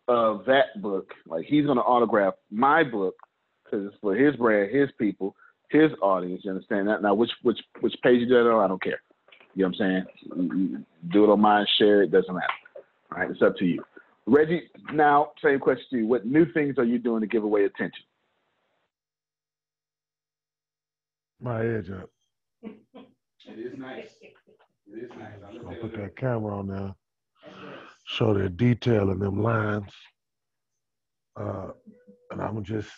of 0.08 0.46
that 0.46 0.82
book. 0.82 1.14
Like 1.28 1.46
he's 1.46 1.66
going 1.66 1.78
to 1.78 1.84
autograph 1.84 2.36
my 2.52 2.84
book 2.84 3.16
because 3.64 3.88
it's 3.88 3.96
for 4.02 4.16
his 4.16 4.36
brand, 4.36 4.76
his 4.76 4.90
people, 5.00 5.36
his 5.74 5.92
audience. 6.02 6.42
You 6.46 6.52
understand 6.52 6.88
that? 6.88 7.02
Now, 7.02 7.14
which 7.14 7.32
which 7.42 7.60
which 7.82 7.96
page 8.04 8.22
you 8.22 8.28
do 8.28 8.40
it 8.40 8.52
on, 8.52 8.64
I 8.64 8.68
don't 8.68 8.82
care. 8.82 9.02
You 9.56 9.64
know 9.64 9.70
what 9.70 9.82
I'm 9.82 10.06
saying? 10.40 10.86
Do 11.12 11.24
it 11.26 11.30
on 11.30 11.42
mine, 11.42 11.66
share 11.78 12.04
it, 12.04 12.12
doesn't 12.12 12.34
matter. 12.34 12.48
All 13.12 13.20
right, 13.20 13.30
it's 13.30 13.42
up 13.42 13.58
to 13.58 13.66
you. 13.66 13.84
Reggie, 14.26 14.70
now 14.94 15.32
same 15.44 15.60
question 15.60 15.86
to 15.92 15.98
you. 15.98 16.08
What 16.08 16.26
new 16.26 16.46
things 16.54 16.78
are 16.78 16.86
you 16.86 16.98
doing 16.98 17.22
to 17.22 17.28
give 17.28 17.44
away 17.44 17.66
attention? 17.66 18.04
My 21.42 21.66
edge 21.66 21.90
up. 21.92 22.10
It 23.46 23.60
is 23.60 23.78
nice. 23.78 24.08
It 24.22 25.04
is 25.04 25.10
nice. 25.20 25.34
I'm 25.46 25.62
gonna 25.62 25.76
put 25.76 25.98
that 25.98 26.16
camera 26.16 26.58
on 26.58 26.68
there. 26.68 26.96
Show 28.06 28.34
the 28.34 28.48
detail 28.48 29.10
in 29.10 29.20
them 29.20 29.44
lines. 29.44 29.92
Uh, 31.36 31.72
and 32.32 32.42
I'm 32.42 32.54
gonna 32.54 32.62
just 32.62 32.90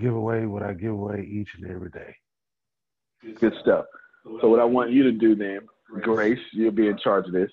give 0.00 0.14
away 0.14 0.46
what 0.46 0.62
I 0.62 0.72
give 0.72 0.92
away 0.92 1.28
each 1.30 1.48
and 1.60 1.70
every 1.70 1.90
day. 1.90 2.16
Good 3.40 3.54
stuff. 3.62 3.86
So 4.40 4.48
what 4.48 4.60
I 4.60 4.64
want 4.64 4.90
you 4.90 5.04
to 5.04 5.12
do 5.12 5.34
then, 5.34 5.60
Grace, 6.02 6.38
you'll 6.52 6.72
be 6.72 6.88
in 6.88 6.98
charge 6.98 7.26
of 7.26 7.32
this. 7.32 7.50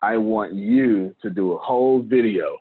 I 0.00 0.16
want 0.16 0.54
you 0.54 1.14
to 1.22 1.30
do 1.30 1.52
a 1.52 1.58
whole 1.58 2.00
video. 2.00 2.56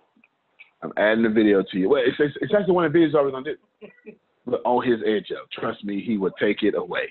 I'm 0.82 0.92
adding 0.98 1.26
a 1.26 1.30
video 1.30 1.64
to 1.72 1.78
you. 1.78 1.90
Well, 1.90 2.02
it's, 2.04 2.18
it's, 2.20 2.36
it's 2.42 2.54
actually 2.54 2.74
one 2.74 2.86
of 2.86 2.94
the 2.94 3.00
videos 3.00 3.16
I 3.16 3.22
was 3.22 3.32
gonna 3.32 3.46
do. 3.46 4.14
But 4.48 4.62
on 4.66 4.86
his 4.86 5.00
edge 5.06 5.32
up, 5.32 5.48
trust 5.52 5.84
me, 5.84 6.04
he 6.04 6.18
will 6.18 6.32
take 6.40 6.64
it 6.64 6.74
away. 6.76 7.10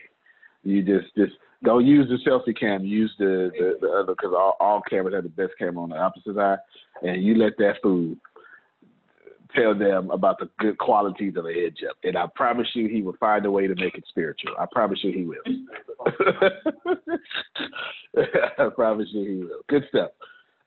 You 0.65 0.83
just 0.83 1.15
just 1.17 1.33
don't 1.63 1.87
use 1.87 2.09
the 2.09 2.19
selfie 2.29 2.59
cam. 2.59 2.85
Use 2.85 3.15
the 3.19 3.53
the, 3.57 3.79
the 3.81 3.89
other 3.89 4.15
because 4.15 4.35
all, 4.37 4.57
all 4.59 4.83
cameras 4.91 5.15
have 5.15 5.23
the 5.23 5.29
best 5.29 5.53
camera 5.57 5.83
on 5.83 5.91
the 5.91 5.97
opposite 5.97 6.35
side, 6.35 6.59
and 7.03 7.23
you 7.23 7.37
let 7.37 7.57
that 7.59 7.77
fool 7.83 8.17
tell 9.55 9.75
them 9.77 10.11
about 10.11 10.39
the 10.39 10.49
good 10.59 10.79
qualities 10.79 11.35
of 11.37 11.45
the 11.45 11.51
edge 11.67 11.79
up. 11.89 11.97
And 12.05 12.17
I 12.17 12.27
promise 12.35 12.69
you, 12.75 12.89
he 12.89 13.03
will 13.03 13.17
find 13.21 13.45
a 13.47 13.51
way 13.51 13.67
to 13.67 13.75
make 13.75 13.95
it 13.97 14.05
spiritual. 14.09 14.55
I 14.59 14.67
promise 14.71 14.99
you, 15.03 15.13
he 15.13 15.25
will. 15.25 15.43
I 18.59 18.69
promise 18.75 19.09
you, 19.13 19.25
he 19.31 19.37
will. 19.45 19.61
Good 19.69 19.85
stuff. 19.89 20.11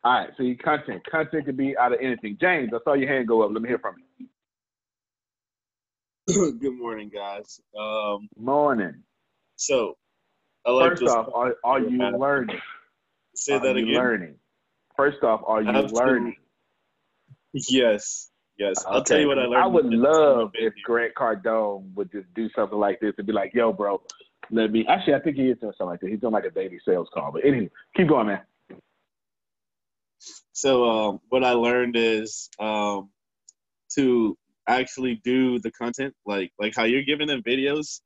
All 0.04 0.14
right, 0.14 0.30
so 0.38 0.44
content. 0.64 1.02
Content 1.10 1.46
could 1.46 1.58
be 1.58 1.78
out 1.78 1.94
of 1.94 2.00
anything. 2.02 2.38
James, 2.40 2.72
I 2.74 2.80
saw 2.84 2.94
your 2.94 3.08
hand 3.08 3.28
go 3.28 3.42
up. 3.42 3.52
Let 3.54 3.62
me 3.62 3.70
hear 3.70 3.80
from 3.80 3.96
you. 6.28 6.54
Good 6.60 6.78
morning, 6.78 7.10
guys. 7.14 7.62
Um, 7.78 8.28
Morning. 8.38 8.96
so, 9.56 9.98
I 10.66 10.72
like 10.72 10.92
First 10.92 11.04
off, 11.04 11.30
are, 11.34 11.56
are 11.64 11.80
you 11.80 12.18
learning? 12.18 12.60
Say 13.36 13.54
are 13.54 13.60
that 13.62 13.78
you 13.78 13.86
again. 13.86 13.96
learning? 13.96 14.36
First 14.96 15.24
off, 15.24 15.42
are 15.46 15.62
you 15.62 15.72
learning? 15.72 16.36
Yes, 17.54 18.32
yes. 18.58 18.84
I'll 18.88 19.04
tell 19.04 19.20
you 19.20 19.28
what 19.28 19.40
I 19.40 19.44
learned. 19.44 19.64
I 19.64 19.68
would 19.68 19.86
love 19.86 20.52
if 20.56 20.74
Grant 20.84 21.14
Cardone 21.16 21.94
would 21.96 22.12
just 22.12 22.34
do 22.34 22.50
something 22.56 22.78
like 22.78 23.00
this 23.00 23.14
and 23.18 23.28
be 23.28 23.34
like, 23.34 23.54
"Yo, 23.54 23.74
bro, 23.74 24.02
let 24.52 24.72
me." 24.72 24.86
Actually, 24.88 25.16
I 25.16 25.20
think 25.20 25.38
he 25.38 25.50
is 25.50 25.58
doing 25.60 25.74
something 25.78 25.92
like 25.92 26.00
that. 26.02 26.10
He's 26.10 26.20
doing 26.20 26.34
like 26.34 26.46
a 26.46 26.52
daily 26.52 26.80
sales 26.86 27.10
call. 27.14 27.32
But 27.32 27.46
anyway, 27.46 27.70
keep 27.96 28.08
going, 28.08 28.28
man. 28.28 28.42
So, 30.54 30.86
um, 30.86 31.20
what 31.30 31.44
I 31.44 31.52
learned 31.52 31.96
is 31.98 32.50
um, 32.60 33.10
to 33.96 34.38
actually 34.68 35.20
do 35.24 35.60
the 35.60 35.72
content, 35.72 36.14
like 36.26 36.52
like 36.60 36.74
how 36.76 36.84
you're 36.84 37.04
giving 37.04 37.28
them 37.28 37.44
videos. 37.44 38.02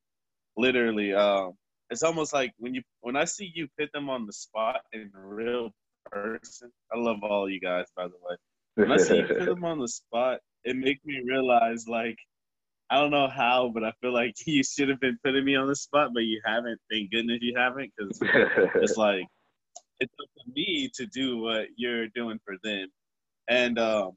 Literally, 0.56 1.14
um, 1.14 1.54
it's 1.90 2.04
almost 2.04 2.34
like 2.34 2.54
when 2.58 2.74
you 2.74 2.82
when 3.02 3.16
I 3.16 3.26
see 3.26 3.52
you 3.54 3.68
put 3.78 3.92
them 3.94 4.10
on 4.10 4.26
the 4.26 4.34
spot 4.34 4.82
in 4.94 5.12
real 5.14 5.72
person. 6.12 6.72
I 6.92 6.98
love 6.98 7.18
all 7.24 7.50
you 7.50 7.60
guys, 7.60 7.86
by 7.96 8.08
the 8.08 8.16
way. 8.22 8.36
I 8.78 9.16
you 9.16 9.28
put 9.40 9.46
them 9.46 9.64
on 9.64 9.80
the 9.80 9.88
spot, 9.88 10.40
it 10.64 10.76
makes 10.76 11.04
me 11.06 11.22
realize 11.26 11.88
like 11.88 12.18
I 12.90 13.00
don't 13.00 13.12
know 13.12 13.28
how, 13.28 13.70
but 13.74 13.84
I 13.84 13.92
feel 14.02 14.14
like 14.14 14.36
you 14.46 14.64
should 14.64 14.90
have 14.90 15.00
been 15.00 15.18
putting 15.24 15.46
me 15.46 15.56
on 15.56 15.68
the 15.68 15.76
spot, 15.76 16.12
but 16.14 16.24
you 16.24 16.42
haven't. 16.46 16.80
Thank 16.90 17.12
goodness 17.12 17.40
you 17.42 17.54
haven't, 17.58 17.92
because 17.98 18.20
it's 18.76 18.98
like 18.98 19.26
it's 20.00 20.14
up 20.22 20.30
to 20.38 20.52
me 20.54 20.90
to 20.96 21.06
do 21.08 21.40
what 21.40 21.68
you're 21.76 22.08
doing 22.10 22.40
for 22.46 22.56
them. 22.64 22.88
And 23.50 23.80
um, 23.80 24.12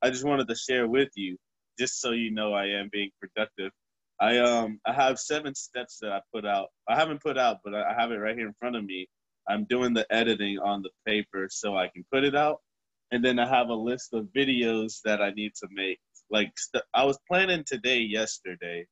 I 0.00 0.10
just 0.10 0.24
wanted 0.24 0.48
to 0.48 0.54
share 0.54 0.88
with 0.88 1.10
you, 1.16 1.36
just 1.78 2.00
so 2.00 2.12
you 2.12 2.32
know, 2.32 2.52
I 2.54 2.66
am 2.66 2.88
being 2.92 3.10
productive. 3.20 3.72
I 4.20 4.38
um 4.38 4.80
I 4.86 4.92
have 4.92 5.18
seven 5.18 5.54
steps 5.54 5.98
that 6.00 6.12
I 6.12 6.20
put 6.32 6.44
out. 6.44 6.68
I 6.88 6.96
haven't 6.96 7.22
put 7.22 7.38
out, 7.38 7.58
but 7.64 7.74
I 7.74 7.94
have 7.96 8.12
it 8.12 8.16
right 8.16 8.36
here 8.36 8.46
in 8.46 8.54
front 8.58 8.76
of 8.76 8.84
me. 8.84 9.08
I'm 9.48 9.64
doing 9.64 9.92
the 9.92 10.06
editing 10.14 10.58
on 10.60 10.82
the 10.82 10.90
paper 11.06 11.48
so 11.50 11.76
I 11.76 11.88
can 11.88 12.04
put 12.12 12.24
it 12.24 12.36
out, 12.36 12.60
and 13.12 13.22
then 13.22 13.38
I 13.38 13.46
have 13.46 13.68
a 13.68 13.74
list 13.74 14.14
of 14.14 14.26
videos 14.34 15.00
that 15.04 15.20
I 15.20 15.30
need 15.32 15.52
to 15.56 15.68
make. 15.70 16.00
Like 16.30 16.50
st- 16.56 16.82
I 16.94 17.04
was 17.04 17.18
planning 17.28 17.62
today, 17.64 17.98
yesterday. 17.98 18.86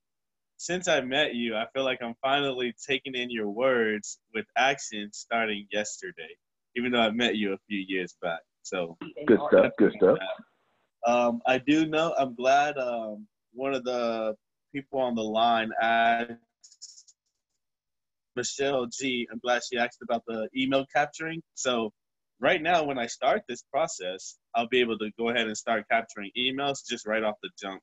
Since 0.59 0.89
I 0.89 1.01
met 1.01 1.35
you, 1.35 1.57
I 1.57 1.65
feel 1.73 1.85
like 1.85 2.01
I'm 2.03 2.15
finally 2.21 2.75
taking 2.87 3.15
in 3.15 3.31
your 3.31 3.49
words 3.49 4.19
with 4.35 4.45
action 4.59 5.09
starting 5.13 5.67
yesterday, 5.73 6.37
even 6.77 6.93
though 6.93 7.01
I 7.01 7.11
met 7.11 7.37
you 7.37 7.55
a 7.55 7.59
few 7.67 7.83
years 7.89 8.15
back. 8.21 8.41
So 8.63 8.99
Good 9.27 9.41
stuff. 9.49 9.73
Good 9.79 9.95
stuff. 9.97 10.19
um, 11.07 11.41
I 11.47 11.57
do 11.57 11.87
know. 11.87 12.15
I'm 12.19 12.35
glad 12.35 12.77
um, 12.77 13.27
one 13.55 13.73
of 13.73 13.85
the 13.85 14.37
people 14.75 15.01
on 15.01 15.15
the 15.15 15.23
line 15.23 15.71
asked 15.81 17.15
Michelle 18.37 18.87
G. 18.87 19.27
I'm 19.33 19.39
glad 19.39 19.63
she 19.65 19.79
asked 19.79 20.03
about 20.03 20.25
the 20.27 20.51
email 20.55 20.85
capturing. 20.95 21.41
So 21.55 21.91
right 22.41 22.61
now, 22.61 22.85
when 22.85 22.99
I 22.99 23.07
start 23.07 23.43
this 23.49 23.63
process, 23.71 24.39
I'll 24.55 24.69
be 24.69 24.81
able 24.81 24.99
to 24.99 25.11
go 25.19 25.29
ahead 25.29 25.47
and 25.47 25.57
start 25.57 25.85
capturing 25.91 26.31
emails 26.37 26.79
just 26.89 27.07
right 27.07 27.23
off 27.23 27.37
the 27.43 27.51
jump. 27.61 27.81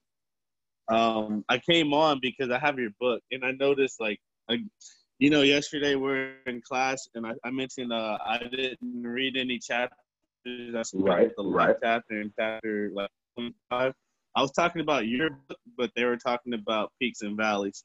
Um, 0.89 1.43
I 1.49 1.59
came 1.59 1.93
on 1.93 2.19
because 2.21 2.49
I 2.49 2.59
have 2.59 2.79
your 2.79 2.91
book, 2.99 3.21
and 3.31 3.45
I 3.45 3.51
noticed 3.51 3.99
like, 3.99 4.19
like 4.49 4.61
you 5.19 5.29
know, 5.29 5.41
yesterday 5.41 5.95
we're 5.95 6.35
in 6.45 6.61
class, 6.61 7.07
and 7.15 7.25
I, 7.25 7.31
I 7.43 7.51
mentioned 7.51 7.91
uh, 7.91 8.17
I 8.25 8.39
didn't 8.39 9.03
read 9.03 9.37
any 9.37 9.59
chapters. 9.59 9.97
I 10.45 10.83
Right, 10.93 11.31
the 11.35 11.43
right. 11.43 11.75
chapter 11.83 12.21
and 12.21 12.31
chapter 12.39 12.89
like 12.93 13.09
25. 13.35 13.93
I 14.35 14.41
was 14.41 14.51
talking 14.51 14.81
about 14.81 15.07
your 15.07 15.31
book, 15.31 15.57
but 15.77 15.91
they 15.95 16.05
were 16.05 16.17
talking 16.17 16.53
about 16.53 16.93
peaks 17.01 17.21
and 17.21 17.35
valleys. 17.35 17.83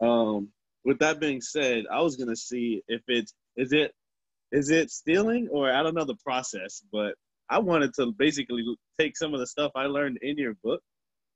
Um, 0.00 0.48
with 0.84 0.98
that 0.98 1.20
being 1.20 1.40
said, 1.40 1.84
I 1.92 2.00
was 2.00 2.16
gonna 2.16 2.34
see 2.34 2.82
if 2.88 3.02
it's 3.06 3.34
is 3.56 3.72
it 3.72 3.92
is 4.52 4.70
it 4.70 4.90
stealing 4.90 5.48
or 5.50 5.72
I 5.72 5.82
don't 5.82 5.94
know 5.94 6.04
the 6.04 6.16
process, 6.24 6.82
but 6.92 7.14
I 7.48 7.58
wanted 7.58 7.94
to 7.94 8.12
basically 8.12 8.64
take 8.98 9.16
some 9.16 9.34
of 9.34 9.40
the 9.40 9.46
stuff 9.46 9.72
I 9.74 9.86
learned 9.86 10.18
in 10.22 10.38
your 10.38 10.54
book 10.62 10.82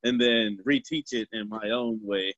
and 0.05 0.21
then 0.21 0.59
reteach 0.67 1.12
it 1.12 1.29
in 1.33 1.49
my 1.49 1.71
own 1.71 1.99
way. 2.03 2.35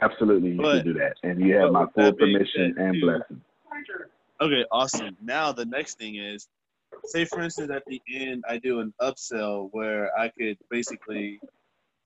Absolutely, 0.00 0.50
you 0.50 0.56
But- 0.60 0.84
can 0.84 0.92
do 0.92 0.98
that, 0.98 1.16
and 1.22 1.40
you 1.40 1.56
have 1.56 1.72
my 1.72 1.86
full 1.94 2.12
permission 2.12 2.74
and 2.78 2.94
too- 2.94 3.00
blessing. 3.00 3.40
Okay, 4.40 4.64
awesome. 4.70 5.16
Now 5.20 5.50
the 5.52 5.64
next 5.64 5.98
thing 5.98 6.16
is, 6.16 6.48
say 7.04 7.24
for 7.24 7.40
instance 7.40 7.70
at 7.70 7.84
the 7.86 8.00
end 8.12 8.44
I 8.48 8.58
do 8.58 8.80
an 8.80 8.92
upsell 9.00 9.68
where 9.72 10.16
I 10.18 10.28
could 10.28 10.58
basically 10.70 11.40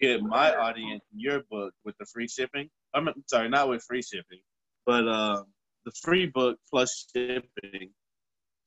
get 0.00 0.22
my 0.22 0.54
audience 0.54 1.02
in 1.12 1.20
your 1.20 1.42
book 1.50 1.74
with 1.84 1.96
the 1.98 2.06
free 2.06 2.28
shipping. 2.28 2.68
I'm 2.94 3.08
sorry, 3.26 3.48
not 3.48 3.68
with 3.68 3.82
free 3.84 4.02
shipping, 4.02 4.40
but 4.86 5.06
uh, 5.06 5.44
the 5.84 5.92
free 6.02 6.26
book 6.26 6.58
plus 6.70 7.06
shipping. 7.14 7.90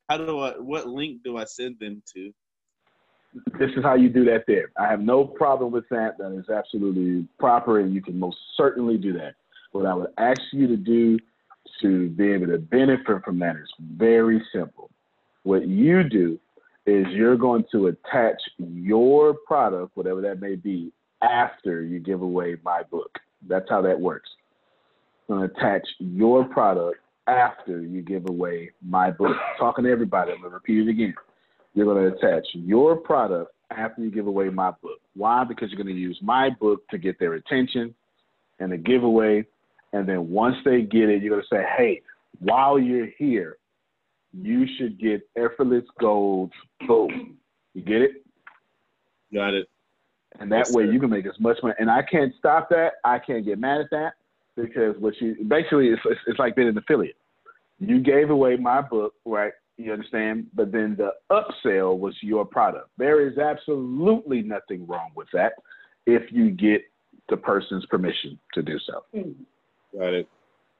How 0.10 0.18
do 0.18 0.40
I? 0.40 0.52
What 0.52 0.88
link 0.88 1.24
do 1.24 1.38
I 1.38 1.46
send 1.46 1.80
them 1.80 2.02
to? 2.14 2.32
This 3.60 3.72
is 3.76 3.84
how 3.84 3.96
you 3.96 4.10
do 4.10 4.24
that 4.26 4.46
there. 4.48 4.72
I 4.78 4.88
have 4.90 5.02
no 5.02 5.26
problem 5.26 5.72
with 5.72 5.88
that. 5.90 6.18
That 6.18 6.32
is 6.38 6.50
absolutely 6.50 7.28
proper, 7.38 7.80
and 7.80 7.94
you 7.94 8.02
can 8.02 8.18
most 8.18 8.38
certainly 8.56 8.98
do 8.98 9.14
that. 9.14 9.36
What 9.72 9.86
I 9.86 9.94
would 9.94 10.12
ask 10.18 10.42
you 10.54 10.68
to 10.68 10.78
do 10.78 11.20
to 11.82 12.10
be 12.10 12.32
able 12.32 12.48
to 12.48 12.58
benefit 12.58 13.24
from 13.26 13.40
that 13.40 13.58
is 13.58 13.70
very 13.80 14.42
simple. 14.54 14.90
What 15.44 15.68
you 15.68 16.04
do 16.04 16.40
is 16.86 17.06
you're 17.10 17.36
going 17.36 17.66
to 17.72 17.88
attach 17.88 18.38
your 18.58 19.36
product, 19.46 19.98
whatever 19.98 20.22
that 20.22 20.40
may 20.40 20.56
be, 20.56 20.94
after 21.22 21.84
you 21.84 22.00
give 22.00 22.22
away 22.22 22.58
my 22.64 22.84
book. 22.84 23.20
That's 23.48 23.70
how 23.70 23.82
that 23.82 24.00
works. 24.00 24.30
Going 25.28 25.50
to 25.50 25.56
attach 25.56 25.86
your 26.00 26.46
product 26.46 27.00
after 27.28 27.82
you 27.82 28.02
give 28.02 28.28
away 28.30 28.72
my 28.86 29.12
book. 29.12 29.36
talking 29.60 29.86
to 29.86 29.92
everybody, 29.92 30.32
I'm 30.32 30.40
going 30.40 30.52
to 30.52 30.56
repeat 30.56 30.88
it 30.88 30.90
again. 30.90 31.14
You're 31.74 31.86
going 31.86 32.12
to 32.12 32.18
attach 32.18 32.46
your 32.54 32.96
product 32.96 33.52
after 33.76 34.02
you 34.02 34.12
give 34.12 34.28
away 34.28 34.50
my 34.50 34.72
book. 34.82 35.00
Why? 35.16 35.44
Because 35.44 35.70
you're 35.72 35.82
going 35.82 35.94
to 35.94 36.00
use 36.00 36.18
my 36.22 36.50
book 36.60 36.88
to 36.90 36.98
get 36.98 37.20
their 37.20 37.34
attention 37.34 37.94
and 38.60 38.72
the 38.72 38.78
giveaway. 38.78 39.46
And 39.94 40.08
then 40.08 40.30
once 40.30 40.56
they 40.64 40.82
get 40.82 41.10
it, 41.10 41.22
you're 41.22 41.36
going 41.36 41.46
to 41.50 41.56
say, 41.56 41.64
hey, 41.78 42.02
while 42.40 42.78
you're 42.78 43.10
here, 43.18 43.58
you 44.34 44.66
should 44.78 45.00
get 45.00 45.28
effortless 45.38 45.86
gold. 46.00 46.52
Boom. 46.88 47.38
You 47.74 47.82
get 47.82 48.02
it? 48.02 48.12
Got 49.34 49.54
it. 49.54 49.68
And 50.40 50.52
that 50.52 50.66
Yes, 50.68 50.74
way 50.74 50.86
sir. 50.86 50.92
you 50.92 51.00
can 51.00 51.10
make 51.10 51.26
as 51.26 51.40
much 51.40 51.58
money. 51.64 51.76
And 51.80 51.90
I 51.90 52.02
can't 52.04 52.34
stop 52.38 52.70
that. 52.70 52.94
I 53.06 53.20
can't 53.20 53.46
get 53.46 53.58
mad 53.58 53.82
at 53.82 53.90
that 53.92 54.14
because 54.56 54.96
what 55.00 55.20
you 55.20 55.36
basically 55.48 55.90
it's, 55.90 56.02
it's, 56.06 56.20
it's 56.28 56.40
like 56.40 56.56
being 56.56 56.68
an 56.68 56.78
affiliate. 56.78 57.18
You 57.80 58.00
gave 58.00 58.30
away 58.30 58.56
my 58.56 58.82
book, 58.82 59.14
right? 59.26 59.52
You 59.78 59.92
understand? 59.92 60.48
But 60.54 60.72
then 60.72 60.96
the 60.98 61.12
upsell 61.30 61.98
was 61.98 62.16
your 62.22 62.46
product. 62.46 62.90
There 62.98 63.28
is 63.28 63.38
absolutely 63.38 64.42
nothing 64.42 64.88
wrong 64.88 65.12
with 65.16 65.28
that 65.34 65.54
if 66.06 66.32
you 66.32 66.52
get 66.52 66.84
the 67.28 67.38
person's 67.38 67.86
permission 67.88 68.40
to 68.54 68.62
do 68.62 68.80
so. 68.80 69.04
Mm-hmm. 69.14 70.00
Got 70.00 70.14
it. 70.14 70.30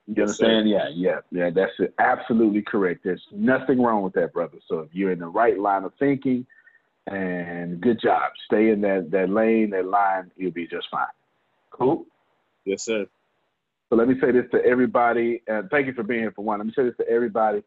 You 0.08 0.22
understand? 0.22 0.70
Yeah, 0.70 0.90
yeah, 0.94 1.20
yeah. 1.32 1.50
That's 1.50 1.74
absolutely 1.98 2.62
correct. 2.62 3.02
There's 3.04 3.24
nothing 3.32 3.82
wrong 3.82 4.04
with 4.04 4.14
that, 4.14 4.34
brother. 4.34 4.60
So 4.68 4.80
if 4.80 4.90
you're 4.94 5.12
in 5.12 5.20
the 5.20 5.28
right 5.28 5.60
line 5.60 5.84
of 5.84 5.94
thinking, 5.98 6.46
and 7.08 7.82
good 7.82 8.00
job, 8.02 8.32
stay 8.46 8.70
in 8.70 8.82
that 8.82 9.10
that 9.12 9.30
lane, 9.30 9.72
that 9.72 9.86
line, 9.86 10.32
you'll 10.38 10.52
be 10.52 10.68
just 10.68 10.88
fine. 10.92 11.06
Cool. 11.72 12.06
Yes, 12.66 12.86
sir. 12.86 13.08
So 13.96 14.00
let 14.00 14.10
me 14.10 14.16
say 14.20 14.32
this 14.34 14.44
to 14.52 14.62
everybody, 14.66 15.42
and 15.48 15.70
thank 15.70 15.88
you 15.88 15.94
for 15.94 16.04
being 16.04 16.20
here 16.20 16.34
for 16.36 16.44
one. 16.44 16.60
Let 16.60 16.68
me 16.68 16.74
say 16.76 16.84
this 16.84 16.98
to 16.98 17.08
everybody, 17.08 17.64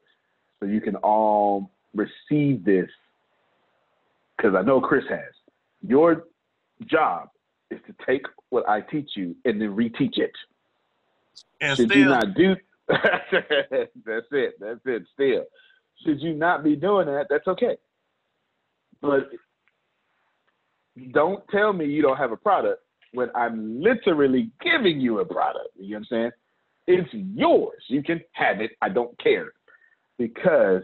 so 0.61 0.67
you 0.67 0.83
can 0.83 0.97
all 0.97 1.71
receive 1.95 2.67
this, 2.67 2.91
because 4.37 4.55
I 4.55 4.61
know 4.61 4.79
Chris 4.79 5.05
has. 5.09 5.33
Your 5.81 6.27
job 6.85 7.31
is 7.71 7.81
to 7.87 7.95
take 8.07 8.27
what 8.51 8.69
I 8.69 8.83
teach 8.83 9.13
you 9.17 9.37
and 9.47 9.59
then 9.59 9.75
reteach 9.75 10.19
it. 10.19 10.33
And 11.63 11.79
Should 11.79 11.95
you 11.95 12.05
not 12.05 12.35
do 12.35 12.57
that's 12.89 13.33
it. 13.33 14.61
That's 14.61 14.81
it. 14.85 15.05
Still. 15.15 15.45
Should 16.05 16.21
you 16.21 16.35
not 16.35 16.63
be 16.63 16.77
doing 16.77 17.07
that, 17.07 17.29
that's 17.31 17.49
okay. 17.49 17.79
But 19.01 19.31
don't 21.11 21.43
tell 21.49 21.73
me 21.73 21.87
you 21.87 22.03
don't 22.03 22.19
have 22.19 22.33
a 22.33 22.37
product 22.37 22.83
when 23.13 23.29
I'm 23.35 23.81
literally 23.81 24.51
giving 24.63 25.01
you 25.01 25.21
a 25.21 25.25
product. 25.25 25.69
You 25.79 25.97
understand? 25.97 26.33
It's 26.87 27.09
yours. 27.13 27.83
You 27.89 28.03
can 28.03 28.21
have 28.33 28.61
it. 28.61 28.73
I 28.81 28.89
don't 28.89 29.19
care. 29.21 29.53
Because 30.19 30.83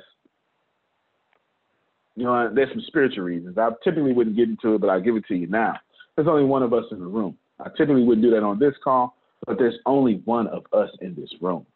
you 2.17 2.25
know, 2.25 2.51
there's 2.55 2.71
some 2.71 2.83
spiritual 2.87 3.25
reasons. 3.25 3.59
I 3.59 3.71
typically 3.83 4.13
wouldn't 4.13 4.37
get 4.37 4.49
into 4.49 4.75
it, 4.75 4.81
but 4.81 4.89
I'll 4.89 5.01
give 5.01 5.17
it 5.17 5.25
to 5.29 5.35
you 5.35 5.47
now. 5.47 5.75
There's 6.15 6.29
only 6.29 6.45
one 6.45 6.63
of 6.63 6.73
us 6.73 6.85
in 6.93 7.01
the 7.01 7.07
room. 7.07 7.37
I 7.61 7.69
typically 7.77 8.05
wouldn't 8.05 8.25
do 8.25 8.31
that 8.31 8.43
on 8.43 8.59
this 8.59 8.75
call, 8.83 9.17
but 9.47 9.59
there's 9.59 9.75
only 9.87 10.23
one 10.25 10.47
of 10.47 10.65
us 10.73 10.91
in 11.01 11.15
this 11.15 11.31
room. 11.41 11.67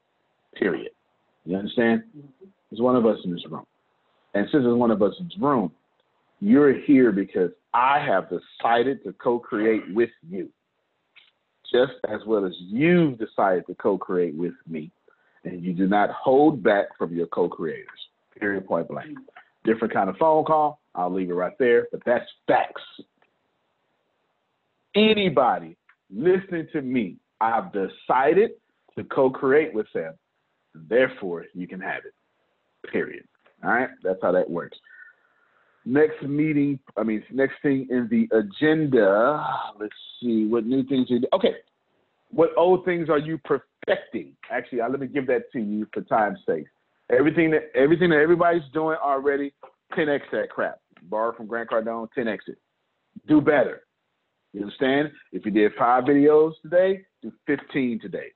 Period. 0.54 0.90
You 1.44 1.56
understand? 1.56 2.02
Mm-hmm. 2.16 2.46
There's 2.70 2.80
one 2.80 2.96
of 2.96 3.06
us 3.06 3.18
in 3.24 3.32
this 3.32 3.44
room. 3.50 3.64
And 4.34 4.46
since 4.52 4.62
there's 4.64 4.76
one 4.76 4.90
of 4.90 5.02
us 5.02 5.14
in 5.18 5.26
this 5.26 5.38
room, 5.40 5.72
you're 6.40 6.72
here 6.72 7.12
because 7.12 7.50
I 7.74 7.98
have 8.04 8.28
decided 8.28 9.02
to 9.04 9.12
co-create 9.14 9.82
with 9.94 10.10
you. 10.28 10.48
Just 11.70 11.92
as 12.08 12.20
well 12.26 12.46
as 12.46 12.54
you've 12.58 13.18
decided 13.18 13.66
to 13.66 13.74
co-create 13.74 14.34
with 14.34 14.54
me. 14.66 14.90
And 15.44 15.62
you 15.62 15.72
do 15.72 15.86
not 15.86 16.10
hold 16.10 16.62
back 16.62 16.86
from 16.96 17.14
your 17.14 17.26
co-creators. 17.26 17.86
Period 18.38 18.66
point 18.66 18.88
blank. 18.88 19.18
Different 19.64 19.92
kind 19.92 20.08
of 20.08 20.16
phone 20.16 20.44
call. 20.44 20.80
I'll 20.94 21.12
leave 21.12 21.30
it 21.30 21.34
right 21.34 21.52
there, 21.58 21.86
but 21.92 22.00
that's 22.06 22.24
facts. 22.46 22.82
Anybody 24.94 25.76
listening 26.10 26.68
to 26.72 26.82
me, 26.82 27.16
I've 27.40 27.70
decided 27.72 28.52
to 28.96 29.04
co-create 29.04 29.72
with 29.74 29.86
them. 29.94 30.14
Therefore, 30.74 31.44
you 31.54 31.68
can 31.68 31.80
have 31.80 32.02
it. 32.04 32.14
Period. 32.90 33.24
All 33.62 33.70
right, 33.70 33.90
that's 34.02 34.18
how 34.22 34.32
that 34.32 34.48
works. 34.48 34.78
Next 35.88 36.22
meeting, 36.22 36.78
I 36.98 37.02
mean, 37.02 37.24
next 37.32 37.54
thing 37.62 37.86
in 37.88 38.08
the 38.10 38.28
agenda. 38.36 39.42
Let's 39.80 39.94
see 40.20 40.44
what 40.44 40.66
new 40.66 40.84
things 40.84 41.06
you 41.08 41.20
do. 41.20 41.26
Okay, 41.32 41.54
what 42.30 42.50
old 42.58 42.84
things 42.84 43.08
are 43.08 43.18
you 43.18 43.38
perfecting? 43.38 44.34
Actually, 44.50 44.82
uh, 44.82 44.90
let 44.90 45.00
me 45.00 45.06
give 45.06 45.26
that 45.28 45.50
to 45.54 45.58
you 45.58 45.86
for 45.94 46.02
time's 46.02 46.40
sake. 46.46 46.66
Everything 47.10 47.50
that 47.52 47.70
everything 47.74 48.10
that 48.10 48.18
everybody's 48.18 48.70
doing 48.74 48.98
already, 49.02 49.54
10x 49.96 50.20
that 50.30 50.50
crap. 50.50 50.78
Borrow 51.04 51.34
from 51.34 51.46
Grant 51.46 51.70
Cardone, 51.70 52.08
10x 52.14 52.36
it. 52.48 52.58
Do 53.26 53.40
better. 53.40 53.80
You 54.52 54.60
understand? 54.60 55.10
If 55.32 55.46
you 55.46 55.52
did 55.52 55.72
five 55.78 56.04
videos 56.04 56.52
today, 56.60 57.06
do 57.22 57.32
15 57.46 58.00
today. 58.00 58.32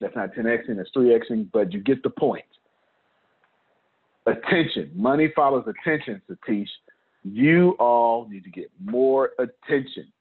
That's 0.00 0.16
not 0.16 0.34
10xing, 0.34 0.76
that's 0.76 0.90
3xing, 0.96 1.50
but 1.52 1.72
you 1.72 1.78
get 1.78 2.02
the 2.02 2.10
point. 2.10 2.42
Attention. 4.26 4.90
Money 4.94 5.32
follows 5.34 5.64
attention, 5.66 6.20
Satish. 6.30 6.68
You 7.24 7.70
all 7.78 8.28
need 8.28 8.44
to 8.44 8.50
get 8.50 8.70
more 8.82 9.30
attention. 9.38 10.12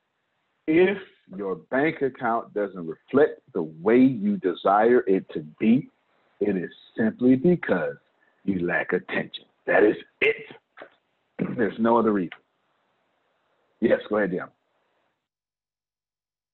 If 0.67 0.97
your 1.35 1.55
bank 1.55 2.01
account 2.01 2.53
doesn't 2.53 2.87
reflect 2.87 3.41
the 3.53 3.63
way 3.63 3.97
you 3.97 4.37
desire 4.37 5.03
it 5.07 5.25
to 5.33 5.41
be, 5.59 5.89
it 6.39 6.55
is 6.55 6.71
simply 6.97 7.35
because 7.35 7.95
you 8.45 8.65
lack 8.65 8.93
attention. 8.93 9.45
That 9.65 9.83
is 9.83 9.95
it. 10.21 10.35
There's 11.57 11.77
no 11.79 11.97
other 11.97 12.11
reason. 12.11 12.31
Yes, 13.81 13.99
go 14.09 14.17
ahead, 14.17 14.31
Dion. 14.31 14.49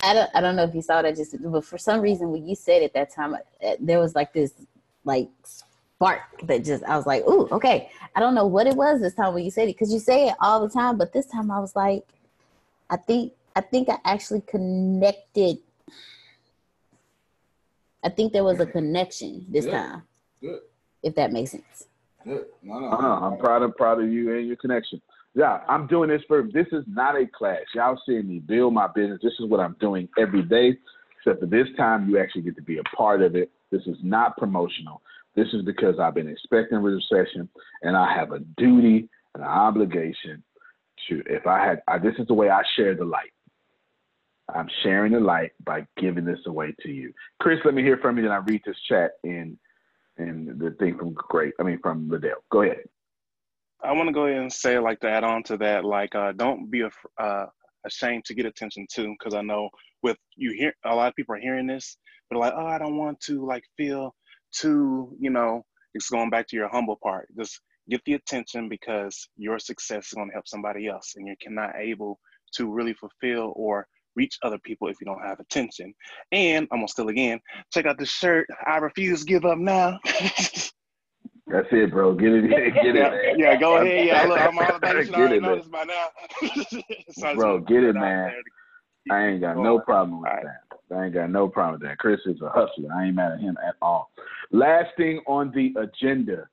I 0.01 0.13
don't, 0.13 0.29
I 0.35 0.41
don't 0.41 0.55
know 0.55 0.63
if 0.63 0.75
you 0.75 0.81
saw 0.81 1.01
that 1.01 1.15
just, 1.15 1.35
but 1.41 1.65
for 1.65 1.77
some 1.77 2.01
reason 2.01 2.31
when 2.31 2.45
you 2.45 2.55
said 2.55 2.83
it 2.83 2.93
that 2.93 3.13
time, 3.13 3.33
uh, 3.33 3.39
there 3.79 3.99
was 3.99 4.13
like 4.13 4.33
this 4.33 4.53
like 5.03 5.29
spark 6.05 6.21
that 6.43 6.63
just 6.63 6.83
I 6.83 6.95
was 6.95 7.05
like, 7.05 7.23
"Ooh, 7.27 7.47
okay." 7.51 7.89
I 8.15 8.19
don't 8.19 8.35
know 8.35 8.47
what 8.47 8.67
it 8.67 8.75
was 8.75 9.01
this 9.01 9.13
time 9.13 9.33
when 9.33 9.43
you 9.43 9.51
said 9.51 9.63
it 9.63 9.75
because 9.75 9.91
you 9.91 9.99
say 9.99 10.29
it 10.29 10.35
all 10.39 10.61
the 10.61 10.69
time, 10.69 10.97
but 10.97 11.11
this 11.11 11.25
time 11.25 11.51
I 11.51 11.59
was 11.59 11.75
like, 11.75 12.05
I 12.89 12.97
think 12.97 13.33
I 13.55 13.61
think 13.61 13.89
I 13.89 13.97
actually 14.05 14.41
connected. 14.41 15.57
I 18.03 18.09
think 18.09 18.33
there 18.33 18.43
was 18.43 18.59
a 18.59 18.65
connection 18.65 19.45
this 19.49 19.65
Good. 19.65 19.71
time, 19.71 20.03
Good. 20.41 20.59
if 21.01 21.15
that 21.15 21.31
makes 21.31 21.51
sense. 21.51 21.87
Good. 22.23 22.45
No, 22.61 22.79
no, 22.79 22.91
uh-huh. 22.91 23.25
I'm 23.25 23.37
proud 23.37 23.63
of 23.63 23.75
proud 23.75 24.01
of 24.01 24.09
you 24.09 24.35
and 24.35 24.47
your 24.47 24.57
connection. 24.57 25.01
Yeah, 25.33 25.61
I'm 25.67 25.87
doing 25.87 26.09
this 26.09 26.21
for 26.27 26.43
this 26.53 26.67
is 26.71 26.85
not 26.87 27.15
a 27.15 27.25
class. 27.27 27.61
Y'all 27.73 27.99
seeing 28.05 28.27
me 28.27 28.39
build 28.39 28.73
my 28.73 28.87
business. 28.87 29.19
This 29.21 29.33
is 29.39 29.49
what 29.49 29.59
I'm 29.59 29.75
doing 29.79 30.07
every 30.17 30.43
day. 30.43 30.77
Except 31.17 31.41
for 31.41 31.47
this 31.47 31.67
time 31.75 32.07
you 32.07 32.19
actually 32.19 32.43
get 32.43 32.55
to 32.55 32.61
be 32.61 32.77
a 32.77 32.83
part 32.95 33.21
of 33.21 33.35
it. 33.35 33.51
This 33.71 33.81
is 33.87 33.97
not 34.03 34.37
promotional. 34.37 35.01
This 35.35 35.47
is 35.53 35.63
because 35.63 35.99
I've 35.99 36.15
been 36.15 36.29
expecting 36.29 36.77
a 36.77 36.81
recession 36.81 37.49
and 37.81 37.95
I 37.95 38.13
have 38.15 38.31
a 38.31 38.39
duty 38.57 39.09
and 39.33 39.43
an 39.43 39.49
obligation 39.49 40.43
to 41.07 41.21
if 41.27 41.45
I 41.45 41.65
had 41.65 41.81
I, 41.87 41.97
this 41.97 42.15
is 42.17 42.27
the 42.27 42.33
way 42.33 42.49
I 42.49 42.61
share 42.75 42.95
the 42.95 43.05
light. 43.05 43.31
I'm 44.53 44.69
sharing 44.83 45.13
the 45.13 45.19
light 45.19 45.51
by 45.63 45.85
giving 45.97 46.23
this 46.23 46.39
away 46.45 46.73
to 46.83 46.89
you. 46.89 47.11
Chris, 47.41 47.59
let 47.65 47.73
me 47.73 47.81
hear 47.81 47.97
from 47.97 48.17
you, 48.17 48.23
then 48.23 48.31
I 48.31 48.37
read 48.37 48.61
this 48.65 48.79
chat 48.87 49.11
in 49.23 49.57
in 50.17 50.57
the 50.57 50.71
thing 50.79 50.97
from 50.97 51.13
Great. 51.13 51.53
I 51.59 51.63
mean 51.63 51.79
from 51.81 52.09
Liddell. 52.09 52.43
Go 52.51 52.61
ahead. 52.61 52.85
I 53.83 53.91
want 53.91 54.07
to 54.07 54.13
go 54.13 54.25
ahead 54.25 54.41
and 54.41 54.51
say, 54.51 54.79
like, 54.79 54.99
to 55.01 55.09
add 55.09 55.23
on 55.23 55.43
to 55.43 55.57
that, 55.57 55.85
like, 55.85 56.15
uh, 56.15 56.31
don't 56.31 56.71
be 56.71 56.83
uh, 57.19 57.45
ashamed 57.85 58.25
to 58.25 58.33
get 58.33 58.45
attention 58.45 58.87
too, 58.91 59.13
because 59.19 59.35
I 59.35 59.41
know 59.41 59.69
with 60.01 60.17
you 60.35 60.51
hear 60.51 60.73
a 60.85 60.95
lot 60.95 61.09
of 61.09 61.15
people 61.15 61.35
are 61.35 61.39
hearing 61.39 61.67
this, 61.67 61.97
but 62.29 62.39
like, 62.39 62.53
oh, 62.55 62.65
I 62.65 62.77
don't 62.77 62.97
want 62.97 63.19
to 63.21 63.45
like 63.45 63.63
feel 63.77 64.15
too, 64.55 65.15
you 65.19 65.29
know, 65.29 65.63
it's 65.93 66.09
going 66.09 66.29
back 66.29 66.47
to 66.47 66.55
your 66.55 66.69
humble 66.69 66.97
part. 67.01 67.27
Just 67.37 67.61
get 67.89 68.01
the 68.05 68.13
attention 68.13 68.69
because 68.69 69.27
your 69.37 69.59
success 69.59 70.07
is 70.07 70.13
going 70.13 70.29
to 70.29 70.33
help 70.33 70.47
somebody 70.47 70.87
else, 70.87 71.13
and 71.15 71.27
you're 71.27 71.35
not 71.51 71.75
able 71.77 72.19
to 72.55 72.71
really 72.71 72.93
fulfill 72.93 73.53
or 73.55 73.87
reach 74.15 74.37
other 74.43 74.57
people 74.59 74.87
if 74.87 74.95
you 74.99 75.05
don't 75.05 75.21
have 75.25 75.39
attention. 75.39 75.93
And 76.31 76.67
I'm 76.71 76.79
gonna 76.79 76.87
steal 76.87 77.09
again. 77.09 77.39
Check 77.73 77.85
out 77.85 77.97
the 77.97 78.05
shirt. 78.05 78.47
I 78.65 78.77
refuse 78.77 79.21
to 79.21 79.25
give 79.25 79.45
up 79.45 79.57
now. 79.57 79.99
That's 81.47 81.67
it, 81.71 81.91
bro. 81.91 82.15
Get 82.15 82.31
it, 82.33 82.49
get 82.49 82.59
it. 82.59 82.95
yeah, 82.95 83.09
man. 83.09 83.21
yeah, 83.37 83.55
go 83.55 83.77
ahead. 83.77 84.07
Yeah, 84.07 84.23
look, 84.23 84.39
I'm 84.39 84.57
all 84.57 84.75
about 84.77 84.95
it. 84.95 85.05
You 85.05 85.11
Get 85.11 85.19
already 85.19 85.35
it, 85.37 85.41
know 85.43 85.49
man. 85.49 85.57
this 85.59 85.67
by 85.67 85.83
now. 85.83 86.07
So 87.11 87.35
Bro, 87.35 87.59
get 87.61 87.83
it, 87.83 87.93
man. 87.93 88.31
I 89.11 89.27
ain't 89.27 89.41
got 89.41 89.57
no 89.57 89.79
problem 89.79 90.21
with 90.21 90.31
that. 90.31 90.64
I 90.91 91.05
ain't 91.05 91.13
got 91.13 91.29
no 91.29 91.47
problem 91.47 91.79
with 91.79 91.89
that. 91.89 91.97
Chris 91.97 92.19
is 92.25 92.41
a 92.41 92.49
hustler. 92.49 92.89
I 92.93 93.07
ain't 93.07 93.15
mad 93.15 93.33
at 93.33 93.39
him 93.39 93.57
at 93.65 93.75
all. 93.81 94.11
Last 94.51 94.89
thing 94.97 95.21
on 95.27 95.51
the 95.51 95.73
agenda. 95.79 96.47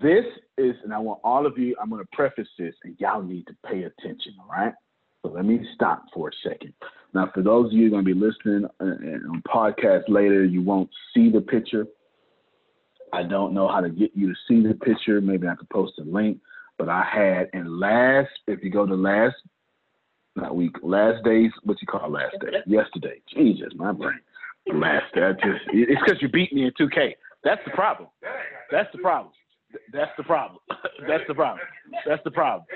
This 0.00 0.24
is, 0.58 0.74
and 0.82 0.92
I 0.92 0.98
want 0.98 1.20
all 1.22 1.46
of 1.46 1.56
you, 1.58 1.76
I'm 1.80 1.90
going 1.90 2.02
to 2.02 2.08
preface 2.12 2.48
this, 2.58 2.74
and 2.82 2.96
y'all 2.98 3.22
need 3.22 3.46
to 3.46 3.56
pay 3.64 3.84
attention, 3.84 4.34
all 4.40 4.50
right? 4.50 4.74
So 5.22 5.30
let 5.30 5.44
me 5.44 5.60
stop 5.74 6.04
for 6.12 6.28
a 6.28 6.48
second. 6.48 6.72
Now, 7.14 7.30
for 7.32 7.42
those 7.42 7.66
of 7.66 7.72
you 7.72 7.88
going 7.90 8.04
to 8.04 8.14
be 8.14 8.18
listening 8.18 8.68
uh, 8.80 8.84
on 8.84 9.42
podcast 9.48 10.08
later, 10.08 10.44
you 10.44 10.62
won't 10.62 10.90
see 11.14 11.30
the 11.30 11.40
picture. 11.40 11.86
I 13.12 13.22
don't 13.22 13.54
know 13.54 13.68
how 13.68 13.80
to 13.80 13.88
get 13.88 14.10
you 14.14 14.28
to 14.28 14.34
see 14.48 14.66
the 14.66 14.74
picture. 14.74 15.20
Maybe 15.20 15.46
I 15.46 15.54
could 15.54 15.70
post 15.70 15.94
a 15.98 16.02
link. 16.02 16.38
But 16.78 16.88
I 16.88 17.04
had 17.10 17.48
and 17.52 17.78
last, 17.78 18.28
if 18.46 18.62
you 18.62 18.70
go 18.70 18.84
to 18.84 18.94
last, 18.94 19.36
not 20.36 20.56
week, 20.56 20.76
last 20.82 21.24
days, 21.24 21.50
what 21.64 21.80
you 21.80 21.86
call 21.86 22.10
last 22.10 22.36
day? 22.40 22.58
Yesterday. 22.66 23.20
Jesus, 23.34 23.72
my 23.74 23.92
brain. 23.92 24.20
Last 24.72 25.14
day. 25.14 25.22
I 25.22 25.32
just, 25.32 25.64
it's 25.72 26.00
because 26.04 26.20
you 26.20 26.28
beat 26.28 26.52
me 26.52 26.64
in 26.64 26.72
2K. 26.72 27.14
That's 27.44 27.60
the 27.64 27.70
problem. 27.72 28.08
That's 28.70 28.88
the 28.92 28.98
problem. 28.98 29.32
That's 29.92 30.10
the 30.16 30.24
problem. 30.24 30.58
That's 31.08 31.24
the 31.28 31.34
problem. 31.34 31.66
That's 32.06 32.22
the 32.24 32.30
problem. 32.30 32.66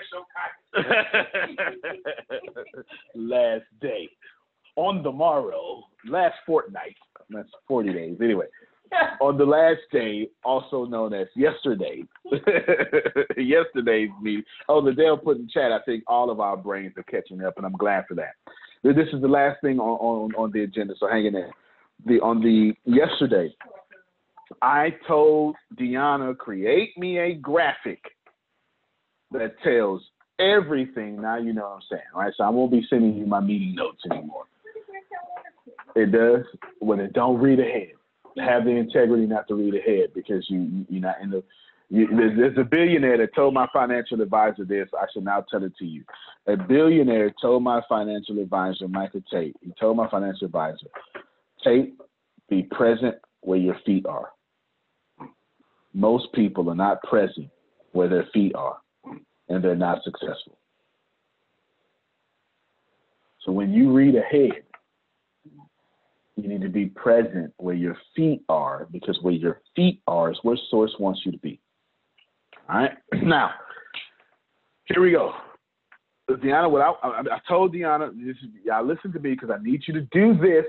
last 3.14 3.64
day. 3.80 4.08
On 4.76 5.02
the 5.02 5.10
morrow, 5.10 5.82
last 6.08 6.36
fortnight, 6.46 6.94
that's 7.28 7.48
40 7.66 7.92
days. 7.92 8.16
Anyway, 8.22 8.46
on 9.20 9.36
the 9.36 9.44
last 9.44 9.80
day, 9.92 10.28
also 10.44 10.84
known 10.84 11.14
as 11.14 11.26
yesterday, 11.36 12.02
yesterday's 13.36 14.10
meeting. 14.20 14.44
Oh, 14.68 14.84
the 14.84 14.92
Dale 14.92 15.16
put 15.16 15.38
in 15.38 15.48
chat, 15.48 15.72
I 15.72 15.80
think 15.84 16.04
all 16.06 16.30
of 16.30 16.40
our 16.40 16.56
brains 16.56 16.94
are 16.96 17.02
catching 17.04 17.42
up, 17.42 17.56
and 17.56 17.66
I'm 17.66 17.72
glad 17.72 18.04
for 18.08 18.14
that. 18.14 18.34
This 18.82 19.08
is 19.12 19.20
the 19.20 19.28
last 19.28 19.60
thing 19.60 19.78
on, 19.78 19.98
on, 19.98 20.34
on 20.36 20.52
the 20.52 20.62
agenda, 20.62 20.94
so 20.98 21.08
hang 21.08 21.26
in 21.26 21.34
there. 21.34 21.50
The, 22.06 22.20
on 22.20 22.40
the 22.40 22.72
yesterday, 22.84 23.54
I 24.62 24.94
told 25.06 25.56
Deanna, 25.78 26.36
create 26.36 26.96
me 26.96 27.18
a 27.18 27.34
graphic 27.34 28.02
that 29.32 29.54
tells 29.62 30.02
everything. 30.38 31.20
Now 31.20 31.36
you 31.36 31.52
know 31.52 31.62
what 31.62 31.74
I'm 31.74 31.82
saying, 31.90 32.02
right? 32.14 32.32
So 32.36 32.44
I 32.44 32.48
won't 32.48 32.72
be 32.72 32.86
sending 32.88 33.16
you 33.16 33.26
my 33.26 33.40
meeting 33.40 33.74
notes 33.74 34.02
anymore. 34.10 34.44
It 35.94 36.12
does. 36.12 36.44
When 36.78 37.00
it 37.00 37.12
don't 37.12 37.38
read 37.38 37.60
ahead, 37.60 37.92
have 38.38 38.64
the 38.64 38.70
integrity 38.70 39.26
not 39.26 39.48
to 39.48 39.54
read 39.54 39.74
ahead 39.74 40.10
because 40.14 40.44
you 40.48 40.86
you're 40.88 41.02
not 41.02 41.20
in 41.22 41.30
the. 41.30 41.42
You, 41.92 42.06
there's, 42.16 42.38
there's 42.38 42.58
a 42.58 42.62
billionaire 42.62 43.18
that 43.18 43.34
told 43.34 43.52
my 43.52 43.66
financial 43.72 44.20
advisor 44.20 44.64
this. 44.64 44.88
I 44.96 45.06
should 45.12 45.24
now 45.24 45.44
tell 45.50 45.64
it 45.64 45.72
to 45.78 45.84
you. 45.84 46.04
A 46.46 46.56
billionaire 46.56 47.34
told 47.42 47.64
my 47.64 47.80
financial 47.88 48.38
advisor, 48.38 48.86
Michael 48.86 49.22
Tate. 49.28 49.56
He 49.60 49.72
told 49.78 49.96
my 49.96 50.08
financial 50.08 50.46
advisor, 50.46 50.86
Tate, 51.64 51.94
be 52.48 52.62
present 52.62 53.16
where 53.40 53.58
your 53.58 53.76
feet 53.84 54.06
are. 54.06 54.28
Most 55.92 56.32
people 56.32 56.70
are 56.70 56.76
not 56.76 57.02
present 57.02 57.48
where 57.90 58.08
their 58.08 58.26
feet 58.32 58.54
are, 58.54 58.76
and 59.48 59.64
they're 59.64 59.74
not 59.74 60.04
successful. 60.04 60.58
So 63.44 63.52
when 63.52 63.72
you 63.72 63.92
read 63.92 64.14
ahead, 64.14 64.62
you 66.42 66.48
need 66.48 66.62
to 66.62 66.68
be 66.68 66.86
present 66.86 67.52
where 67.56 67.74
your 67.74 67.96
feet 68.16 68.42
are 68.48 68.86
because 68.90 69.18
where 69.22 69.34
your 69.34 69.60
feet 69.76 70.02
are 70.06 70.30
is 70.30 70.38
where 70.42 70.56
source 70.70 70.94
wants 70.98 71.20
you 71.24 71.32
to 71.32 71.38
be. 71.38 71.60
All 72.68 72.80
right. 72.80 72.92
Now, 73.22 73.50
here 74.86 75.02
we 75.02 75.12
go. 75.12 75.32
Deanna, 76.30 76.70
what 76.70 76.82
I, 76.82 76.90
I, 77.06 77.20
I 77.20 77.38
told 77.48 77.74
Deanna, 77.74 78.12
y'all 78.64 78.86
listen 78.86 79.12
to 79.12 79.18
me 79.18 79.30
because 79.30 79.50
I 79.50 79.62
need 79.62 79.82
you 79.86 79.94
to 79.94 80.02
do 80.12 80.36
this. 80.36 80.64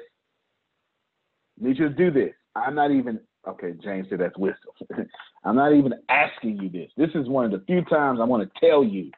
I 1.60 1.68
need 1.68 1.78
you 1.78 1.90
to 1.90 1.96
do 1.96 2.12
this. 2.12 2.34
I'm 2.56 2.76
not 2.76 2.92
even 2.92 3.20
okay. 3.48 3.74
James 3.84 4.08
said 4.10 4.20
that's 4.20 4.38
wisdom. 4.38 4.72
I'm 5.46 5.56
not 5.56 5.74
even 5.74 5.94
asking 6.10 6.58
you 6.62 6.70
this. 6.70 6.92
This 6.98 7.10
is 7.16 7.28
one 7.28 7.46
of 7.46 7.52
the 7.52 7.64
few 7.66 7.84
times 7.86 8.20
I 8.22 8.26
want 8.26 8.44
to 8.44 8.60
tell 8.60 8.84
you, 8.84 9.12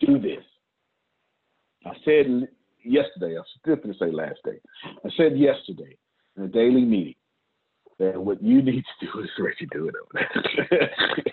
do 0.00 0.18
this. 0.18 0.42
I 1.86 1.92
said 2.04 2.48
yesterday. 2.84 3.36
I 3.38 3.42
still 3.60 3.76
going 3.76 3.92
to 3.92 3.98
say 3.98 4.10
last 4.10 4.38
day. 4.44 4.58
I 5.04 5.08
said 5.16 5.38
yesterday 5.38 5.96
in 6.36 6.44
a 6.44 6.48
daily 6.48 6.84
meeting 6.84 7.14
that 7.98 8.20
what 8.20 8.42
you 8.42 8.62
need 8.62 8.84
to 9.00 9.06
do 9.06 9.20
is 9.20 9.30
Reggie 9.38 9.68
do 9.72 9.88
it 9.88 9.94
over 10.02 10.26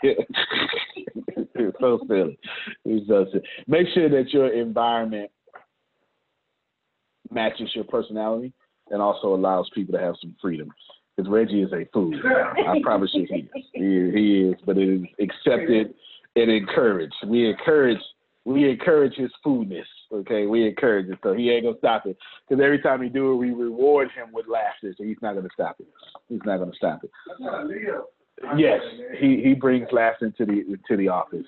there. 0.03 0.15
so 1.79 1.99
silly. 2.07 2.37
It's 2.85 3.07
so 3.07 3.25
silly. 3.31 3.43
Make 3.67 3.87
sure 3.93 4.09
that 4.09 4.31
your 4.31 4.49
environment 4.49 5.31
matches 7.31 7.69
your 7.73 7.85
personality 7.85 8.53
and 8.89 9.01
also 9.01 9.33
allows 9.33 9.69
people 9.73 9.93
to 9.93 9.99
have 9.99 10.15
some 10.21 10.35
freedom. 10.41 10.71
Because 11.15 11.31
Reggie 11.31 11.61
is 11.61 11.71
a 11.73 11.87
fool. 11.93 12.13
I 12.25 12.79
promise 12.83 13.09
you 13.13 13.27
he 13.29 13.35
is. 13.35 13.65
He, 13.73 14.11
he 14.13 14.41
is, 14.49 14.55
but 14.65 14.77
it 14.77 15.01
is 15.01 15.07
accepted 15.19 15.93
and 16.35 16.51
encouraged. 16.51 17.13
We 17.25 17.49
encourage 17.49 17.99
we 18.45 18.69
encourage 18.69 19.15
his 19.15 19.31
foodness. 19.45 19.85
Okay, 20.11 20.45
we 20.47 20.67
encourage 20.67 21.09
it. 21.09 21.19
So 21.23 21.33
he 21.33 21.51
ain't 21.51 21.65
gonna 21.65 21.77
stop 21.77 22.05
it. 22.05 22.17
Because 22.47 22.63
every 22.63 22.79
time 22.79 23.01
he 23.01 23.09
do 23.09 23.33
it, 23.33 23.35
we 23.35 23.51
reward 23.51 24.09
him 24.11 24.29
with 24.33 24.47
laughter. 24.47 24.93
So 24.97 25.03
he's 25.03 25.17
not 25.21 25.35
gonna 25.35 25.49
stop 25.53 25.77
it. 25.79 25.87
He's 26.27 26.41
not 26.45 26.57
gonna 26.57 26.71
stop 26.75 27.03
it. 27.03 27.11
Yes, 28.57 28.81
he, 29.19 29.41
he 29.43 29.53
brings 29.53 29.87
laughter 29.91 30.25
into 30.25 30.45
the 30.45 30.77
to 30.87 30.97
the 30.97 31.07
office. 31.07 31.45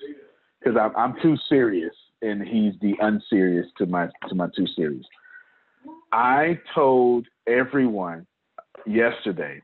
Because 0.60 0.78
I'm 0.80 0.96
I'm 0.96 1.20
too 1.20 1.36
serious, 1.48 1.94
and 2.22 2.42
he's 2.42 2.74
the 2.80 2.94
unserious 3.00 3.66
to 3.78 3.86
my 3.86 4.08
to 4.28 4.34
my 4.34 4.48
too 4.56 4.66
serious. 4.76 5.04
I 6.12 6.60
told 6.74 7.26
everyone 7.46 8.26
yesterday, 8.86 9.60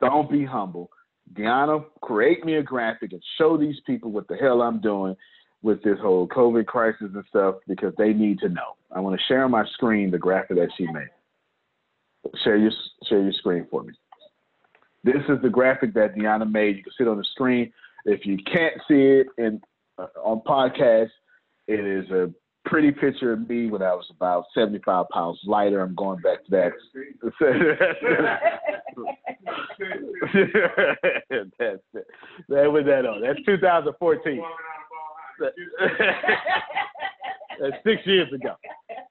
don't 0.00 0.30
be 0.30 0.44
humble. 0.44 0.90
Deanna, 1.34 1.84
create 2.00 2.44
me 2.44 2.54
a 2.54 2.62
graphic 2.62 3.12
and 3.12 3.22
show 3.38 3.56
these 3.56 3.76
people 3.86 4.10
what 4.10 4.26
the 4.28 4.36
hell 4.36 4.62
I'm 4.62 4.80
doing 4.80 5.14
with 5.62 5.82
this 5.82 5.98
whole 6.00 6.26
COVID 6.28 6.66
crisis 6.66 7.08
and 7.14 7.24
stuff 7.28 7.56
because 7.68 7.94
they 7.96 8.12
need 8.12 8.38
to 8.40 8.48
know. 8.48 8.76
I 8.94 9.00
want 9.00 9.18
to 9.18 9.26
share 9.26 9.44
on 9.44 9.50
my 9.50 9.64
screen 9.74 10.10
the 10.10 10.18
graphic 10.18 10.56
that 10.56 10.70
she 10.76 10.86
made. 10.86 11.08
Share 12.44 12.56
your 12.56 12.70
share 13.08 13.22
your 13.22 13.32
screen 13.32 13.66
for 13.70 13.82
me. 13.82 13.94
This 15.04 15.22
is 15.28 15.38
the 15.42 15.48
graphic 15.48 15.94
that 15.94 16.14
Deanna 16.14 16.50
made. 16.50 16.76
You 16.76 16.84
can 16.84 16.92
see 16.96 17.04
it 17.04 17.08
on 17.08 17.18
the 17.18 17.24
screen. 17.24 17.72
If 18.04 18.26
you 18.26 18.38
can't 18.38 18.74
see 18.88 19.02
it 19.02 19.26
in 19.38 19.60
uh, 19.98 20.06
on 20.22 20.40
podcast, 20.46 21.10
it 21.66 21.80
is 21.80 22.08
a 22.10 22.32
pretty 22.64 22.92
picture 22.92 23.32
of 23.32 23.48
me 23.48 23.68
when 23.68 23.82
I 23.82 23.92
was 23.92 24.06
about 24.10 24.44
75 24.54 25.06
pounds 25.12 25.40
lighter. 25.44 25.80
I'm 25.80 25.94
going 25.94 26.20
back 26.20 26.44
to 26.44 26.50
that. 26.50 26.72
That 32.48 32.70
was 32.70 32.84
that 32.86 33.06
on. 33.06 33.22
That's 33.22 33.38
2014. 33.46 34.42
That's 37.60 37.76
six 37.84 38.06
years 38.06 38.32
ago. 38.32 38.54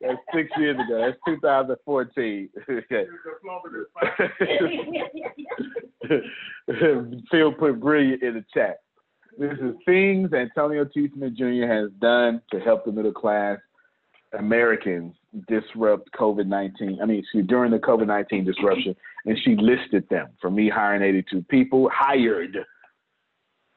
That's 0.01 0.17
six 0.33 0.49
years 0.57 0.75
ago. 0.75 1.05
That's 1.05 1.17
2014. 1.25 2.49
Okay. 2.69 3.05
Phil 7.31 7.53
put 7.53 7.79
brilliant 7.79 8.23
in 8.23 8.33
the 8.33 8.45
chat. 8.53 8.77
This 9.37 9.53
is 9.53 9.75
things 9.85 10.33
Antonio 10.33 10.85
T. 10.85 11.09
Smith 11.13 11.35
Jr. 11.35 11.65
has 11.67 11.89
done 12.01 12.41
to 12.51 12.59
help 12.59 12.83
the 12.85 12.91
middle 12.91 13.13
class 13.13 13.59
Americans 14.37 15.13
disrupt 15.47 16.11
COVID 16.13 16.47
19. 16.47 16.99
I 17.01 17.05
mean, 17.05 17.19
excuse 17.19 17.45
during 17.47 17.71
the 17.71 17.79
COVID 17.79 18.07
19 18.07 18.43
disruption, 18.43 18.95
and 19.25 19.37
she 19.43 19.55
listed 19.55 20.07
them 20.09 20.29
for 20.41 20.49
me 20.49 20.69
hiring 20.69 21.01
82 21.01 21.43
people, 21.49 21.89
hired 21.93 22.57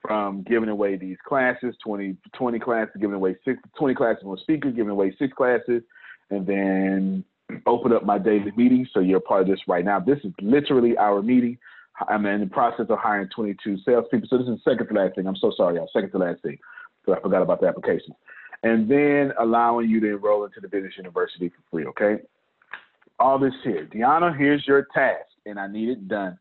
from 0.07 0.43
giving 0.43 0.69
away 0.69 0.97
these 0.97 1.17
classes 1.27 1.75
20, 1.83 2.17
20 2.35 2.59
classes, 2.59 2.95
giving 3.01 3.17
away 3.17 3.37
six, 3.45 3.59
20 3.79 3.95
classes 3.95 4.23
on 4.27 4.37
speaker, 4.39 4.71
giving 4.71 4.91
away 4.91 5.15
six 5.19 5.33
classes, 5.33 5.83
and 6.31 6.47
then 6.47 7.25
open 7.67 7.93
up 7.93 8.05
my 8.05 8.19
daily 8.19 8.53
meeting. 8.57 8.87
So 8.93 9.01
you're 9.01 9.19
a 9.19 9.23
part 9.23 9.43
of 9.43 9.49
this 9.49 9.61
right 9.67 9.85
now. 9.85 10.01
This 10.01 10.19
is 10.25 10.33
literally 10.41 10.97
our 10.99 11.23
meeting. 11.23 11.57
I'm 12.09 12.27
in 12.27 12.41
the 12.41 12.47
process 12.47 12.87
of 12.91 12.99
hiring 12.99 13.29
22 13.35 13.79
salespeople. 13.85 14.29
So 14.29 14.39
this 14.39 14.49
is 14.49 14.59
the 14.63 14.71
second 14.71 14.89
to 14.89 14.95
last 14.95 15.15
thing. 15.15 15.27
I'm 15.27 15.37
so 15.37 15.53
sorry, 15.57 15.77
y'all. 15.77 15.89
Second 15.93 16.11
to 16.11 16.19
last 16.19 16.43
thing. 16.43 16.59
So 17.07 17.15
I 17.15 17.21
forgot 17.21 17.43
about 17.43 17.61
the 17.61 17.69
applications. 17.69 18.17
And 18.63 18.91
then 18.91 19.33
allowing 19.41 19.89
you 19.89 20.01
to 20.01 20.17
enroll 20.17 20.45
into 20.45 20.61
the 20.61 20.69
business 20.69 20.95
university 20.97 21.49
for 21.49 21.63
free, 21.71 21.87
okay? 21.87 22.23
All 23.19 23.39
this 23.39 23.55
here. 23.63 23.89
Deanna, 23.95 24.37
here's 24.37 24.67
your 24.67 24.87
task, 24.95 25.27
and 25.47 25.59
I 25.59 25.67
need 25.67 25.91
it 25.91 26.09
done. 26.09 26.39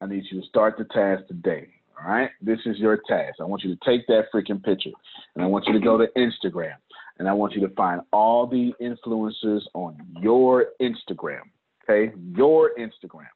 I 0.00 0.06
need 0.06 0.24
you 0.30 0.40
to 0.40 0.46
start 0.46 0.76
the 0.78 0.84
task 0.84 1.26
today. 1.26 1.68
All 2.00 2.10
right? 2.10 2.30
This 2.40 2.58
is 2.66 2.78
your 2.78 2.98
task. 3.08 3.36
I 3.40 3.44
want 3.44 3.62
you 3.62 3.74
to 3.74 3.80
take 3.84 4.06
that 4.08 4.24
freaking 4.34 4.62
picture 4.62 4.90
and 5.34 5.44
I 5.44 5.46
want 5.46 5.66
you 5.66 5.72
to 5.72 5.80
go 5.80 5.98
to 5.98 6.06
Instagram 6.16 6.74
and 7.18 7.28
I 7.28 7.32
want 7.32 7.54
you 7.54 7.66
to 7.66 7.74
find 7.74 8.00
all 8.12 8.46
the 8.46 8.72
influencers 8.80 9.62
on 9.74 9.96
your 10.20 10.66
Instagram. 10.80 11.42
Okay? 11.82 12.12
Your 12.34 12.72
Instagram. 12.78 13.26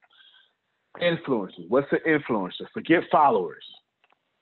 Influencers. 1.00 1.68
What's 1.68 1.86
an 1.92 1.98
influencer? 2.06 2.66
Forget 2.74 3.02
followers, 3.10 3.64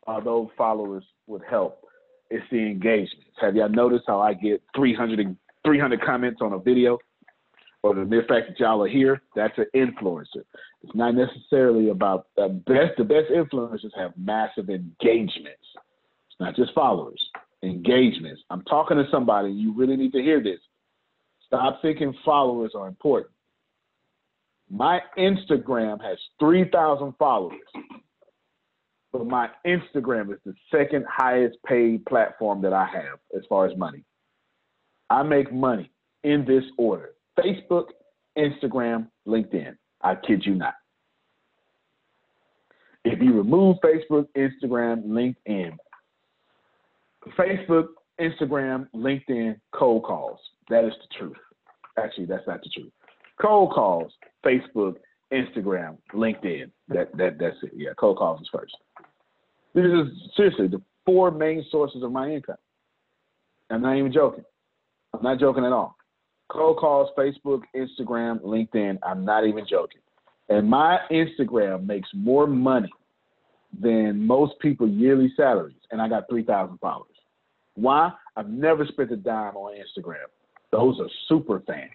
although 0.06 0.50
followers 0.56 1.04
would 1.26 1.42
help. 1.48 1.82
It's 2.30 2.44
the 2.50 2.58
engagements. 2.58 3.30
Have 3.40 3.56
y'all 3.56 3.68
noticed 3.68 4.04
how 4.06 4.20
I 4.20 4.34
get 4.34 4.62
300, 4.74 5.36
300 5.64 6.00
comments 6.00 6.40
on 6.40 6.54
a 6.54 6.58
video? 6.58 6.98
Or 7.86 7.94
the 7.94 8.04
mere 8.04 8.24
fact 8.28 8.48
that 8.48 8.58
y'all 8.58 8.82
are 8.82 8.88
here, 8.88 9.22
that's 9.36 9.56
an 9.58 9.66
influencer. 9.72 10.42
It's 10.82 10.94
not 10.96 11.14
necessarily 11.14 11.90
about 11.90 12.26
the 12.36 12.48
best. 12.66 12.96
The 12.98 13.04
best 13.04 13.30
influencers 13.30 13.96
have 13.96 14.10
massive 14.16 14.70
engagements. 14.70 15.62
It's 16.28 16.40
not 16.40 16.56
just 16.56 16.74
followers, 16.74 17.24
engagements. 17.62 18.42
I'm 18.50 18.62
talking 18.62 18.96
to 18.96 19.04
somebody, 19.08 19.52
you 19.52 19.72
really 19.72 19.96
need 19.96 20.12
to 20.14 20.20
hear 20.20 20.42
this. 20.42 20.58
Stop 21.46 21.80
thinking 21.80 22.12
followers 22.24 22.72
are 22.74 22.88
important. 22.88 23.30
My 24.68 24.98
Instagram 25.16 26.02
has 26.02 26.18
3,000 26.40 27.14
followers, 27.20 27.60
but 29.12 29.26
my 29.28 29.48
Instagram 29.64 30.32
is 30.32 30.40
the 30.44 30.54
second 30.72 31.06
highest 31.08 31.56
paid 31.64 32.04
platform 32.04 32.62
that 32.62 32.72
I 32.72 32.86
have 32.86 33.20
as 33.36 33.44
far 33.48 33.64
as 33.64 33.78
money. 33.78 34.02
I 35.08 35.22
make 35.22 35.52
money 35.52 35.92
in 36.24 36.44
this 36.44 36.64
order 36.76 37.10
Facebook, 37.38 37.86
Instagram, 38.36 39.08
LinkedIn. 39.26 39.76
I 40.02 40.14
kid 40.14 40.44
you 40.44 40.54
not. 40.54 40.74
If 43.04 43.20
you 43.20 43.34
remove 43.34 43.76
Facebook, 43.84 44.26
Instagram, 44.36 45.04
LinkedIn, 45.04 45.76
Facebook, 47.38 47.86
Instagram, 48.20 48.88
LinkedIn, 48.94 49.60
cold 49.74 50.04
calls. 50.04 50.38
That 50.70 50.84
is 50.84 50.92
the 50.92 51.18
truth. 51.18 51.36
Actually, 51.98 52.26
that's 52.26 52.46
not 52.46 52.62
the 52.62 52.70
truth. 52.70 52.92
Cold 53.40 53.72
calls, 53.72 54.12
Facebook, 54.44 54.96
Instagram, 55.32 55.98
LinkedIn. 56.14 56.70
That 56.88 57.16
that 57.16 57.38
that's 57.38 57.56
it. 57.62 57.72
Yeah, 57.74 57.90
cold 57.98 58.18
calls 58.18 58.40
is 58.40 58.48
first. 58.52 58.76
This 59.74 59.84
is 59.84 60.32
seriously 60.36 60.68
the 60.68 60.82
four 61.04 61.30
main 61.30 61.64
sources 61.70 62.02
of 62.02 62.12
my 62.12 62.30
income. 62.30 62.56
I'm 63.70 63.82
not 63.82 63.96
even 63.96 64.12
joking. 64.12 64.44
I'm 65.12 65.22
not 65.22 65.38
joking 65.38 65.64
at 65.64 65.72
all. 65.72 65.95
Cold 66.48 66.78
calls, 66.78 67.10
Facebook, 67.18 67.62
Instagram, 67.74 68.40
LinkedIn. 68.42 68.98
I'm 69.02 69.24
not 69.24 69.46
even 69.46 69.66
joking. 69.68 70.00
And 70.48 70.68
my 70.68 70.98
Instagram 71.10 71.86
makes 71.86 72.08
more 72.14 72.46
money 72.46 72.92
than 73.80 74.26
most 74.26 74.54
people 74.60 74.88
yearly 74.88 75.32
salaries, 75.36 75.76
and 75.90 76.00
I 76.00 76.08
got 76.08 76.28
3,000 76.30 76.78
followers. 76.78 77.08
Why? 77.74 78.12
I've 78.36 78.48
never 78.48 78.86
spent 78.86 79.10
a 79.12 79.16
dime 79.16 79.56
on 79.56 79.74
Instagram. 79.74 80.26
Those 80.70 81.00
are 81.00 81.08
super 81.28 81.62
fans. 81.66 81.90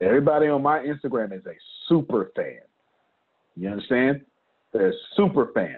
Everybody 0.00 0.48
on 0.48 0.62
my 0.62 0.80
Instagram 0.80 1.32
is 1.32 1.46
a 1.46 1.54
super 1.88 2.32
fan. 2.34 2.58
You 3.56 3.68
understand? 3.68 4.22
They're 4.72 4.94
super 5.16 5.50
fan. 5.54 5.76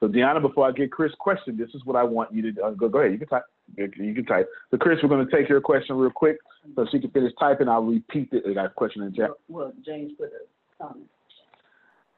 So 0.00 0.08
Deanna, 0.08 0.40
before 0.40 0.68
I 0.68 0.72
get 0.72 0.92
Chris' 0.92 1.12
question, 1.18 1.56
this 1.56 1.68
is 1.74 1.82
what 1.84 1.96
I 1.96 2.02
want 2.02 2.32
you 2.32 2.52
to 2.52 2.62
uh, 2.62 2.70
go. 2.70 2.88
Go 2.88 3.00
ahead. 3.00 3.12
You 3.12 3.18
can 3.18 3.28
type. 3.28 3.42
You 3.76 4.14
can 4.14 4.24
type. 4.24 4.48
So 4.70 4.78
Chris, 4.78 4.98
we're 5.02 5.08
going 5.08 5.26
to 5.26 5.36
take 5.36 5.48
your 5.48 5.60
question 5.60 5.96
real 5.96 6.10
quick 6.10 6.38
so 6.74 6.86
she 6.90 7.00
can 7.00 7.10
finish 7.10 7.32
typing. 7.38 7.68
I'll 7.68 7.82
repeat 7.82 8.28
it. 8.32 8.44
I 8.48 8.54
got 8.54 8.66
a 8.66 8.70
question 8.70 9.02
in 9.02 9.14
chat. 9.14 9.30
Well, 9.48 9.72
James 9.84 10.12
put 10.18 10.30
a 10.32 10.82
comment. 10.82 11.08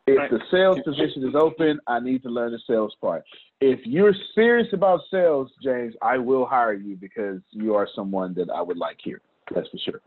If 0.06 0.30
the 0.30 0.40
sales 0.50 0.78
position 0.84 1.28
is 1.28 1.34
open, 1.34 1.80
I 1.86 2.00
need 2.00 2.22
to 2.22 2.30
learn 2.30 2.52
the 2.52 2.60
sales 2.66 2.94
part. 3.00 3.24
If 3.60 3.80
you're 3.84 4.14
serious 4.34 4.68
about 4.72 5.00
sales, 5.10 5.50
James, 5.62 5.94
I 6.00 6.16
will 6.16 6.46
hire 6.46 6.72
you 6.72 6.96
because 6.96 7.40
you 7.50 7.74
are 7.74 7.86
someone 7.94 8.32
that 8.34 8.48
I 8.48 8.62
would 8.62 8.78
like 8.78 8.96
here. 9.02 9.20
That's 9.54 9.68
for 9.68 9.78
sure. 9.78 10.00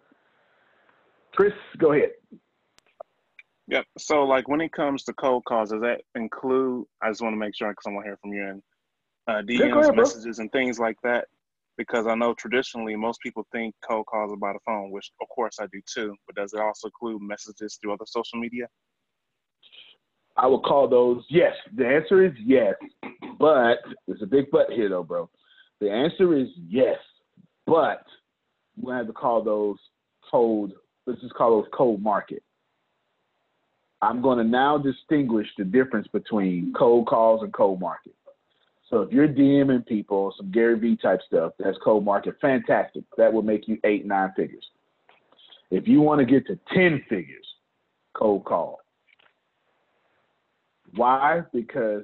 Chris, 1.33 1.53
go 1.77 1.91
ahead. 1.93 2.11
Yep. 3.67 3.85
So, 3.99 4.23
like, 4.23 4.47
when 4.47 4.59
it 4.59 4.73
comes 4.73 5.03
to 5.03 5.13
cold 5.13 5.45
calls, 5.45 5.69
does 5.69 5.81
that 5.81 6.01
include? 6.15 6.87
I 7.01 7.09
just 7.09 7.21
want 7.21 7.33
to 7.33 7.37
make 7.37 7.55
sure 7.55 7.69
because 7.69 7.85
I 7.87 7.91
want 7.91 8.05
to 8.05 8.09
hear 8.09 8.17
from 8.17 8.33
you 8.33 8.47
and 8.47 8.63
uh, 9.31 9.41
DMs, 9.41 9.59
Yeah, 9.59 9.79
ahead, 9.79 9.95
messages, 9.95 10.39
and 10.39 10.51
things 10.51 10.79
like 10.79 10.97
that. 11.03 11.27
Because 11.77 12.05
I 12.05 12.15
know 12.15 12.33
traditionally 12.33 12.95
most 12.95 13.21
people 13.21 13.47
think 13.51 13.73
cold 13.87 14.05
calls 14.05 14.31
are 14.31 14.37
by 14.37 14.53
the 14.53 14.59
phone, 14.65 14.91
which 14.91 15.11
of 15.21 15.27
course 15.29 15.57
I 15.59 15.67
do 15.71 15.81
too. 15.91 16.15
But 16.27 16.35
does 16.35 16.53
it 16.53 16.59
also 16.59 16.87
include 16.87 17.21
messages 17.21 17.77
through 17.81 17.93
other 17.93 18.05
social 18.05 18.39
media? 18.39 18.67
I 20.37 20.47
would 20.47 20.63
call 20.63 20.87
those 20.87 21.23
yes. 21.29 21.53
The 21.75 21.87
answer 21.87 22.23
is 22.23 22.33
yes, 22.43 22.75
but 23.39 23.79
there's 24.07 24.21
a 24.21 24.27
big 24.27 24.45
but 24.51 24.69
here 24.69 24.89
though, 24.89 25.03
bro. 25.03 25.29
The 25.79 25.89
answer 25.89 26.35
is 26.37 26.47
yes, 26.67 26.99
but 27.65 28.03
we 28.79 28.93
have 28.93 29.07
to 29.07 29.13
call 29.13 29.43
those 29.43 29.77
cold. 30.29 30.73
Let's 31.07 31.21
just 31.21 31.33
call 31.33 31.61
those 31.61 31.69
cold 31.73 32.01
market. 32.01 32.43
I'm 34.01 34.21
going 34.21 34.39
to 34.39 34.43
now 34.43 34.77
distinguish 34.77 35.47
the 35.57 35.63
difference 35.63 36.07
between 36.07 36.73
cold 36.77 37.07
calls 37.07 37.43
and 37.43 37.53
cold 37.53 37.79
market. 37.79 38.13
So 38.91 39.01
if 39.01 39.11
you're 39.11 39.27
DMing 39.27 39.87
people 39.87 40.33
some 40.37 40.51
Gary 40.51 40.77
Vee 40.77 40.97
type 40.97 41.21
stuff, 41.25 41.53
that's 41.57 41.77
cold 41.83 42.03
market. 42.03 42.35
Fantastic. 42.41 43.03
That 43.17 43.31
will 43.31 43.41
make 43.41 43.67
you 43.67 43.79
eight, 43.85 44.05
nine 44.05 44.33
figures. 44.35 44.65
If 45.71 45.87
you 45.87 46.01
want 46.01 46.19
to 46.19 46.25
get 46.25 46.45
to 46.47 46.59
10 46.73 47.05
figures, 47.07 47.45
cold 48.13 48.43
call. 48.43 48.81
Why? 50.93 51.43
Because 51.53 52.03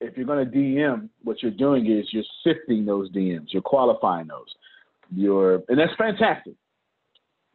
if 0.00 0.16
you're 0.16 0.26
going 0.26 0.48
to 0.48 0.56
DM, 0.56 1.08
what 1.24 1.42
you're 1.42 1.50
doing 1.50 1.90
is 1.90 2.06
you're 2.12 2.22
sifting 2.44 2.86
those 2.86 3.10
DMs, 3.10 3.48
you're 3.48 3.62
qualifying 3.62 4.28
those. 4.28 4.46
You're, 5.12 5.62
and 5.68 5.76
that's 5.78 5.94
fantastic. 5.98 6.54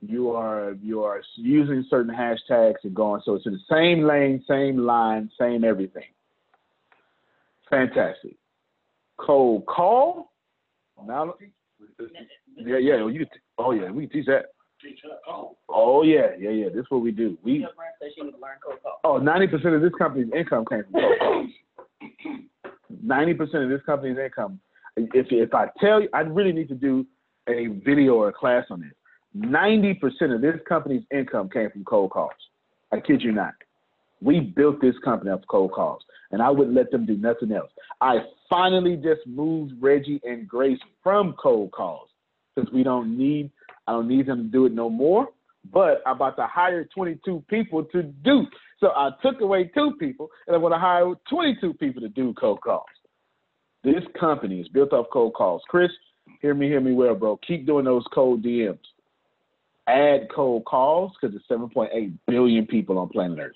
You 0.03 0.31
are 0.31 0.75
you 0.81 1.03
are 1.03 1.21
using 1.35 1.85
certain 1.87 2.13
hashtags 2.13 2.83
and 2.83 2.95
going 2.95 3.21
so 3.23 3.35
it's 3.35 3.45
in 3.45 3.53
the 3.53 3.59
same 3.69 4.03
lane, 4.03 4.43
same 4.47 4.79
line, 4.79 5.29
same 5.39 5.63
everything. 5.63 6.09
Fantastic. 7.69 8.35
Cold 9.17 9.65
call. 9.65 10.31
Now, 11.05 11.33
yeah, 12.57 12.77
yeah. 12.77 13.07
You, 13.07 13.25
oh 13.57 13.71
yeah, 13.71 13.89
we 13.89 14.07
can 14.07 14.19
teach 14.19 14.25
that. 14.27 14.45
Oh 15.69 16.03
yeah, 16.03 16.27
yeah, 16.39 16.49
yeah. 16.49 16.69
This 16.69 16.81
is 16.81 16.85
what 16.89 17.01
we 17.01 17.11
do. 17.11 17.37
We 17.43 17.65
oh 19.03 19.17
90 19.17 19.47
percent 19.47 19.75
of 19.75 19.81
this 19.81 19.91
company's 19.97 20.31
income 20.35 20.65
came 20.69 20.83
from 20.83 20.93
cold 20.93 21.19
calls. 21.19 21.49
Ninety 23.03 23.33
percent 23.33 23.63
of 23.63 23.69
this 23.69 23.81
company's 23.85 24.17
income. 24.17 24.59
If 24.97 25.27
if 25.31 25.53
I 25.53 25.67
tell 25.79 26.01
you, 26.01 26.09
I 26.13 26.21
really 26.21 26.51
need 26.51 26.67
to 26.69 26.75
do 26.75 27.05
a 27.47 27.67
video 27.67 28.15
or 28.15 28.29
a 28.29 28.33
class 28.33 28.65
on 28.69 28.81
this. 28.81 28.91
Ninety 29.33 29.93
percent 29.93 30.33
of 30.33 30.41
this 30.41 30.55
company's 30.67 31.03
income 31.11 31.49
came 31.49 31.69
from 31.71 31.83
cold 31.85 32.11
calls. 32.11 32.31
I 32.91 32.99
kid 32.99 33.21
you 33.21 33.31
not. 33.31 33.53
We 34.21 34.39
built 34.39 34.81
this 34.81 34.95
company 35.03 35.31
off 35.31 35.41
cold 35.49 35.71
calls, 35.71 36.03
and 36.31 36.41
I 36.41 36.49
wouldn't 36.49 36.75
let 36.75 36.91
them 36.91 37.05
do 37.05 37.17
nothing 37.17 37.51
else. 37.51 37.71
I 38.01 38.19
finally 38.51 38.97
just 38.97 39.25
moved 39.25 39.73
Reggie 39.79 40.21
and 40.23 40.47
Grace 40.47 40.79
from 41.01 41.33
cold 41.41 41.71
calls 41.71 42.09
because 42.53 42.71
we 42.71 42.83
don't 42.83 43.17
need 43.17 43.49
I 43.87 43.93
don't 43.93 44.07
need 44.07 44.27
them 44.27 44.43
to 44.43 44.49
do 44.49 44.65
it 44.65 44.73
no 44.73 44.89
more. 44.89 45.29
But 45.71 46.01
I'm 46.05 46.15
about 46.15 46.35
to 46.37 46.47
hire 46.47 46.85
22 46.85 47.43
people 47.47 47.83
to 47.85 48.03
do. 48.03 48.45
So 48.79 48.89
I 48.95 49.11
took 49.21 49.41
away 49.41 49.65
two 49.73 49.93
people, 49.99 50.29
and 50.47 50.55
I'm 50.55 50.61
going 50.61 50.73
to 50.73 50.79
hire 50.79 51.13
22 51.29 51.75
people 51.75 52.01
to 52.01 52.09
do 52.09 52.33
cold 52.33 52.61
calls. 52.61 52.85
This 53.83 54.03
company 54.19 54.59
is 54.59 54.67
built 54.69 54.91
off 54.91 55.07
cold 55.13 55.33
calls. 55.33 55.61
Chris, 55.69 55.91
hear 56.41 56.53
me, 56.55 56.67
hear 56.67 56.81
me 56.81 56.93
well, 56.93 57.15
bro. 57.15 57.37
Keep 57.47 57.67
doing 57.67 57.85
those 57.85 58.03
cold 58.13 58.43
DMs. 58.43 58.79
Add 59.87 60.29
cold 60.33 60.65
calls 60.65 61.11
because 61.19 61.35
there's 61.35 61.61
7.8 61.61 62.13
billion 62.27 62.65
people 62.65 62.97
on 62.97 63.09
planet 63.09 63.39
Earth. 63.39 63.55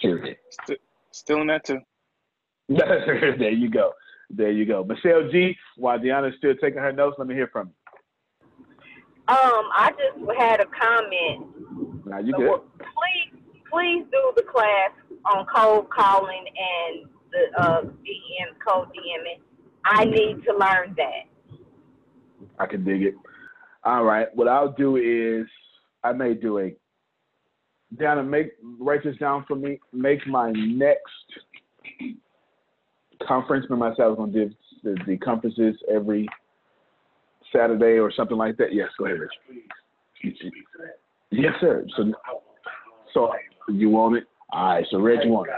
Period. 0.00 0.36
Still 1.12 1.40
in 1.40 1.46
that 1.48 1.64
too. 1.64 1.80
there 3.38 3.50
you 3.50 3.70
go. 3.70 3.92
There 4.30 4.50
you 4.50 4.66
go. 4.66 4.84
Michelle 4.84 5.28
G, 5.30 5.56
while 5.76 5.98
Deanna's 5.98 6.36
still 6.36 6.54
taking 6.60 6.80
her 6.80 6.92
notes, 6.92 7.16
let 7.18 7.26
me 7.26 7.34
hear 7.34 7.48
from 7.50 7.68
you. 7.68 7.74
Um, 9.28 9.68
I 9.74 9.90
just 9.90 10.38
had 10.38 10.60
a 10.60 10.66
comment. 10.66 12.06
Now 12.06 12.18
you 12.18 12.32
good. 12.32 12.60
Please, 12.78 13.42
please 13.70 14.04
do 14.10 14.32
the 14.36 14.42
class 14.42 14.90
on 15.34 15.46
cold 15.54 15.88
calling 15.90 16.44
and 16.46 17.08
the 17.30 17.62
uh, 17.62 17.80
DM, 17.82 18.56
cold 18.66 18.88
DMing. 18.88 19.40
I 19.84 20.04
need 20.04 20.42
to 20.44 20.56
learn 20.56 20.94
that. 20.96 21.24
I 22.58 22.66
can 22.66 22.84
dig 22.84 23.02
it. 23.02 23.14
All 23.84 24.04
right. 24.04 24.28
What 24.34 24.48
I'll 24.48 24.72
do 24.72 24.96
is 24.96 25.46
I 26.02 26.12
may 26.12 26.34
do 26.34 26.58
a 26.58 26.74
Deanna, 27.96 28.26
make 28.26 28.52
write 28.78 29.02
this 29.02 29.16
down 29.16 29.44
for 29.48 29.56
me. 29.56 29.80
Make 29.92 30.26
my 30.26 30.50
next 30.52 31.12
conference. 33.26 33.66
Said 33.68 33.74
I 33.74 34.06
was 34.06 34.16
gonna 34.16 34.32
do 34.32 34.50
the, 34.82 34.96
the 35.06 35.16
conferences 35.18 35.76
every 35.92 36.28
Saturday 37.54 37.98
or 37.98 38.12
something 38.12 38.36
like 38.36 38.56
that. 38.58 38.72
Yes, 38.72 38.88
go 38.98 39.06
ahead, 39.06 39.18
Rich. 39.20 39.32
Yes, 41.30 41.52
sir. 41.60 41.84
So, 41.96 42.12
so 43.14 43.32
you 43.68 43.90
want 43.90 44.16
it? 44.16 44.24
All 44.50 44.74
right. 44.74 44.86
So 44.90 44.98
Reggie 44.98 45.28
want 45.28 45.48
it. 45.48 45.54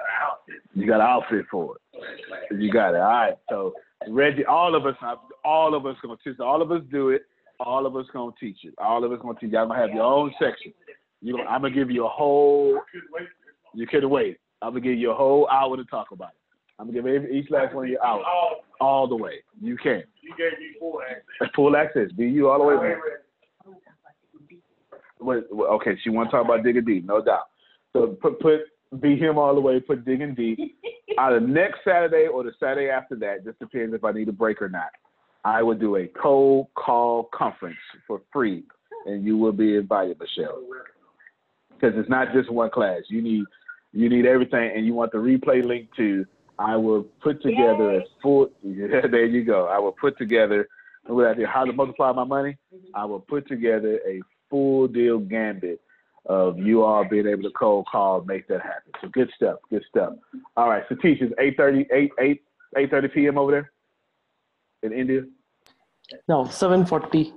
You 0.75 0.87
got 0.87 0.97
an 0.97 1.07
outfit 1.07 1.47
for 1.51 1.77
it. 1.77 2.61
You 2.61 2.73
got 2.73 2.95
it. 2.95 3.01
All 3.01 3.11
right. 3.11 3.35
So 3.49 3.73
Reggie, 4.09 4.45
all 4.45 4.75
of 4.75 4.87
us, 4.87 4.97
all 5.45 5.75
of 5.75 5.87
us 5.87 5.97
gonna 6.03 6.17
teach. 6.25 6.39
All 6.41 6.63
of 6.63 6.73
us 6.73 6.83
do 6.91 7.11
it. 7.11 7.23
All 7.61 7.87
of 7.87 7.95
us 7.97 8.07
gonna 8.13 8.33
teach 8.41 8.59
it. 8.65 8.75
All 8.79 9.05
of 9.05 9.13
us 9.13 9.19
gonna 9.23 9.39
teach. 9.39 9.53
Y'all 9.53 9.67
gonna 9.67 9.81
have 9.81 9.91
your 9.91 10.05
own 10.05 10.33
section. 10.41 10.73
You, 11.21 11.39
I'm 11.43 11.63
gonna 11.63 11.75
give 11.75 11.91
you 11.91 12.07
a 12.07 12.09
whole. 12.09 12.81
You 13.75 13.87
couldn't 13.87 14.11
wait. 14.11 14.39
I'm 14.63 14.71
gonna 14.71 14.81
give 14.81 14.99
you 14.99 15.11
a 15.11 15.15
whole 15.15 15.49
hour 15.49 15.77
to 15.77 15.85
talk 15.85 16.11
about 16.11 16.31
it. 16.31 16.40
I'm 16.81 16.91
gonna 16.91 17.03
give 17.03 17.31
each 17.31 17.51
last 17.51 17.75
one 17.75 17.85
of 17.85 17.91
you 17.91 17.99
out 18.03 18.23
all 18.81 19.07
the 19.07 19.17
way. 19.17 19.43
You 19.61 19.77
can. 19.77 20.03
You 20.23 20.31
gave 20.39 20.59
me 20.59 20.77
full 20.79 21.01
access. 21.03 21.51
Full 21.55 21.77
access. 21.77 22.11
Be 22.13 22.27
you 22.27 22.49
all 22.49 22.59
the 22.59 22.65
way. 22.65 22.77
Man. 22.77 22.97
Wait, 25.21 25.45
okay, 25.53 25.91
she 26.03 26.09
want 26.09 26.31
to 26.31 26.37
talk 26.37 26.47
about 26.47 26.65
digging 26.65 26.87
deep, 26.87 27.05
no 27.05 27.23
doubt. 27.23 27.49
So 27.93 28.17
put 28.23 28.41
put 28.41 28.61
be 28.99 29.15
him 29.15 29.37
all 29.37 29.55
the 29.55 29.61
way. 29.61 29.79
Put 29.79 30.07
digging 30.07 30.35
deep. 30.35 30.59
Either 31.19 31.39
next 31.39 31.81
Saturday 31.85 32.29
or 32.33 32.45
the 32.45 32.53
Saturday 32.59 32.89
after 32.89 33.15
that, 33.17 33.45
just 33.45 33.59
depends 33.59 33.95
if 33.95 34.03
I 34.03 34.13
need 34.13 34.29
a 34.29 34.33
break 34.33 34.63
or 34.63 34.71
not. 34.71 34.91
I 35.45 35.63
will 35.63 35.75
do 35.75 35.97
a 35.97 36.07
cold 36.07 36.69
call 36.77 37.29
conference 37.35 37.77
for 38.07 38.23
free, 38.33 38.65
and 39.05 39.23
you 39.23 39.37
will 39.37 39.53
be 39.53 39.77
invited, 39.77 40.19
Michelle. 40.19 40.63
Because 41.75 41.95
it's 41.99 42.09
not 42.09 42.33
just 42.33 42.51
one 42.51 42.71
class. 42.71 43.03
You 43.09 43.21
need 43.21 43.45
you 43.93 44.09
need 44.09 44.25
everything, 44.25 44.73
and 44.75 44.87
you 44.87 44.95
want 44.95 45.13
the 45.13 45.19
replay 45.19 45.63
link 45.63 45.89
too. 45.95 46.25
I 46.61 46.77
will 46.77 47.05
put 47.23 47.43
together 47.43 48.01
a 48.01 48.05
full. 48.23 48.51
Yeah, 48.63 49.07
there 49.11 49.25
you 49.25 49.45
go. 49.45 49.67
I 49.67 49.79
will 49.79 49.93
put 49.93 50.19
together. 50.19 50.69
What 51.07 51.27
I 51.27 51.35
do, 51.35 51.47
how 51.47 51.65
to 51.65 51.73
multiply 51.73 52.13
my 52.13 52.25
money? 52.25 52.59
Mm-hmm. 52.75 52.95
I 52.95 53.07
will 53.07 53.21
put 53.21 53.49
together 53.49 53.99
a 54.07 54.21
full 54.51 54.87
deal 54.87 55.19
gambit 55.19 55.81
of 56.27 56.59
you 56.59 56.85
all 56.85 57.05
being 57.09 57.27
able 57.27 57.43
to 57.45 57.51
cold 57.51 57.87
call, 57.91 58.23
make 58.23 58.47
that 58.49 58.61
happen. 58.61 58.93
So 59.01 59.09
good 59.09 59.31
stuff, 59.35 59.57
good 59.71 59.83
stuff. 59.89 60.13
All 60.57 60.69
right, 60.69 60.85
so 60.89 60.97
teach 60.97 61.23
is 61.23 61.33
8:30, 61.41 61.87
8 61.91 62.11
8 62.21 62.43
8:30 62.77 63.15
p.m. 63.15 63.39
over 63.39 63.51
there 63.53 63.73
in 64.83 64.93
India. 64.93 65.23
No, 66.29 66.45
7:40. 66.45 67.33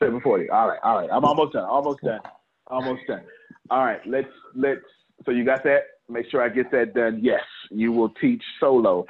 7:40. 0.00 0.50
All 0.52 0.68
right, 0.68 0.78
all 0.84 0.96
right. 0.96 1.10
I'm 1.12 1.24
almost 1.24 1.54
done. 1.54 1.64
Almost 1.64 2.02
done. 2.02 2.20
Almost 2.68 3.02
done. 3.08 3.22
All 3.70 3.84
right, 3.84 4.00
let's 4.06 4.28
let's. 4.54 4.80
So 5.26 5.32
you 5.32 5.44
got 5.44 5.64
that? 5.64 5.82
Make 6.08 6.30
sure 6.30 6.42
I 6.42 6.48
get 6.48 6.70
that 6.70 6.94
done. 6.94 7.20
Yes, 7.22 7.42
you 7.70 7.92
will 7.92 8.10
teach 8.10 8.42
solo. 8.58 9.06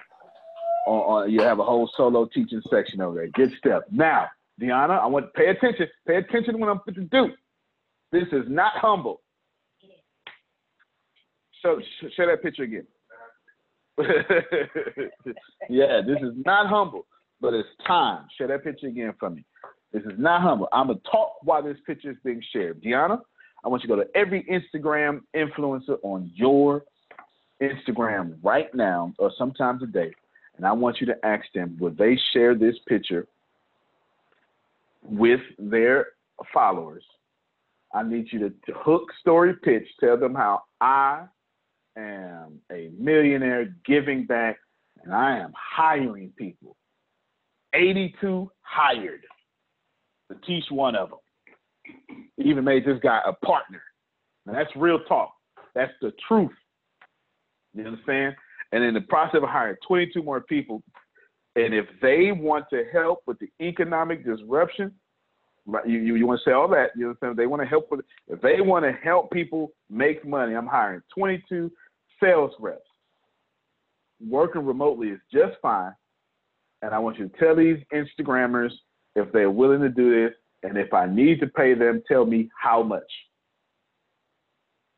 Or, 0.86 1.28
you 1.28 1.42
have 1.42 1.58
a 1.60 1.64
whole 1.64 1.90
solo 1.96 2.26
teaching 2.26 2.62
section 2.70 3.00
over 3.00 3.16
there. 3.16 3.28
Good 3.28 3.52
stuff. 3.58 3.82
Now, 3.90 4.28
Deanna, 4.60 4.98
I 4.98 5.06
want 5.06 5.26
to 5.26 5.32
pay 5.32 5.48
attention. 5.48 5.88
Pay 6.06 6.16
attention 6.16 6.58
when 6.58 6.70
I'm 6.70 6.80
to 6.92 7.00
do. 7.02 7.30
This 8.12 8.26
is 8.32 8.44
not 8.48 8.72
humble. 8.76 9.20
So 11.62 11.80
sh- 11.80 12.06
share 12.16 12.26
that 12.26 12.42
picture 12.42 12.62
again. 12.64 12.86
yeah, 15.68 16.00
this 16.06 16.16
is 16.22 16.32
not 16.46 16.68
humble, 16.68 17.06
but 17.40 17.52
it's 17.52 17.68
time. 17.86 18.26
Share 18.38 18.48
that 18.48 18.64
picture 18.64 18.86
again 18.86 19.12
for 19.20 19.30
me. 19.30 19.44
This 19.92 20.02
is 20.04 20.18
not 20.18 20.40
humble. 20.40 20.68
I'm 20.72 20.86
gonna 20.86 21.00
talk 21.10 21.34
while 21.42 21.62
this 21.62 21.76
picture 21.86 22.10
is 22.10 22.16
being 22.24 22.42
shared. 22.52 22.82
Deanna, 22.82 23.20
I 23.64 23.68
want 23.68 23.82
you 23.82 23.88
to 23.88 23.96
go 23.96 24.02
to 24.02 24.08
every 24.16 24.44
Instagram 24.44 25.20
influencer 25.36 25.98
on 26.02 26.30
your 26.34 26.84
Instagram 27.62 28.38
right 28.42 28.72
now 28.74 29.12
or 29.18 29.30
sometime 29.36 29.78
today, 29.78 30.12
and 30.56 30.66
I 30.66 30.72
want 30.72 31.00
you 31.00 31.06
to 31.06 31.16
ask 31.24 31.44
them 31.54 31.76
would 31.80 31.96
they 31.96 32.18
share 32.32 32.54
this 32.54 32.76
picture 32.88 33.26
with 35.02 35.40
their 35.58 36.08
followers. 36.52 37.04
I 37.92 38.02
need 38.02 38.28
you 38.30 38.38
to, 38.38 38.52
hook 38.74 39.08
story 39.20 39.54
pitch, 39.54 39.86
tell 39.98 40.16
them 40.16 40.34
how 40.34 40.62
I 40.80 41.24
am 41.96 42.60
a 42.70 42.90
millionaire 42.98 43.74
giving 43.84 44.26
back 44.26 44.58
and 45.02 45.14
I 45.14 45.38
am 45.38 45.52
hiring 45.56 46.32
people. 46.36 46.76
82 47.74 48.50
hired 48.62 49.24
to 50.30 50.38
teach 50.46 50.64
one 50.70 50.94
of 50.94 51.10
them. 51.10 51.18
Even 52.38 52.64
made 52.64 52.84
this 52.84 52.98
guy 53.02 53.20
a 53.26 53.32
partner. 53.44 53.82
Now 54.46 54.52
that's 54.52 54.70
real 54.76 55.00
talk. 55.00 55.32
That's 55.74 55.92
the 56.00 56.12
truth. 56.26 56.50
You 57.74 57.86
understand? 57.86 58.34
And 58.72 58.84
in 58.84 58.94
the 58.94 59.00
process 59.02 59.40
of 59.42 59.48
hiring 59.48 59.76
22 59.86 60.22
more 60.22 60.40
people, 60.40 60.82
and 61.56 61.74
if 61.74 61.86
they 62.00 62.30
want 62.32 62.66
to 62.70 62.84
help 62.92 63.22
with 63.26 63.38
the 63.38 63.50
economic 63.60 64.24
disruption, 64.24 64.92
you, 65.86 65.98
you, 65.98 66.14
you 66.16 66.26
want 66.26 66.40
to 66.42 66.50
say 66.50 66.54
all 66.54 66.68
that, 66.68 66.90
you 66.96 67.08
understand? 67.08 67.36
They 67.36 67.46
want 67.46 67.62
to 67.62 67.68
help 67.68 67.90
with 67.90 68.00
if 68.28 68.40
they 68.40 68.60
want 68.60 68.84
to 68.84 68.92
help 68.92 69.30
people 69.30 69.72
make 69.88 70.26
money, 70.26 70.54
I'm 70.54 70.66
hiring 70.66 71.02
22 71.16 71.70
sales 72.22 72.52
reps. 72.58 72.80
Working 74.26 74.64
remotely 74.64 75.08
is 75.08 75.20
just 75.32 75.54
fine. 75.60 75.92
And 76.82 76.94
I 76.94 76.98
want 76.98 77.18
you 77.18 77.28
to 77.28 77.38
tell 77.38 77.56
these 77.56 77.78
Instagrammers 77.92 78.70
if 79.16 79.30
they're 79.32 79.50
willing 79.50 79.80
to 79.80 79.88
do 79.88 80.22
this, 80.22 80.34
and 80.62 80.76
if 80.76 80.92
I 80.94 81.06
need 81.06 81.40
to 81.40 81.46
pay 81.46 81.74
them, 81.74 82.02
tell 82.06 82.24
me 82.24 82.48
how 82.58 82.82
much. 82.82 83.02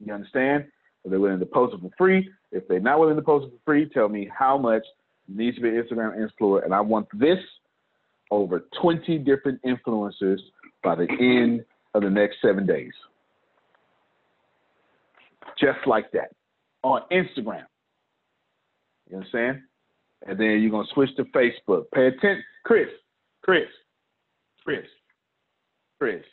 You 0.05 0.13
understand? 0.13 0.67
If 1.05 1.11
they're 1.11 1.21
willing 1.21 1.41
to 1.41 1.47
post 1.47 1.75
it 1.75 1.81
for 1.81 1.91
free, 1.99 2.29
if 2.53 2.67
they're 2.69 2.81
not 2.81 3.01
willing 3.01 3.17
to 3.17 3.23
post 3.23 3.47
it 3.47 3.51
for 3.51 3.73
free, 3.73 3.89
tell 3.89 4.09
me 4.09 4.31
how 4.37 4.57
much 4.57 4.85
needs 5.29 5.57
to 5.57 5.63
be 5.63 5.71
Instagram 5.71 6.17
influencer. 6.17 6.65
And 6.65 6.75
I 6.75 6.81
want 6.81 7.09
this 7.13 7.39
over 8.31 8.65
20 8.81 9.19
different 9.19 9.61
influencers 9.63 10.39
by 10.83 10.95
the 10.95 11.09
end 11.21 11.65
of 11.95 12.03
the 12.03 12.11
next 12.11 12.37
seven 12.41 12.67
days. 12.67 12.93
Just 15.61 15.79
like 15.87 16.11
that 16.13 16.31
on 16.83 17.03
Instagram. 17.13 17.65
You 19.11 19.19
understand? 19.19 19.61
And 20.27 20.39
then 20.39 20.61
you're 20.61 20.71
going 20.71 20.87
to 20.87 20.95
switch 20.95 21.11
to 21.17 21.25
Facebook. 21.25 21.85
Pay 21.93 22.07
attention. 22.07 22.43
Chris, 22.65 22.89
Chris, 23.43 23.67
Chris, 24.65 24.87
Chris. 25.99 26.25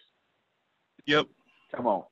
Yep. 1.06 1.26
Come 1.76 1.88
on. 1.88 2.04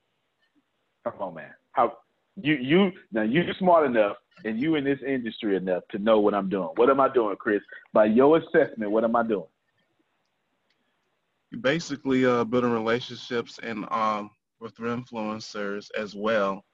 Come 1.04 1.14
on, 1.20 1.34
man. 1.34 1.50
How 1.72 1.98
you 2.42 2.54
you 2.54 2.92
now 3.12 3.22
you're 3.22 3.44
smart 3.58 3.86
enough 3.86 4.16
and 4.44 4.60
you 4.60 4.76
in 4.76 4.84
this 4.84 4.98
industry 5.06 5.56
enough 5.56 5.82
to 5.90 5.98
know 5.98 6.20
what 6.20 6.34
I'm 6.34 6.48
doing. 6.48 6.68
What 6.76 6.90
am 6.90 7.00
I 7.00 7.12
doing, 7.12 7.36
Chris? 7.36 7.60
By 7.92 8.06
your 8.06 8.38
assessment, 8.38 8.90
what 8.90 9.04
am 9.04 9.16
I 9.16 9.22
doing? 9.26 9.46
You 11.50 11.58
basically 11.58 12.24
uh, 12.26 12.44
building 12.44 12.70
relationships 12.70 13.58
and 13.62 13.86
um, 13.90 14.30
with 14.60 14.76
influencers 14.76 15.88
as 15.96 16.14
well 16.14 16.64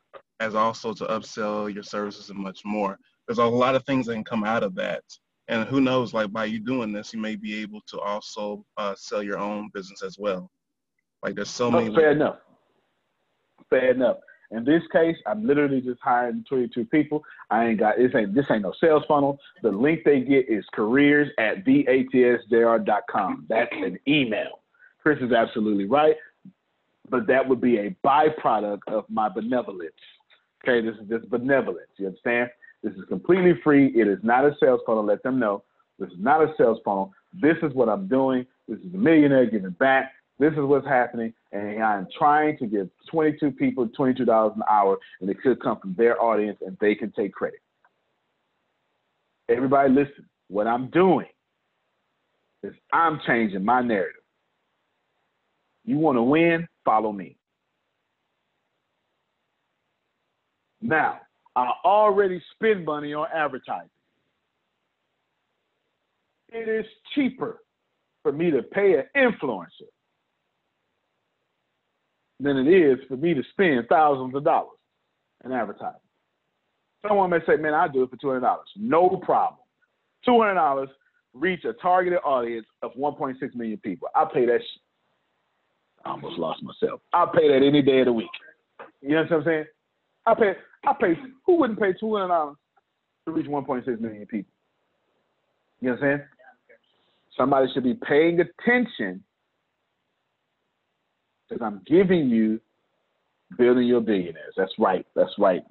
as 0.41 0.55
also 0.55 0.93
to 0.95 1.05
upsell 1.07 1.73
your 1.73 1.83
services 1.83 2.31
and 2.31 2.39
much 2.39 2.61
more. 2.65 2.99
There's 3.27 3.39
a 3.39 3.45
lot 3.45 3.75
of 3.75 3.85
things 3.85 4.07
that 4.07 4.15
can 4.15 4.25
come 4.25 4.45
out 4.45 4.63
of 4.63 4.75
that. 4.75 5.03
And 5.49 5.69
who 5.69 5.81
knows, 5.81 6.13
like 6.15 6.33
by 6.33 6.47
you 6.47 6.59
doing 6.59 6.93
this, 6.93 7.13
you 7.13 7.21
may 7.21 7.37
be 7.37 7.61
able 7.61 7.81
to 7.89 8.01
also 8.01 8.65
uh, 8.77 8.95
sell 8.97 9.23
your 9.23 9.39
own 9.39 9.71
business 9.73 10.03
as 10.03 10.19
well. 10.19 10.51
Like 11.23 11.35
there's 11.37 11.51
so 11.51 11.69
Oh, 11.69 11.71
many. 11.71 11.95
fair 11.95 12.13
enough. 12.13 12.37
Fair 13.71 13.93
enough. 13.93 14.17
In 14.55 14.65
this 14.65 14.83
case, 14.93 15.17
I'm 15.27 15.45
literally 15.47 15.81
just 15.81 16.01
hiring 16.01 16.45
22 16.49 16.85
people. 16.87 17.25
I 17.51 17.67
ain't 17.67 17.81
got 17.81 17.97
this 17.97 18.15
ain't 18.15 18.35
this 18.35 18.47
ain't 18.51 18.63
no 18.63 18.73
sales 18.81 19.03
funnel. 19.09 19.41
The 19.63 19.71
link 19.71 20.05
they 20.05 20.21
get 20.21 20.49
is 20.49 20.65
careers 20.73 21.29
at 21.39 21.65
theatsjr.com. 21.65 23.47
That's 23.49 23.73
an 23.73 23.99
email. 24.07 24.61
Chris 25.03 25.19
is 25.21 25.33
absolutely 25.33 25.87
right, 25.87 26.15
but 27.11 27.27
that 27.27 27.47
would 27.49 27.61
be 27.61 27.79
a 27.79 27.97
byproduct 28.05 28.81
of 28.87 29.05
my 29.09 29.29
benevolence. 29.29 29.93
Okay, 30.63 30.81
this 30.87 30.97
is 31.03 31.09
just 31.09 31.29
benevolence. 31.29 31.91
You 31.97 32.07
understand? 32.07 32.49
This 32.83 32.95
is 32.95 33.05
completely 33.09 33.61
free. 33.65 33.89
It 33.89 34.07
is 34.07 34.19
not 34.23 34.45
a 34.45 34.55
sales 34.61 34.81
funnel. 34.87 35.05
Let 35.05 35.23
them 35.23 35.39
know 35.41 35.65
this 35.99 36.11
is 36.11 36.19
not 36.19 36.43
a 36.43 36.55
sales 36.57 36.79
funnel. 36.85 37.13
This 37.33 37.57
is 37.63 37.75
what 37.75 37.89
I'm 37.89 38.07
doing. 38.07 38.47
This 38.69 38.79
is 38.79 38.95
a 38.95 38.99
millionaire 38.99 39.47
giving 39.47 39.71
back. 39.71 40.13
This 40.39 40.53
is 40.53 40.61
what's 40.61 40.87
happening, 40.87 41.33
and 41.53 41.83
I'm 41.83 42.09
trying 42.19 42.59
to 42.59 42.67
give 42.67 42.89
22 43.11 43.53
people 43.53 43.87
$22 43.89 44.57
an 44.57 44.63
hour, 44.69 44.99
and 45.21 45.31
it 45.31 45.41
could 45.41 45.61
come 45.63 45.79
from 45.79 45.95
their 45.97 46.21
audience, 46.21 46.59
and 46.61 46.77
they 46.81 46.95
can 46.95 47.13
take 47.13 47.33
credit. 47.33 47.61
Everybody, 49.49 49.91
listen. 49.93 50.29
What 50.49 50.67
I'm 50.67 50.91
doing 50.91 51.27
is 52.63 52.75
I'm 52.93 53.21
changing 53.27 53.65
my 53.65 53.81
narrative. 53.81 54.23
You 55.85 55.99
want 55.99 56.17
to 56.17 56.23
win? 56.23 56.67
Follow 56.85 57.13
me. 57.13 57.37
Now, 60.83 61.21
I 61.57 61.71
already 61.85 62.43
spend 62.55 62.85
money 62.85 63.15
on 63.15 63.27
advertising. 63.35 63.89
It 66.51 66.69
is 66.69 66.87
cheaper 67.15 67.63
for 68.23 68.33
me 68.33 68.51
to 68.51 68.63
pay 68.63 68.95
an 68.95 69.05
influencer 69.17 69.89
than 72.41 72.57
it 72.57 72.69
is 72.69 72.99
for 73.09 73.17
me 73.17 73.35
to 73.35 73.43
spend 73.53 73.87
thousands 73.89 74.35
of 74.35 74.45
dollars 74.45 74.79
in 75.45 75.53
advertising. 75.53 76.01
Someone 77.07 77.31
may 77.31 77.39
say, 77.47 77.57
man, 77.57 77.75
I 77.75 77.89
do 77.89 78.03
it 78.03 78.11
for 78.11 78.17
$200. 78.17 78.57
No 78.77 79.21
problem. 79.25 79.61
$200, 80.27 80.89
reach 81.35 81.65
a 81.65 81.75
targeted 81.75 82.19
audience 82.25 82.67
of 82.83 82.93
1.6 82.95 83.55
million 83.55 83.79
people. 83.79 84.09
I'll 84.15 84.27
pay 84.27 84.47
that. 84.47 84.61
Sh- 84.61 84.79
I 86.05 86.11
almost 86.11 86.39
lost 86.39 86.63
myself. 86.63 87.01
I'll 87.13 87.29
pay 87.29 87.49
that 87.49 87.65
any 87.65 87.83
day 87.83 88.01
of 88.01 88.07
the 88.07 88.13
week. 88.13 88.29
You 89.01 89.11
know 89.11 89.23
what 89.23 89.33
I'm 89.33 89.45
saying? 89.45 89.65
I 90.27 90.35
pay. 90.35 90.53
I 90.87 90.93
pay. 90.99 91.19
Who 91.47 91.57
wouldn't 91.57 91.81
pay 91.81 91.93
two 91.99 92.15
hundred 92.15 92.29
dollars 92.29 92.57
to 93.27 93.33
reach 93.33 93.47
1.6 93.47 94.01
million 94.01 94.27
people? 94.27 94.53
You 95.81 95.89
know 95.89 95.95
what 95.95 96.05
I'm 96.05 96.19
saying? 96.19 96.29
Somebody 97.37 97.67
should 97.73 97.85
be 97.85 97.95
paying 97.95 98.41
attention 98.41 99.23
because 101.49 101.65
I'm 101.65 101.81
giving 101.87 102.29
you 102.29 102.61
building 103.59 103.87
your 103.87 104.01
billionaires. 104.01 104.55
That's 104.57 104.73
right. 104.79 105.07
That's 105.15 105.33
right. 105.39 105.63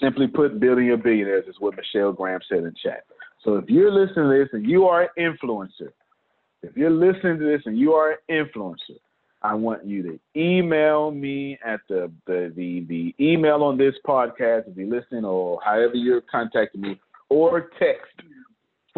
Simply 0.00 0.26
put, 0.26 0.60
building 0.60 0.86
your 0.86 0.96
billionaires 0.96 1.46
is 1.48 1.56
what 1.58 1.74
Michelle 1.76 2.12
Graham 2.12 2.40
said 2.48 2.58
in 2.58 2.74
chat. 2.82 3.04
So 3.44 3.56
if 3.56 3.68
you're 3.68 3.92
listening 3.92 4.30
to 4.30 4.38
this 4.38 4.48
and 4.52 4.68
you 4.68 4.84
are 4.84 5.02
an 5.02 5.08
influencer, 5.18 5.92
if 6.62 6.76
you're 6.76 6.90
listening 6.90 7.38
to 7.38 7.44
this 7.44 7.62
and 7.64 7.78
you 7.78 7.92
are 7.92 8.12
an 8.12 8.18
influencer, 8.28 8.98
I 9.42 9.54
want 9.54 9.86
you 9.86 10.02
to 10.02 10.18
email 10.34 11.10
me 11.12 11.58
at 11.64 11.80
the 11.88 12.10
the 12.26 12.52
the, 12.56 12.84
the 12.88 13.14
email 13.20 13.62
on 13.62 13.78
this 13.78 13.94
podcast 14.04 14.68
if 14.68 14.76
you're 14.76 14.88
listening 14.88 15.24
or 15.24 15.60
however 15.64 15.94
you're 15.94 16.22
contacting 16.22 16.80
me, 16.80 17.00
or 17.28 17.70
text 17.78 18.10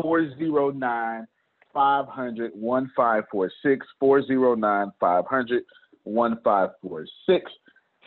409 0.00 1.26
500 1.74 2.52
1546 2.54 3.86
409 4.00 4.92
500 4.98 5.62
1546. 6.04 7.50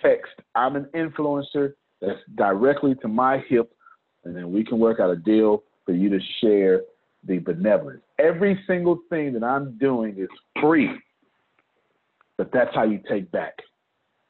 Text 0.01 0.31
I'm 0.55 0.75
an 0.75 0.87
influencer 0.95 1.73
that's 2.01 2.19
directly 2.35 2.95
to 2.95 3.07
my 3.07 3.43
hip, 3.47 3.71
and 4.23 4.35
then 4.35 4.51
we 4.51 4.63
can 4.63 4.79
work 4.79 4.99
out 4.99 5.11
a 5.11 5.15
deal 5.15 5.63
for 5.85 5.93
you 5.93 6.09
to 6.09 6.19
share 6.41 6.81
the 7.27 7.37
benevolence. 7.37 8.01
Every 8.17 8.59
single 8.65 8.99
thing 9.09 9.33
that 9.33 9.43
I'm 9.43 9.77
doing 9.77 10.17
is 10.17 10.29
free. 10.59 10.89
But 12.37 12.51
that's 12.51 12.73
how 12.73 12.83
you 12.83 12.99
take 13.07 13.31
back 13.31 13.53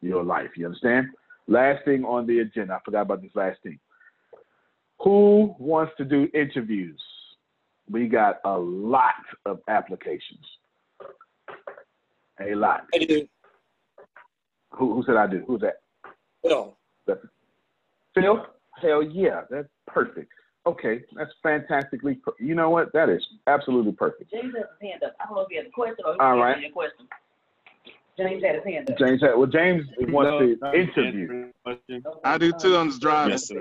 your 0.02 0.24
life. 0.24 0.50
You 0.58 0.66
understand? 0.66 1.08
Last 1.48 1.86
thing 1.86 2.04
on 2.04 2.28
the 2.28 2.40
agenda. 2.40 2.74
I 2.74 2.80
forgot 2.84 3.02
about 3.04 3.22
this 3.22 3.32
last 3.36 3.60
thing. 3.64 3.80
Who 5.00 5.56
wants 5.58 5.94
to 5.98 6.06
do 6.06 6.28
interviews? 6.34 7.02
We 7.90 8.08
got 8.08 8.40
a 8.44 8.58
lot 8.58 9.14
of 9.46 9.60
applications. 9.68 10.46
A 12.40 12.56
lot. 12.56 12.86
I 12.94 13.00
do. 13.00 13.28
Who, 14.72 14.94
who 14.96 15.04
said 15.06 15.16
I 15.18 15.28
do? 15.28 15.44
Who's 15.48 15.62
that? 15.62 15.82
Phil. 16.44 16.76
Phil? 18.16 18.46
Hell 18.82 19.04
yeah, 19.04 19.42
that's 19.50 19.68
perfect. 19.88 20.32
Okay, 20.66 21.02
that's 21.16 21.32
fantastically. 21.44 22.16
Per- 22.16 22.34
you 22.40 22.56
know 22.56 22.70
what? 22.70 22.92
That 22.94 23.10
is 23.10 23.26
absolutely 23.48 23.92
perfect. 23.94 24.32
James 24.32 24.54
has 24.56 24.66
his 24.80 24.90
hand 24.90 25.04
up. 25.04 25.16
I 25.20 25.26
don't 25.26 25.36
know 25.36 25.42
if 25.42 25.48
he 25.50 25.58
has 25.58 25.66
a 25.68 25.72
question 25.72 26.06
or 26.06 26.14
if 26.14 26.22
All 26.22 26.36
he 26.36 26.42
right. 26.42 26.56
has 26.58 26.66
a 26.70 26.72
question. 26.72 27.08
James 28.18 28.44
had 28.44 28.56
his 28.56 28.64
hand 28.64 28.90
up. 28.90 28.98
James, 28.98 29.22
had- 29.22 29.36
well, 29.36 29.48
James 29.48 29.86
wants 30.00 30.60
No, 30.62 30.72
to 30.72 30.80
interview. 30.80 31.52
I 32.24 32.38
do 32.38 32.52
too. 32.54 32.76
I'm 32.76 32.90
just 32.90 33.02
driving. 33.02 33.32
Yes. 33.32 33.52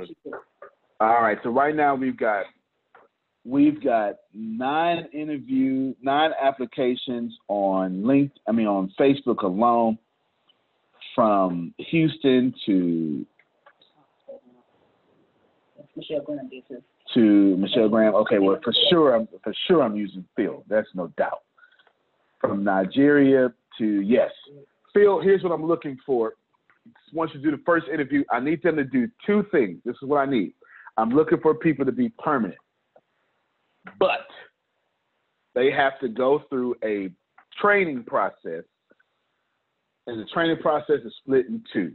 All 1.00 1.22
right, 1.22 1.38
so 1.42 1.50
right 1.50 1.74
now 1.74 1.94
we've 1.94 2.16
got 2.16 2.44
we've 3.44 3.82
got 3.82 4.16
nine 4.34 5.08
interview, 5.14 5.94
nine 6.02 6.32
applications 6.38 7.34
on 7.48 8.04
link. 8.04 8.32
I 8.46 8.52
mean, 8.52 8.66
on 8.66 8.92
Facebook 9.00 9.42
alone, 9.42 9.98
from 11.14 11.74
Houston 11.78 12.54
to 12.66 13.26
Michelle 15.96 16.22
Graham 16.22 16.50
to 17.14 17.56
Michelle 17.56 17.88
Graham. 17.88 18.14
Okay, 18.14 18.38
well 18.38 18.58
for 18.62 18.72
sure, 18.90 19.14
I'm 19.16 19.28
for 19.42 19.54
sure 19.66 19.82
I'm 19.82 19.96
using 19.96 20.24
Phil. 20.36 20.64
That's 20.68 20.88
no 20.94 21.08
doubt. 21.16 21.42
From 22.40 22.64
Nigeria 22.64 23.52
to 23.78 23.84
yes, 24.00 24.30
Phil. 24.94 25.20
Here's 25.20 25.42
what 25.42 25.52
I'm 25.52 25.66
looking 25.66 25.98
for. 26.06 26.34
Once 27.12 27.32
you 27.34 27.40
do 27.40 27.50
the 27.50 27.62
first 27.66 27.86
interview, 27.92 28.24
I 28.30 28.40
need 28.40 28.62
them 28.62 28.76
to 28.76 28.84
do 28.84 29.08
two 29.26 29.44
things. 29.50 29.80
This 29.84 29.96
is 30.02 30.08
what 30.08 30.18
I 30.18 30.26
need. 30.26 30.54
I'm 30.96 31.10
looking 31.10 31.38
for 31.40 31.54
people 31.54 31.84
to 31.84 31.92
be 31.92 32.08
permanent, 32.18 32.58
but 33.98 34.26
they 35.54 35.70
have 35.70 35.98
to 36.00 36.08
go 36.08 36.42
through 36.48 36.76
a 36.84 37.10
training 37.60 38.04
process, 38.04 38.64
the 40.18 40.26
training 40.32 40.58
process 40.58 41.00
is 41.04 41.12
split 41.22 41.46
in 41.46 41.62
two. 41.72 41.92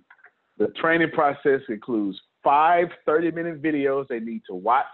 The 0.58 0.68
training 0.80 1.12
process 1.12 1.62
includes 1.70 2.20
five 2.44 2.88
30 3.06 3.32
minute 3.32 3.62
videos 3.62 4.08
they 4.08 4.20
need 4.20 4.42
to 4.48 4.56
watch. 4.56 4.86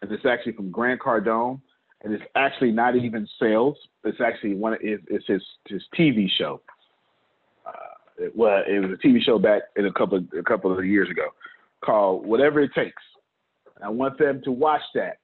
And 0.00 0.10
it's 0.10 0.26
actually 0.26 0.52
from 0.52 0.70
Grant 0.70 1.00
Cardone. 1.00 1.60
And 2.02 2.12
it's 2.12 2.24
actually 2.34 2.72
not 2.72 2.96
even 2.96 3.28
sales. 3.40 3.76
It's 4.02 4.20
actually 4.20 4.54
one 4.54 4.72
of 4.72 4.80
it's, 4.82 5.04
it's 5.08 5.26
his 5.28 5.42
his 5.68 5.82
TV 5.96 6.26
show. 6.36 6.60
Uh, 7.64 7.70
it, 8.18 8.32
well, 8.34 8.62
it 8.66 8.80
was 8.80 8.90
a 8.90 9.06
TV 9.06 9.22
show 9.22 9.38
back 9.38 9.62
in 9.76 9.86
a 9.86 9.92
couple 9.92 10.20
a 10.36 10.42
couple 10.42 10.76
of 10.76 10.84
years 10.84 11.08
ago 11.08 11.26
called 11.84 12.26
Whatever 12.26 12.60
It 12.60 12.72
Takes. 12.74 13.02
And 13.76 13.84
I 13.84 13.88
want 13.88 14.18
them 14.18 14.40
to 14.44 14.50
watch 14.50 14.82
that. 14.96 15.18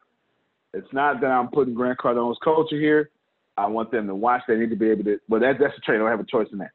It's 0.72 0.92
not 0.92 1.20
that 1.20 1.32
I'm 1.32 1.48
putting 1.48 1.74
Grant 1.74 1.98
Cardone's 1.98 2.38
culture 2.44 2.78
here. 2.78 3.10
I 3.56 3.66
want 3.66 3.90
them 3.90 4.06
to 4.06 4.14
watch. 4.14 4.42
They 4.46 4.56
need 4.56 4.70
to 4.70 4.76
be 4.76 4.90
able 4.90 5.04
to. 5.04 5.18
Well, 5.28 5.40
that 5.40 5.54
that's 5.58 5.74
the 5.74 5.80
trade. 5.80 5.96
I 5.96 5.98
don't 5.98 6.10
have 6.10 6.20
a 6.20 6.24
choice 6.24 6.46
in 6.52 6.58
that. 6.58 6.70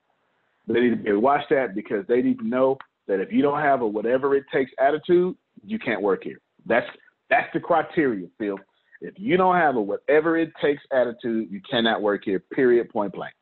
They 0.68 0.80
need 0.80 0.90
to 0.92 0.96
be 0.96 1.14
watch 1.14 1.44
that 1.50 1.76
because 1.76 2.06
they 2.08 2.22
need 2.22 2.40
to 2.40 2.48
know 2.48 2.78
that 3.08 3.20
if 3.20 3.32
you 3.32 3.42
don't 3.42 3.60
have 3.60 3.82
a 3.82 3.88
whatever 3.88 4.36
it 4.36 4.46
takes 4.54 4.72
attitude, 4.80 5.36
you 5.66 5.78
can't 5.80 6.02
work 6.02 6.24
here. 6.24 6.40
That's 6.66 6.88
that's 7.30 7.48
the 7.54 7.60
criteria, 7.60 8.28
Phil. 8.38 8.58
If 9.02 9.16
you 9.18 9.36
don't 9.36 9.56
have 9.56 9.76
a 9.76 9.82
whatever 9.82 10.38
it 10.38 10.52
takes 10.62 10.82
attitude, 10.92 11.52
you 11.52 11.62
cannot 11.70 12.02
work 12.02 12.22
here. 12.24 12.40
Period. 12.40 12.90
Point 12.90 13.14
blank. 13.14 13.34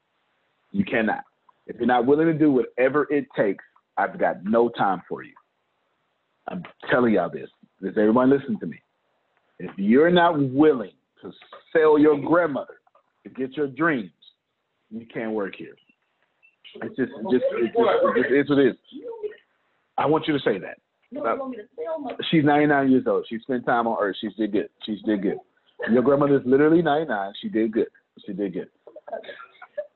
You 0.72 0.84
cannot. 0.84 1.23
If 1.68 1.76
you're 1.77 1.85
not 1.85 2.07
willing 2.07 2.27
to 2.27 2.34
do 2.34 2.52
whatever 2.52 3.07
it 3.11 3.27
takes, 3.38 3.64
I've 3.98 4.19
got 4.19 4.43
no 4.43 4.69
time 4.69 5.02
for 5.07 5.23
you. 5.23 5.34
I'm 6.48 6.64
telling 6.89 7.14
y'all 7.14 7.30
this. 7.30 7.49
Does 7.81 7.91
everyone 7.98 8.30
listen 8.30 8.60
to 8.60 8.65
me? 8.65 8.81
If 9.60 9.72
you're 9.77 10.10
not 10.10 10.39
willing 10.39 10.93
to 11.22 11.31
sell 11.72 11.99
your 11.99 12.19
grandmother 12.19 12.80
to 13.23 13.30
get 13.30 13.56
your 13.56 13.68
dreams, 13.68 14.11
you 14.89 15.06
can't 15.14 15.34
work 15.34 15.53
here. 15.56 15.76
It's 16.76 16.95
just, 16.95 17.11
just, 17.11 17.11
it's 17.18 17.31
just, 17.31 17.45
it 17.52 18.22
just 18.22 18.31
is 18.31 18.49
what 18.49 18.60
it 18.60 18.68
is. 18.68 18.76
I 19.98 20.06
want 20.06 20.27
you 20.27 20.34
to 20.34 20.39
say 20.39 20.57
that. 20.60 20.77
No, 21.11 21.22
you 21.22 21.39
want 21.39 21.52
me 21.52 21.57
to 21.57 21.64
sell 21.76 21.99
my 21.99 22.11
She's 22.30 22.43
99 22.43 22.91
years 22.91 23.03
old. 23.06 23.26
She 23.30 23.38
spent 23.39 23.65
time 23.65 23.88
on 23.88 23.98
Earth. 24.02 24.15
She's 24.22 24.34
did 24.35 24.53
good. 24.53 24.69
She's 24.85 25.02
did 25.02 25.22
good. 25.22 25.38
Your 25.91 26.03
grandmother's 26.03 26.43
literally 26.45 26.81
99. 26.81 27.34
She 27.41 27.49
did 27.49 27.73
good. 27.73 27.88
She 28.26 28.34
did 28.34 28.53
good. 28.53 28.69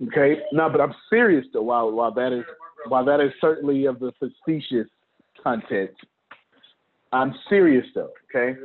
Okay. 0.07 0.41
No, 0.52 0.69
but 0.69 0.81
I'm 0.81 0.93
serious 1.10 1.45
though. 1.53 1.61
While 1.61 1.91
while 1.91 2.14
that 2.14 2.34
is 2.34 2.43
while 2.88 3.06
that 3.06 3.22
is 3.22 3.31
certainly 3.39 3.85
of 3.85 3.99
the 3.99 4.11
facetious 4.19 4.88
content, 5.41 5.91
I'm 7.14 7.34
serious 7.49 7.85
though. 7.95 8.11
Okay. 8.30 8.60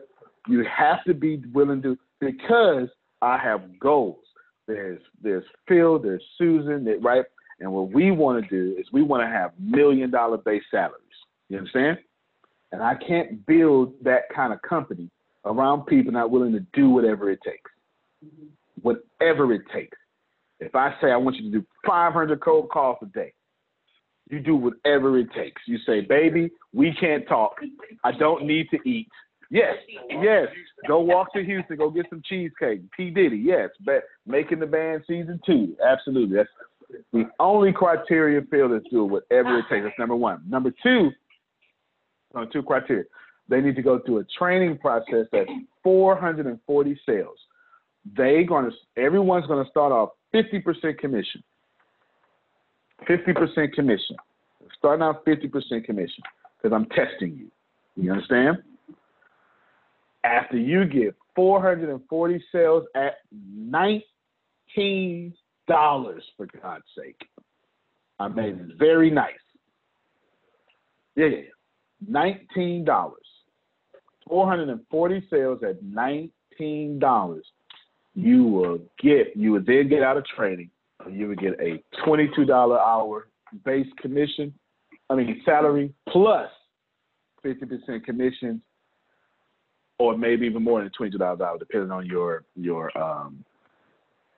You 0.49 0.65
have 0.65 1.05
to 1.05 1.15
be 1.15 1.43
willing 1.53 1.83
to 1.83 1.97
because 2.21 2.89
I 3.23 3.39
have 3.39 3.79
goals. 3.79 4.25
There's 4.67 5.01
there's 5.23 5.45
Phil. 5.69 5.99
There's 5.99 6.23
Susan. 6.37 6.85
That 6.85 7.03
right. 7.03 7.25
And 7.61 7.73
what 7.73 7.91
we 7.93 8.11
want 8.11 8.43
to 8.43 8.49
do 8.49 8.79
is 8.79 8.87
we 8.93 9.03
want 9.03 9.23
to 9.23 9.27
have 9.27 9.53
million 9.59 10.11
dollar 10.11 10.39
base 10.39 10.63
salaries. 10.71 10.97
You 11.49 11.59
understand? 11.59 11.99
And 12.73 12.83
I 12.83 12.95
can't 12.95 13.45
build 13.47 13.95
that 14.03 14.23
kind 14.35 14.53
of 14.53 14.63
company 14.63 15.11
around 15.45 15.87
people 15.87 16.13
not 16.13 16.31
willing 16.31 16.53
to 16.53 16.65
do 16.73 16.91
whatever 16.91 17.31
it 17.31 17.41
takes. 17.45 17.71
Whatever 18.83 19.53
it 19.53 19.63
takes. 19.73 19.97
If 20.61 20.75
I 20.75 20.95
say 21.01 21.11
I 21.11 21.17
want 21.17 21.37
you 21.37 21.51
to 21.51 21.59
do 21.59 21.67
500 21.87 22.41
cold 22.41 22.71
calls 22.71 22.99
a 23.03 23.07
day, 23.07 23.33
you 24.31 24.39
do 24.41 24.57
whatever 24.57 25.19
it 25.19 25.29
takes. 25.35 25.61
You 25.67 25.79
say, 25.87 26.03
baby, 26.03 26.51
we 26.73 26.95
can't 26.99 27.27
talk. 27.27 27.57
I 28.05 28.13
don't 28.13 28.47
need 28.47 28.69
to 28.71 28.79
eat. 28.89 29.09
Yes, 29.51 29.75
yes. 30.09 30.47
Go 30.87 31.01
walk 31.01 31.33
to 31.33 31.43
Houston. 31.43 31.77
Go 31.77 31.91
get 31.91 32.07
some 32.09 32.23
cheesecake. 32.25 32.83
P 32.97 33.11
Diddy, 33.11 33.37
yes. 33.37 33.71
But 33.85 34.05
making 34.25 34.61
the 34.61 34.67
band 34.67 35.03
season 35.09 35.41
two, 35.45 35.75
absolutely. 35.85 36.37
That's 36.37 36.49
the 37.13 37.31
only 37.39 37.73
criteria 37.73 38.41
Phil 38.51 38.73
is 38.75 38.83
do 38.91 39.05
whatever 39.05 39.59
it 39.59 39.65
takes. 39.71 39.85
That's 39.85 39.99
number 39.99 40.17
one. 40.17 40.43
Number 40.49 40.73
two, 40.83 41.11
no, 42.35 42.47
two 42.47 42.63
criteria. 42.63 43.05
They 43.49 43.61
need 43.61 43.77
to 43.77 43.83
go 43.83 43.99
through 43.99 44.19
a 44.19 44.25
training 44.39 44.79
process 44.79 45.27
that's 45.33 45.51
440 45.83 47.01
sales. 47.05 47.37
They 48.17 48.45
gonna 48.45 48.71
everyone's 48.97 49.47
gonna 49.47 49.69
start 49.69 49.93
off 49.93 50.11
50% 50.33 50.99
commission. 50.99 51.43
50% 53.09 53.73
commission. 53.73 54.17
Starting 54.79 55.03
out 55.03 55.25
50% 55.25 55.85
commission 55.85 56.23
because 56.57 56.75
I'm 56.75 56.87
testing 56.87 57.37
you. 57.37 57.51
You 57.97 58.13
understand? 58.13 58.59
After 60.23 60.57
you 60.57 60.85
get 60.85 61.15
440 61.35 62.45
sales 62.53 62.85
at 62.95 63.19
$19, 63.35 64.03
for 66.37 66.47
God's 66.63 66.85
sake. 66.97 67.29
I 68.19 68.29
made 68.29 68.55
it 68.55 68.79
very 68.79 69.11
nice. 69.11 69.35
Yeah, 71.17 71.29
$19. 72.11 73.11
440 74.29 75.27
sales 75.29 75.61
at 75.63 75.83
$19. 75.83 77.41
You 78.15 78.45
will 78.45 78.79
get, 79.03 79.37
you 79.37 79.53
would 79.53 79.67
then 79.67 79.89
get 79.89 80.03
out 80.03 80.17
of 80.17 80.25
training 80.27 80.71
you 81.09 81.29
would 81.29 81.41
get 81.41 81.59
a 81.61 81.83
$22 82.07 82.51
hour 82.51 83.29
base 83.65 83.87
commission, 84.01 84.53
I 85.09 85.15
mean 85.15 85.41
salary 85.45 85.93
plus 86.09 86.51
50% 87.45 88.05
commission, 88.05 88.61
or 89.99 90.17
maybe 90.17 90.47
even 90.47 90.63
more 90.63 90.83
than 90.83 90.91
$22 90.99 91.41
hour, 91.41 91.59
depending 91.59 91.91
on 91.91 92.07
your 92.07 92.45
your 92.55 92.97
um 92.99 93.45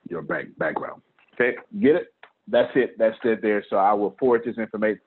your 0.09 0.21
bank 0.21 0.57
background. 0.57 1.01
Okay, 1.33 1.55
get 1.81 1.95
it? 1.95 2.13
That's 2.47 2.71
it. 2.75 2.95
That's 2.97 3.17
it 3.23 3.41
there. 3.41 3.63
So 3.69 3.77
I 3.77 3.93
will 3.93 4.15
forward 4.19 4.41
this 4.45 4.57
information. 4.57 5.01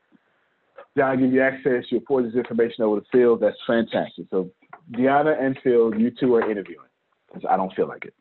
I'll 1.03 1.17
give 1.17 1.33
you 1.33 1.43
access. 1.43 1.85
You'll 1.91 2.03
forward 2.09 2.27
this 2.27 2.35
information 2.35 2.85
over 2.85 3.01
to 3.01 3.07
Phil. 3.13 3.37
That's 3.37 3.57
fantastic. 3.67 4.27
So 4.31 4.51
Deanna 4.93 5.39
and 5.39 5.59
Phil, 5.63 5.95
you 5.95 6.11
two 6.19 6.35
are 6.35 6.51
interviewing. 6.51 6.87
Because 7.29 7.49
I 7.51 7.57
don't 7.57 7.75
feel 7.75 7.89
like 7.89 8.05
it. 8.07 8.15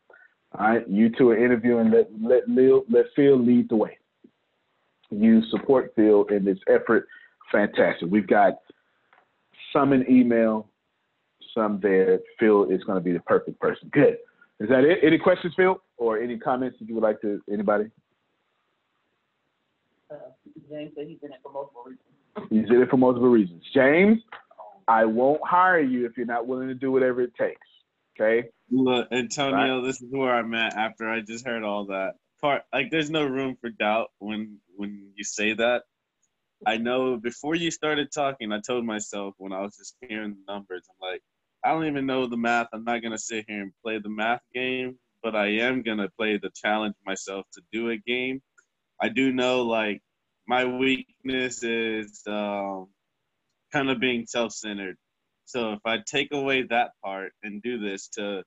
All 0.58 0.66
right, 0.68 0.88
you 0.88 1.10
two 1.16 1.30
are 1.30 1.42
interviewing. 1.42 1.90
Let 1.90 2.08
let 2.20 2.48
Lil, 2.48 2.84
let 2.90 3.06
Phil 3.14 3.38
lead 3.38 3.68
the 3.68 3.76
way. 3.76 3.98
You 5.10 5.42
support 5.50 5.92
Phil 5.96 6.24
in 6.30 6.44
this 6.44 6.58
effort. 6.68 7.06
Fantastic. 7.52 8.08
We've 8.10 8.26
got 8.26 8.54
some 9.72 9.92
in 9.92 10.08
email, 10.10 10.68
some 11.54 11.78
there. 11.82 12.20
Phil 12.38 12.70
is 12.70 12.82
going 12.84 12.98
to 12.98 13.04
be 13.04 13.12
the 13.12 13.20
perfect 13.20 13.60
person. 13.60 13.88
Good. 13.92 14.18
Is 14.60 14.68
that 14.68 14.84
it? 14.84 14.98
Any 15.02 15.18
questions, 15.18 15.54
Phil, 15.56 15.80
or 15.96 16.18
any 16.18 16.38
comments 16.38 16.78
that 16.78 16.88
you 16.88 16.94
would 16.94 17.04
like 17.04 17.20
to 17.22 17.40
anybody? 17.52 17.86
Uh, 20.10 20.16
James 20.70 20.92
said 20.96 21.06
he's 21.08 21.18
in 21.22 21.32
it 21.32 21.38
for 21.42 21.52
multiple 21.52 21.82
reasons. 21.84 22.50
He's 22.50 22.70
in 22.70 22.82
it 22.82 22.90
for 22.90 22.96
multiple 22.96 23.28
reasons. 23.28 23.62
James, 23.74 24.18
I 24.88 25.04
won't 25.04 25.40
hire 25.44 25.80
you 25.80 26.06
if 26.06 26.16
you're 26.16 26.26
not 26.26 26.46
willing 26.46 26.68
to 26.68 26.74
do 26.74 26.92
whatever 26.92 27.22
it 27.22 27.34
takes. 27.34 27.66
Okay. 28.18 28.48
Look, 28.70 29.08
Antonio, 29.12 29.78
right. 29.78 29.86
this 29.86 30.00
is 30.00 30.10
where 30.10 30.34
I'm 30.34 30.54
at 30.54 30.74
after 30.76 31.08
I 31.08 31.20
just 31.20 31.46
heard 31.46 31.62
all 31.62 31.86
that. 31.86 32.14
Part 32.40 32.62
like 32.72 32.90
there's 32.90 33.10
no 33.10 33.24
room 33.24 33.56
for 33.60 33.70
doubt 33.70 34.08
when 34.18 34.58
when 34.76 35.10
you 35.14 35.24
say 35.24 35.54
that. 35.54 35.82
I 36.66 36.76
know 36.78 37.16
before 37.16 37.54
you 37.54 37.70
started 37.70 38.10
talking, 38.12 38.52
I 38.52 38.60
told 38.60 38.84
myself 38.84 39.34
when 39.38 39.52
I 39.52 39.60
was 39.60 39.76
just 39.76 39.96
hearing 40.00 40.36
the 40.36 40.52
numbers, 40.52 40.86
I'm 40.90 41.10
like, 41.10 41.22
I 41.64 41.70
don't 41.70 41.86
even 41.86 42.06
know 42.06 42.26
the 42.26 42.36
math. 42.36 42.68
I'm 42.72 42.84
not 42.84 43.02
gonna 43.02 43.18
sit 43.18 43.44
here 43.48 43.62
and 43.62 43.72
play 43.82 43.98
the 43.98 44.08
math 44.08 44.42
game, 44.54 44.98
but 45.26 45.34
I 45.34 45.48
am 45.48 45.82
gonna 45.82 46.08
play 46.16 46.38
the 46.38 46.52
challenge 46.54 46.94
myself 47.04 47.46
to 47.54 47.62
do 47.72 47.90
a 47.90 47.96
game. 47.96 48.40
I 49.02 49.08
do 49.10 49.32
know 49.32 49.62
like 49.64 50.00
my 50.48 50.64
weakness 50.66 51.64
is 51.64 52.22
um, 52.28 52.88
kind 53.72 53.90
of 53.90 54.00
being 54.00 54.26
self-centered. 54.26 54.96
So 55.46 55.74
if 55.74 55.80
I 55.86 55.98
take 56.06 56.30
away 56.32 56.64
that 56.64 56.92
part 57.04 57.32
and 57.42 57.62
do 57.62 57.78
this 57.78 58.08
to 58.10 58.44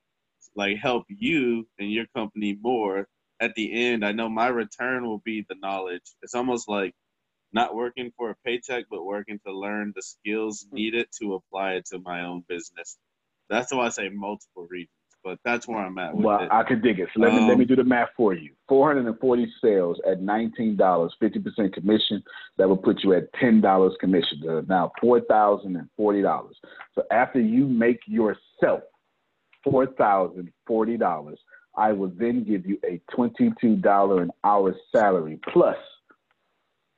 like 0.55 0.77
help 0.77 1.05
you 1.09 1.67
and 1.79 1.91
your 1.91 2.07
company 2.15 2.57
more, 2.61 3.07
at 3.41 3.55
the 3.55 3.73
end, 3.73 4.05
I 4.05 4.13
know 4.13 4.29
my 4.29 4.47
return 4.47 5.05
will 5.07 5.19
be 5.25 5.45
the 5.49 5.55
knowledge. 5.61 6.03
It's 6.23 6.35
almost 6.35 6.69
like 6.69 6.93
not 7.53 7.75
working 7.75 8.11
for 8.17 8.31
a 8.31 8.35
paycheck, 8.45 8.85
but 8.91 9.05
working 9.05 9.39
to 9.47 9.53
learn 9.53 9.93
the 9.95 10.03
skills 10.03 10.67
needed 10.71 11.07
to 11.21 11.35
apply 11.35 11.73
it 11.73 11.85
to 11.87 11.99
my 11.99 12.25
own 12.25 12.43
business. 12.49 12.97
That's 13.49 13.73
why 13.73 13.87
I 13.87 13.89
say 13.89 14.09
multiple 14.09 14.67
reasons 14.69 14.89
but 15.23 15.39
that's 15.43 15.67
where 15.67 15.79
I'm 15.79 15.97
at. 15.97 16.15
well, 16.15 16.41
it. 16.41 16.49
I 16.51 16.63
can 16.63 16.81
dig 16.81 16.99
it. 16.99 17.09
So 17.13 17.21
let 17.21 17.31
um, 17.31 17.37
me 17.37 17.47
let 17.47 17.57
me 17.57 17.63
um, 17.63 17.67
do 17.67 17.75
the 17.75 17.83
math 17.83 18.09
for 18.15 18.33
you. 18.33 18.51
440 18.67 19.51
sales 19.61 19.99
at 20.09 20.21
$19, 20.21 20.77
50% 20.77 21.73
commission. 21.73 22.23
That 22.57 22.69
will 22.69 22.77
put 22.77 23.03
you 23.03 23.13
at 23.13 23.33
$10 23.33 23.91
commission. 23.99 24.41
Uh, 24.47 24.61
now 24.67 24.91
$4,040. 25.03 26.49
So 26.95 27.03
after 27.11 27.39
you 27.39 27.65
make 27.67 27.99
yourself 28.05 28.81
$4,040, 29.65 31.35
I 31.77 31.91
will 31.93 32.11
then 32.17 32.43
give 32.43 32.65
you 32.65 32.79
a 32.85 33.01
$22 33.15 34.21
an 34.21 34.31
hour 34.43 34.75
salary 34.93 35.39
plus 35.51 35.77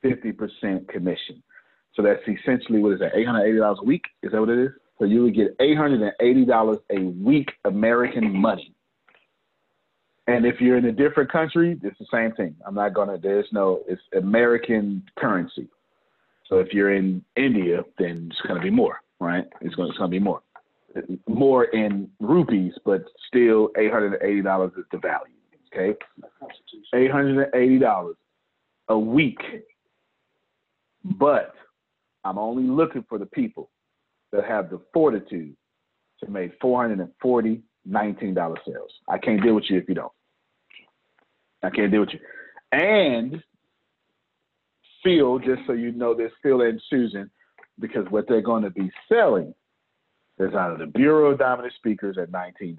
50% 0.04 0.88
commission. 0.88 1.42
So 1.94 2.02
that's 2.02 2.22
essentially 2.26 2.78
what 2.80 2.94
is 2.94 3.00
that? 3.00 3.14
$880 3.14 3.78
a 3.78 3.84
week? 3.84 4.04
Is 4.22 4.32
that 4.32 4.40
what 4.40 4.48
it 4.48 4.58
is? 4.58 4.72
So 5.02 5.06
you 5.06 5.24
would 5.24 5.34
get 5.34 5.58
$880 5.58 6.78
a 6.90 7.00
week 7.00 7.50
American 7.64 8.32
money. 8.32 8.72
And 10.28 10.46
if 10.46 10.60
you're 10.60 10.76
in 10.76 10.84
a 10.84 10.92
different 10.92 11.32
country, 11.32 11.76
it's 11.82 11.98
the 11.98 12.06
same 12.12 12.30
thing. 12.36 12.54
I'm 12.64 12.76
not 12.76 12.94
gonna. 12.94 13.18
There's 13.18 13.48
no. 13.50 13.82
It's 13.88 14.00
American 14.16 15.02
currency. 15.18 15.66
So 16.48 16.60
if 16.60 16.72
you're 16.72 16.94
in 16.94 17.24
India, 17.34 17.82
then 17.98 18.28
it's 18.30 18.40
gonna 18.46 18.60
be 18.60 18.70
more, 18.70 19.00
right? 19.18 19.44
It's 19.60 19.74
gonna 19.74 20.06
be 20.06 20.20
more, 20.20 20.42
more 21.26 21.64
in 21.64 22.08
rupees, 22.20 22.74
but 22.84 23.02
still 23.26 23.70
$880 23.76 24.78
is 24.78 24.84
the 24.92 24.98
value. 24.98 25.34
Okay, 25.74 25.98
$880 26.94 28.14
a 28.86 28.98
week. 28.98 29.40
But 31.04 31.54
I'm 32.22 32.38
only 32.38 32.68
looking 32.68 33.04
for 33.08 33.18
the 33.18 33.26
people 33.26 33.68
that 34.32 34.44
have 34.44 34.70
the 34.70 34.80
fortitude 34.92 35.56
to 36.24 36.30
make 36.30 36.52
440 36.60 37.62
$19 37.88 38.56
sales. 38.66 38.92
I 39.08 39.18
can't 39.18 39.42
deal 39.42 39.54
with 39.54 39.64
you 39.68 39.78
if 39.78 39.88
you 39.88 39.94
don't. 39.94 40.12
I 41.62 41.70
can't 41.70 41.90
deal 41.90 42.00
with 42.00 42.10
you. 42.12 42.20
And 42.72 43.42
Phil, 45.02 45.38
just 45.38 45.62
so 45.66 45.72
you 45.72 45.92
know 45.92 46.14
this, 46.14 46.32
Phil 46.42 46.62
and 46.62 46.80
Susan, 46.88 47.30
because 47.80 48.06
what 48.10 48.26
they're 48.28 48.40
going 48.40 48.62
to 48.62 48.70
be 48.70 48.90
selling 49.08 49.54
is 50.38 50.50
of 50.54 50.78
the 50.78 50.86
Bureau 50.86 51.32
of 51.32 51.38
Dominant 51.38 51.74
Speakers 51.74 52.18
at 52.18 52.30
$19 52.30 52.76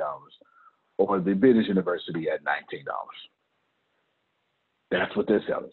or 0.97 1.19
the 1.19 1.33
Business 1.33 1.67
University 1.67 2.27
at 2.29 2.43
$19. 2.43 2.83
That's 4.91 5.15
what 5.15 5.27
they're 5.27 5.43
selling. 5.47 5.71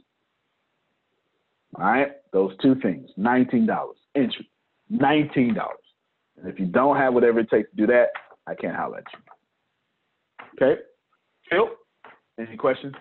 All 1.76 1.84
right, 1.84 2.12
those 2.32 2.52
two 2.60 2.74
things, 2.76 3.10
$19 3.18 3.68
entry. 4.16 4.49
$19. 4.92 5.56
And 6.38 6.48
if 6.48 6.58
you 6.58 6.66
don't 6.66 6.96
have 6.96 7.14
whatever 7.14 7.40
it 7.40 7.50
takes 7.50 7.70
to 7.70 7.76
do 7.76 7.86
that, 7.88 8.08
I 8.46 8.54
can't 8.54 8.74
holler 8.74 8.98
at 8.98 9.04
you. 9.12 10.66
Okay? 10.66 10.80
Phil, 11.48 11.68
any 12.38 12.56
questions? 12.56 12.94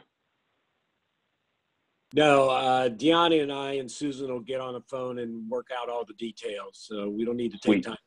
No, 2.14 2.50
uh, 2.50 2.90
Deanna 2.90 3.44
and 3.44 3.52
I 3.52 3.74
and 3.74 3.90
Susan 3.90 4.32
will 4.32 4.40
get 4.40 4.60
on 4.60 4.74
the 4.74 4.82
phone 4.82 5.20
and 5.20 5.48
work 5.50 5.68
out 5.78 5.90
all 5.90 6.04
the 6.06 6.14
details. 6.14 6.72
So 6.74 7.08
we 7.08 7.24
don't 7.24 7.38
need 7.38 7.52
to 7.52 7.60
take 7.60 7.66
Sweet. 7.66 7.86
time. 7.86 7.98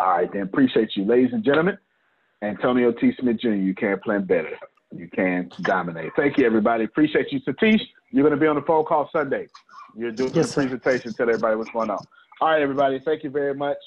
All 0.00 0.08
right, 0.08 0.32
then. 0.32 0.42
Appreciate 0.42 0.90
you, 0.96 1.04
ladies 1.04 1.30
and 1.32 1.44
gentlemen. 1.44 1.78
Antonio 2.42 2.92
T. 2.92 3.12
Smith 3.18 3.38
Jr., 3.40 3.50
you 3.50 3.74
can 3.74 3.98
plant 4.00 4.26
better. 4.26 4.50
You 4.92 5.08
can 5.08 5.50
dominate. 5.62 6.12
Thank 6.16 6.36
you, 6.36 6.46
everybody. 6.46 6.84
Appreciate 6.84 7.32
you. 7.32 7.40
Satish, 7.40 7.80
you're 8.10 8.22
going 8.22 8.34
to 8.34 8.40
be 8.40 8.46
on 8.46 8.56
the 8.56 8.62
phone 8.62 8.84
call 8.84 9.08
Sunday. 9.12 9.48
You're 9.96 10.12
doing 10.12 10.34
yes, 10.34 10.48
the 10.48 10.54
presentation. 10.54 11.14
Tell 11.14 11.28
everybody 11.28 11.56
what's 11.56 11.70
going 11.70 11.90
on. 11.90 12.04
All 12.40 12.48
right, 12.48 12.62
everybody. 12.62 13.00
Thank 13.04 13.24
you 13.24 13.30
very 13.30 13.54
much. 13.54 13.78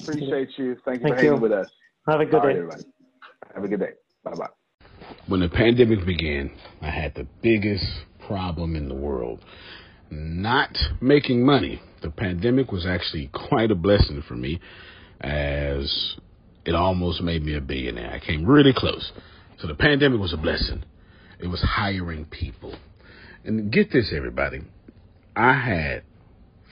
Appreciate 0.00 0.50
you. 0.56 0.76
Thank 0.84 1.00
you 1.00 1.08
Thank 1.08 1.16
for 1.16 1.16
hanging 1.16 1.40
with 1.40 1.52
us. 1.52 1.68
Have 2.06 2.20
a 2.20 2.24
good 2.24 2.34
All 2.36 2.40
day. 2.42 2.48
Right, 2.48 2.56
everybody. 2.56 2.82
Have 3.54 3.64
a 3.64 3.68
good 3.68 3.80
day. 3.80 3.92
Bye 4.24 4.34
bye. 4.34 4.48
When 5.26 5.40
the 5.40 5.48
pandemic 5.48 6.04
began, 6.06 6.50
I 6.80 6.90
had 6.90 7.14
the 7.14 7.26
biggest 7.42 7.86
problem 8.26 8.76
in 8.76 8.88
the 8.88 8.94
world 8.94 9.44
not 10.10 10.76
making 11.00 11.44
money 11.44 11.82
the 12.02 12.10
pandemic 12.10 12.70
was 12.72 12.86
actually 12.86 13.30
quite 13.48 13.70
a 13.70 13.74
blessing 13.74 14.22
for 14.26 14.34
me 14.34 14.60
as 15.20 16.16
it 16.64 16.74
almost 16.74 17.22
made 17.22 17.42
me 17.42 17.56
a 17.56 17.60
billionaire. 17.60 18.12
I 18.12 18.24
came 18.24 18.44
really 18.44 18.72
close. 18.74 19.12
So 19.58 19.66
the 19.66 19.74
pandemic 19.74 20.20
was 20.20 20.32
a 20.32 20.36
blessing. 20.36 20.84
It 21.40 21.48
was 21.48 21.60
hiring 21.60 22.24
people. 22.26 22.76
And 23.44 23.72
get 23.72 23.92
this, 23.92 24.12
everybody. 24.14 24.62
I 25.34 25.54
had 25.54 26.02